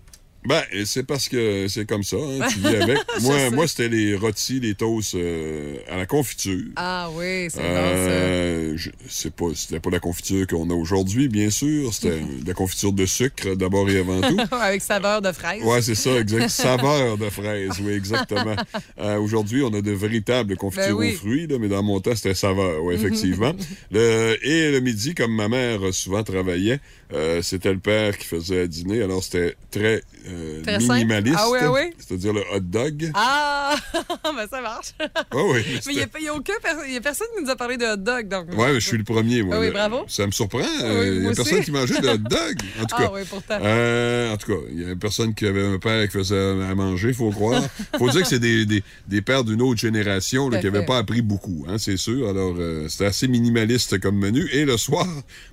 Ben, 0.43 0.63
c'est 0.85 1.03
parce 1.05 1.29
que 1.29 1.67
c'est 1.67 1.85
comme 1.85 2.01
ça, 2.03 2.17
hein, 2.17 2.47
tu 2.51 2.59
vis 2.59 2.75
avec. 2.81 2.97
moi, 3.21 3.49
moi 3.51 3.67
c'était 3.67 3.89
les 3.89 4.15
rôtis, 4.15 4.59
les 4.59 4.73
toasts 4.73 5.13
euh, 5.13 5.75
à 5.87 5.97
la 5.97 6.05
confiture. 6.07 6.63
Ah 6.77 7.09
oui, 7.13 7.47
c'est 7.49 7.59
Euh, 7.61 8.75
c'est 9.07 9.31
pas, 9.33 9.45
c'était 9.53 9.79
pas 9.79 9.91
la 9.91 9.99
confiture 9.99 10.47
qu'on 10.47 10.69
a 10.69 10.73
aujourd'hui, 10.73 11.27
bien 11.27 11.49
sûr. 11.51 11.93
C'était 11.93 12.19
de 12.21 12.25
la 12.47 12.53
confiture 12.55 12.91
de 12.91 13.05
sucre, 13.05 13.53
d'abord 13.55 13.87
et 13.89 13.99
avant 13.99 14.19
tout. 14.21 14.37
Avec 14.55 14.81
saveur 14.81 15.21
de 15.21 15.31
fraise. 15.31 15.61
Ouais, 15.63 15.81
c'est 15.83 15.95
ça, 15.95 16.19
exact. 16.19 16.49
Saveur 16.49 17.17
de 17.19 17.29
fraise, 17.29 17.73
oui, 17.83 17.93
exactement. 17.93 18.55
Euh, 18.99 19.17
aujourd'hui, 19.19 19.61
on 19.63 19.73
a 19.73 19.81
de 19.81 19.91
véritables 19.91 20.55
confitures 20.57 20.87
Ben 20.97 21.05
oui. 21.07 21.13
aux 21.13 21.17
fruits, 21.17 21.47
là, 21.47 21.57
mais 21.59 21.67
dans 21.67 21.83
mon 21.83 21.99
temps, 21.99 22.15
c'était 22.15 22.33
saveur, 22.33 22.83
oui, 22.83 22.95
effectivement. 22.95 23.53
Le- 23.91 24.37
et 24.41 24.71
le 24.71 24.79
midi, 24.79 25.13
comme 25.13 25.35
ma 25.35 25.47
mère 25.47 25.93
souvent 25.93 26.23
travaillait, 26.23 26.79
euh, 27.13 27.41
c'était 27.41 27.73
le 27.73 27.79
père 27.79 28.17
qui 28.17 28.25
faisait 28.25 28.61
à 28.61 28.67
dîner, 28.67 29.01
alors 29.03 29.23
c'était 29.23 29.55
très, 29.69 30.01
euh, 30.31 30.77
minimaliste. 30.79 31.35
Ah 31.37 31.49
oui, 31.51 31.59
ah 31.61 31.71
oui. 31.71 31.81
C'est-à-dire 31.97 32.33
le 32.33 32.41
hot 32.53 32.59
dog. 32.61 33.11
Ah, 33.13 33.75
ben 34.23 34.47
ça 34.49 34.61
marche. 34.61 34.93
Ah 34.99 35.09
oui. 35.33 35.61
Mais 35.85 35.93
il 35.93 35.95
n'y 35.97 36.01
a, 36.03 36.07
il 36.19 36.25
y 36.25 36.27
a 36.27 36.33
aucun 36.35 36.53
per- 36.63 36.83
il 36.87 36.93
y 36.93 36.97
a 36.97 37.01
personne 37.01 37.27
qui 37.37 37.43
nous 37.43 37.49
a 37.49 37.55
parlé 37.55 37.77
de 37.77 37.85
hot 37.85 37.97
dog. 37.97 38.27
Donc... 38.27 38.47
Ouais, 38.57 38.73
mais 38.73 38.79
je 38.79 38.87
suis 38.87 38.97
le 38.97 39.03
premier, 39.03 39.43
moi. 39.43 39.55
Ah 39.57 39.59
oui, 39.59 39.67
là. 39.67 39.87
bravo. 39.89 40.05
Ça 40.07 40.25
me 40.25 40.31
surprend. 40.31 40.59
oui, 40.59 40.65
euh, 40.83 41.05
Il 41.07 41.17
y 41.17 41.21
moi 41.21 41.31
a 41.31 41.35
personne 41.35 41.55
aussi. 41.55 41.65
qui 41.65 41.71
mangeait 41.71 42.01
de 42.01 42.07
hot 42.09 42.17
dog. 42.29 42.57
En 42.81 42.85
tout 42.85 42.95
Ah 42.97 43.03
cas. 43.03 43.11
oui, 43.13 43.21
pourtant. 43.29 43.57
Euh, 43.61 44.33
en 44.33 44.37
tout 44.37 44.47
cas, 44.53 44.59
il 44.71 44.87
y 44.87 44.91
a 44.91 44.95
personne 44.95 45.33
qui 45.33 45.45
avait 45.45 45.65
un 45.65 45.79
père 45.79 46.05
qui 46.07 46.17
faisait 46.17 46.63
à 46.69 46.75
manger, 46.75 47.13
faut 47.13 47.31
croire. 47.31 47.63
faut 47.97 48.09
dire 48.09 48.21
que 48.21 48.27
c'est 48.27 48.39
des, 48.39 48.65
des, 48.65 48.83
des 49.07 49.21
pères 49.21 49.43
d'une 49.43 49.61
autre 49.61 49.79
génération 49.79 50.49
là, 50.49 50.59
qui 50.59 50.65
n'avaient 50.65 50.85
pas 50.85 50.97
appris 50.97 51.21
beaucoup, 51.21 51.65
hein, 51.67 51.77
c'est 51.77 51.97
sûr. 51.97 52.29
Alors, 52.29 52.55
euh, 52.59 52.87
c'était 52.89 53.05
assez 53.05 53.27
minimaliste 53.27 53.99
comme 53.99 54.17
menu. 54.17 54.47
Et 54.53 54.65
le 54.65 54.77
soir, 54.77 55.07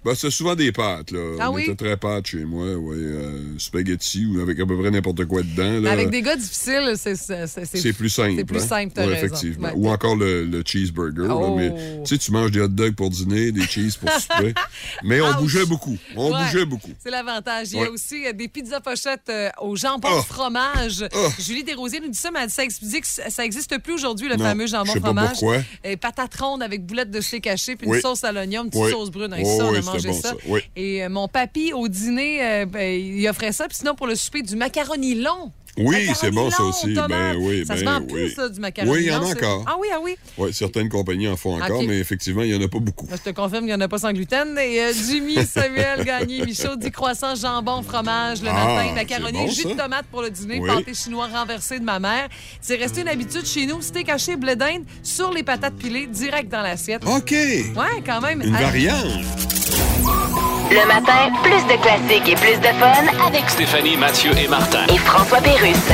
ben, 0.05 0.14
c'était 0.14 0.31
souvent 0.31 0.55
des 0.55 0.72
pâtes. 0.72 1.11
Là. 1.11 1.20
Ah 1.41 1.51
On 1.51 1.55
oui? 1.55 1.64
était 1.64 1.74
très 1.76 1.97
pâtes 1.97 2.26
chez 2.26 2.45
moi. 2.45 2.66
Ouais, 2.76 2.97
euh, 2.97 3.59
spaghetti 3.59 4.26
ou 4.26 4.41
avec 4.41 4.59
à 4.61 4.64
peu 4.69 4.79
près 4.79 4.91
n'importe 4.91 5.25
quoi 5.25 5.43
dedans. 5.43 5.81
Là. 5.81 5.91
Avec 5.93 6.11
des 6.11 6.23
gars 6.23 6.37
difficiles, 6.37 6.95
c'est 6.97 7.93
plus 7.93 8.09
simple. 8.11 8.35
C'est 8.37 8.45
plus 8.45 8.62
hein? 8.62 8.66
simple, 8.69 8.93
t'as 8.95 9.07
Ouais, 9.07 9.14
raison. 9.14 9.27
effectivement. 9.27 9.69
Ouais. 9.69 9.75
Ou 9.77 9.89
encore 9.89 10.16
le, 10.16 10.45
le 10.45 10.62
cheeseburger. 10.64 11.27
là, 11.27 11.35
Oh. 11.35 11.57
mais 11.57 11.73
tu 12.05 12.14
sais, 12.14 12.19
tu 12.19 12.31
manges 12.33 12.51
des 12.51 12.61
hot 12.61 12.69
dogs 12.69 12.95
pour 12.95 13.11
dîner, 13.11 13.51
des 13.53 13.62
cheese 13.66 13.97
pour 13.97 14.11
souper. 14.21 14.55
mais 15.03 15.21
on 15.21 15.29
Ouch. 15.31 15.37
bougeait 15.39 15.66
beaucoup. 15.66 15.97
On 16.16 16.33
Ouais. 16.33 16.45
bougeait 16.45 16.64
beaucoup. 16.64 16.91
C'est 16.99 17.11
l'avantage. 17.11 17.69
Il 17.73 17.79
y 17.81 17.85
a 17.85 17.91
aussi 17.91 18.27
euh, 18.27 18.33
des 18.33 18.49
pizzas 18.49 18.81
pochettes 18.81 19.29
euh, 19.31 19.49
au 19.61 19.75
jambon 19.77 20.09
Oh. 20.11 20.23
fromage. 20.23 21.05
Oh. 21.14 21.29
Julie 21.39 21.64
Desrosiers 21.64 22.01
nous 22.01 22.09
dit 22.09 22.19
ça, 22.19 22.31
mais 22.31 22.41
elle 22.43 22.49
dit 22.49 22.55
ça 22.55 22.64
explique 22.64 23.03
que 23.03 23.07
ça 23.31 23.43
n'existe 23.43 23.79
plus 23.79 23.95
aujourd'hui, 23.95 24.29
le 24.29 24.37
Non, 24.37 24.45
fameux 24.45 24.66
jambon 24.66 24.93
pas 24.95 25.01
fromage. 25.01 25.29
pourquoi. 25.31 25.59
Et 25.85 25.97
avec 26.62 26.85
boulettes 26.87 27.11
de 27.11 27.21
steak 27.21 27.47
haché, 27.47 27.77
puis 27.77 27.87
Oui. 27.89 27.97
une 27.97 28.03
sauce 28.03 28.25
à 28.25 28.33
l'oignon, 28.33 28.64
une 28.64 28.71
petite 28.71 28.85
Oui. 28.85 28.91
sauce 28.91 29.11
brune. 29.11 29.35
Oh, 29.39 29.45
ça, 29.59 29.64
on 29.66 29.75
a 29.75 29.81
mangé 29.83 30.09
bon, 30.09 30.21
ça. 30.21 30.29
ça. 30.31 30.35
Oui. 30.47 30.61
Et 30.77 31.05
euh, 31.05 31.09
mon 31.09 31.29
papy, 31.29 31.73
au 31.73 31.89
dîner, 31.89 32.43
euh, 32.45 32.66
ben, 32.66 32.99
il 33.01 33.27
offrait 33.29 33.53
ça. 33.53 33.66
Puis 33.69 33.79
sinon, 33.79 33.95
pour 33.95 34.07
le 34.07 34.14
souper, 34.14 34.43
du 34.43 34.57
macaroni 34.59 35.15
long. 35.15 35.53
Oui, 35.81 36.09
c'est 36.17 36.33
bon, 36.33 36.51
ça 36.51 36.65
aussi. 36.65 36.93
Ben 36.93 37.37
oui, 37.39 37.65
ça 37.65 37.75
ben 37.75 37.81
se 37.81 37.85
vend 37.85 38.01
oui. 38.01 38.07
plus, 38.13 38.31
ça, 38.35 38.49
du 38.49 38.59
macaroni 38.59 38.93
Oui, 38.93 39.03
il 39.05 39.07
y 39.07 39.15
en 39.15 39.23
a 39.23 39.27
encore. 39.27 39.65
Ah 39.65 39.77
oui, 39.79 39.87
ah 39.95 39.99
oui. 40.03 40.17
Oui, 40.37 40.53
certaines 40.53 40.89
compagnies 40.89 41.29
en 41.29 41.37
font 41.37 41.63
encore, 41.63 41.85
mais 41.85 41.99
effectivement, 42.01 42.43
il 42.43 42.51
n'y 42.51 42.57
en 42.61 42.67
a 42.67 42.69
pas 42.69 42.81
beaucoup. 42.81 43.07
Je 43.09 43.17
te 43.17 43.31
confirme 43.31 43.61
qu'il 43.61 43.67
n'y 43.67 43.75
en 43.75 43.81
a 43.83 43.87
pas 43.87 43.99
sans 43.99 44.13
gluten. 44.13 44.59
Et 44.59 44.81
euh, 44.83 44.93
Jimmy, 44.93 45.37
Samuel, 45.47 46.05
Gagné, 46.05 46.45
Michaud, 46.45 46.75
10 46.75 46.91
croissants, 46.91 47.37
jambon, 47.37 47.83
fromage 47.83 48.43
le 48.43 48.49
Ah, 48.49 48.75
matin, 48.75 48.93
macaroni, 48.97 49.39
bon, 49.39 49.49
jus 49.49 49.63
ça. 49.63 49.69
de 49.69 49.75
tomate 49.75 50.07
pour 50.07 50.23
le 50.23 50.31
dîner, 50.31 50.59
Oui. 50.59 50.69
pâté 50.69 50.95
chinois 50.95 51.29
renversé 51.33 51.79
de 51.79 51.85
ma 51.85 52.01
mère. 52.01 52.29
C'est 52.61 52.75
resté 52.75 53.03
une 53.03 53.09
habitude 53.09 53.47
chez 53.47 53.65
nous, 53.67 53.81
steak 53.81 54.09
haché, 54.09 54.35
blé 54.35 54.57
d'Inde 54.57 54.83
sur 55.05 55.31
les 55.33 55.45
patates 55.45 55.77
pilées, 55.77 56.09
direct 56.09 56.51
dans 56.51 56.63
l'assiette. 56.63 57.05
OK! 57.07 57.31
Ouais, 57.31 58.03
quand 58.05 58.21
même. 58.21 58.43
Une 58.43 58.53
Hey, 58.57 58.63
variante! 58.65 59.78
Le 60.71 60.87
matin, 60.87 61.31
plus 61.43 61.65
de 61.65 61.81
classiques 61.81 62.29
et 62.29 62.35
plus 62.35 62.59
de 62.61 62.73
fun 62.79 63.27
avec 63.27 63.49
Stéphanie, 63.49 63.97
Mathieu 63.97 64.31
et 64.39 64.49
Martin. 64.49 64.85
et 64.93 64.99
François 64.99 65.39
Pérusse. 65.39 65.93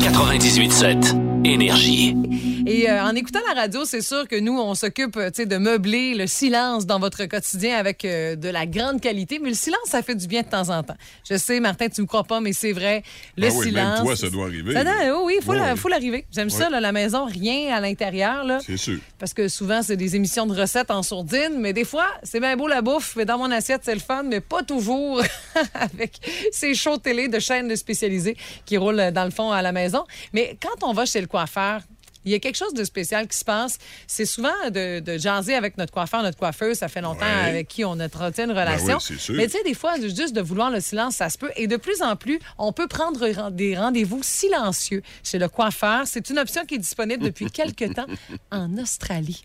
98.7 0.00 1.44
Énergie. 1.44 2.16
Et 2.66 2.88
euh, 2.88 3.02
en 3.04 3.14
écoutant 3.14 3.40
la 3.52 3.60
radio, 3.60 3.84
c'est 3.84 4.00
sûr 4.00 4.26
que 4.26 4.40
nous, 4.40 4.58
on 4.58 4.74
s'occupe 4.74 5.18
euh, 5.18 5.28
de 5.30 5.56
meubler 5.58 6.14
le 6.14 6.26
silence 6.26 6.86
dans 6.86 6.98
votre 6.98 7.26
quotidien 7.26 7.76
avec 7.76 8.06
euh, 8.06 8.36
de 8.36 8.48
la 8.48 8.64
grande 8.64 9.02
qualité. 9.02 9.38
Mais 9.38 9.50
le 9.50 9.54
silence, 9.54 9.80
ça 9.86 10.02
fait 10.02 10.14
du 10.14 10.26
bien 10.26 10.40
de 10.40 10.48
temps 10.48 10.70
en 10.70 10.82
temps. 10.82 10.96
Je 11.28 11.36
sais, 11.36 11.60
Martin, 11.60 11.88
tu 11.90 12.00
me 12.00 12.06
crois 12.06 12.24
pas, 12.24 12.40
mais 12.40 12.54
c'est 12.54 12.72
vrai. 12.72 13.02
Le 13.36 13.48
Ah 13.48 13.50
oui, 13.50 13.70
même 13.72 13.84
silence. 13.84 14.00
toi, 14.00 14.16
ça 14.16 14.30
doit 14.30 14.46
arriver. 14.46 14.72
Ça 14.72 14.82
doit- 14.82 15.22
oui, 15.24 15.34
il 15.38 15.44
faut 15.44 15.52
Ouais, 15.52 15.90
l'arriver. 15.90 16.24
J'aime 16.34 16.48
ça, 16.48 16.70
là, 16.70 16.80
la 16.80 16.92
maison, 16.92 17.26
rien 17.26 17.74
à 17.74 17.80
l'intérieur. 17.80 18.46
C'est 18.64 18.78
sûr. 18.78 18.98
Parce 19.18 19.34
que 19.34 19.48
souvent, 19.48 19.82
c'est 19.82 19.96
des 19.98 20.16
émissions 20.16 20.46
de 20.46 20.58
recettes 20.58 20.90
en 20.90 21.02
sourdine, 21.02 21.58
mais 21.58 21.74
des 21.74 21.84
fois, 21.84 22.06
c'est 22.22 22.40
bien 22.40 22.56
beau 22.56 22.66
la 22.66 22.80
bouffe, 22.80 23.14
mais 23.16 23.26
dans 23.26 23.36
mon 23.36 23.50
assiette, 23.50 23.82
c'est 23.84 23.94
le 23.94 24.00
fun, 24.00 24.22
mais 24.22 24.40
pas 24.40 24.62
toujours 24.62 25.20
avec 25.74 26.14
ces 26.50 26.74
shows 26.74 26.96
télé 26.96 27.28
de 27.28 27.38
chaînes 27.40 27.74
spécialisées 27.76 28.36
qui 28.64 28.78
roulent 28.78 29.10
dans 29.12 29.24
le 29.24 29.30
fond 29.30 29.50
à 29.50 29.60
la 29.60 29.72
maison. 29.72 30.04
Mais 30.32 30.56
quand 30.62 30.86
on 30.88 30.94
va 30.94 31.04
chez 31.04 31.20
le 31.20 31.26
coiffeur, 31.26 31.82
il 32.24 32.32
y 32.32 32.34
a 32.34 32.38
quelque 32.38 32.56
chose 32.56 32.74
de 32.74 32.84
spécial 32.84 33.28
qui 33.28 33.36
se 33.36 33.44
passe. 33.44 33.78
C'est 34.06 34.26
souvent 34.26 34.52
de, 34.70 35.00
de 35.00 35.18
jaser 35.18 35.54
avec 35.54 35.76
notre 35.78 35.92
coiffeur, 35.92 36.22
notre 36.22 36.38
coiffeuse. 36.38 36.78
Ça 36.78 36.88
fait 36.88 37.00
longtemps 37.00 37.20
Ouais. 37.24 37.48
avec 37.48 37.68
qui 37.68 37.84
on 37.84 37.92
entretient 38.00 38.44
une 38.44 38.50
relation. 38.52 38.98
Ben 38.98 38.98
oui, 39.10 39.18
sûr. 39.18 39.34
Mais 39.34 39.46
tu 39.46 39.52
sais, 39.58 39.62
des 39.64 39.74
fois, 39.74 39.94
juste 40.00 40.32
de 40.34 40.40
vouloir 40.40 40.70
le 40.70 40.80
silence, 40.80 41.16
ça 41.16 41.28
se 41.30 41.38
peut. 41.38 41.50
Et 41.56 41.66
de 41.66 41.76
plus 41.76 42.02
en 42.02 42.16
plus, 42.16 42.38
on 42.58 42.72
peut 42.72 42.86
prendre 42.88 43.20
ren- 43.28 43.50
des 43.50 43.76
rendez-vous 43.76 44.22
silencieux 44.22 45.02
chez 45.22 45.38
le 45.38 45.48
coiffeur. 45.48 46.02
C'est 46.06 46.30
une 46.30 46.38
option 46.38 46.64
qui 46.64 46.74
est 46.76 46.78
disponible 46.78 47.22
depuis 47.24 47.50
quelques 47.50 47.94
temps 47.94 48.06
en 48.50 48.76
Australie. 48.78 49.44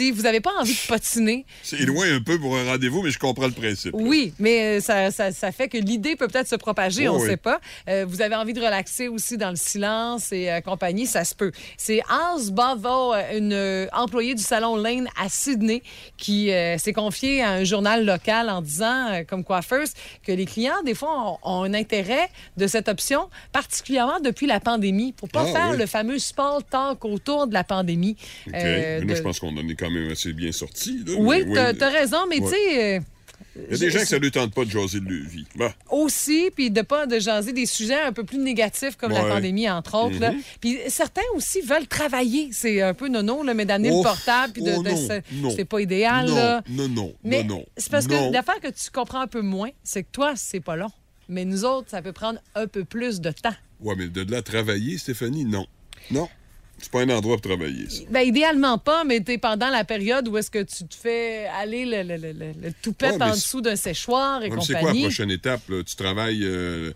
Si 0.00 0.10
vous 0.12 0.22
n'avez 0.22 0.40
pas 0.40 0.52
envie 0.58 0.72
de 0.72 0.88
patiner, 0.88 1.44
C'est 1.62 1.76
loin 1.84 2.06
un 2.10 2.22
peu 2.22 2.38
pour 2.38 2.56
un 2.56 2.64
rendez-vous, 2.64 3.02
mais 3.02 3.10
je 3.10 3.18
comprends 3.18 3.46
le 3.48 3.52
principe. 3.52 3.92
là. 3.92 3.98
oui, 4.02 4.32
mais 4.38 4.78
euh, 4.78 4.80
ça, 4.80 5.10
ça- 5.10 5.30
ça 5.30 5.52
fait 5.52 5.68
que 5.68 5.76
l'idée 5.76 6.16
peut 6.16 6.26
peut-être 6.26 6.48
se 6.48 6.56
propager, 6.56 7.06
Oh 7.06 7.12
on 7.12 7.16
ne 7.18 7.22
oui. 7.24 7.28
sait 7.28 7.36
pas. 7.36 7.60
Euh, 7.86 8.06
vous 8.08 8.22
avez 8.22 8.34
envie 8.34 8.54
de 8.54 8.60
relaxer 8.60 9.08
aussi 9.08 9.36
dans 9.36 9.50
le 9.50 9.56
silence 9.56 10.32
et 10.32 10.50
euh, 10.50 10.62
compagnie, 10.62 11.04
ça 11.06 11.22
se 11.24 11.34
peut. 11.34 11.52
C'est 11.76 12.00
Hans 12.08 12.40
Bavo, 12.50 13.12
une 13.36 13.88
employée 13.92 14.34
du 14.34 14.42
salon 14.42 14.76
Lane 14.76 15.06
à 15.20 15.28
Sydney, 15.28 15.82
qui 16.16 16.50
s'est 16.78 16.92
confiée 16.94 17.42
à 17.42 17.50
un 17.50 17.64
journal 17.64 18.06
local 18.06 18.48
en 18.48 18.62
disant, 18.62 19.22
comme 19.28 19.44
coiffeuse, 19.44 19.90
que 20.22 20.32
les 20.32 20.46
clients, 20.46 20.82
des 20.82 20.94
fois, 20.94 21.38
ont, 21.42 21.62
un 21.64 21.74
intérêt 21.74 22.30
de 22.56 22.66
cette 22.66 22.88
option, 22.88 23.28
particulièrement 23.52 24.18
depuis 24.20 24.46
la 24.46 24.60
pandémie, 24.60 25.12
pour 25.12 25.28
pas 25.28 25.44
Ah, 25.48 25.52
faire 25.52 25.70
oui. 25.72 25.76
le 25.78 25.84
fameux 25.86 26.18
sport 26.18 26.62
talk 26.64 27.04
autour 27.04 27.46
de 27.46 27.52
la 27.52 27.64
pandémie. 27.64 28.16
OK. 28.46 28.54
Euh, 28.54 29.00
Mais 29.00 29.06
là, 29.06 29.12
de- 29.12 29.14
je 29.16 29.22
pense 29.22 29.38
qu'on 29.40 29.54
en 29.56 29.68
est 29.68 29.74
quand 29.74 29.89
même 29.90 30.10
assez 30.10 30.32
bien 30.32 30.52
sortis. 30.52 31.02
là. 31.06 31.14
Oui, 31.18 31.44
t'as 31.54 31.72
as 31.86 31.90
raison, 31.90 32.18
mais 32.28 32.40
Ouais. 32.40 32.48
tu 32.50 32.54
sais... 32.54 32.96
euh, 32.96 33.00
Il 33.56 33.72
y 33.72 33.74
a 33.74 33.78
des 33.78 33.90
gens 33.90 33.98
que 34.00 34.06
ça 34.06 34.16
ne 34.16 34.20
lui 34.22 34.30
tente 34.30 34.54
pas 34.54 34.64
de 34.64 34.70
jaser 34.70 35.00
de 35.00 35.08
leur 35.08 35.28
vie. 35.28 35.44
Bah, 35.56 35.74
aussi, 35.90 36.50
puis 36.54 36.70
de 36.70 36.82
pas 36.82 37.06
de 37.06 37.18
jaser 37.18 37.52
des 37.52 37.66
sujets 37.66 38.00
un 38.00 38.12
peu 38.12 38.22
plus 38.24 38.38
négatifs 38.38 38.96
comme 38.96 39.12
la 39.12 39.22
pandémie, 39.24 39.68
entre 39.68 39.96
autres. 39.96 40.18
Mhm. 40.20 40.40
Puis 40.60 40.78
certains 40.88 41.22
aussi 41.34 41.60
veulent 41.60 41.86
travailler. 41.88 42.50
C'est 42.52 42.80
un 42.80 42.94
peu 42.94 43.08
nono, 43.08 43.42
là, 43.42 43.52
mais 43.54 43.64
d'amener 43.64 43.90
Oh, 43.92 43.98
le 43.98 44.02
portable, 44.04 44.52
puis 44.52 44.62
de, 44.62 44.72
oh 44.76 44.82
de- 44.82 45.50
c'est- 45.50 45.64
pas 45.64 45.80
idéal. 45.80 46.26
non, 46.28 46.34
là. 46.36 46.62
non, 46.68 46.88
non, 46.88 47.14
Mais 47.24 47.42
non, 47.42 47.56
non. 47.56 47.66
c'est 47.76 47.90
parce 47.90 48.06
Non. 48.08 48.28
que 48.28 48.32
l'affaire 48.34 48.60
que 48.60 48.68
tu 48.68 48.90
comprends 48.92 49.20
un 49.20 49.26
peu 49.26 49.42
moins, 49.42 49.70
c'est 49.82 50.04
que 50.04 50.08
toi, 50.12 50.34
c'est 50.36 50.60
pas 50.60 50.76
long. 50.76 50.90
Mais 51.28 51.44
nous 51.44 51.64
autres, 51.64 51.88
ça 51.90 52.02
peut 52.02 52.12
prendre 52.12 52.40
un 52.54 52.66
peu 52.66 52.84
plus 52.84 53.20
de 53.20 53.30
temps. 53.30 53.54
Ouais, 53.80 53.94
mais 53.96 54.08
de 54.08 54.30
là 54.30 54.42
travailler, 54.42 54.96
Stéphanie, 54.98 55.44
non. 55.44 55.66
Non. 56.10 56.28
C'est 56.80 56.90
pas 56.90 57.00
un 57.02 57.08
endroit 57.10 57.36
pour 57.36 57.42
travailler, 57.50 57.88
ça. 57.88 58.02
Ben, 58.10 58.20
idéalement 58.22 58.78
pas, 58.78 59.04
mais 59.04 59.20
t'es 59.20 59.38
pendant 59.38 59.68
la 59.68 59.84
période 59.84 60.26
où 60.28 60.36
est-ce 60.38 60.50
que 60.50 60.62
tu 60.62 60.84
te 60.86 60.94
fais 60.94 61.46
aller 61.60 61.84
le, 61.84 62.02
le, 62.02 62.16
le, 62.16 62.32
le- 62.32 62.72
toupette 62.82 63.16
Ouais, 63.16 63.22
en 63.22 63.30
dessous 63.30 63.60
d'un 63.60 63.76
séchoir 63.76 64.42
et 64.42 64.48
Ouais, 64.50 64.56
mais 64.56 64.62
c'est 64.62 64.72
quoi 64.72 64.74
la 64.74 64.80
compagnie. 64.86 65.02
prochaine 65.02 65.30
étape? 65.30 65.60
là? 65.68 65.82
Tu 65.84 65.94
travailles 65.96 66.40
euh, 66.44 66.92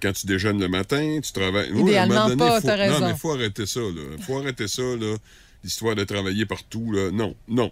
quand 0.00 0.12
tu 0.12 0.26
déjeunes 0.26 0.60
le 0.60 0.68
matin, 0.68 1.20
tu 1.22 1.32
travailles. 1.32 1.70
Idéalement 1.74 2.28
donné, 2.28 2.36
pas, 2.36 2.60
faut- 2.60 2.66
t'as 2.66 2.76
raison. 2.76 3.00
Non, 3.00 3.06
mais 3.06 3.12
il 3.12 3.18
faut 3.18 3.32
arrêter 3.32 3.66
ça, 3.66 3.80
là. 3.80 4.16
faut 4.20 4.38
arrêter 4.38 4.68
ça, 4.68 4.82
là. 4.82 5.16
L'histoire 5.64 5.94
de 5.94 6.02
travailler 6.04 6.44
partout, 6.44 6.90
là. 6.92 7.10
Non, 7.12 7.34
non. 7.48 7.70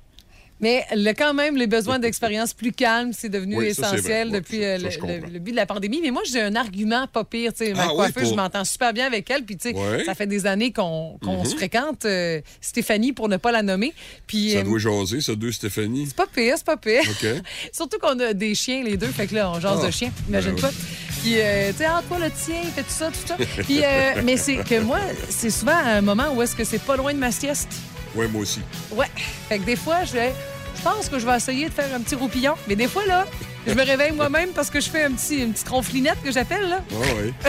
Mais 0.61 0.85
le, 0.95 1.13
quand 1.13 1.33
même, 1.35 1.57
les 1.57 1.67
besoins 1.67 1.99
d'expérience 1.99 2.53
plus 2.55 2.73
calmes, 2.73 3.13
c'est 3.13 3.29
devenu 3.29 3.57
Oui, 3.57 3.67
essentiel 3.69 4.31
depuis 4.31 4.59
ça, 4.59 4.65
euh, 4.65 4.79
ça, 4.79 5.29
le, 5.33 5.39
but 5.39 5.53
de 5.53 5.57
la 5.57 5.67
pandémie. 5.67 6.01
Mais 6.03 6.11
moi, 6.11 6.23
j'ai 6.31 6.41
un 6.43 6.55
argument 6.55 7.07
pas 7.07 7.25
pire. 7.25 7.53
Tu 7.55 7.65
sais, 7.67 7.73
ma 7.73 7.85
Ah 7.85 7.89
oui, 7.91 7.97
coiffeuse, 7.97 8.23
pour- 8.25 8.33
je 8.33 8.37
m'entends 8.37 8.65
super 8.65 8.93
bien 8.93 9.07
avec 9.07 9.31
elle. 9.31 9.45
Puis, 9.45 9.57
tu 9.57 9.71
sais, 9.71 10.05
ça 10.05 10.15
fait 10.15 10.27
des 10.27 10.47
années 10.47 10.73
qu'on 10.73 11.19
Mhm. 11.23 11.45
se 11.47 11.57
fréquente. 11.57 12.05
euh, 12.05 12.41
Stéphanie, 12.61 13.13
pour 13.13 13.29
ne 13.29 13.37
pas 13.37 13.53
la 13.53 13.63
nommer. 13.63 13.93
Puis, 14.27 14.51
Ça 14.51 14.59
euh, 14.59 14.63
doit 14.63 14.79
jaser, 14.79 15.21
ça, 15.21 15.35
deux 15.35 15.53
Stéphanie. 15.53 16.05
c'est 16.07 16.17
pas 16.17 16.27
pire, 16.27 16.55
c'est 16.57 16.67
pas 16.67 16.77
pire. 16.77 17.03
Surtout 17.73 17.99
qu'on 17.99 18.19
a 18.21 18.33
des 18.35 18.55
chiens, 18.55 18.83
les 18.85 18.97
deux. 18.97 19.07
Fait 19.09 19.27
que 19.27 19.35
là, 19.35 19.51
on 19.51 19.61
jase 19.61 19.81
Ah, 19.83 19.87
de 19.87 19.91
chiens, 19.91 20.11
imagine-toi. 20.29 20.69
ben 20.69 20.77
Puis, 21.23 21.35
euh, 21.39 21.71
tu 21.73 21.79
sais, 21.79 21.85
ah, 21.87 22.03
toi, 22.07 22.19
le 22.19 22.31
tien, 22.31 22.57
il 22.63 22.71
fait 22.71 22.83
tout 22.83 22.89
ça, 22.91 23.09
tout 23.09 23.27
ça. 23.27 23.37
Puis, 23.65 23.81
euh, 23.83 24.21
mais 24.25 24.37
c'est 24.37 24.57
que 24.57 24.81
moi, 24.81 24.99
c'est 25.29 25.51
souvent 25.51 25.73
à 25.77 25.91
un 25.93 26.01
moment 26.01 26.33
où 26.35 26.43
est-ce 26.43 26.55
que 26.57 26.65
c'est 26.65 26.83
pas 26.83 26.97
loin 26.97 27.13
de 27.15 27.19
ma 27.19 27.33
sieste. 27.33 27.69
Ouais, 28.15 28.29
moi 28.29 28.43
aussi. 28.43 28.61
Ouais. 28.91 29.07
Fait 29.49 29.59
que 29.59 29.65
des 29.65 29.77
fois, 29.77 30.05
je 30.05 30.13
vais. 30.13 30.35
Je 30.77 30.83
pense 30.83 31.09
que 31.09 31.19
je 31.19 31.27
vais 31.27 31.37
essayer 31.37 31.69
de 31.69 31.75
faire 31.75 31.93
un 31.95 32.01
petit 32.01 32.15
roupillon. 32.15 32.55
Mais 32.67 32.75
des 32.77 32.89
fois, 32.89 33.05
là, 33.05 33.27
je 33.67 33.75
me 33.75 33.85
réveille 33.85 34.13
moi-même 34.13 34.51
parce 34.51 34.71
que 34.71 34.81
je 34.81 34.89
fais 34.89 35.05
un 35.05 35.13
petit, 35.13 35.37
une 35.43 35.53
petite 35.53 35.69
ronflinette 35.69 36.23
que 36.25 36.33
j'appelle, 36.33 36.69
là. 36.71 36.79
Ah 36.91 36.95
oui, 37.21 37.33
ah 37.45 37.49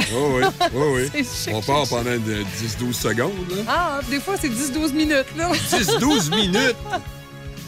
oui, 0.74 0.84
oui. 1.14 1.24
C'est 1.24 1.46
chic, 1.52 1.54
On 1.56 1.62
part 1.62 1.82
chic. 1.86 1.92
pendant 1.92 2.12
de 2.12 2.44
10-12 2.84 2.94
secondes, 2.94 3.32
là. 3.50 3.64
Ah, 3.68 4.00
des 4.10 4.20
fois, 4.20 4.36
c'est 4.42 4.50
10-12 4.50 4.92
minutes, 4.94 5.26
là. 5.38 5.50
10-12 5.52 6.36
minutes! 6.36 6.76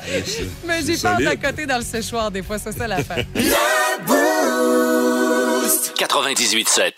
Mais 0.65 0.81
j'ai 0.85 0.97
peur 0.97 1.17
d'à 1.17 1.37
côté 1.37 1.65
dans 1.65 1.77
le 1.77 1.83
séchoir, 1.85 2.29
des 2.29 2.43
fois, 2.43 2.59
c'est 2.59 2.73
ça 2.77 2.87
l'affaire. 2.87 3.23
98.7 5.97 6.91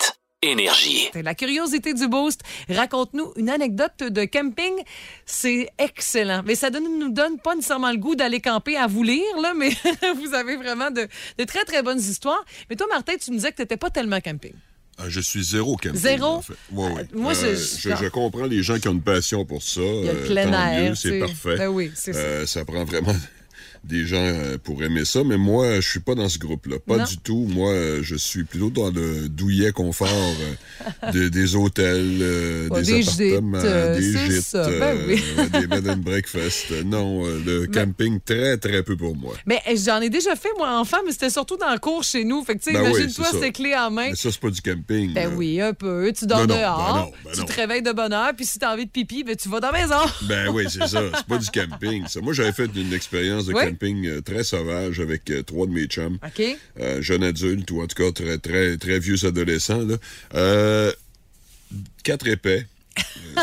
Énergie. 0.51 1.09
La 1.21 1.35
curiosité 1.35 1.93
du 1.93 2.07
boost. 2.07 2.41
Raconte-nous 2.69 3.33
une 3.35 3.49
anecdote 3.49 3.97
de 4.01 4.25
camping. 4.25 4.73
C'est 5.25 5.69
excellent. 5.77 6.41
Mais 6.45 6.55
ça 6.55 6.69
ne 6.69 6.79
nous 6.79 7.09
donne 7.11 7.39
pas 7.39 7.55
nécessairement 7.55 7.91
le 7.91 7.97
goût 7.97 8.15
d'aller 8.15 8.39
camper 8.41 8.77
à 8.77 8.87
vous 8.87 9.03
lire, 9.03 9.23
là, 9.41 9.53
mais 9.55 9.69
vous 10.21 10.33
avez 10.33 10.55
vraiment 10.55 10.91
de, 10.91 11.07
de 11.37 11.43
très, 11.43 11.63
très 11.65 11.81
bonnes 11.83 11.99
histoires. 11.99 12.43
Mais 12.69 12.75
toi, 12.75 12.87
Martin, 12.89 13.13
tu 13.17 13.31
me 13.31 13.37
disais 13.37 13.51
que 13.51 13.57
tu 13.57 13.61
n'étais 13.63 13.77
pas 13.77 13.89
tellement 13.89 14.19
camping. 14.21 14.53
Ah, 14.97 15.09
je 15.09 15.19
suis 15.19 15.43
zéro 15.43 15.75
camping. 15.75 15.95
Zéro? 15.99 16.25
En 16.27 16.41
fait. 16.41 16.53
Ouais, 16.71 16.89
ouais. 16.93 17.01
Euh, 17.01 17.05
moi, 17.19 17.33
Euh, 17.43 17.55
je, 17.55 17.89
je 17.95 18.07
comprends 18.07 18.45
les 18.45 18.63
gens 18.63 18.79
qui 18.79 18.87
ont 18.87 18.93
une 18.93 19.01
passion 19.01 19.43
pour 19.43 19.61
ça. 19.61 19.81
Il 19.81 20.05
y 20.05 20.09
a 20.09 20.13
le 20.13 20.19
euh, 20.19 20.25
plein 20.25 20.51
tant 20.51 20.67
air. 20.71 20.95
c'est 20.97 21.19
parfait. 21.19 21.57
Ben 21.57 21.67
oui, 21.67 21.91
c'est 21.95 22.13
ça. 22.13 22.19
Euh, 22.19 22.45
ça 22.45 22.63
prend 22.63 22.85
vraiment 22.85 23.13
des 23.87 24.05
gens 24.05 24.17
euh, 24.17 24.57
pour 24.61 24.83
aimer 24.83 25.05
ça, 25.05 25.23
mais 25.23 25.37
moi, 25.37 25.79
je 25.79 25.87
suis 25.89 25.99
pas 25.99 26.15
dans 26.15 26.27
ce 26.29 26.37
groupe-là. 26.39 26.77
Pas 26.85 26.97
Non. 26.97 27.03
du 27.03 27.17
tout. 27.17 27.45
Moi, 27.49 27.69
euh, 27.71 27.99
je 28.03 28.15
suis 28.15 28.43
plutôt 28.43 28.69
dans 28.69 28.89
le 28.89 29.29
douillet 29.29 29.71
confort 29.71 30.07
euh, 30.09 31.11
de- 31.11 31.29
des 31.29 31.55
hôtels, 31.55 32.17
euh, 32.21 32.69
des, 32.81 32.81
des 32.81 33.07
appartements, 33.33 33.59
gîtes, 33.59 34.13
des 34.13 34.33
gîtes, 34.35 34.41
ça. 34.43 34.69
Ben 34.69 34.97
oui. 35.07 35.23
des 35.59 35.67
bed 35.67 35.87
and 35.87 35.97
breakfast. 35.97 36.71
Non, 36.85 37.23
le 37.25 37.65
camping, 37.67 38.19
très, 38.19 38.57
très 38.57 38.81
peu 38.83 38.95
pour 38.97 39.15
moi. 39.15 39.33
Mais 39.45 39.61
eh, 39.67 39.77
j'en 39.77 40.01
ai 40.01 40.09
déjà 40.09 40.35
fait, 40.35 40.49
moi, 40.57 40.79
enfant, 40.79 40.97
mais 41.05 41.11
c'était 41.11 41.29
surtout 41.29 41.57
dans 41.57 41.71
le 41.71 41.79
cours 41.79 42.03
chez 42.03 42.23
nous. 42.23 42.43
Fait 42.43 42.55
que, 42.55 42.63
tu 42.63 42.71
sais, 42.71 42.73
Ben 42.73 42.83
oui, 42.91 42.99
imagine-toi, 43.01 43.25
c'est 43.39 43.51
clé 43.51 43.75
en 43.75 43.91
main. 43.91 44.09
Mais 44.09 44.15
ça, 44.15 44.31
c'est 44.31 44.39
pas 44.41 44.49
du 44.49 44.61
camping. 44.61 45.13
Ben 45.13 45.29
là. 45.29 45.35
oui, 45.35 45.61
un 45.61 45.73
peu. 45.73 46.11
Tu 46.17 46.25
dors 46.25 46.39
Non, 46.47 46.55
dehors, 46.55 46.93
ben 46.93 46.99
non, 47.01 47.11
ben 47.35 47.39
tu 47.45 47.45
te 47.53 47.53
réveilles 47.59 47.81
de 47.83 47.91
bonne 47.91 48.13
heure, 48.13 48.31
puis 48.35 48.45
si 48.45 48.57
t'as 48.59 48.73
envie 48.73 48.85
de 48.85 48.91
pipi, 48.91 49.23
ben 49.23 49.35
tu 49.35 49.47
vas 49.49 49.59
dans 49.59 49.71
la 49.71 49.81
maison. 49.81 49.95
Ben 50.23 50.49
oui, 50.49 50.65
c'est 50.69 50.87
ça. 50.87 51.01
C'est 51.15 51.25
pas 51.27 51.37
du 51.37 51.49
camping. 51.51 52.07
ça. 52.07 52.19
Moi, 52.21 52.33
j'avais 52.33 52.51
fait 52.51 52.69
une 52.75 52.93
expérience 52.93 53.45
de 53.45 53.53
Oui. 53.53 53.59
camping 53.61 53.74
euh, 53.83 54.21
très 54.21 54.43
sauvage 54.43 54.99
avec 54.99 55.29
euh, 55.29 55.43
trois 55.43 55.67
de 55.67 55.71
mes 55.71 55.85
chums. 55.85 56.17
OK? 56.25 56.43
Euh, 56.79 57.01
jeunes 57.01 57.23
adultes 57.23 57.69
ou 57.71 57.81
en 57.81 57.87
tout 57.87 58.01
cas 58.01 58.11
très, 58.11 58.37
très, 58.37 58.77
très 58.77 58.99
vieux 58.99 59.25
adolescents. 59.25 59.85
Là. 59.85 59.97
Euh, 60.33 60.91
quatre 62.03 62.27
épais, 62.27 62.65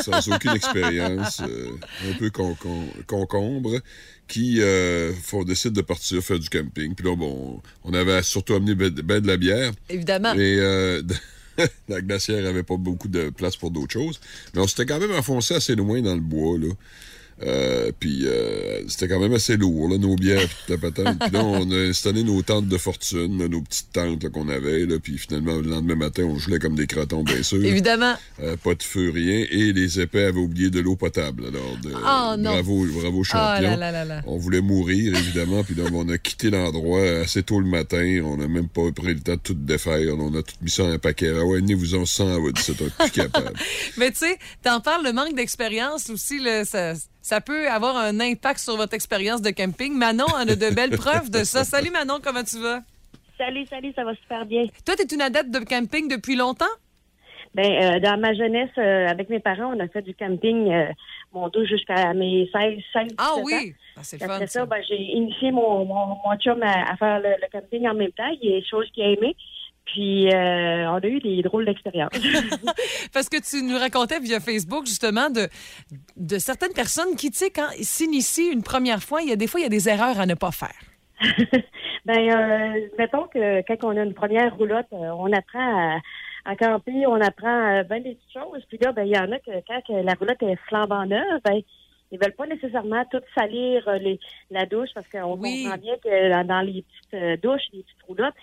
sans 0.04 0.28
aucune 0.32 0.52
expérience, 0.52 1.40
euh, 1.40 1.70
un 2.08 2.14
peu 2.18 2.30
con, 2.30 2.54
con- 2.54 2.88
concombre, 3.06 3.80
qui 4.28 4.60
euh, 4.62 5.12
font, 5.14 5.44
décident 5.44 5.74
de 5.74 5.82
partir 5.82 6.22
faire 6.22 6.38
du 6.38 6.48
camping. 6.48 6.94
Puis 6.94 7.06
là, 7.06 7.14
bon, 7.16 7.60
on 7.84 7.92
avait 7.92 8.22
surtout 8.22 8.54
amené 8.54 8.74
ben, 8.74 8.90
ben 8.90 9.20
de 9.20 9.26
la 9.26 9.36
bière. 9.36 9.72
Évidemment. 9.90 10.32
Et 10.34 10.56
euh, 10.58 11.02
la 11.88 12.00
glacière 12.00 12.46
avait 12.46 12.62
pas 12.62 12.76
beaucoup 12.76 13.08
de 13.08 13.30
place 13.30 13.56
pour 13.56 13.70
d'autres 13.70 13.92
choses. 13.92 14.20
Mais 14.54 14.60
on 14.60 14.66
s'était 14.66 14.86
quand 14.86 14.98
même 15.00 15.12
enfoncé 15.12 15.54
assez 15.54 15.74
loin 15.74 16.00
dans 16.00 16.14
le 16.14 16.20
bois, 16.20 16.58
là. 16.58 16.68
Euh, 17.44 17.90
puis 17.98 18.20
euh, 18.26 18.82
c'était 18.88 19.08
quand 19.08 19.18
même 19.20 19.32
assez 19.34 19.56
lourd, 19.56 19.88
là, 19.88 19.98
nos 19.98 20.14
bières, 20.16 20.48
puis 20.66 20.74
là, 21.32 21.44
on 21.44 21.70
a 21.70 21.76
installé 21.88 22.22
nos 22.24 22.42
tentes 22.42 22.68
de 22.68 22.78
fortune, 22.78 23.38
là, 23.38 23.48
nos 23.48 23.62
petites 23.62 23.92
tentes 23.92 24.28
qu'on 24.28 24.48
avait. 24.48 24.86
Là, 24.86 24.96
puis 25.02 25.18
finalement, 25.18 25.54
le 25.56 25.68
lendemain 25.68 25.96
matin, 25.96 26.22
on 26.24 26.38
gelait 26.38 26.58
comme 26.58 26.74
des 26.74 26.86
crotons, 26.86 27.22
bien 27.24 27.42
sûr. 27.42 27.64
Évidemment. 27.64 28.14
Euh, 28.42 28.56
pas 28.56 28.74
de 28.74 28.82
feu, 28.82 29.10
rien. 29.12 29.44
Et 29.50 29.72
les 29.72 30.00
épais 30.00 30.24
avaient 30.24 30.38
oublié 30.40 30.70
de 30.70 30.80
l'eau 30.80 30.96
potable. 30.96 31.46
Alors, 31.46 31.76
de- 31.82 31.92
Oh, 31.94 32.36
non. 32.38 32.52
bravo, 32.52 32.86
bravo, 33.00 33.22
Ah 33.32 33.56
champion. 33.58 33.70
là 33.70 33.76
là 33.76 33.92
là 33.92 34.04
là. 34.04 34.22
On 34.26 34.36
voulait 34.38 34.60
mourir, 34.60 35.16
évidemment, 35.16 35.62
puis 35.64 35.74
là, 35.74 35.84
on 35.92 36.08
a 36.08 36.18
quitté 36.18 36.50
l'endroit 36.50 37.02
assez 37.22 37.42
tôt 37.42 37.60
le 37.60 37.66
matin. 37.66 38.20
On 38.24 38.36
n'a 38.36 38.48
même 38.48 38.68
pas 38.68 38.90
pris 38.92 39.14
le 39.14 39.20
temps 39.20 39.34
de 39.34 39.40
tout 39.42 39.54
défaire. 39.54 40.00
On 40.18 40.34
a 40.34 40.42
tout 40.42 40.54
mis 40.62 40.70
ça 40.70 40.84
en 40.84 40.90
un 40.92 40.98
paquet. 40.98 41.32
Ah 41.36 41.44
ouais, 41.44 41.58
venez-vous 41.60 41.94
en 41.94 42.06
sang, 42.06 42.38
c'est 42.56 42.80
un 42.82 42.88
plus 42.88 43.10
capable. 43.10 43.52
Mais 43.96 44.10
tu 44.10 44.18
sais, 44.18 44.38
t'en 44.62 44.80
parles, 44.80 45.04
le 45.04 45.12
manque 45.12 45.34
d'expérience 45.34 46.10
aussi, 46.10 46.38
là, 46.38 46.64
ça, 46.64 46.94
ça 47.22 47.40
peut 47.40 47.68
avoir 47.70 47.96
un 47.96 48.20
impact 48.20 48.58
sur 48.60 48.76
votre 48.76 48.94
expérience 48.94 49.40
de 49.42 49.50
camping. 49.50 49.94
Manon 49.96 50.26
en 50.26 50.40
a 50.40 50.56
de 50.56 50.74
belles 50.74 50.96
preuves 50.96 51.30
de 51.30 51.44
ça. 51.44 51.64
Salut 51.64 51.90
Manon, 51.90 52.18
comment 52.22 52.42
tu 52.44 52.58
vas? 52.60 52.80
Salut, 53.38 53.64
salut, 53.66 53.92
ça 53.96 54.04
va 54.04 54.14
super 54.14 54.44
bien. 54.44 54.66
Toi, 54.84 54.94
t'es 54.96 55.04
une 55.14 55.22
adepte 55.22 55.50
de 55.50 55.60
camping 55.60 56.08
depuis 56.08 56.36
longtemps? 56.36 56.64
Ben, 57.54 57.66
euh, 57.70 58.00
dans 58.00 58.18
ma 58.18 58.32
jeunesse, 58.34 58.70
euh, 58.78 59.08
avec 59.08 59.28
mes 59.28 59.40
parents, 59.40 59.74
on 59.76 59.80
a 59.80 59.86
fait 59.88 60.00
du 60.02 60.14
camping, 60.14 60.72
euh, 60.72 60.86
mon 61.34 61.48
dos 61.48 61.64
jusqu'à 61.66 62.14
mes 62.14 62.48
16, 62.52 62.78
16 62.94 63.14
Ah 63.18 63.32
17 63.36 63.44
oui! 63.44 63.52
ans. 63.54 63.72
Ah, 63.96 64.00
c'est 64.02 64.18
le 64.18 64.24
Après 64.24 64.38
fun, 64.38 64.46
ça, 64.46 64.60
ça. 64.60 64.66
ben, 64.66 64.82
j'ai 64.88 64.96
initié 64.96 65.50
mon, 65.52 65.84
mon, 65.84 66.06
mon 66.24 66.36
chum 66.38 66.62
à, 66.62 66.90
à 66.92 66.96
faire 66.96 67.20
le, 67.20 67.28
le 67.30 67.46
camping 67.52 67.86
en 67.88 67.94
même 67.94 68.12
temps. 68.12 68.30
Il 68.40 68.48
y 68.50 68.54
a 68.56 68.60
des 68.60 68.66
choses 68.66 68.86
qu'il 68.94 69.02
a 69.04 69.08
aimé. 69.10 69.36
Puis, 69.84 70.28
euh, 70.32 70.88
on 70.90 70.98
a 70.98 71.06
eu 71.06 71.18
des 71.20 71.42
drôles 71.42 71.66
d'expériences. 71.66 72.10
Parce 73.12 73.28
que 73.28 73.36
tu 73.40 73.62
nous 73.64 73.76
racontais 73.78 74.20
via 74.20 74.40
Facebook, 74.40 74.86
justement, 74.86 75.28
de, 75.28 75.48
de 76.16 76.38
certaines 76.38 76.72
personnes 76.72 77.14
qui, 77.16 77.30
tu 77.30 77.38
sais, 77.38 77.50
quand 77.50 77.68
ils 77.78 77.84
s'initient 77.84 78.50
une 78.52 78.62
première 78.62 79.02
fois, 79.02 79.22
il 79.22 79.28
y 79.28 79.32
a 79.32 79.36
des 79.36 79.46
fois, 79.46 79.60
il 79.60 79.64
y 79.64 79.66
a 79.66 79.70
des 79.70 79.88
erreurs 79.88 80.18
à 80.20 80.26
ne 80.26 80.34
pas 80.34 80.50
faire. 80.52 80.78
ben, 82.06 82.18
euh, 82.30 82.88
mettons 82.98 83.26
que 83.28 83.62
quand 83.66 83.84
on 83.84 83.96
a 83.96 84.02
une 84.02 84.14
première 84.14 84.56
roulotte, 84.56 84.86
euh, 84.92 85.10
on 85.18 85.32
apprend 85.32 85.94
à, 85.94 85.98
à 86.44 86.56
camper, 86.56 87.06
on 87.06 87.20
apprend 87.20 87.82
bien 87.84 88.00
des 88.00 88.14
petites 88.14 88.32
choses. 88.32 88.62
Puis 88.68 88.78
là, 88.80 88.92
ben, 88.92 89.04
il 89.04 89.14
y 89.14 89.18
en 89.18 89.30
a 89.30 89.38
que 89.38 89.50
quand 89.66 89.80
la 90.02 90.14
roulotte 90.14 90.42
est 90.42 90.58
flambant 90.68 91.06
neuve, 91.06 91.40
ben, 91.44 91.60
ils 92.10 92.18
veulent 92.18 92.34
pas 92.36 92.46
nécessairement 92.46 93.04
tout 93.10 93.20
salir 93.36 93.88
les, 94.00 94.18
la 94.50 94.66
douche 94.66 94.90
parce 94.94 95.08
qu'on 95.08 95.36
Oui. 95.38 95.62
comprend 95.64 95.78
bien 95.78 95.94
que 96.02 96.44
dans- 96.46 96.60
les 96.60 96.84
petites 97.10 97.42
douches, 97.42 97.62
les 97.72 97.82
petites 97.82 98.02
roulottes, 98.06 98.34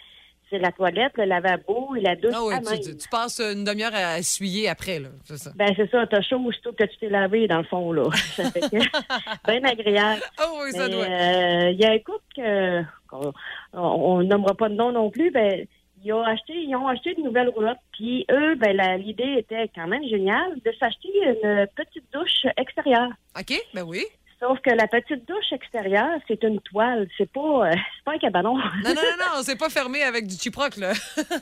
c'est 0.50 0.60
la 0.60 0.72
toilette, 0.72 1.14
le 1.18 1.26
lavabo 1.26 1.96
et 1.96 2.02
la 2.02 2.16
douche 2.16 2.34
Ah 2.36 2.44
oui, 2.46 2.54
à 2.54 2.60
tu, 2.60 2.70
même. 2.70 2.80
tu- 2.98 3.10
passes 3.10 3.40
une 3.40 3.64
demi-heure 3.64 3.94
à 3.94 4.20
essuyer 4.20 4.68
après, 4.70 5.00
là. 5.00 5.10
C'est 5.26 5.38
ça. 5.38 5.52
Ben, 5.56 5.72
c'est 5.76 5.90
ça, 5.92 6.06
t'as 6.08 6.22
chaud 6.22 6.40
aussitôt 6.46 6.72
que 6.74 6.84
tu 6.86 6.98
t'es 6.98 7.10
lavé, 7.10 7.48
dans 7.48 7.60
le 7.60 7.64
fond, 7.66 7.92
là. 7.92 8.10
Ça 8.36 8.50
fait 8.52 8.62
que, 8.62 8.68
bien 9.48 9.64
agréable. 9.64 10.22
Oh 10.42 10.60
oui, 10.64 10.72
ça 10.72 10.88
Mais, 10.88 10.94
doit. 10.94 11.04
euh, 11.06 11.70
Il 11.72 11.80
y 11.80 11.86
a 11.86 11.92
un 11.92 12.00
couple 12.00 12.24
que, 12.36 12.82
qu'on 13.08 13.34
on, 13.74 13.80
on 13.82 14.24
nommera 14.24 14.56
pas 14.56 14.70
de 14.70 14.76
nom 14.76 14.92
non 14.92 15.10
plus, 15.10 15.32
ben, 15.32 15.66
ils 16.04 16.14
ont 16.14 16.24
acheté, 16.24 16.54
ils 16.54 16.74
ont 16.78 16.88
acheté 16.88 17.14
de 17.16 17.22
nouvelles 17.22 17.50
roulottes. 17.50 17.78
Puis 17.92 18.26
eux, 18.32 18.56
ben 18.56 18.74
la- 18.76 18.96
l'idée 18.98 19.36
était 19.40 19.70
quand 19.76 19.86
même 19.88 20.04
géniale 20.08 20.56
de 20.66 20.72
s'acheter 20.80 21.10
une 21.26 21.68
petite 21.76 22.06
douche 22.14 22.46
extérieure. 22.56 23.10
OK, 23.38 23.54
ben 23.74 23.84
oui. 23.84 24.06
Sauf 24.40 24.58
que 24.62 24.70
la 24.70 24.88
petite 24.88 25.28
douche 25.28 25.52
extérieure, 25.52 26.18
c'est 26.28 26.42
une 26.44 26.62
toile. 26.62 27.08
C'est 27.18 27.30
pas, 27.32 27.40
euh, 27.68 27.72
c'est 27.98 28.04
pas 28.06 28.14
un 28.14 28.18
cabanon. 28.20 28.56
Non, 28.56 28.64
non, 28.86 28.94
non, 28.96 29.36
non, 29.36 29.42
c'est 29.44 29.58
pas 29.60 29.70
fermé 29.70 30.02
avec 30.04 30.28
du 30.28 30.36
chiproc, 30.36 30.78
là. 30.78 30.94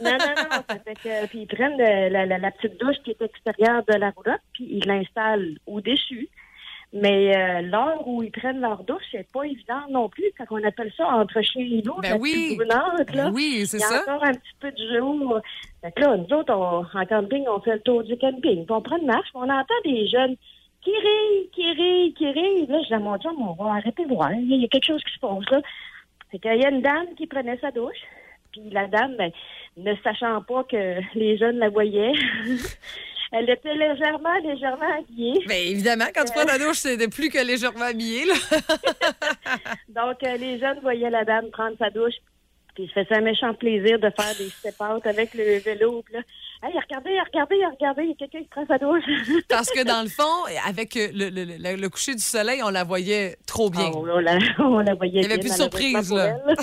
non, 0.04 0.12
non, 0.12 0.18
non. 0.18 0.64
Ça 0.68 0.80
fait 0.84 0.96
que, 0.96 1.28
puis 1.28 1.40
ils 1.42 1.48
prennent 1.48 1.78
le- 1.78 2.10
la, 2.10 2.26
la- 2.26 2.38
la 2.40 2.52
petite 2.52 2.80
douche 2.80 2.96
qui 3.04 3.12
est 3.12 3.22
extérieure 3.22 3.84
de 3.88 3.94
la 3.98 4.10
roulotte, 4.10 4.42
puis 4.54 4.68
ils 4.70 4.86
l'installent 4.88 5.58
au-dessus. 5.68 6.28
Mais 6.94 7.36
euh, 7.38 7.62
l'heure 7.64 8.08
où 8.08 8.24
ils 8.24 8.32
prennent 8.32 8.62
leur 8.62 8.82
douche, 8.86 9.04
c'est 9.12 9.30
pas 9.32 9.44
évident 9.44 9.82
non 9.90 10.08
plus. 10.08 10.24
Quand 10.38 10.46
on 10.52 10.64
appelle 10.64 10.92
ça 10.96 11.06
entre 11.08 11.42
chien 11.42 11.62
et 11.70 11.82
loup, 11.82 12.00
Ben 12.02 12.18
oui. 12.20 12.56
brunante, 12.56 13.14
là. 13.14 13.26
Ben 13.26 13.32
oui, 13.34 13.66
c'est 13.68 13.78
Il 13.78 13.82
y 13.82 13.84
a 13.84 13.88
ça. 13.90 14.02
encore 14.04 14.24
un 14.24 14.32
petit 14.32 14.56
peu 14.62 14.72
de 14.72 14.98
jour. 14.98 15.42
Fait 15.82 15.92
que 15.92 16.00
là, 16.00 16.16
nous 16.16 16.34
autres, 16.36 16.54
on- 16.54 16.86
en 17.00 17.06
camping, 17.06 17.44
on 17.50 17.60
fait 17.60 17.74
le 17.74 17.82
tour 17.82 18.04
du 18.04 18.18
camping. 18.18 18.66
Puis 18.66 18.72
on 18.74 18.82
prend 18.82 18.98
une 18.98 19.06
marche, 19.06 19.28
puis 19.30 19.36
on 19.36 19.50
entend 19.50 19.74
des 19.84 20.08
jeunes 20.08 20.36
qui 20.88 20.94
rient, 20.98 21.50
qui 21.52 21.72
rient, 21.72 22.14
qui 22.14 22.32
rient. 22.32 22.68
Là, 22.68 22.80
je 22.82 22.88
dis 22.88 22.94
à 22.94 23.00
mon 23.00 23.18
chum, 23.18 23.36
on 23.42 23.54
va 23.62 23.76
arrêter 23.76 24.06
de 24.06 24.14
voir. 24.14 24.32
Il 24.32 24.62
y 24.62 24.66
a 24.66 24.68
quelque 24.68 24.86
chose 24.86 25.04
qui 25.04 25.14
se 25.14 25.20
passe, 25.20 25.50
là. 25.52 25.62
Fait 26.32 26.40
qu'il 26.40 26.62
y 26.62 26.66
a 26.66 26.70
une 26.70 26.82
dame 26.82 27.08
qui 27.18 27.28
prenait 27.28 27.58
sa 27.60 27.72
douche. 27.72 28.02
Puis 28.52 28.70
la 28.72 28.88
dame, 28.88 29.16
ben, 29.18 29.32
ne 29.78 29.94
sachant 30.04 30.42
pas 30.42 30.64
que 30.64 31.00
les 31.16 31.38
jeunes 31.38 31.58
la 31.58 31.70
voyaient, 31.70 32.14
elle 33.32 33.50
était 33.50 33.76
légèrement, 33.76 34.36
légèrement 34.44 34.98
habillée. 34.98 35.44
Ben 35.48 35.68
évidemment, 35.68 36.06
quand 36.16 36.24
tu 36.26 36.34
prends 36.34 36.46
ta 36.46 36.58
douche, 36.58 36.78
c'est 36.78 37.10
plus 37.10 37.30
que 37.30 37.46
légèrement 37.46 37.86
habillé, 37.86 38.26
là. 38.26 38.34
Donc, 39.90 40.24
euh, 40.24 40.38
les 40.38 40.60
jeunes 40.60 40.80
voyaient 40.82 41.10
la 41.10 41.26
dame 41.26 41.50
prendre 41.52 41.78
sa 41.78 41.90
douche, 41.90 42.16
puis 42.76 42.88
se 42.88 42.94
faisait 42.94 43.16
un 43.16 43.22
méchant 43.22 43.54
plaisir 43.54 44.00
de 44.00 44.10
faire 44.10 44.36
des 44.38 44.50
step-out 44.50 45.06
avec 45.06 45.34
le 45.34 45.60
vélo. 45.60 46.02
Puis 46.04 46.16
là, 46.16 46.22
hey, 46.64 46.74
regardez, 46.80 47.20
regardez, 47.22 47.56
regardez, 47.66 48.04
il 48.04 48.10
y 48.10 48.12
a 48.12 48.16
quelqu'un 48.16 48.40
qui 48.40 48.48
prend 48.50 48.66
sa 48.68 48.78
douche. 48.78 49.04
Parce 49.50 49.70
que 49.72 49.84
dans 49.84 50.02
le 50.04 50.10
fond, 50.10 50.24
avec 50.68 50.96
euh, 50.98 51.08
le, 51.14 51.30
le- 51.30 51.46
le- 51.58 51.76
le 51.82 51.90
coucher 51.90 52.14
du 52.16 52.22
soleil, 52.22 52.62
on 52.64 52.70
la 52.70 52.84
voyait 52.84 53.38
trop 53.46 53.70
bien. 53.70 53.92
Oh, 53.94 54.06
on, 54.10 54.20
la, 54.20 54.38
on 54.60 54.80
la 54.80 54.94
voyait 54.96 55.22
Il 55.22 55.24
y 55.24 55.26
avait 55.26 55.36
bien, 55.38 55.44
plus 55.44 55.50
de 55.58 55.62
surprise, 55.62 56.12
là. 56.14 56.36
elle. 56.48 56.56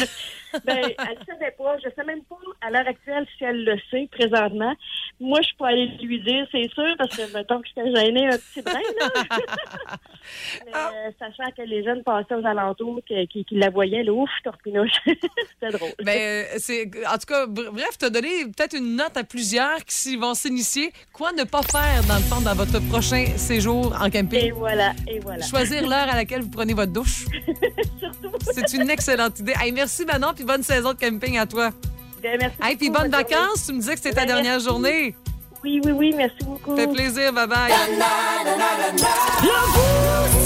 ben, 0.64 0.76
elle 0.78 1.18
ne 1.18 1.24
savait 1.26 1.50
pas. 1.58 1.76
Je 1.78 1.88
sais 1.96 2.04
même 2.06 2.22
pas 2.24 2.36
à 2.60 2.70
l'heure 2.70 2.86
actuelle 2.86 3.26
si 3.36 3.44
elle 3.44 3.64
le 3.64 3.76
sait 3.90 4.08
présentement. 4.12 4.74
Moi, 5.20 5.40
je 5.42 5.48
pas 5.58 5.68
allée 5.68 5.88
lui 6.02 6.20
dire, 6.22 6.46
c'est 6.52 6.68
sûr, 6.72 6.94
parce 6.98 7.16
que 7.16 7.32
mettons 7.32 7.60
que 7.60 7.68
j'étais 7.68 7.94
gênée 7.94 8.26
un 8.26 8.38
petit 8.38 8.62
brin, 8.62 8.80
là. 9.00 9.08
Mais 10.64 10.72
euh, 10.74 11.10
sachant 11.18 11.50
que 11.56 11.62
les 11.62 11.84
jeunes 11.84 12.02
passaient 12.02 12.34
aux 12.34 12.46
alentours, 12.46 13.00
qui, 13.06 13.44
qui 13.44 13.54
la 13.56 13.70
voyaient, 13.70 14.02
là, 14.02 14.12
ouf, 14.12 14.30
torpinouche. 14.42 14.90
C'était 15.06 15.70
drôle. 15.76 15.90
Ben, 16.02 16.18
euh, 16.18 16.44
c'est, 16.58 16.90
en 17.06 17.14
tout 17.18 17.26
cas, 17.26 17.46
br- 17.46 17.70
bref, 17.70 17.98
tu 17.98 18.04
as 18.06 18.10
donné 18.10 18.44
peut-être 18.46 18.76
une 18.76 18.96
note 18.96 19.16
à 19.16 19.24
plusieurs 19.24 19.83
qui 19.86 20.16
vont 20.16 20.34
s'initier. 20.34 20.92
Quoi 21.12 21.32
ne 21.32 21.44
pas 21.44 21.62
faire, 21.62 22.02
dans 22.04 22.16
le 22.16 22.22
fond, 22.22 22.40
dans 22.40 22.54
votre 22.54 22.78
prochain 22.88 23.26
séjour 23.36 23.94
en 24.00 24.06
Et 24.06 24.10
camping? 24.10 24.52
voilà, 24.52 24.92
et 25.08 25.20
voilà. 25.20 25.46
Choisir 25.46 25.82
l'heure 25.82 26.08
à 26.10 26.16
laquelle 26.16 26.42
vous 26.42 26.48
prenez 26.50 26.74
votre 26.74 26.92
douche. 26.92 27.26
C'est 28.54 28.72
une 28.74 28.88
excellente 28.90 29.38
idée. 29.40 29.54
Hey, 29.60 29.72
merci, 29.72 30.04
Manon, 30.04 30.32
puis 30.34 30.44
bonne 30.44 30.62
saison 30.62 30.92
de 30.92 30.98
camping 30.98 31.38
à 31.38 31.46
toi. 31.46 31.70
Ben, 32.22 32.38
merci 32.40 32.56
Hey, 32.62 32.76
puis 32.76 32.88
bonnes 32.90 33.10
bonne 33.10 33.12
journée. 33.20 33.34
vacances. 33.36 33.66
Tu 33.66 33.72
me 33.72 33.78
disais 33.80 33.92
que 33.94 34.00
c'était 34.00 34.14
ta 34.14 34.22
Ben, 34.22 34.28
dernière 34.28 34.52
merci. 34.52 34.66
journée. 34.66 35.14
Oui, 35.64 35.80
oui, 35.82 35.92
oui, 35.92 36.14
merci 36.14 36.44
beaucoup. 36.44 36.76
Ça 36.76 36.82
fait 36.82 36.92
plaisir. 36.92 37.32
Bye-bye. 37.32 37.72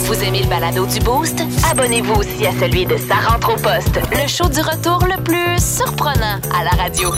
Vous 0.05 0.23
aimez 0.23 0.43
le 0.43 0.49
balado 0.49 0.87
du 0.87 1.01
Boost? 1.01 1.43
Abonnez-vous 1.69 2.15
aussi 2.15 2.47
à 2.47 2.53
celui 2.53 2.87
de 2.87 2.97
Sa 2.97 3.17
rentre 3.17 3.53
au 3.53 3.57
poste, 3.57 3.99
le 4.13 4.29
show 4.29 4.49
du 4.49 4.61
retour 4.61 5.05
le 5.05 5.21
plus 5.25 5.61
surprenant 5.61 6.39
à 6.55 6.63
la 6.63 6.71
radio. 6.71 7.11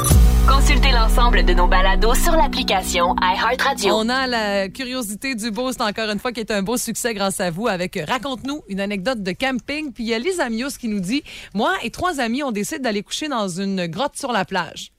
Consultez 0.49 0.93
l'ensemble 0.93 1.45
de 1.45 1.53
nos 1.53 1.67
balados 1.67 2.15
sur 2.15 2.33
l'application 2.33 3.15
iHeartRadio. 3.21 3.95
On 3.95 4.09
a 4.09 4.27
la 4.27 4.69
curiosité 4.71 5.35
du 5.35 5.51
Boost, 5.51 5.83
encore 5.83 6.09
une 6.09 6.19
fois, 6.19 6.33
qui 6.33 6.41
est 6.41 6.51
un 6.51 6.63
beau 6.63 6.79
succès 6.79 7.13
grâce 7.13 7.39
à 7.39 7.51
vous 7.51 7.69
avec 7.69 8.03
Raconte-nous 8.09 8.63
une 8.69 8.81
anecdote 8.81 9.23
de 9.23 9.33
camping. 9.33 9.93
Puis 9.93 10.05
il 10.05 10.09
y 10.09 10.15
a 10.15 10.19
Lisa 10.19 10.49
Mios 10.49 10.71
qui 10.81 10.89
nous 10.89 11.01
dit 11.01 11.23
Moi 11.53 11.71
et 11.83 11.91
trois 11.91 12.19
amis, 12.19 12.43
on 12.43 12.51
décide 12.51 12.81
d'aller 12.81 13.03
coucher 13.03 13.29
dans 13.29 13.49
une 13.49 13.89
grotte 13.89 14.17
sur 14.17 14.33
la 14.33 14.47
plage. 14.47 14.91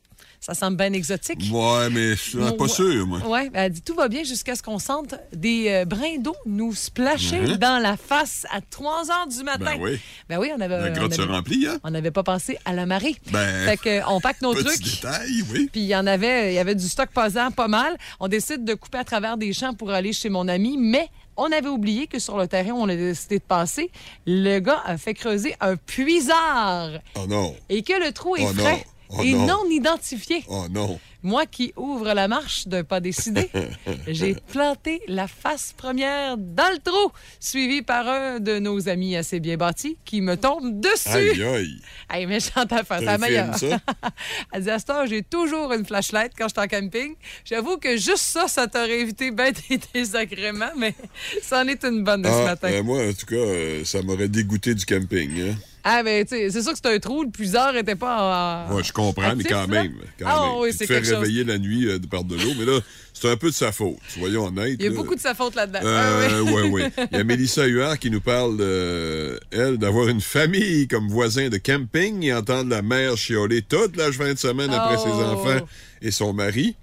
Ça 0.44 0.56
semble 0.56 0.76
bien 0.76 0.92
exotique. 0.94 1.40
Ouais, 1.54 1.88
mais 1.92 2.16
je 2.16 2.16
suis 2.16 2.40
pas 2.58 2.68
sûr, 2.68 3.06
moi. 3.06 3.20
Ouais, 3.28 3.52
elle 3.54 3.72
dit 3.74 3.84
tout 3.84 3.94
va 3.94 4.08
bien 4.08 4.24
jusqu'à 4.24 4.56
ce 4.56 4.64
qu'on 4.64 4.80
sente 4.80 5.14
des 5.32 5.68
euh, 5.70 5.86
brins 5.86 6.18
d'eau 6.18 6.36
nous 6.48 6.74
splasher 6.74 7.42
Mhm. 7.42 7.58
dans 7.58 7.78
la 7.80 7.96
face 7.96 8.48
à 8.52 8.60
3 8.60 9.12
heures 9.12 9.28
du 9.28 9.44
matin. 9.44 9.76
Ben 9.76 9.78
oui. 9.80 10.00
Ben 10.28 10.40
oui, 10.40 10.50
on 10.58 10.60
avait. 10.60 10.80
La 10.82 10.90
grotte 10.90 11.14
se 11.14 11.22
remplit, 11.22 11.68
hein? 11.68 11.78
On 11.84 11.92
n'avait 11.92 12.10
pas 12.10 12.24
pensé 12.24 12.58
à 12.66 12.74
la 12.74 12.88
marée. 12.88 13.16
Ben, 13.32 13.68
Fait 13.70 13.78
que, 13.78 14.02
on 14.10 14.20
pack 14.20 14.42
nos 14.42 14.54
petit 14.56 14.64
trucs. 14.64 14.84
détail, 14.96 15.44
oui. 15.52 15.70
Puis 15.72 15.82
il 15.82 15.88
y 15.88 15.96
en 15.96 16.08
avait, 16.08 16.52
il 16.54 16.56
y 16.56 16.60
avait 16.60 16.74
du 16.74 16.90
stock 16.90 17.12
pesant 17.14 17.52
pas 17.52 17.68
mal. 17.68 17.96
On 18.20 18.28
décide 18.28 18.66
de 18.66 18.74
couper 18.74 18.98
à 18.98 19.04
travers 19.04 19.38
des 19.38 19.54
champs 19.54 19.76
pour 19.76 19.92
aller 19.92 20.12
chez 20.12 20.30
mon 20.30 20.48
ami, 20.48 20.76
mais 20.76 21.08
on 21.38 21.52
avait 21.52 21.70
oublié 21.70 22.08
que 22.08 22.18
sur 22.18 22.40
le 22.40 22.48
terrain 22.48 22.72
où 22.72 22.78
on 22.82 22.90
a 22.90 22.96
décidé 22.96 23.38
de 23.38 23.44
passer, 23.44 23.92
le 24.26 24.58
gars 24.58 24.82
a 24.88 24.98
fait 24.98 25.14
creuser 25.14 25.54
un 25.62 25.76
puisard 25.76 26.90
Oh 27.16 27.28
non. 27.28 27.56
et 27.70 27.84
que 27.84 27.94
le 28.04 28.12
trou 28.12 28.36
est 28.38 28.46
Oh 28.50 28.54
non. 28.54 28.80
Oh 29.18 29.24
et 29.24 29.34
non. 29.34 29.46
non 29.46 29.70
identifié. 29.70 30.44
Oh 30.48 30.68
non. 30.70 31.00
Moi 31.24 31.46
qui 31.46 31.72
ouvre 31.76 32.14
la 32.14 32.28
marche 32.28 32.68
d'un 32.68 32.84
pas 32.84 33.00
décidé, 33.00 33.50
j'ai 34.08 34.36
planté 34.52 35.02
la 35.08 35.28
face 35.28 35.74
première 35.78 36.36
dans 36.38 36.72
le 36.72 36.80
trou, 36.80 37.12
suivi 37.40 37.82
par 37.84 38.08
un 38.08 38.40
de 38.40 38.58
nos 38.60 38.90
amis 38.90 39.16
assez 39.16 39.40
bien 39.40 39.56
bâtis 39.56 39.98
qui 40.04 40.22
me 40.22 40.36
tombe 40.36 40.80
dessus. 40.80 41.10
Aïe, 41.10 41.44
aïe. 41.44 41.82
Hey, 42.10 42.26
méchante 42.26 42.74
affaire, 42.74 43.02
la 43.02 43.18
meilleure. 43.18 43.56
ça? 43.58 43.80
Elle 44.52 44.64
dit, 44.64 44.70
à 44.70 44.78
j'ai 45.06 45.22
toujours 45.22 45.72
une 45.74 45.86
flashlight 45.86 46.32
quand 46.38 46.48
je 46.48 46.54
suis 46.60 46.66
en 46.66 46.68
camping. 46.68 47.14
J'avoue 47.46 47.78
que 47.78 47.98
juste 47.98 48.18
ça, 48.24 48.48
ça 48.48 48.68
t'aurait 48.68 49.00
évité 49.00 49.32
bien 49.32 49.52
des 49.70 49.80
désagréments, 49.94 50.72
mais 50.78 50.96
ça 51.44 51.62
en 51.62 51.68
est 51.68 51.84
une 51.86 52.04
bonne 52.04 52.24
de 52.24 52.28
ce 52.28 52.34
Ah, 52.34 52.44
matin. 52.46 52.68
euh, 52.72 52.84
moi, 52.84 53.00
en 53.08 53.14
tout 53.14 53.26
cas, 53.28 53.36
euh, 53.36 53.84
ça 53.86 54.02
m'aurait 54.02 54.28
dégoûté 54.28 54.74
du 54.74 54.86
camping. 54.86 55.30
Hein? 55.42 55.56
Ah, 55.84 56.04
ben, 56.04 56.24
tu 56.24 56.36
sais, 56.36 56.52
c'est 56.52 56.62
sûr 56.62 56.74
que 56.74 56.78
c'est 56.84 56.94
un 56.94 57.00
trou, 57.00 57.24
le 57.24 57.32
puiseur 57.32 57.76
était 57.76 57.96
pas 57.96 58.68
en. 58.70 58.76
Ouais, 58.76 58.84
je 58.84 58.94
comprends, 58.94 59.36
mais 59.36 59.44
quand 59.44 59.62
là. 59.62 59.68
même. 59.68 59.94
Quand 60.20 60.26
Ah, 60.28 60.42
même. 60.48 60.60
oui, 60.60 60.70
c'est 60.78 60.86
quelque 60.86 61.08
chose. 61.12 61.20
réveiller 61.20 61.44
la 61.44 61.58
nuit 61.60 61.88
euh, 61.88 62.00
par 62.10 62.24
de 62.24 62.36
l'eau, 62.36 62.52
mais 62.58 62.66
là, 62.66 62.80
c'est 63.14 63.30
un 63.30 63.38
peu 63.38 63.50
de 63.50 63.54
sa 63.56 63.72
faute. 63.72 63.98
Soyons 64.08 64.46
honnêtes. 64.48 64.78
Il 64.80 64.84
y 64.84 64.88
a 64.88 64.90
là. 64.90 64.96
beaucoup 64.96 65.16
de 65.16 65.20
sa 65.20 65.34
faute 65.36 65.54
là-dedans. 65.56 65.80
Euh, 65.84 66.28
Ah, 66.32 66.44
oui. 66.44 66.52
ouais, 66.52 66.70
ouais. 66.70 66.92
Il 67.12 67.18
y 67.18 67.22
a 67.22 67.24
Mélissa 67.24 67.66
Huard 67.68 68.00
qui 68.00 68.10
nous 68.10 68.22
parle, 68.22 68.58
euh, 68.60 69.38
elle, 69.52 69.78
d'avoir 69.78 70.08
une 70.08 70.22
famille 70.22 70.88
comme 70.88 71.08
voisin 71.08 71.50
de 71.50 71.58
camping 71.58 72.24
et 72.24 72.34
entendre 72.34 72.70
la 72.70 72.82
mère 72.82 73.16
chialer 73.18 73.62
toute 73.62 73.96
la 73.98 74.12
fin 74.12 74.34
de 74.34 74.40
semaine 74.40 74.72
après 74.72 74.96
Oh. 74.98 75.04
ses 75.04 75.24
enfants 75.24 75.68
et 76.02 76.12
son 76.12 76.34
mari. 76.34 76.76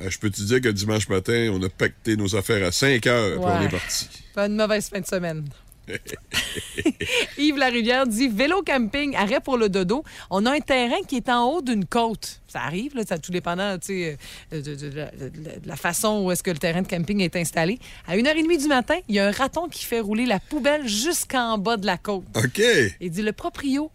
Euh, 0.00 0.08
je 0.08 0.18
peux 0.18 0.30
te 0.30 0.40
dire 0.42 0.60
que 0.60 0.68
dimanche 0.68 1.08
matin, 1.08 1.50
on 1.52 1.62
a 1.62 1.68
pacté 1.68 2.16
nos 2.16 2.34
affaires 2.34 2.66
à 2.66 2.72
5 2.72 3.06
heures 3.06 3.32
puis 3.32 3.40
on 3.44 3.58
Ouais. 3.60 3.66
est 3.66 3.68
parti? 3.68 4.08
Pas 4.34 4.46
une 4.46 4.56
mauvaise 4.56 4.88
fin 4.88 5.00
de 5.00 5.06
semaine. 5.06 5.44
Yves 7.38 7.56
Larivière 7.56 8.06
dit 8.06 8.28
vélo 8.28 8.62
camping, 8.62 9.14
arrêt 9.16 9.40
pour 9.40 9.56
le 9.56 9.68
dodo. 9.68 10.04
On 10.30 10.46
a 10.46 10.52
un 10.52 10.60
terrain 10.60 11.02
qui 11.06 11.16
est 11.16 11.28
en 11.28 11.44
haut 11.50 11.62
d'une 11.62 11.84
côte. 11.84 12.40
Ça 12.48 12.60
arrive, 12.62 12.94
là, 12.94 13.02
ça 13.06 13.18
tout 13.18 13.32
dépendant 13.32 13.76
euh, 13.90 14.16
de, 14.50 14.60
de- 14.60 14.74
de 14.74 14.96
la- 14.96 15.10
de 15.10 15.66
la 15.68 15.76
façon 15.76 16.22
où 16.24 16.30
est-ce 16.32 16.42
que 16.42 16.50
le 16.50 16.58
terrain 16.58 16.82
de 16.82 16.88
camping 16.88 17.20
est 17.20 17.36
installé. 17.36 17.78
À 18.06 18.16
1h30 18.16 18.58
du 18.60 18.68
matin, 18.68 18.96
il 19.08 19.14
y 19.14 19.18
a 19.18 19.26
un 19.26 19.32
raton 19.32 19.68
qui 19.68 19.84
fait 19.84 20.00
rouler 20.00 20.26
la 20.26 20.38
poubelle 20.38 20.86
jusqu'en 20.86 21.58
bas 21.58 21.76
de 21.76 21.86
la 21.86 21.96
côte. 21.98 22.24
OK. 22.36 22.62
Il 23.00 23.10
dit 23.10 23.22
le 23.22 23.32
proprio 23.32 23.90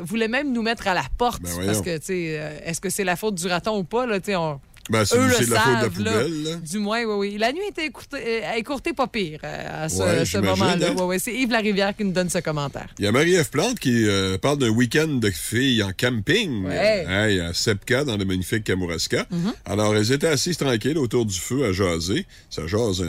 voulait 0.00 0.28
même 0.28 0.52
nous 0.52 0.62
mettre 0.62 0.86
à 0.86 0.94
la 0.94 1.02
porte 1.18 1.42
Ben 1.42 1.66
parce 1.66 1.82
que 1.82 1.98
tu 1.98 2.04
sais 2.06 2.36
euh, 2.38 2.58
est-ce 2.64 2.80
que 2.80 2.88
c'est 2.90 3.02
la 3.04 3.16
faute 3.16 3.34
du 3.34 3.46
raton 3.48 3.76
ou 3.76 3.82
pas 3.84 4.06
là, 4.06 4.18
on- 4.28 4.60
Ben, 4.90 5.04
c'est 5.04 5.16
eux 5.16 5.26
le 5.26 5.26
de 5.26 5.30
la 5.30 5.36
faute 5.38 5.48
de 5.48 5.54
la 5.54 5.60
savent, 5.60 6.02
là. 6.02 6.10
poubelle. 6.12 6.42
là. 6.44 6.56
Du 6.56 6.78
moins, 6.78 7.04
oui, 7.04 7.14
oui. 7.30 7.38
La 7.38 7.52
nuit 7.52 7.60
était 7.68 7.86
écourtée, 7.86 8.16
euh, 8.44 8.52
écourtée 8.56 8.92
pas 8.92 9.06
pire 9.06 9.40
euh, 9.44 9.84
à 9.84 9.88
ce, 9.88 9.96
Ouais, 10.02 10.18
ce 10.20 10.24
j'imagine, 10.24 10.64
moment-là. 10.64 10.86
hein. 10.90 10.94
Ouais, 10.96 11.02
ouais. 11.04 11.18
C'est 11.18 11.32
Yves 11.34 11.50
Larivière 11.50 11.96
qui 11.96 12.04
nous 12.04 12.12
donne 12.12 12.28
ce 12.28 12.38
commentaire. 12.38 12.88
Il 12.98 13.04
y 13.04 13.08
a 13.08 13.12
Marie-Ève 13.12 13.48
Plante 13.50 13.78
qui 13.78 14.06
euh, 14.08 14.36
parle 14.38 14.58
d'un 14.58 14.68
week-end 14.70 15.06
de 15.08 15.30
filles 15.30 15.82
en 15.82 15.92
camping 15.98 16.64
Ouais. 16.66 17.06
hey, 17.08 17.40
à 17.40 17.54
Sepka, 17.54 18.04
dans 18.04 18.16
le 18.16 18.24
magnifique 18.24 18.64
Kamouraska. 18.64 19.26
Mhm. 19.30 19.52
Alors, 19.64 19.94
elles 19.94 20.12
étaient 20.12 20.26
assises 20.26 20.56
tranquilles 20.56 20.98
autour 20.98 21.24
du 21.26 21.38
feu 21.38 21.64
à 21.64 21.72
jaser. 21.72 22.26
Ça 22.50 22.66
jase 22.66 23.02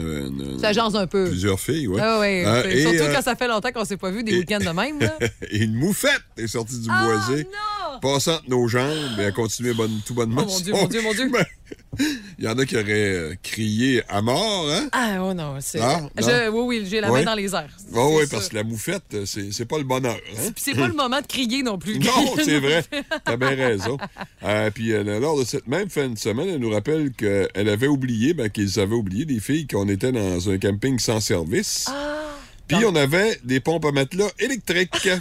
Ça 0.60 0.72
jase 0.72 0.94
un 0.96 1.06
peu. 1.06 1.28
plusieurs 1.28 1.58
filles, 1.60 1.88
oui. 1.88 2.00
Ah 2.00 2.22
et, 2.26 2.82
Surtout 2.82 2.96
euh, 3.02 3.12
quand 3.14 3.22
ça 3.22 3.34
fait 3.36 3.48
longtemps 3.48 3.72
qu'on 3.72 3.84
s'est 3.84 3.96
pas 3.96 4.10
vu 4.10 4.22
des 4.22 4.32
et- 4.32 4.38
week-ends 4.38 4.58
de 4.60 4.70
même. 4.70 5.00
Là. 5.00 5.16
et 5.50 5.58
une 5.58 5.74
moufette 5.74 6.22
est 6.36 6.46
sortie 6.46 6.78
du 6.78 6.88
Ah, 6.90 7.04
boisé, 7.04 7.44
non! 7.44 7.81
Passant 8.00 8.34
entre 8.34 8.48
nos 8.48 8.66
jambes 8.68 9.18
et 9.18 9.24
a 9.26 9.32
continué 9.32 9.74
bonne, 9.74 10.00
tout 10.06 10.14
bonnement. 10.14 10.44
Oh, 10.46 10.50
mon 10.50 10.60
Dieu, 10.60 10.72
mon 10.72 10.86
Dieu, 10.86 11.02
mon 11.02 11.12
Dieu. 11.12 11.30
Il 12.38 12.44
y 12.44 12.48
en 12.48 12.58
a 12.58 12.64
qui 12.66 12.76
auraient 12.76 12.86
euh, 13.14 13.34
crié 13.42 14.02
à 14.08 14.20
mort, 14.22 14.66
hein? 14.70 14.88
Ah, 14.92 15.16
oh 15.22 15.32
non, 15.34 15.56
c'est. 15.60 15.80
Ah. 15.80 16.00
Je- 16.18 16.48
oui, 16.50 16.62
oui, 16.80 16.86
j'ai 16.88 17.00
la 17.00 17.10
Ouais. 17.10 17.20
main 17.20 17.26
dans 17.32 17.34
les 17.34 17.54
airs. 17.54 17.70
Oh, 17.94 18.16
oui, 18.18 18.24
parce 18.30 18.48
que 18.48 18.56
la 18.56 18.64
moufette, 18.64 19.04
euh, 19.14 19.24
c'est 19.26 19.52
c'est 19.52 19.64
pas 19.66 19.78
le 19.78 19.84
bonheur. 19.84 20.16
Hein? 20.16 20.50
Puis 20.54 20.64
c'est 20.64 20.74
pas 20.74 20.88
le 20.88 20.94
moment 20.94 21.20
de 21.20 21.26
crier 21.26 21.62
non 21.62 21.78
plus. 21.78 21.98
Non, 21.98 22.34
c'est 22.44 22.60
vrai. 22.60 22.84
T'as 23.24 23.36
bien 23.36 23.54
raison. 23.54 23.96
Euh, 24.42 24.70
puis 24.70 24.92
euh, 24.92 25.20
lors 25.20 25.38
de 25.38 25.44
cette 25.44 25.66
même 25.66 25.88
fin 25.88 26.08
de 26.08 26.18
semaine, 26.18 26.48
elle 26.48 26.60
nous 26.60 26.70
rappelle 26.70 27.12
qu'elle 27.12 27.68
avait 27.68 27.86
oublié, 27.88 28.34
ben, 28.34 28.48
qu'ils 28.50 28.78
avaient 28.80 28.94
oublié, 28.94 29.24
les 29.24 29.40
filles, 29.40 29.66
qu'on 29.66 29.88
était 29.88 30.12
dans 30.12 30.50
un 30.50 30.58
camping 30.58 30.98
sans 30.98 31.20
service. 31.20 31.86
Ah. 31.88 32.18
Puis 32.68 32.84
on 32.86 32.94
avait 32.96 33.38
des 33.44 33.60
pompes 33.60 33.84
à 33.84 33.92
matelas 33.92 34.30
électriques. 34.38 35.08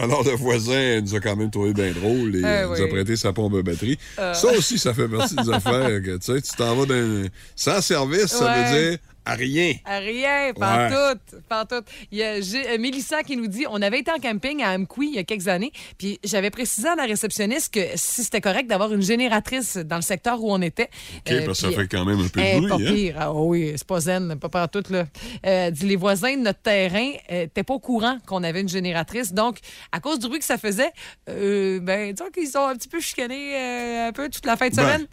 Alors, 0.00 0.24
le 0.24 0.32
voisin 0.32 1.02
nous 1.02 1.14
a 1.14 1.20
quand 1.20 1.36
même 1.36 1.50
trouvé 1.50 1.74
bien 1.74 1.92
drôle 1.92 2.34
et 2.36 2.40
Ah 2.42 2.62
euh, 2.62 2.68
nous 2.68 2.82
a 2.82 2.88
prêté 2.88 3.16
sa 3.16 3.34
pompe 3.34 3.54
à 3.54 3.62
batterie. 3.62 3.98
Euh. 4.18 4.32
Ça 4.32 4.48
aussi, 4.48 4.78
ça 4.78 4.94
fait 4.94 5.08
partie 5.08 5.36
des 5.36 5.50
affaires 5.52 6.02
que, 6.02 6.16
tu 6.16 6.32
sais, 6.32 6.40
tu 6.40 6.56
t'en 6.56 6.74
vas 6.74 6.86
d'un... 6.86 7.24
Sans 7.54 7.82
service, 7.82 8.28
ça 8.28 8.54
veut 8.54 8.80
dire 8.80 8.98
à 9.30 9.34
rien. 9.34 9.74
À 9.84 9.98
rien, 9.98 10.52
pas 10.54 10.88
tout, 10.90 11.40
pas 11.48 11.64
tout. 11.64 11.82
Il 12.10 12.18
y 12.18 12.22
a 12.22 12.40
j'ai- 12.40 12.68
euh, 12.70 12.78
Mélissa 12.78 13.22
qui 13.22 13.36
nous 13.36 13.46
dit 13.46 13.64
on 13.70 13.80
avait 13.82 14.00
été 14.00 14.10
en 14.10 14.18
camping 14.18 14.62
à 14.62 14.70
Amqui 14.70 15.08
il 15.08 15.14
y 15.14 15.18
a 15.18 15.24
quelques 15.24 15.48
années, 15.48 15.72
puis 15.98 16.18
j'avais 16.24 16.50
précisé 16.50 16.88
à 16.88 16.94
la 16.96 17.04
réceptionniste 17.04 17.72
que 17.74 17.80
si 17.94 18.24
c'était 18.24 18.40
correct 18.40 18.66
d'avoir 18.66 18.92
une 18.92 19.02
génératrice 19.02 19.76
dans 19.76 19.96
le 19.96 20.02
secteur 20.02 20.42
où 20.42 20.52
on 20.52 20.60
était. 20.62 20.88
OK, 21.26 21.32
Euh, 21.32 21.46
parce 21.46 21.60
que 21.62 21.70
ça 21.70 21.76
fait 21.76 21.88
quand 21.88 22.04
même 22.04 22.20
un 22.20 22.28
peu 22.28 22.40
de 22.40 22.68
pas 22.68 22.74
bruit, 22.76 22.86
hein? 22.88 22.92
pire. 22.92 23.14
Ah 23.18 23.32
oui, 23.32 23.72
c'est 23.76 23.86
pas 23.86 24.00
zen, 24.00 24.38
pas 24.38 24.48
partout. 24.48 24.82
Là. 24.90 25.04
Euh, 25.46 25.70
dit, 25.70 25.86
les 25.86 25.96
voisins 25.96 26.36
de 26.36 26.42
notre 26.42 26.60
terrain 26.60 27.12
n'étaient 27.30 27.62
pas 27.62 27.74
au 27.74 27.78
courant 27.78 28.18
qu'on 28.26 28.42
avait 28.42 28.60
une 28.60 28.68
génératrice. 28.68 29.32
Donc, 29.32 29.58
à 29.92 30.00
cause 30.00 30.18
du 30.18 30.26
bruit 30.28 30.38
que 30.38 30.44
ça 30.44 30.58
faisait, 30.58 30.90
euh, 31.28 31.78
ben, 31.80 32.12
disons 32.12 32.30
qu'ils 32.30 32.56
ont 32.58 32.66
un 32.66 32.74
petit 32.76 32.88
peu 32.88 33.00
chicané 33.00 33.56
euh, 33.56 34.08
un 34.08 34.12
peu 34.12 34.28
toute 34.28 34.46
la 34.46 34.56
fin 34.56 34.68
de 34.68 34.74
Ben. 34.74 34.82
semaine. 34.84 35.06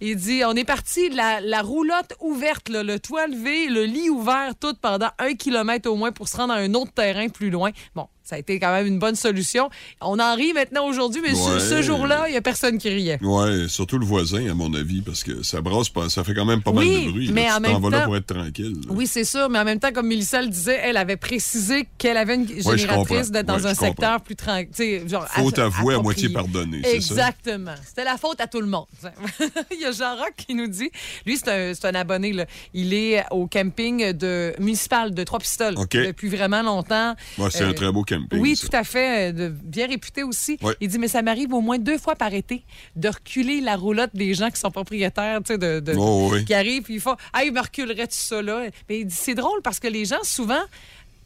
Il 0.00 0.16
dit, 0.16 0.42
on 0.44 0.54
est 0.54 0.64
parti, 0.64 1.08
la, 1.10 1.40
la 1.40 1.62
roulotte 1.62 2.14
ouverte, 2.20 2.68
là, 2.68 2.82
le 2.82 2.98
toit 3.00 3.26
levé, 3.26 3.57
le 3.66 3.84
lit 3.84 4.10
ouvert, 4.10 4.54
tout 4.58 4.74
pendant 4.80 5.10
un 5.18 5.34
kilomètre 5.34 5.90
au 5.90 5.96
moins 5.96 6.12
pour 6.12 6.28
se 6.28 6.36
rendre 6.36 6.52
à 6.52 6.56
un 6.56 6.74
autre 6.74 6.92
terrain 6.92 7.28
plus 7.28 7.50
loin. 7.50 7.70
Bon, 7.94 8.08
ça 8.28 8.36
a 8.36 8.38
été 8.38 8.58
quand 8.60 8.72
même 8.72 8.86
une 8.86 8.98
bonne 8.98 9.14
solution. 9.14 9.70
On 10.02 10.18
en 10.18 10.34
rit 10.34 10.52
maintenant 10.52 10.86
aujourd'hui, 10.86 11.22
mais 11.22 11.34
ce- 11.34 11.54
Ouais. 11.54 11.60
ce 11.60 11.80
jour-là, 11.82 12.24
il 12.28 12.32
n'y 12.32 12.36
a 12.36 12.42
personne 12.42 12.76
qui 12.76 12.90
riait. 12.90 13.18
Ouais, 13.22 13.68
surtout 13.68 13.96
le 13.98 14.04
voisin, 14.04 14.50
à 14.50 14.54
mon 14.54 14.72
avis, 14.74 15.00
parce 15.00 15.24
que 15.24 15.42
ça 15.42 15.62
brasse 15.62 15.88
pas, 15.88 16.10
ça 16.10 16.24
fait 16.24 16.34
quand 16.34 16.44
même 16.44 16.62
pas 16.62 16.70
Oui, 16.72 16.90
mal 16.96 17.04
de 17.06 17.10
bruit. 17.10 17.26
là. 17.28 17.32
mais 17.32 17.44
tu 17.46 17.50
en 17.50 17.54
t'en 17.54 17.60
même 17.60 17.82
vas 17.82 17.90
là 17.90 17.98
temps- 18.00 18.04
pour 18.04 18.16
être 18.16 18.26
tranquille. 18.26 18.72
là. 18.86 18.90
Oui, 18.90 19.06
c'est 19.06 19.24
sûr, 19.24 19.48
mais 19.48 19.58
en 19.58 19.64
même 19.64 19.80
temps, 19.80 19.92
comme 19.92 20.08
Mélissa 20.08 20.42
le 20.42 20.48
disait, 20.48 20.78
elle 20.82 20.98
avait 20.98 21.16
précisé 21.16 21.86
qu'elle 21.96 22.18
avait 22.18 22.34
une 22.34 22.46
génératrice 22.46 23.30
d'être 23.30 23.46
dans 23.46 23.58
Ouais, 23.58 23.66
un 23.66 23.74
secteur 23.74 24.20
plus 24.20 24.36
tranquille. 24.36 25.02
Faut 25.30 25.58
avouer 25.60 25.94
à 25.94 25.98
moitié 26.00 26.28
c'est 26.28 26.34
ça? 26.34 26.94
Exactement. 26.94 27.74
C'était 27.86 28.04
la 28.04 28.16
faute 28.18 28.40
à 28.40 28.46
tout 28.46 28.60
le 28.60 28.66
monde. 28.66 28.86
Il 29.72 29.80
y 29.80 29.84
a 29.86 29.92
Jean-Roch 29.92 30.34
qui 30.36 30.54
nous 30.54 30.66
dit, 30.68 30.90
lui, 31.24 31.38
c'est 31.38 31.48
un, 31.48 31.88
un 31.90 31.94
abonné, 31.94 32.32
là. 32.32 32.44
il 32.74 32.92
est 32.92 33.24
au 33.30 33.46
camping 33.46 34.12
de, 34.12 34.52
municipal 34.58 35.14
de 35.14 35.24
Trois-Pistoles 35.24 35.74
depuis 35.90 36.28
vraiment 36.28 36.62
longtemps. 36.62 37.14
Ouais, 37.38 37.48
c'est 37.50 37.62
Euh, 37.62 37.70
un 37.70 37.72
très 37.72 37.90
beau 37.90 38.02
camping. 38.02 38.17
Oui, 38.32 38.56
ça. 38.56 38.66
tout 38.68 38.76
à 38.76 38.84
fait. 38.84 39.28
euh, 39.30 39.32
de- 39.32 39.48
bien 39.48 39.86
réputé 39.86 40.22
aussi. 40.22 40.58
Il 40.80 40.88
dit, 40.88 40.98
mais 40.98 41.08
ça 41.08 41.22
m'arrive 41.22 41.52
au 41.52 41.60
moins 41.60 41.78
deux 41.78 41.98
fois 41.98 42.14
par 42.16 42.32
été 42.34 42.64
de 42.96 43.08
reculer 43.08 43.60
la 43.60 43.76
roulotte 43.76 44.10
des 44.14 44.34
gens 44.34 44.50
qui 44.50 44.60
sont 44.60 44.70
propriétaires, 44.70 45.40
tu 45.44 45.52
sais, 45.54 45.58
de, 45.58 45.80
de- 45.80 45.94
Oh, 45.96 46.28
oui. 46.32 46.44
qui 46.44 46.54
arrivent, 46.54 46.82
puis 46.82 46.94
ils 46.94 47.00
font, 47.00 47.16
ah, 47.32 47.44
il 47.44 47.52
me 47.52 47.60
reculerait 47.60 48.06
tout 48.06 48.14
ça, 48.16 48.40
là. 48.42 48.66
Mais 48.88 49.00
il 49.00 49.06
dit, 49.06 49.14
c'est 49.14 49.34
drôle 49.34 49.60
parce 49.62 49.78
que 49.80 49.88
les 49.88 50.04
gens, 50.04 50.22
souvent, 50.22 50.62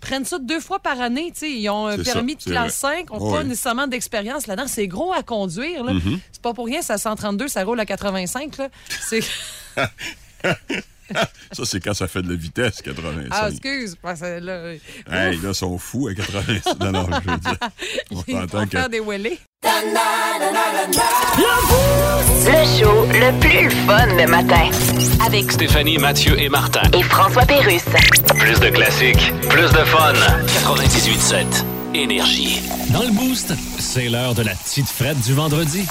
prennent 0.00 0.24
ça 0.24 0.38
deux 0.40 0.58
fois 0.60 0.80
par 0.80 1.00
année. 1.00 1.32
Ils 1.42 1.68
ont 1.70 1.86
un 1.86 1.96
ça, 2.02 2.12
permis 2.14 2.34
de 2.36 2.42
classe 2.42 2.80
vrai. 2.82 3.04
5, 3.06 3.10
n'ont 3.12 3.30
pas 3.32 3.44
nécessairement 3.44 3.86
d'expérience 3.86 4.46
là-dedans. 4.48 4.66
C'est 4.66 4.88
gros 4.88 5.12
à 5.12 5.22
conduire. 5.22 5.84
Mhm. 5.84 6.18
C'est 6.32 6.42
pas 6.42 6.52
pour 6.54 6.66
rien, 6.66 6.82
ça 6.82 6.98
132, 6.98 7.46
ça 7.48 7.62
roule 7.64 7.78
à 7.78 7.86
85. 7.86 8.58
Là. 8.58 8.68
C'est... 9.08 9.20
Ça, 11.52 11.62
c'est 11.64 11.80
quand 11.80 11.94
ça 11.94 12.08
fait 12.08 12.22
de 12.22 12.30
la 12.30 12.36
vitesse, 12.36 12.80
85. 12.82 13.28
Ah, 13.30 13.48
excuse. 13.50 13.96
parce 14.00 14.20
que 14.20 14.38
là, 14.40 14.72
Hey, 15.10 15.36
là, 15.40 15.48
ils 15.48 15.54
sont 15.54 15.76
fous 15.78 16.08
à 16.08 16.14
85. 16.14 16.80
Non, 16.80 16.92
non, 16.92 17.06
je 17.24 17.30
veux 17.30 17.38
dire. 17.38 17.58
On 18.10 18.22
ils 18.28 18.34
vont 18.46 18.64
que. 18.66 18.70
faire 18.78 18.88
des 18.88 19.00
wellés. 19.00 19.38
Le 22.44 22.64
show 22.78 23.06
le 23.12 23.38
plus 23.40 23.70
fun 23.86 24.06
le 24.16 24.26
matin. 24.26 24.70
Avec 25.24 25.50
Stéphanie, 25.52 25.98
Mathieu 25.98 26.38
et 26.40 26.48
Martin. 26.48 26.82
et 26.92 27.02
François 27.02 27.44
Pérusse. 27.46 27.84
Plus 28.38 28.58
de 28.60 28.68
classiques, 28.70 29.32
plus 29.48 29.70
de 29.70 29.84
fun. 29.84 30.12
98.7 30.46 31.64
Énergie. 31.94 32.60
Dans 32.90 33.02
le 33.02 33.10
Boost, 33.12 33.52
c'est 33.78 34.08
l'heure 34.08 34.34
de 34.34 34.42
la 34.42 34.54
petite 34.54 34.88
frette 34.88 35.20
du 35.20 35.34
vendredi. 35.34 35.86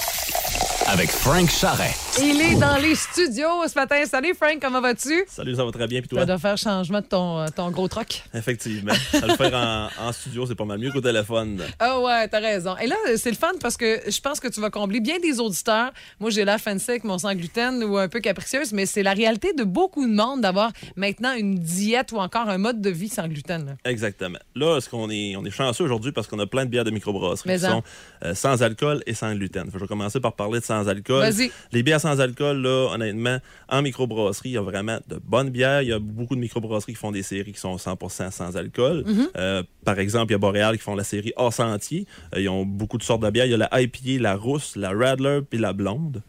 Avec 0.86 1.10
Frank 1.10 1.48
Charret. 1.50 1.94
Il 2.20 2.40
est 2.42 2.56
dans 2.60 2.76
les 2.76 2.94
studios 2.94 3.66
ce 3.66 3.74
matin. 3.74 3.96
Salut 4.04 4.34
Frank, 4.34 4.58
comment 4.60 4.82
vas-tu? 4.82 5.24
Salut, 5.28 5.54
ça 5.54 5.64
va 5.64 5.70
très 5.72 5.86
bien. 5.86 6.00
Puis 6.00 6.08
Tu 6.10 6.14
toi? 6.14 6.26
dois 6.26 6.38
faire 6.38 6.58
changement 6.58 7.00
de 7.00 7.06
ton, 7.06 7.38
euh, 7.40 7.46
ton 7.56 7.70
gros 7.70 7.88
troc. 7.88 8.22
Effectivement. 8.34 8.92
Ça 9.12 9.26
le 9.26 9.34
faire 9.34 9.54
en, 9.54 9.88
en 10.08 10.12
studio, 10.12 10.44
c'est 10.44 10.54
pas 10.54 10.66
mal 10.66 10.78
mieux 10.78 10.90
qu'au 10.92 11.00
téléphone. 11.00 11.62
Ah 11.78 11.98
ouais, 12.00 12.28
t'as 12.28 12.40
raison. 12.40 12.76
Et 12.76 12.86
là, 12.86 12.96
c'est 13.16 13.30
le 13.30 13.36
fun 13.36 13.52
parce 13.62 13.78
que 13.78 14.00
je 14.06 14.20
pense 14.20 14.40
que 14.40 14.48
tu 14.48 14.60
vas 14.60 14.68
combler 14.68 15.00
bien 15.00 15.18
des 15.20 15.40
auditeurs. 15.40 15.90
Moi, 16.20 16.28
j'ai 16.28 16.44
l'air 16.44 16.60
fancy 16.60 16.90
avec 16.90 17.04
mon 17.04 17.16
sans 17.16 17.34
gluten 17.34 17.82
ou 17.82 17.96
un 17.96 18.08
peu 18.08 18.20
capricieuse, 18.20 18.72
mais 18.72 18.84
c'est 18.84 19.02
la 19.02 19.14
réalité 19.14 19.54
de 19.54 19.64
beaucoup 19.64 20.06
de 20.06 20.12
monde 20.12 20.42
d'avoir 20.42 20.70
maintenant 20.96 21.32
une 21.34 21.54
diète 21.58 22.12
ou 22.12 22.18
encore 22.18 22.48
un 22.50 22.58
mode 22.58 22.82
de 22.82 22.90
vie 22.90 23.08
sans 23.08 23.26
gluten. 23.26 23.64
là. 23.64 23.72
Exactement. 23.90 24.38
Là, 24.54 24.76
est-ce 24.76 24.90
qu'on 24.90 25.08
est, 25.08 25.34
on 25.36 25.44
est 25.46 25.50
chanceux 25.50 25.84
aujourd'hui 25.84 26.12
parce 26.12 26.26
qu'on 26.26 26.38
a 26.40 26.46
plein 26.46 26.66
de 26.66 26.70
bières 26.70 26.84
de 26.84 26.90
microbrasserie 26.90 27.58
qui 27.58 27.66
en. 27.66 27.70
sont 27.70 27.82
euh, 28.24 28.34
sans 28.34 28.62
alcool 28.62 29.02
et 29.06 29.14
sans 29.14 29.34
gluten. 29.34 29.64
Fait 29.66 29.72
que 29.72 29.78
je 29.78 29.84
vais 29.84 29.88
commencer 29.88 30.20
par 30.20 30.34
parler 30.34 30.60
de 30.60 30.64
sans 30.64 30.86
alcool. 30.88 31.22
Vas-y. 31.22 31.50
Les 31.72 31.82
bières 31.82 32.01
sans 32.02 32.20
alcool, 32.20 32.58
là, 32.58 32.90
honnêtement, 32.92 33.38
en 33.68 33.82
microbrasserie, 33.82 34.50
il 34.50 34.52
y 34.52 34.58
a 34.58 34.62
vraiment 34.62 34.98
de 35.08 35.18
bonnes 35.24 35.50
bières. 35.50 35.82
Il 35.82 35.88
y 35.88 35.92
a 35.92 35.98
beaucoup 35.98 36.34
de 36.34 36.40
microbrasseries 36.40 36.92
qui 36.92 36.98
font 36.98 37.12
des 37.12 37.22
séries 37.22 37.52
qui 37.52 37.60
sont 37.60 37.76
100% 37.76 38.30
sans 38.30 38.56
alcool. 38.56 39.04
Mm-hmm. 39.06 39.28
Euh, 39.36 39.62
par 39.84 39.98
exemple, 39.98 40.30
il 40.30 40.32
y 40.32 40.36
a 40.36 40.38
Boréal 40.38 40.76
qui 40.76 40.82
font 40.82 40.94
la 40.94 41.04
série 41.04 41.32
Hors 41.36 41.52
Sentier. 41.52 42.06
Euh, 42.34 42.40
ils 42.40 42.48
ont 42.48 42.66
beaucoup 42.66 42.98
de 42.98 43.02
sortes 43.02 43.22
de 43.22 43.30
bières. 43.30 43.46
Il 43.46 43.52
y 43.52 43.54
a 43.54 43.56
la 43.56 43.80
IPA, 43.80 44.20
la 44.20 44.36
rousse, 44.36 44.76
la 44.76 44.90
Radler 44.90 45.40
puis 45.48 45.58
la 45.58 45.72
blonde. 45.72 46.22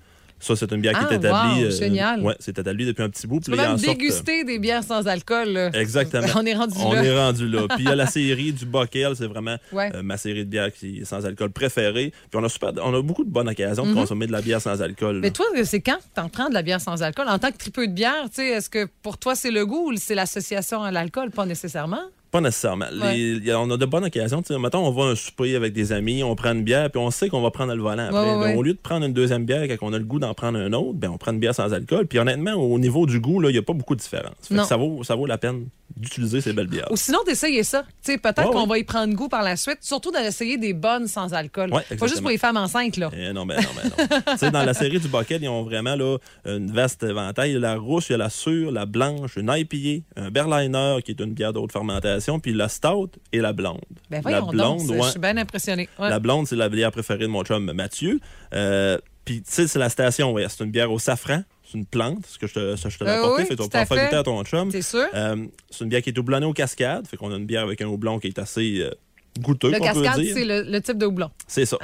Ça, 0.44 0.56
c'est 0.58 0.72
une 0.74 0.82
bière 0.82 0.94
Ah, 0.96 1.06
qui 1.06 1.14
est 1.14 1.18
établie. 1.18 1.64
wow, 1.66 1.72
génial. 1.72 2.22
ouais, 2.22 2.36
c'est 2.40 2.58
établi 2.60 2.86
depuis 2.86 3.02
un 3.04 3.10
petit 3.10 3.26
bout. 3.28 3.40
Tu 3.40 3.50
peux 3.50 3.56
même 3.58 3.72
en 3.72 3.74
euh, 3.76 3.78
déguster 3.78 4.44
des 4.44 4.60
bières 4.60 4.84
sans 4.84 5.08
alcool. 5.08 5.50
là. 5.50 5.70
Exactement. 5.74 6.28
On 6.36 6.46
est 6.46 6.54
rendu 6.54 6.74
On 6.80 6.92
là. 6.94 7.04
est 7.04 7.18
rendu 7.18 7.48
là. 7.48 7.62
Puis 7.70 7.78
il 7.80 7.86
y 7.86 7.92
a 7.92 7.96
la 7.96 8.08
série 8.08 8.52
du 8.52 8.66
Bockel, 8.66 9.16
c'est 9.16 9.28
vraiment 9.28 9.56
Ouais. 9.72 9.92
euh, 9.96 10.04
ma 10.04 10.18
série 10.18 10.44
de 10.46 10.50
bières 10.50 10.74
qui 10.74 11.00
est 11.00 11.06
sans 11.06 11.26
alcool 11.26 11.52
préférée. 11.52 12.12
Puis 12.30 12.40
on 12.40 12.44
a, 12.44 12.50
super, 12.50 12.72
on 12.84 12.94
a 12.94 13.02
beaucoup 13.02 13.24
de 13.24 13.30
bonnes 13.30 13.48
occasions 13.50 13.86
Mhm. 13.86 13.94
de 13.96 14.00
consommer 14.02 14.28
de 14.28 14.32
la 14.34 14.42
bière 14.42 14.62
sans 14.62 14.82
alcool. 14.82 15.20
Mais 15.22 15.32
toi, 15.32 15.46
c'est 15.64 15.80
quand 15.82 15.98
que 15.98 16.04
t'en 16.14 16.28
prends 16.30 16.50
de 16.50 16.54
la 16.54 16.62
bière 16.62 16.82
sans 16.82 17.02
alcool? 17.04 17.28
En 17.30 17.40
tant 17.40 17.52
que 17.52 17.58
tripeux 17.58 17.88
de 17.88 17.94
bière, 17.94 18.26
tu 18.26 18.36
sais, 18.42 18.48
est-ce 18.50 18.70
que 18.70 18.88
pour 19.02 19.18
toi, 19.18 19.36
c'est 19.36 19.52
le 19.52 19.66
goût 19.66 19.92
ou 19.92 19.96
c'est 19.98 20.16
l'association 20.16 20.84
à 20.84 20.92
l'alcool? 20.92 21.32
Pas 21.32 21.46
nécessairement. 21.46 22.02
Pas 22.34 22.42
nécessairement. 22.42 22.88
Les- 22.92 23.36
Ouais. 23.40 23.54
on 23.56 23.70
a 23.70 23.78
de 23.78 23.86
bonnes 23.86 24.06
occasions. 24.06 24.42
Mettons, 24.60 24.80
on 24.86 24.90
va 24.92 25.04
à 25.04 25.08
un 25.12 25.16
souper 25.16 25.56
avec 25.56 25.72
des 25.72 25.92
amis, 25.94 26.24
on 26.24 26.36
prend 26.36 26.52
une 26.54 26.64
bière, 26.64 26.90
puis 26.90 27.00
on 27.00 27.12
sait 27.12 27.30
qu'on 27.30 27.42
va 27.42 27.52
prendre 27.52 27.74
le 27.76 27.82
volant 27.82 28.08
après. 28.08 28.20
Ouais, 28.20 28.36
ouais, 28.36 28.44
ouais. 28.46 28.56
Au 28.56 28.64
lieu 28.64 28.74
de 28.74 28.80
prendre 28.80 29.06
une 29.06 29.14
deuxième 29.14 29.46
bière 29.46 29.62
quand 29.64 29.78
on 29.88 29.94
a 29.94 30.00
le 30.00 30.04
goût 30.04 30.18
d'en 30.20 30.34
prendre 30.34 30.58
un 30.58 30.74
autre, 30.74 30.94
ben, 30.96 31.12
on 31.14 31.18
prend 31.20 31.32
une 31.32 31.40
bière 31.40 31.54
sans 31.54 31.72
alcool. 31.72 32.08
Puis 32.08 32.18
honnêtement, 32.18 32.54
au 32.56 32.80
niveau 32.80 33.06
du 33.06 33.20
goût, 33.20 33.42
il 33.44 33.52
n'y 33.52 33.58
a 33.58 33.62
pas 33.62 33.74
beaucoup 33.74 33.96
de 33.96 34.02
différence. 34.02 34.34
Vaut, 34.76 35.04
ça 35.04 35.16
vaut 35.16 35.28
la 35.28 35.38
peine 35.38 35.68
d'utiliser 35.96 36.42
ces 36.42 36.54
belles 36.54 36.68
bières. 36.68 36.92
Ou 36.92 36.96
sinon, 36.98 37.20
d'essayer 37.26 37.64
ça. 37.64 37.84
Tu 38.04 38.12
sais, 38.14 38.18
peut-être 38.18 38.46
Ouais, 38.48 38.52
qu'on 38.54 38.62
ouais. 38.64 38.68
va 38.70 38.78
y 38.80 38.84
prendre 38.84 39.14
goût 39.14 39.30
par 39.30 39.44
la 39.44 39.56
suite, 39.56 39.78
surtout 39.82 40.12
d'essayer 40.12 40.58
des 40.58 40.74
bonnes 40.74 41.08
sans 41.08 41.34
alcool. 41.34 41.74
Ouais, 41.74 41.84
Pas 41.98 42.08
juste 42.08 42.22
pour 42.22 42.30
les 42.30 42.38
femmes 42.38 42.58
enceintes, 42.58 42.98
là. 42.98 43.10
Eh 43.16 43.32
non, 43.34 43.46
ben 43.46 43.62
non, 43.62 43.70
ben 43.76 44.36
non. 44.42 44.50
dans 44.52 44.64
la 44.64 44.74
série 44.74 45.00
du 45.00 45.08
Bucket, 45.08 45.42
ils 45.42 45.48
ont 45.50 45.64
vraiment 45.64 45.96
là, 45.96 46.18
une 46.46 46.72
vaste 46.72 47.04
éventail. 47.04 47.52
Il 47.52 47.54
y 47.54 47.58
a 47.58 47.60
la 47.60 47.76
rousse, 47.76 48.10
il 48.10 48.14
y 48.14 48.16
a 48.16 48.18
la 48.18 48.30
sûre, 48.30 48.72
la 48.72 48.86
blanche, 48.86 49.36
une 49.38 49.52
IPA, 49.56 50.04
un 50.16 50.32
Berliner 50.32 50.98
qui 51.04 51.12
est 51.12 51.20
une 51.20 51.34
bière 51.34 51.54
de 51.54 51.60
haute 51.60 51.72
fermentation, 51.72 52.40
puis 52.40 52.54
la 52.54 52.70
stout 52.70 53.12
et 53.32 53.40
la 53.40 53.54
blonde. 53.54 53.82
Ben 54.10 54.22
la 54.26 54.42
blonde, 54.42 54.82
je 55.04 55.10
suis 55.10 55.20
bien 55.20 55.38
impressionnée. 55.38 55.90
Ouais. 56.00 56.10
La 56.10 56.20
blonde, 56.20 56.48
c'est 56.48 56.56
la 56.56 56.70
bière 56.70 56.92
préférée 56.92 57.24
de 57.24 57.28
mon 57.28 57.44
chum 57.44 57.72
Mathieu. 57.72 58.20
Euh, 58.54 58.98
puis, 59.26 59.42
tu 59.42 59.52
sais, 59.52 59.68
c'est 59.68 59.80
la 59.80 59.90
station, 59.90 60.34
ouais. 60.34 60.46
C'est 60.50 60.64
une 60.64 60.72
bière 60.72 60.92
au 60.92 61.00
safran. 61.00 61.44
C'est 61.74 61.80
une 61.80 61.86
plante, 61.88 62.24
ce 62.28 62.38
que 62.38 62.46
je 62.46 62.54
te, 62.54 62.76
ça, 62.76 62.90
je 62.90 63.00
te 63.00 63.04
l'ai 63.04 63.10
Euh, 63.10 63.18
apporté. 63.24 63.42
oui, 63.42 63.48
fait 63.48 63.56
peut 63.56 63.64
à 63.64 63.82
en 63.82 63.86
faire 63.88 64.06
goûter 64.06 64.16
à 64.16 64.22
ton 64.24 64.44
chum. 64.44 64.70
C'est 64.70 64.84
sûr? 64.84 65.08
Euh, 65.16 65.48
c'est 65.72 65.84
une 65.84 65.90
bière 65.90 66.04
qui 66.04 66.12
est 66.12 66.18
houblonnée 66.20 66.46
aux 66.46 66.54
cascades. 66.54 67.08
Fait 67.08 67.18
qu'on 67.18 67.32
a 67.34 67.36
une 67.36 67.48
bière 67.48 67.64
avec 67.64 67.82
un 67.82 67.88
houblon 67.88 68.20
qui 68.20 68.28
est 68.28 68.38
assez 68.38 68.78
euh, 68.82 68.92
goûteux, 69.40 69.72
le 69.72 69.80
cascade, 69.80 70.22
c'est 70.24 70.46
le, 70.46 70.64
le 70.64 70.82
type 70.82 70.98
de 70.98 71.06
houblon. 71.06 71.30
C'est 71.48 71.66
ça. 71.66 71.78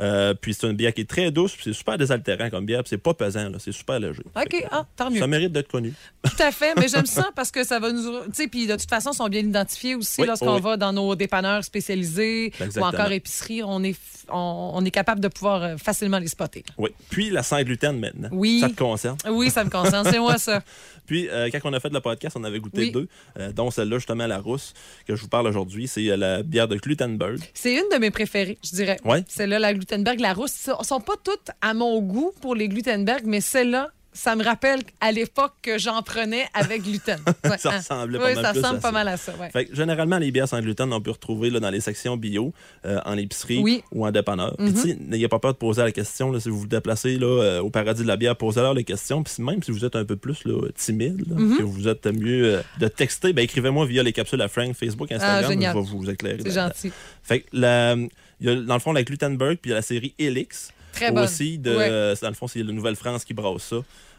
Euh, 0.00 0.34
puis 0.34 0.54
c'est 0.54 0.66
une 0.66 0.76
bière 0.76 0.92
qui 0.94 1.02
est 1.02 1.08
très 1.08 1.30
douce, 1.30 1.52
puis 1.54 1.64
c'est 1.64 1.72
super 1.72 1.98
désaltérant 1.98 2.50
comme 2.50 2.66
bière, 2.66 2.82
puis 2.82 2.90
c'est 2.90 2.98
pas 2.98 3.14
pesant, 3.14 3.50
c'est 3.58 3.72
super 3.72 3.98
léger. 4.00 4.22
OK, 4.34 4.48
que, 4.48 4.56
ah, 4.70 4.86
tant 4.96 5.10
mieux. 5.10 5.20
Ça 5.20 5.26
mérite 5.26 5.52
d'être 5.52 5.70
connu. 5.70 5.92
Tout 6.24 6.42
à 6.42 6.50
fait, 6.52 6.74
mais 6.76 6.88
j'aime 6.88 7.06
ça 7.06 7.30
parce 7.36 7.50
que 7.50 7.64
ça 7.64 7.78
va 7.78 7.92
nous. 7.92 8.02
Tu 8.26 8.34
sais, 8.34 8.48
puis 8.48 8.66
de 8.66 8.74
toute 8.76 8.88
façon, 8.88 9.10
ils 9.12 9.16
sont 9.16 9.28
bien 9.28 9.40
identifiés 9.40 9.94
aussi 9.94 10.20
Oui, 10.20 10.26
lorsqu'on 10.26 10.56
oui. 10.56 10.60
va 10.60 10.76
dans 10.76 10.92
nos 10.92 11.14
dépanneurs 11.14 11.64
spécialisés 11.64 12.52
ou 12.76 12.80
encore 12.80 13.12
épiceries. 13.12 13.62
On 13.62 13.82
est, 13.82 13.96
on, 14.28 14.72
on 14.74 14.84
est 14.84 14.90
capable 14.90 15.20
de 15.20 15.28
pouvoir 15.28 15.62
euh, 15.62 15.76
facilement 15.76 16.18
les 16.18 16.28
spotter. 16.28 16.64
Oui. 16.78 16.90
Puis 17.10 17.30
la 17.30 17.42
sans 17.42 17.62
gluten 17.62 17.98
maintenant. 17.98 18.28
Oui. 18.32 18.60
Ça 18.60 18.68
te 18.68 18.74
concerne? 18.74 19.16
Oui, 19.30 19.50
ça 19.50 19.64
me 19.64 19.70
concerne. 19.70 20.06
C'est 20.10 20.18
moi, 20.18 20.38
ça. 20.38 20.62
Puis 21.06 21.28
euh, 21.28 21.48
quand 21.52 21.60
on 21.64 21.72
a 21.72 21.80
fait 21.80 21.92
le 21.92 22.00
podcast, 22.00 22.36
on 22.38 22.44
avait 22.44 22.58
goûté 22.58 22.80
Oui. 22.80 22.90
deux, 22.90 23.08
euh, 23.38 23.52
dont 23.52 23.70
celle-là, 23.70 23.98
justement, 23.98 24.26
la 24.26 24.38
rousse, 24.38 24.74
que 25.06 25.14
je 25.14 25.22
vous 25.22 25.28
parle 25.28 25.46
aujourd'hui. 25.46 25.86
C'est 25.86 26.16
la 26.16 26.42
bière 26.42 26.66
de 26.66 26.76
Glutenberg. 26.96 27.40
C'est 27.54 27.74
une 27.74 27.88
de 27.92 27.98
mes 27.98 28.10
préférées, 28.10 28.58
je 28.64 28.70
dirais. 28.74 28.98
Ouais. 29.04 29.24
Celle-là, 29.28 29.58
la 29.58 29.74
Glutenberg, 29.74 30.20
la 30.20 30.32
rousse. 30.32 30.68
Elles 30.68 30.84
sont 30.84 31.00
pas 31.00 31.14
toutes 31.22 31.50
à 31.60 31.74
mon 31.74 32.00
goût 32.00 32.32
pour 32.40 32.54
les 32.54 32.68
Glutenberg, 32.68 33.22
mais 33.24 33.40
celle-là, 33.40 33.90
ça 34.16 34.34
me 34.34 34.42
rappelle 34.42 34.80
à 35.00 35.12
l'époque 35.12 35.52
que 35.62 35.78
j'en 35.78 36.02
prenais 36.02 36.46
avec 36.54 36.82
gluten. 36.82 37.18
Ouais, 37.44 37.58
Ça 37.58 37.70
hein. 37.72 37.76
ressemblait 37.78 38.18
pas 38.18 38.26
Oui, 38.28 38.34
mal 38.34 38.44
ça 38.44 38.50
plus 38.52 38.60
ressemble 38.60 38.78
à 38.78 38.80
pas 38.80 38.88
ça. 38.88 38.92
mal 38.92 39.08
à 39.08 39.16
ça. 39.16 39.32
Ouais. 39.38 39.50
Fait 39.50 39.64
que, 39.66 39.74
généralement, 39.76 40.18
les 40.18 40.30
bières 40.30 40.48
sans 40.48 40.60
gluten, 40.60 40.92
on 40.92 41.00
peut 41.00 41.10
retrouver 41.12 41.50
là, 41.50 41.60
dans 41.60 41.70
les 41.70 41.80
sections 41.80 42.16
bio, 42.16 42.52
euh, 42.84 42.98
en 43.04 43.16
épicerie 43.16 43.58
Oui. 43.58 43.82
ou 43.92 44.06
en 44.06 44.10
dépanneur. 44.10 44.56
Puis, 44.56 44.66
Mhm. 44.68 44.74
tu 44.74 44.80
sais, 44.80 44.96
n'ayez 45.00 45.28
pas 45.28 45.38
peur 45.38 45.52
de 45.52 45.58
poser 45.58 45.82
la 45.82 45.92
question. 45.92 46.32
Là, 46.32 46.40
si 46.40 46.48
vous 46.48 46.58
vous 46.60 46.66
déplacez 46.66 47.18
là, 47.18 47.26
euh, 47.42 47.60
au 47.60 47.70
paradis 47.70 48.02
de 48.02 48.08
la 48.08 48.16
bière, 48.16 48.34
posez-leur 48.36 48.74
les 48.74 48.84
questions. 48.84 49.22
Puis, 49.22 49.34
même 49.42 49.62
si 49.62 49.70
vous 49.70 49.84
êtes 49.84 49.96
un 49.96 50.04
peu 50.04 50.16
plus 50.16 50.44
là, 50.44 50.60
timide, 50.74 51.20
là, 51.28 51.36
Mhm. 51.36 51.58
que 51.58 51.62
vous 51.62 51.86
êtes 51.88 52.06
mieux 52.06 52.56
euh, 52.56 52.62
de 52.80 52.88
texter, 52.88 53.32
ben, 53.32 53.42
écrivez-moi 53.42 53.86
via 53.86 54.02
les 54.02 54.12
capsules 54.12 54.40
à 54.42 54.48
Frank, 54.48 54.74
Facebook, 54.74 55.12
Instagram. 55.12 55.44
Ah, 55.44 55.72
je 55.72 55.78
vais 55.78 55.84
vous 55.84 56.10
éclairer. 56.10 56.38
C'est 56.42 56.50
gentil. 56.52 56.90
Fait 57.22 57.40
que 57.40 57.46
la- 57.52 57.96
Il 58.38 58.46
y 58.46 58.50
a, 58.50 58.54
dans 58.54 58.74
le 58.74 58.80
fond, 58.80 58.92
la 58.92 59.02
Glutenberg, 59.02 59.56
puis 59.56 59.70
il 59.70 59.70
y 59.70 59.72
a 59.72 59.76
la 59.76 59.82
série 59.82 60.14
Helix. 60.18 60.68
Très 60.96 61.12
bonne. 61.12 61.24
Aussi, 61.24 61.58
de, 61.58 61.76
Ouais. 61.76 62.14
dans 62.20 62.28
le 62.28 62.34
fond, 62.34 62.48
c'est 62.48 62.62
la 62.62 62.72
Nouvelle-France 62.72 63.24
qui 63.24 63.34
brasse 63.34 63.62
ça. 63.62 63.76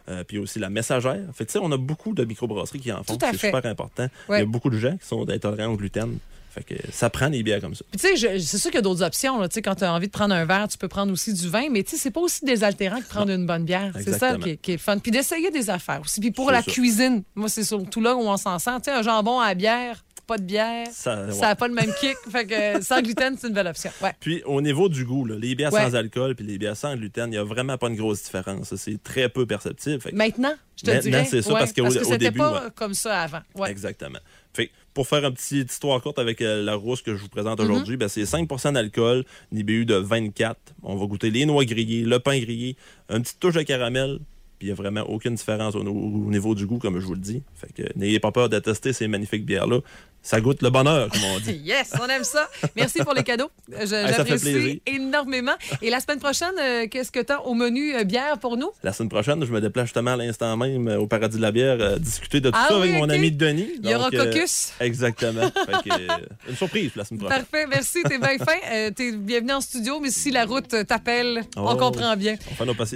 Euh, 0.10 0.24
puis 0.24 0.38
aussi 0.38 0.58
la 0.58 0.70
messagère. 0.70 1.20
Fait 1.34 1.46
que, 1.46 1.58
on 1.60 1.70
a 1.74 1.76
beaucoup 1.78 2.14
de 2.14 2.24
microbrasseries 2.24 2.80
qui 2.80 2.92
en 2.94 3.04
font. 3.04 3.18
C'est 3.20 3.34
super 3.38 3.66
important. 3.66 4.08
Ouais. 4.30 4.38
Il 4.38 4.40
y 4.40 4.44
a 4.44 4.46
beaucoup 4.46 4.70
de 4.70 4.78
gens 4.78 4.96
qui 4.96 5.06
sont 5.06 5.30
intolérants 5.30 5.74
au 5.74 5.76
gluten. 5.76 6.18
Fait 6.50 6.64
que 6.64 6.76
ça 6.94 7.10
prend 7.10 7.30
des 7.30 7.44
bières 7.44 7.60
comme 7.60 7.76
ça. 7.76 7.84
Puis, 7.92 8.00
tu 8.00 8.18
sais, 8.18 8.40
c'est 8.40 8.58
sûr 8.58 8.72
qu'il 8.72 8.78
y 8.78 8.80
a 8.80 8.82
d'autres 8.82 9.04
options. 9.04 9.38
Là. 9.40 9.50
Quand 9.54 9.76
tu 9.76 9.84
as 9.84 9.94
envie 9.94 10.08
de 10.08 10.12
prendre 10.14 10.34
un 10.34 10.46
verre, 10.46 10.70
tu 10.70 10.78
peux 10.78 10.88
prendre 10.88 11.12
aussi 11.12 11.34
du 11.34 11.50
vin, 11.50 11.68
mais 11.70 11.84
tu 11.84 11.92
sais, 11.92 11.98
c'est 11.98 12.12
pas 12.12 12.22
aussi 12.22 12.46
désaltérant 12.46 13.02
que 13.02 13.08
prendre 13.08 13.32
une 13.32 13.46
bonne 13.46 13.66
bière. 13.66 13.92
C'est 14.02 14.18
ça 14.18 14.38
qui 14.38 14.52
est, 14.52 14.58
qui 14.58 14.72
est 14.72 14.78
fun. 14.78 14.98
Puis 14.98 15.12
d'essayer 15.12 15.52
des 15.52 15.70
affaires 15.70 16.00
aussi. 16.02 16.22
Puis 16.22 16.32
pour 16.32 16.52
la 16.52 16.64
ça. 16.64 16.72
cuisine, 16.72 17.24
moi, 17.36 17.50
c'est 17.50 17.66
surtout 17.66 18.00
là 18.02 18.16
où 18.16 18.22
on 18.22 18.38
s'en 18.38 18.58
sent. 18.60 18.72
Tu 18.78 18.84
sais, 18.86 18.92
un 18.92 19.02
jambon 19.02 19.40
à 19.42 19.50
la 19.50 19.56
bière, 19.56 20.06
pas 20.28 20.38
de 20.38 20.44
bière, 20.44 20.86
Ça, 20.92 21.26
ouais. 21.26 21.40
n'a 21.40 21.56
pas 21.56 21.68
le 21.68 21.74
même 21.74 21.92
kick. 22.00 22.16
fait 22.30 22.46
que 22.46 22.84
sans 22.84 23.02
gluten, 23.02 23.36
c'est 23.40 23.48
une 23.48 23.54
belle 23.54 23.68
option. 23.68 23.90
Ouais. 24.04 24.12
Puis 24.20 24.44
au 24.46 24.62
niveau 24.62 24.90
du 24.90 25.06
goût, 25.06 25.26
là, 25.26 25.36
les 25.40 25.56
bières 25.56 25.74
Ouais. 25.74 25.86
sans 25.86 25.96
alcool 25.96 26.36
puis 26.36 26.46
les 26.46 26.58
bières 26.58 26.76
sans 26.78 26.96
gluten, 26.96 27.28
il 27.28 27.32
n'y 27.32 27.38
a 27.38 27.44
vraiment 27.44 27.78
pas 27.78 27.88
une 27.88 27.96
grosse 27.96 28.24
différence. 28.24 28.76
C'est 28.76 29.02
très 29.02 29.30
peu 29.30 29.46
perceptible. 29.46 30.02
Fait 30.02 30.12
que- 30.12 30.16
Maintenant, 30.16 30.54
je 30.76 30.84
te 30.84 30.92
Maintenant, 30.92 31.24
c'est 31.30 31.42
ça, 31.42 31.54
ouais, 31.54 31.60
parce 31.60 31.74
qu'au- 31.74 32.18
début, 32.18 32.38
pas 32.38 32.70
comme 32.76 32.94
ça 32.94 33.22
avant. 33.24 33.42
Exactement. 33.66 34.20
Fait 34.54 34.70
pour 34.94 35.08
faire 35.08 35.24
une 35.26 35.34
petite 35.34 35.72
histoire 35.72 36.02
courte 36.02 36.18
avec 36.20 36.42
euh, 36.42 36.64
la 36.64 36.74
rousse 36.76 37.02
que 37.04 37.16
je 37.16 37.22
vous 37.22 37.30
présente 37.30 37.60
Mhm. 37.60 37.66
aujourd'hui, 37.70 37.98
ben, 37.98 38.08
c'est 38.08 38.26
5% 38.26 38.72
d'alcool, 38.74 39.24
une 39.52 39.60
IBU 39.60 39.86
de 39.86 39.94
24. 39.96 40.58
On 40.84 40.96
va 40.96 41.06
goûter 41.06 41.30
les 41.30 41.46
noix 41.46 41.64
grillées, 41.66 42.04
le 42.04 42.18
pain 42.20 42.38
grillé, 42.40 42.76
une 43.10 43.22
petite 43.22 43.40
touche 43.40 43.54
de 43.54 43.62
caramel, 43.62 44.18
puis 44.58 44.68
il 44.68 44.70
n'y 44.70 44.72
a 44.72 44.76
vraiment 44.76 45.02
aucune 45.02 45.36
différence 45.36 45.76
au, 45.76 45.82
au 45.82 46.32
niveau 46.32 46.56
du 46.56 46.66
goût, 46.66 46.80
comme 46.80 47.00
je 47.00 47.06
vous 47.06 47.14
le 47.14 47.20
dis. 47.20 47.44
Fait 47.54 47.72
que 47.72 47.84
n'ayez 47.96 48.20
pas 48.20 48.32
peur 48.32 48.50
de 48.50 48.58
tester 48.58 48.92
ces 48.92 49.08
magnifiques 49.08 49.46
bières-là. 49.46 49.82
Ça 50.24 50.42
goûte 50.42 50.62
le 50.62 50.70
bonheur, 50.70 51.08
comme 51.10 51.24
on 51.24 51.40
dit. 51.40 51.54
Yes, 51.64 51.94
on 52.02 52.08
aime 52.08 52.24
ça. 52.26 52.50
Merci 52.76 53.00
pour 53.04 53.14
les 53.14 53.24
cadeaux. 53.24 53.50
J'apprécie 53.72 54.82
énormément. 54.86 55.54
Et 55.82 55.90
la 55.90 56.00
semaine 56.00 56.20
prochaine, 56.20 56.54
euh, 56.60 56.88
qu'est-ce 56.90 57.12
que 57.12 57.20
tu 57.22 57.32
as 57.32 57.42
au 57.46 57.54
menu 57.54 57.96
euh, 57.96 58.04
bière 58.04 58.38
pour 58.38 58.58
nous? 58.58 58.70
La 58.84 58.94
semaine 58.94 59.10
prochaine, 59.10 59.44
je 59.46 59.52
me 59.52 59.62
déplace 59.62 59.86
justement 59.86 60.12
à 60.12 60.18
l'instant 60.18 60.56
même 60.58 60.88
euh, 60.88 60.98
au 61.00 61.08
Paradis 61.08 61.38
de 61.38 61.42
la 61.42 61.52
bière, 61.52 62.00
discuter 62.00 62.40
de 62.42 62.50
tout 62.50 62.58
Ah 62.60 62.68
ça 62.70 62.80
oui, 62.80 62.90
avec 62.90 63.02
mon 63.02 63.10
ami 63.10 63.32
Denis. 63.32 63.70
Il 63.84 63.90
y 63.90 63.96
aura 63.96 64.10
caucus. 64.12 64.74
exactement. 64.80 65.50
Fait 65.66 65.90
que, 65.90 66.50
une 66.50 66.56
surprise 66.56 66.92
la 66.96 67.06
semaine 67.06 67.22
prochaine. 67.22 67.44
Parfait, 67.46 67.66
merci, 67.68 68.04
t'es 68.04 68.18
bien 68.18 68.38
fin. 68.38 68.92
T'es 68.96 69.12
bienvenu 69.14 69.54
en 69.54 69.62
studio, 69.62 70.00
mais 70.02 70.12
si 70.12 70.32
la 70.32 70.46
route 70.46 70.86
t'appelle, 70.88 71.44
on 71.56 71.72
Oh. 71.74 71.76
comprend 71.76 72.16
bien. 72.16 72.36
On 72.52 72.56
fait 72.56 72.66
nos 72.66 72.74
passi- 72.74 72.96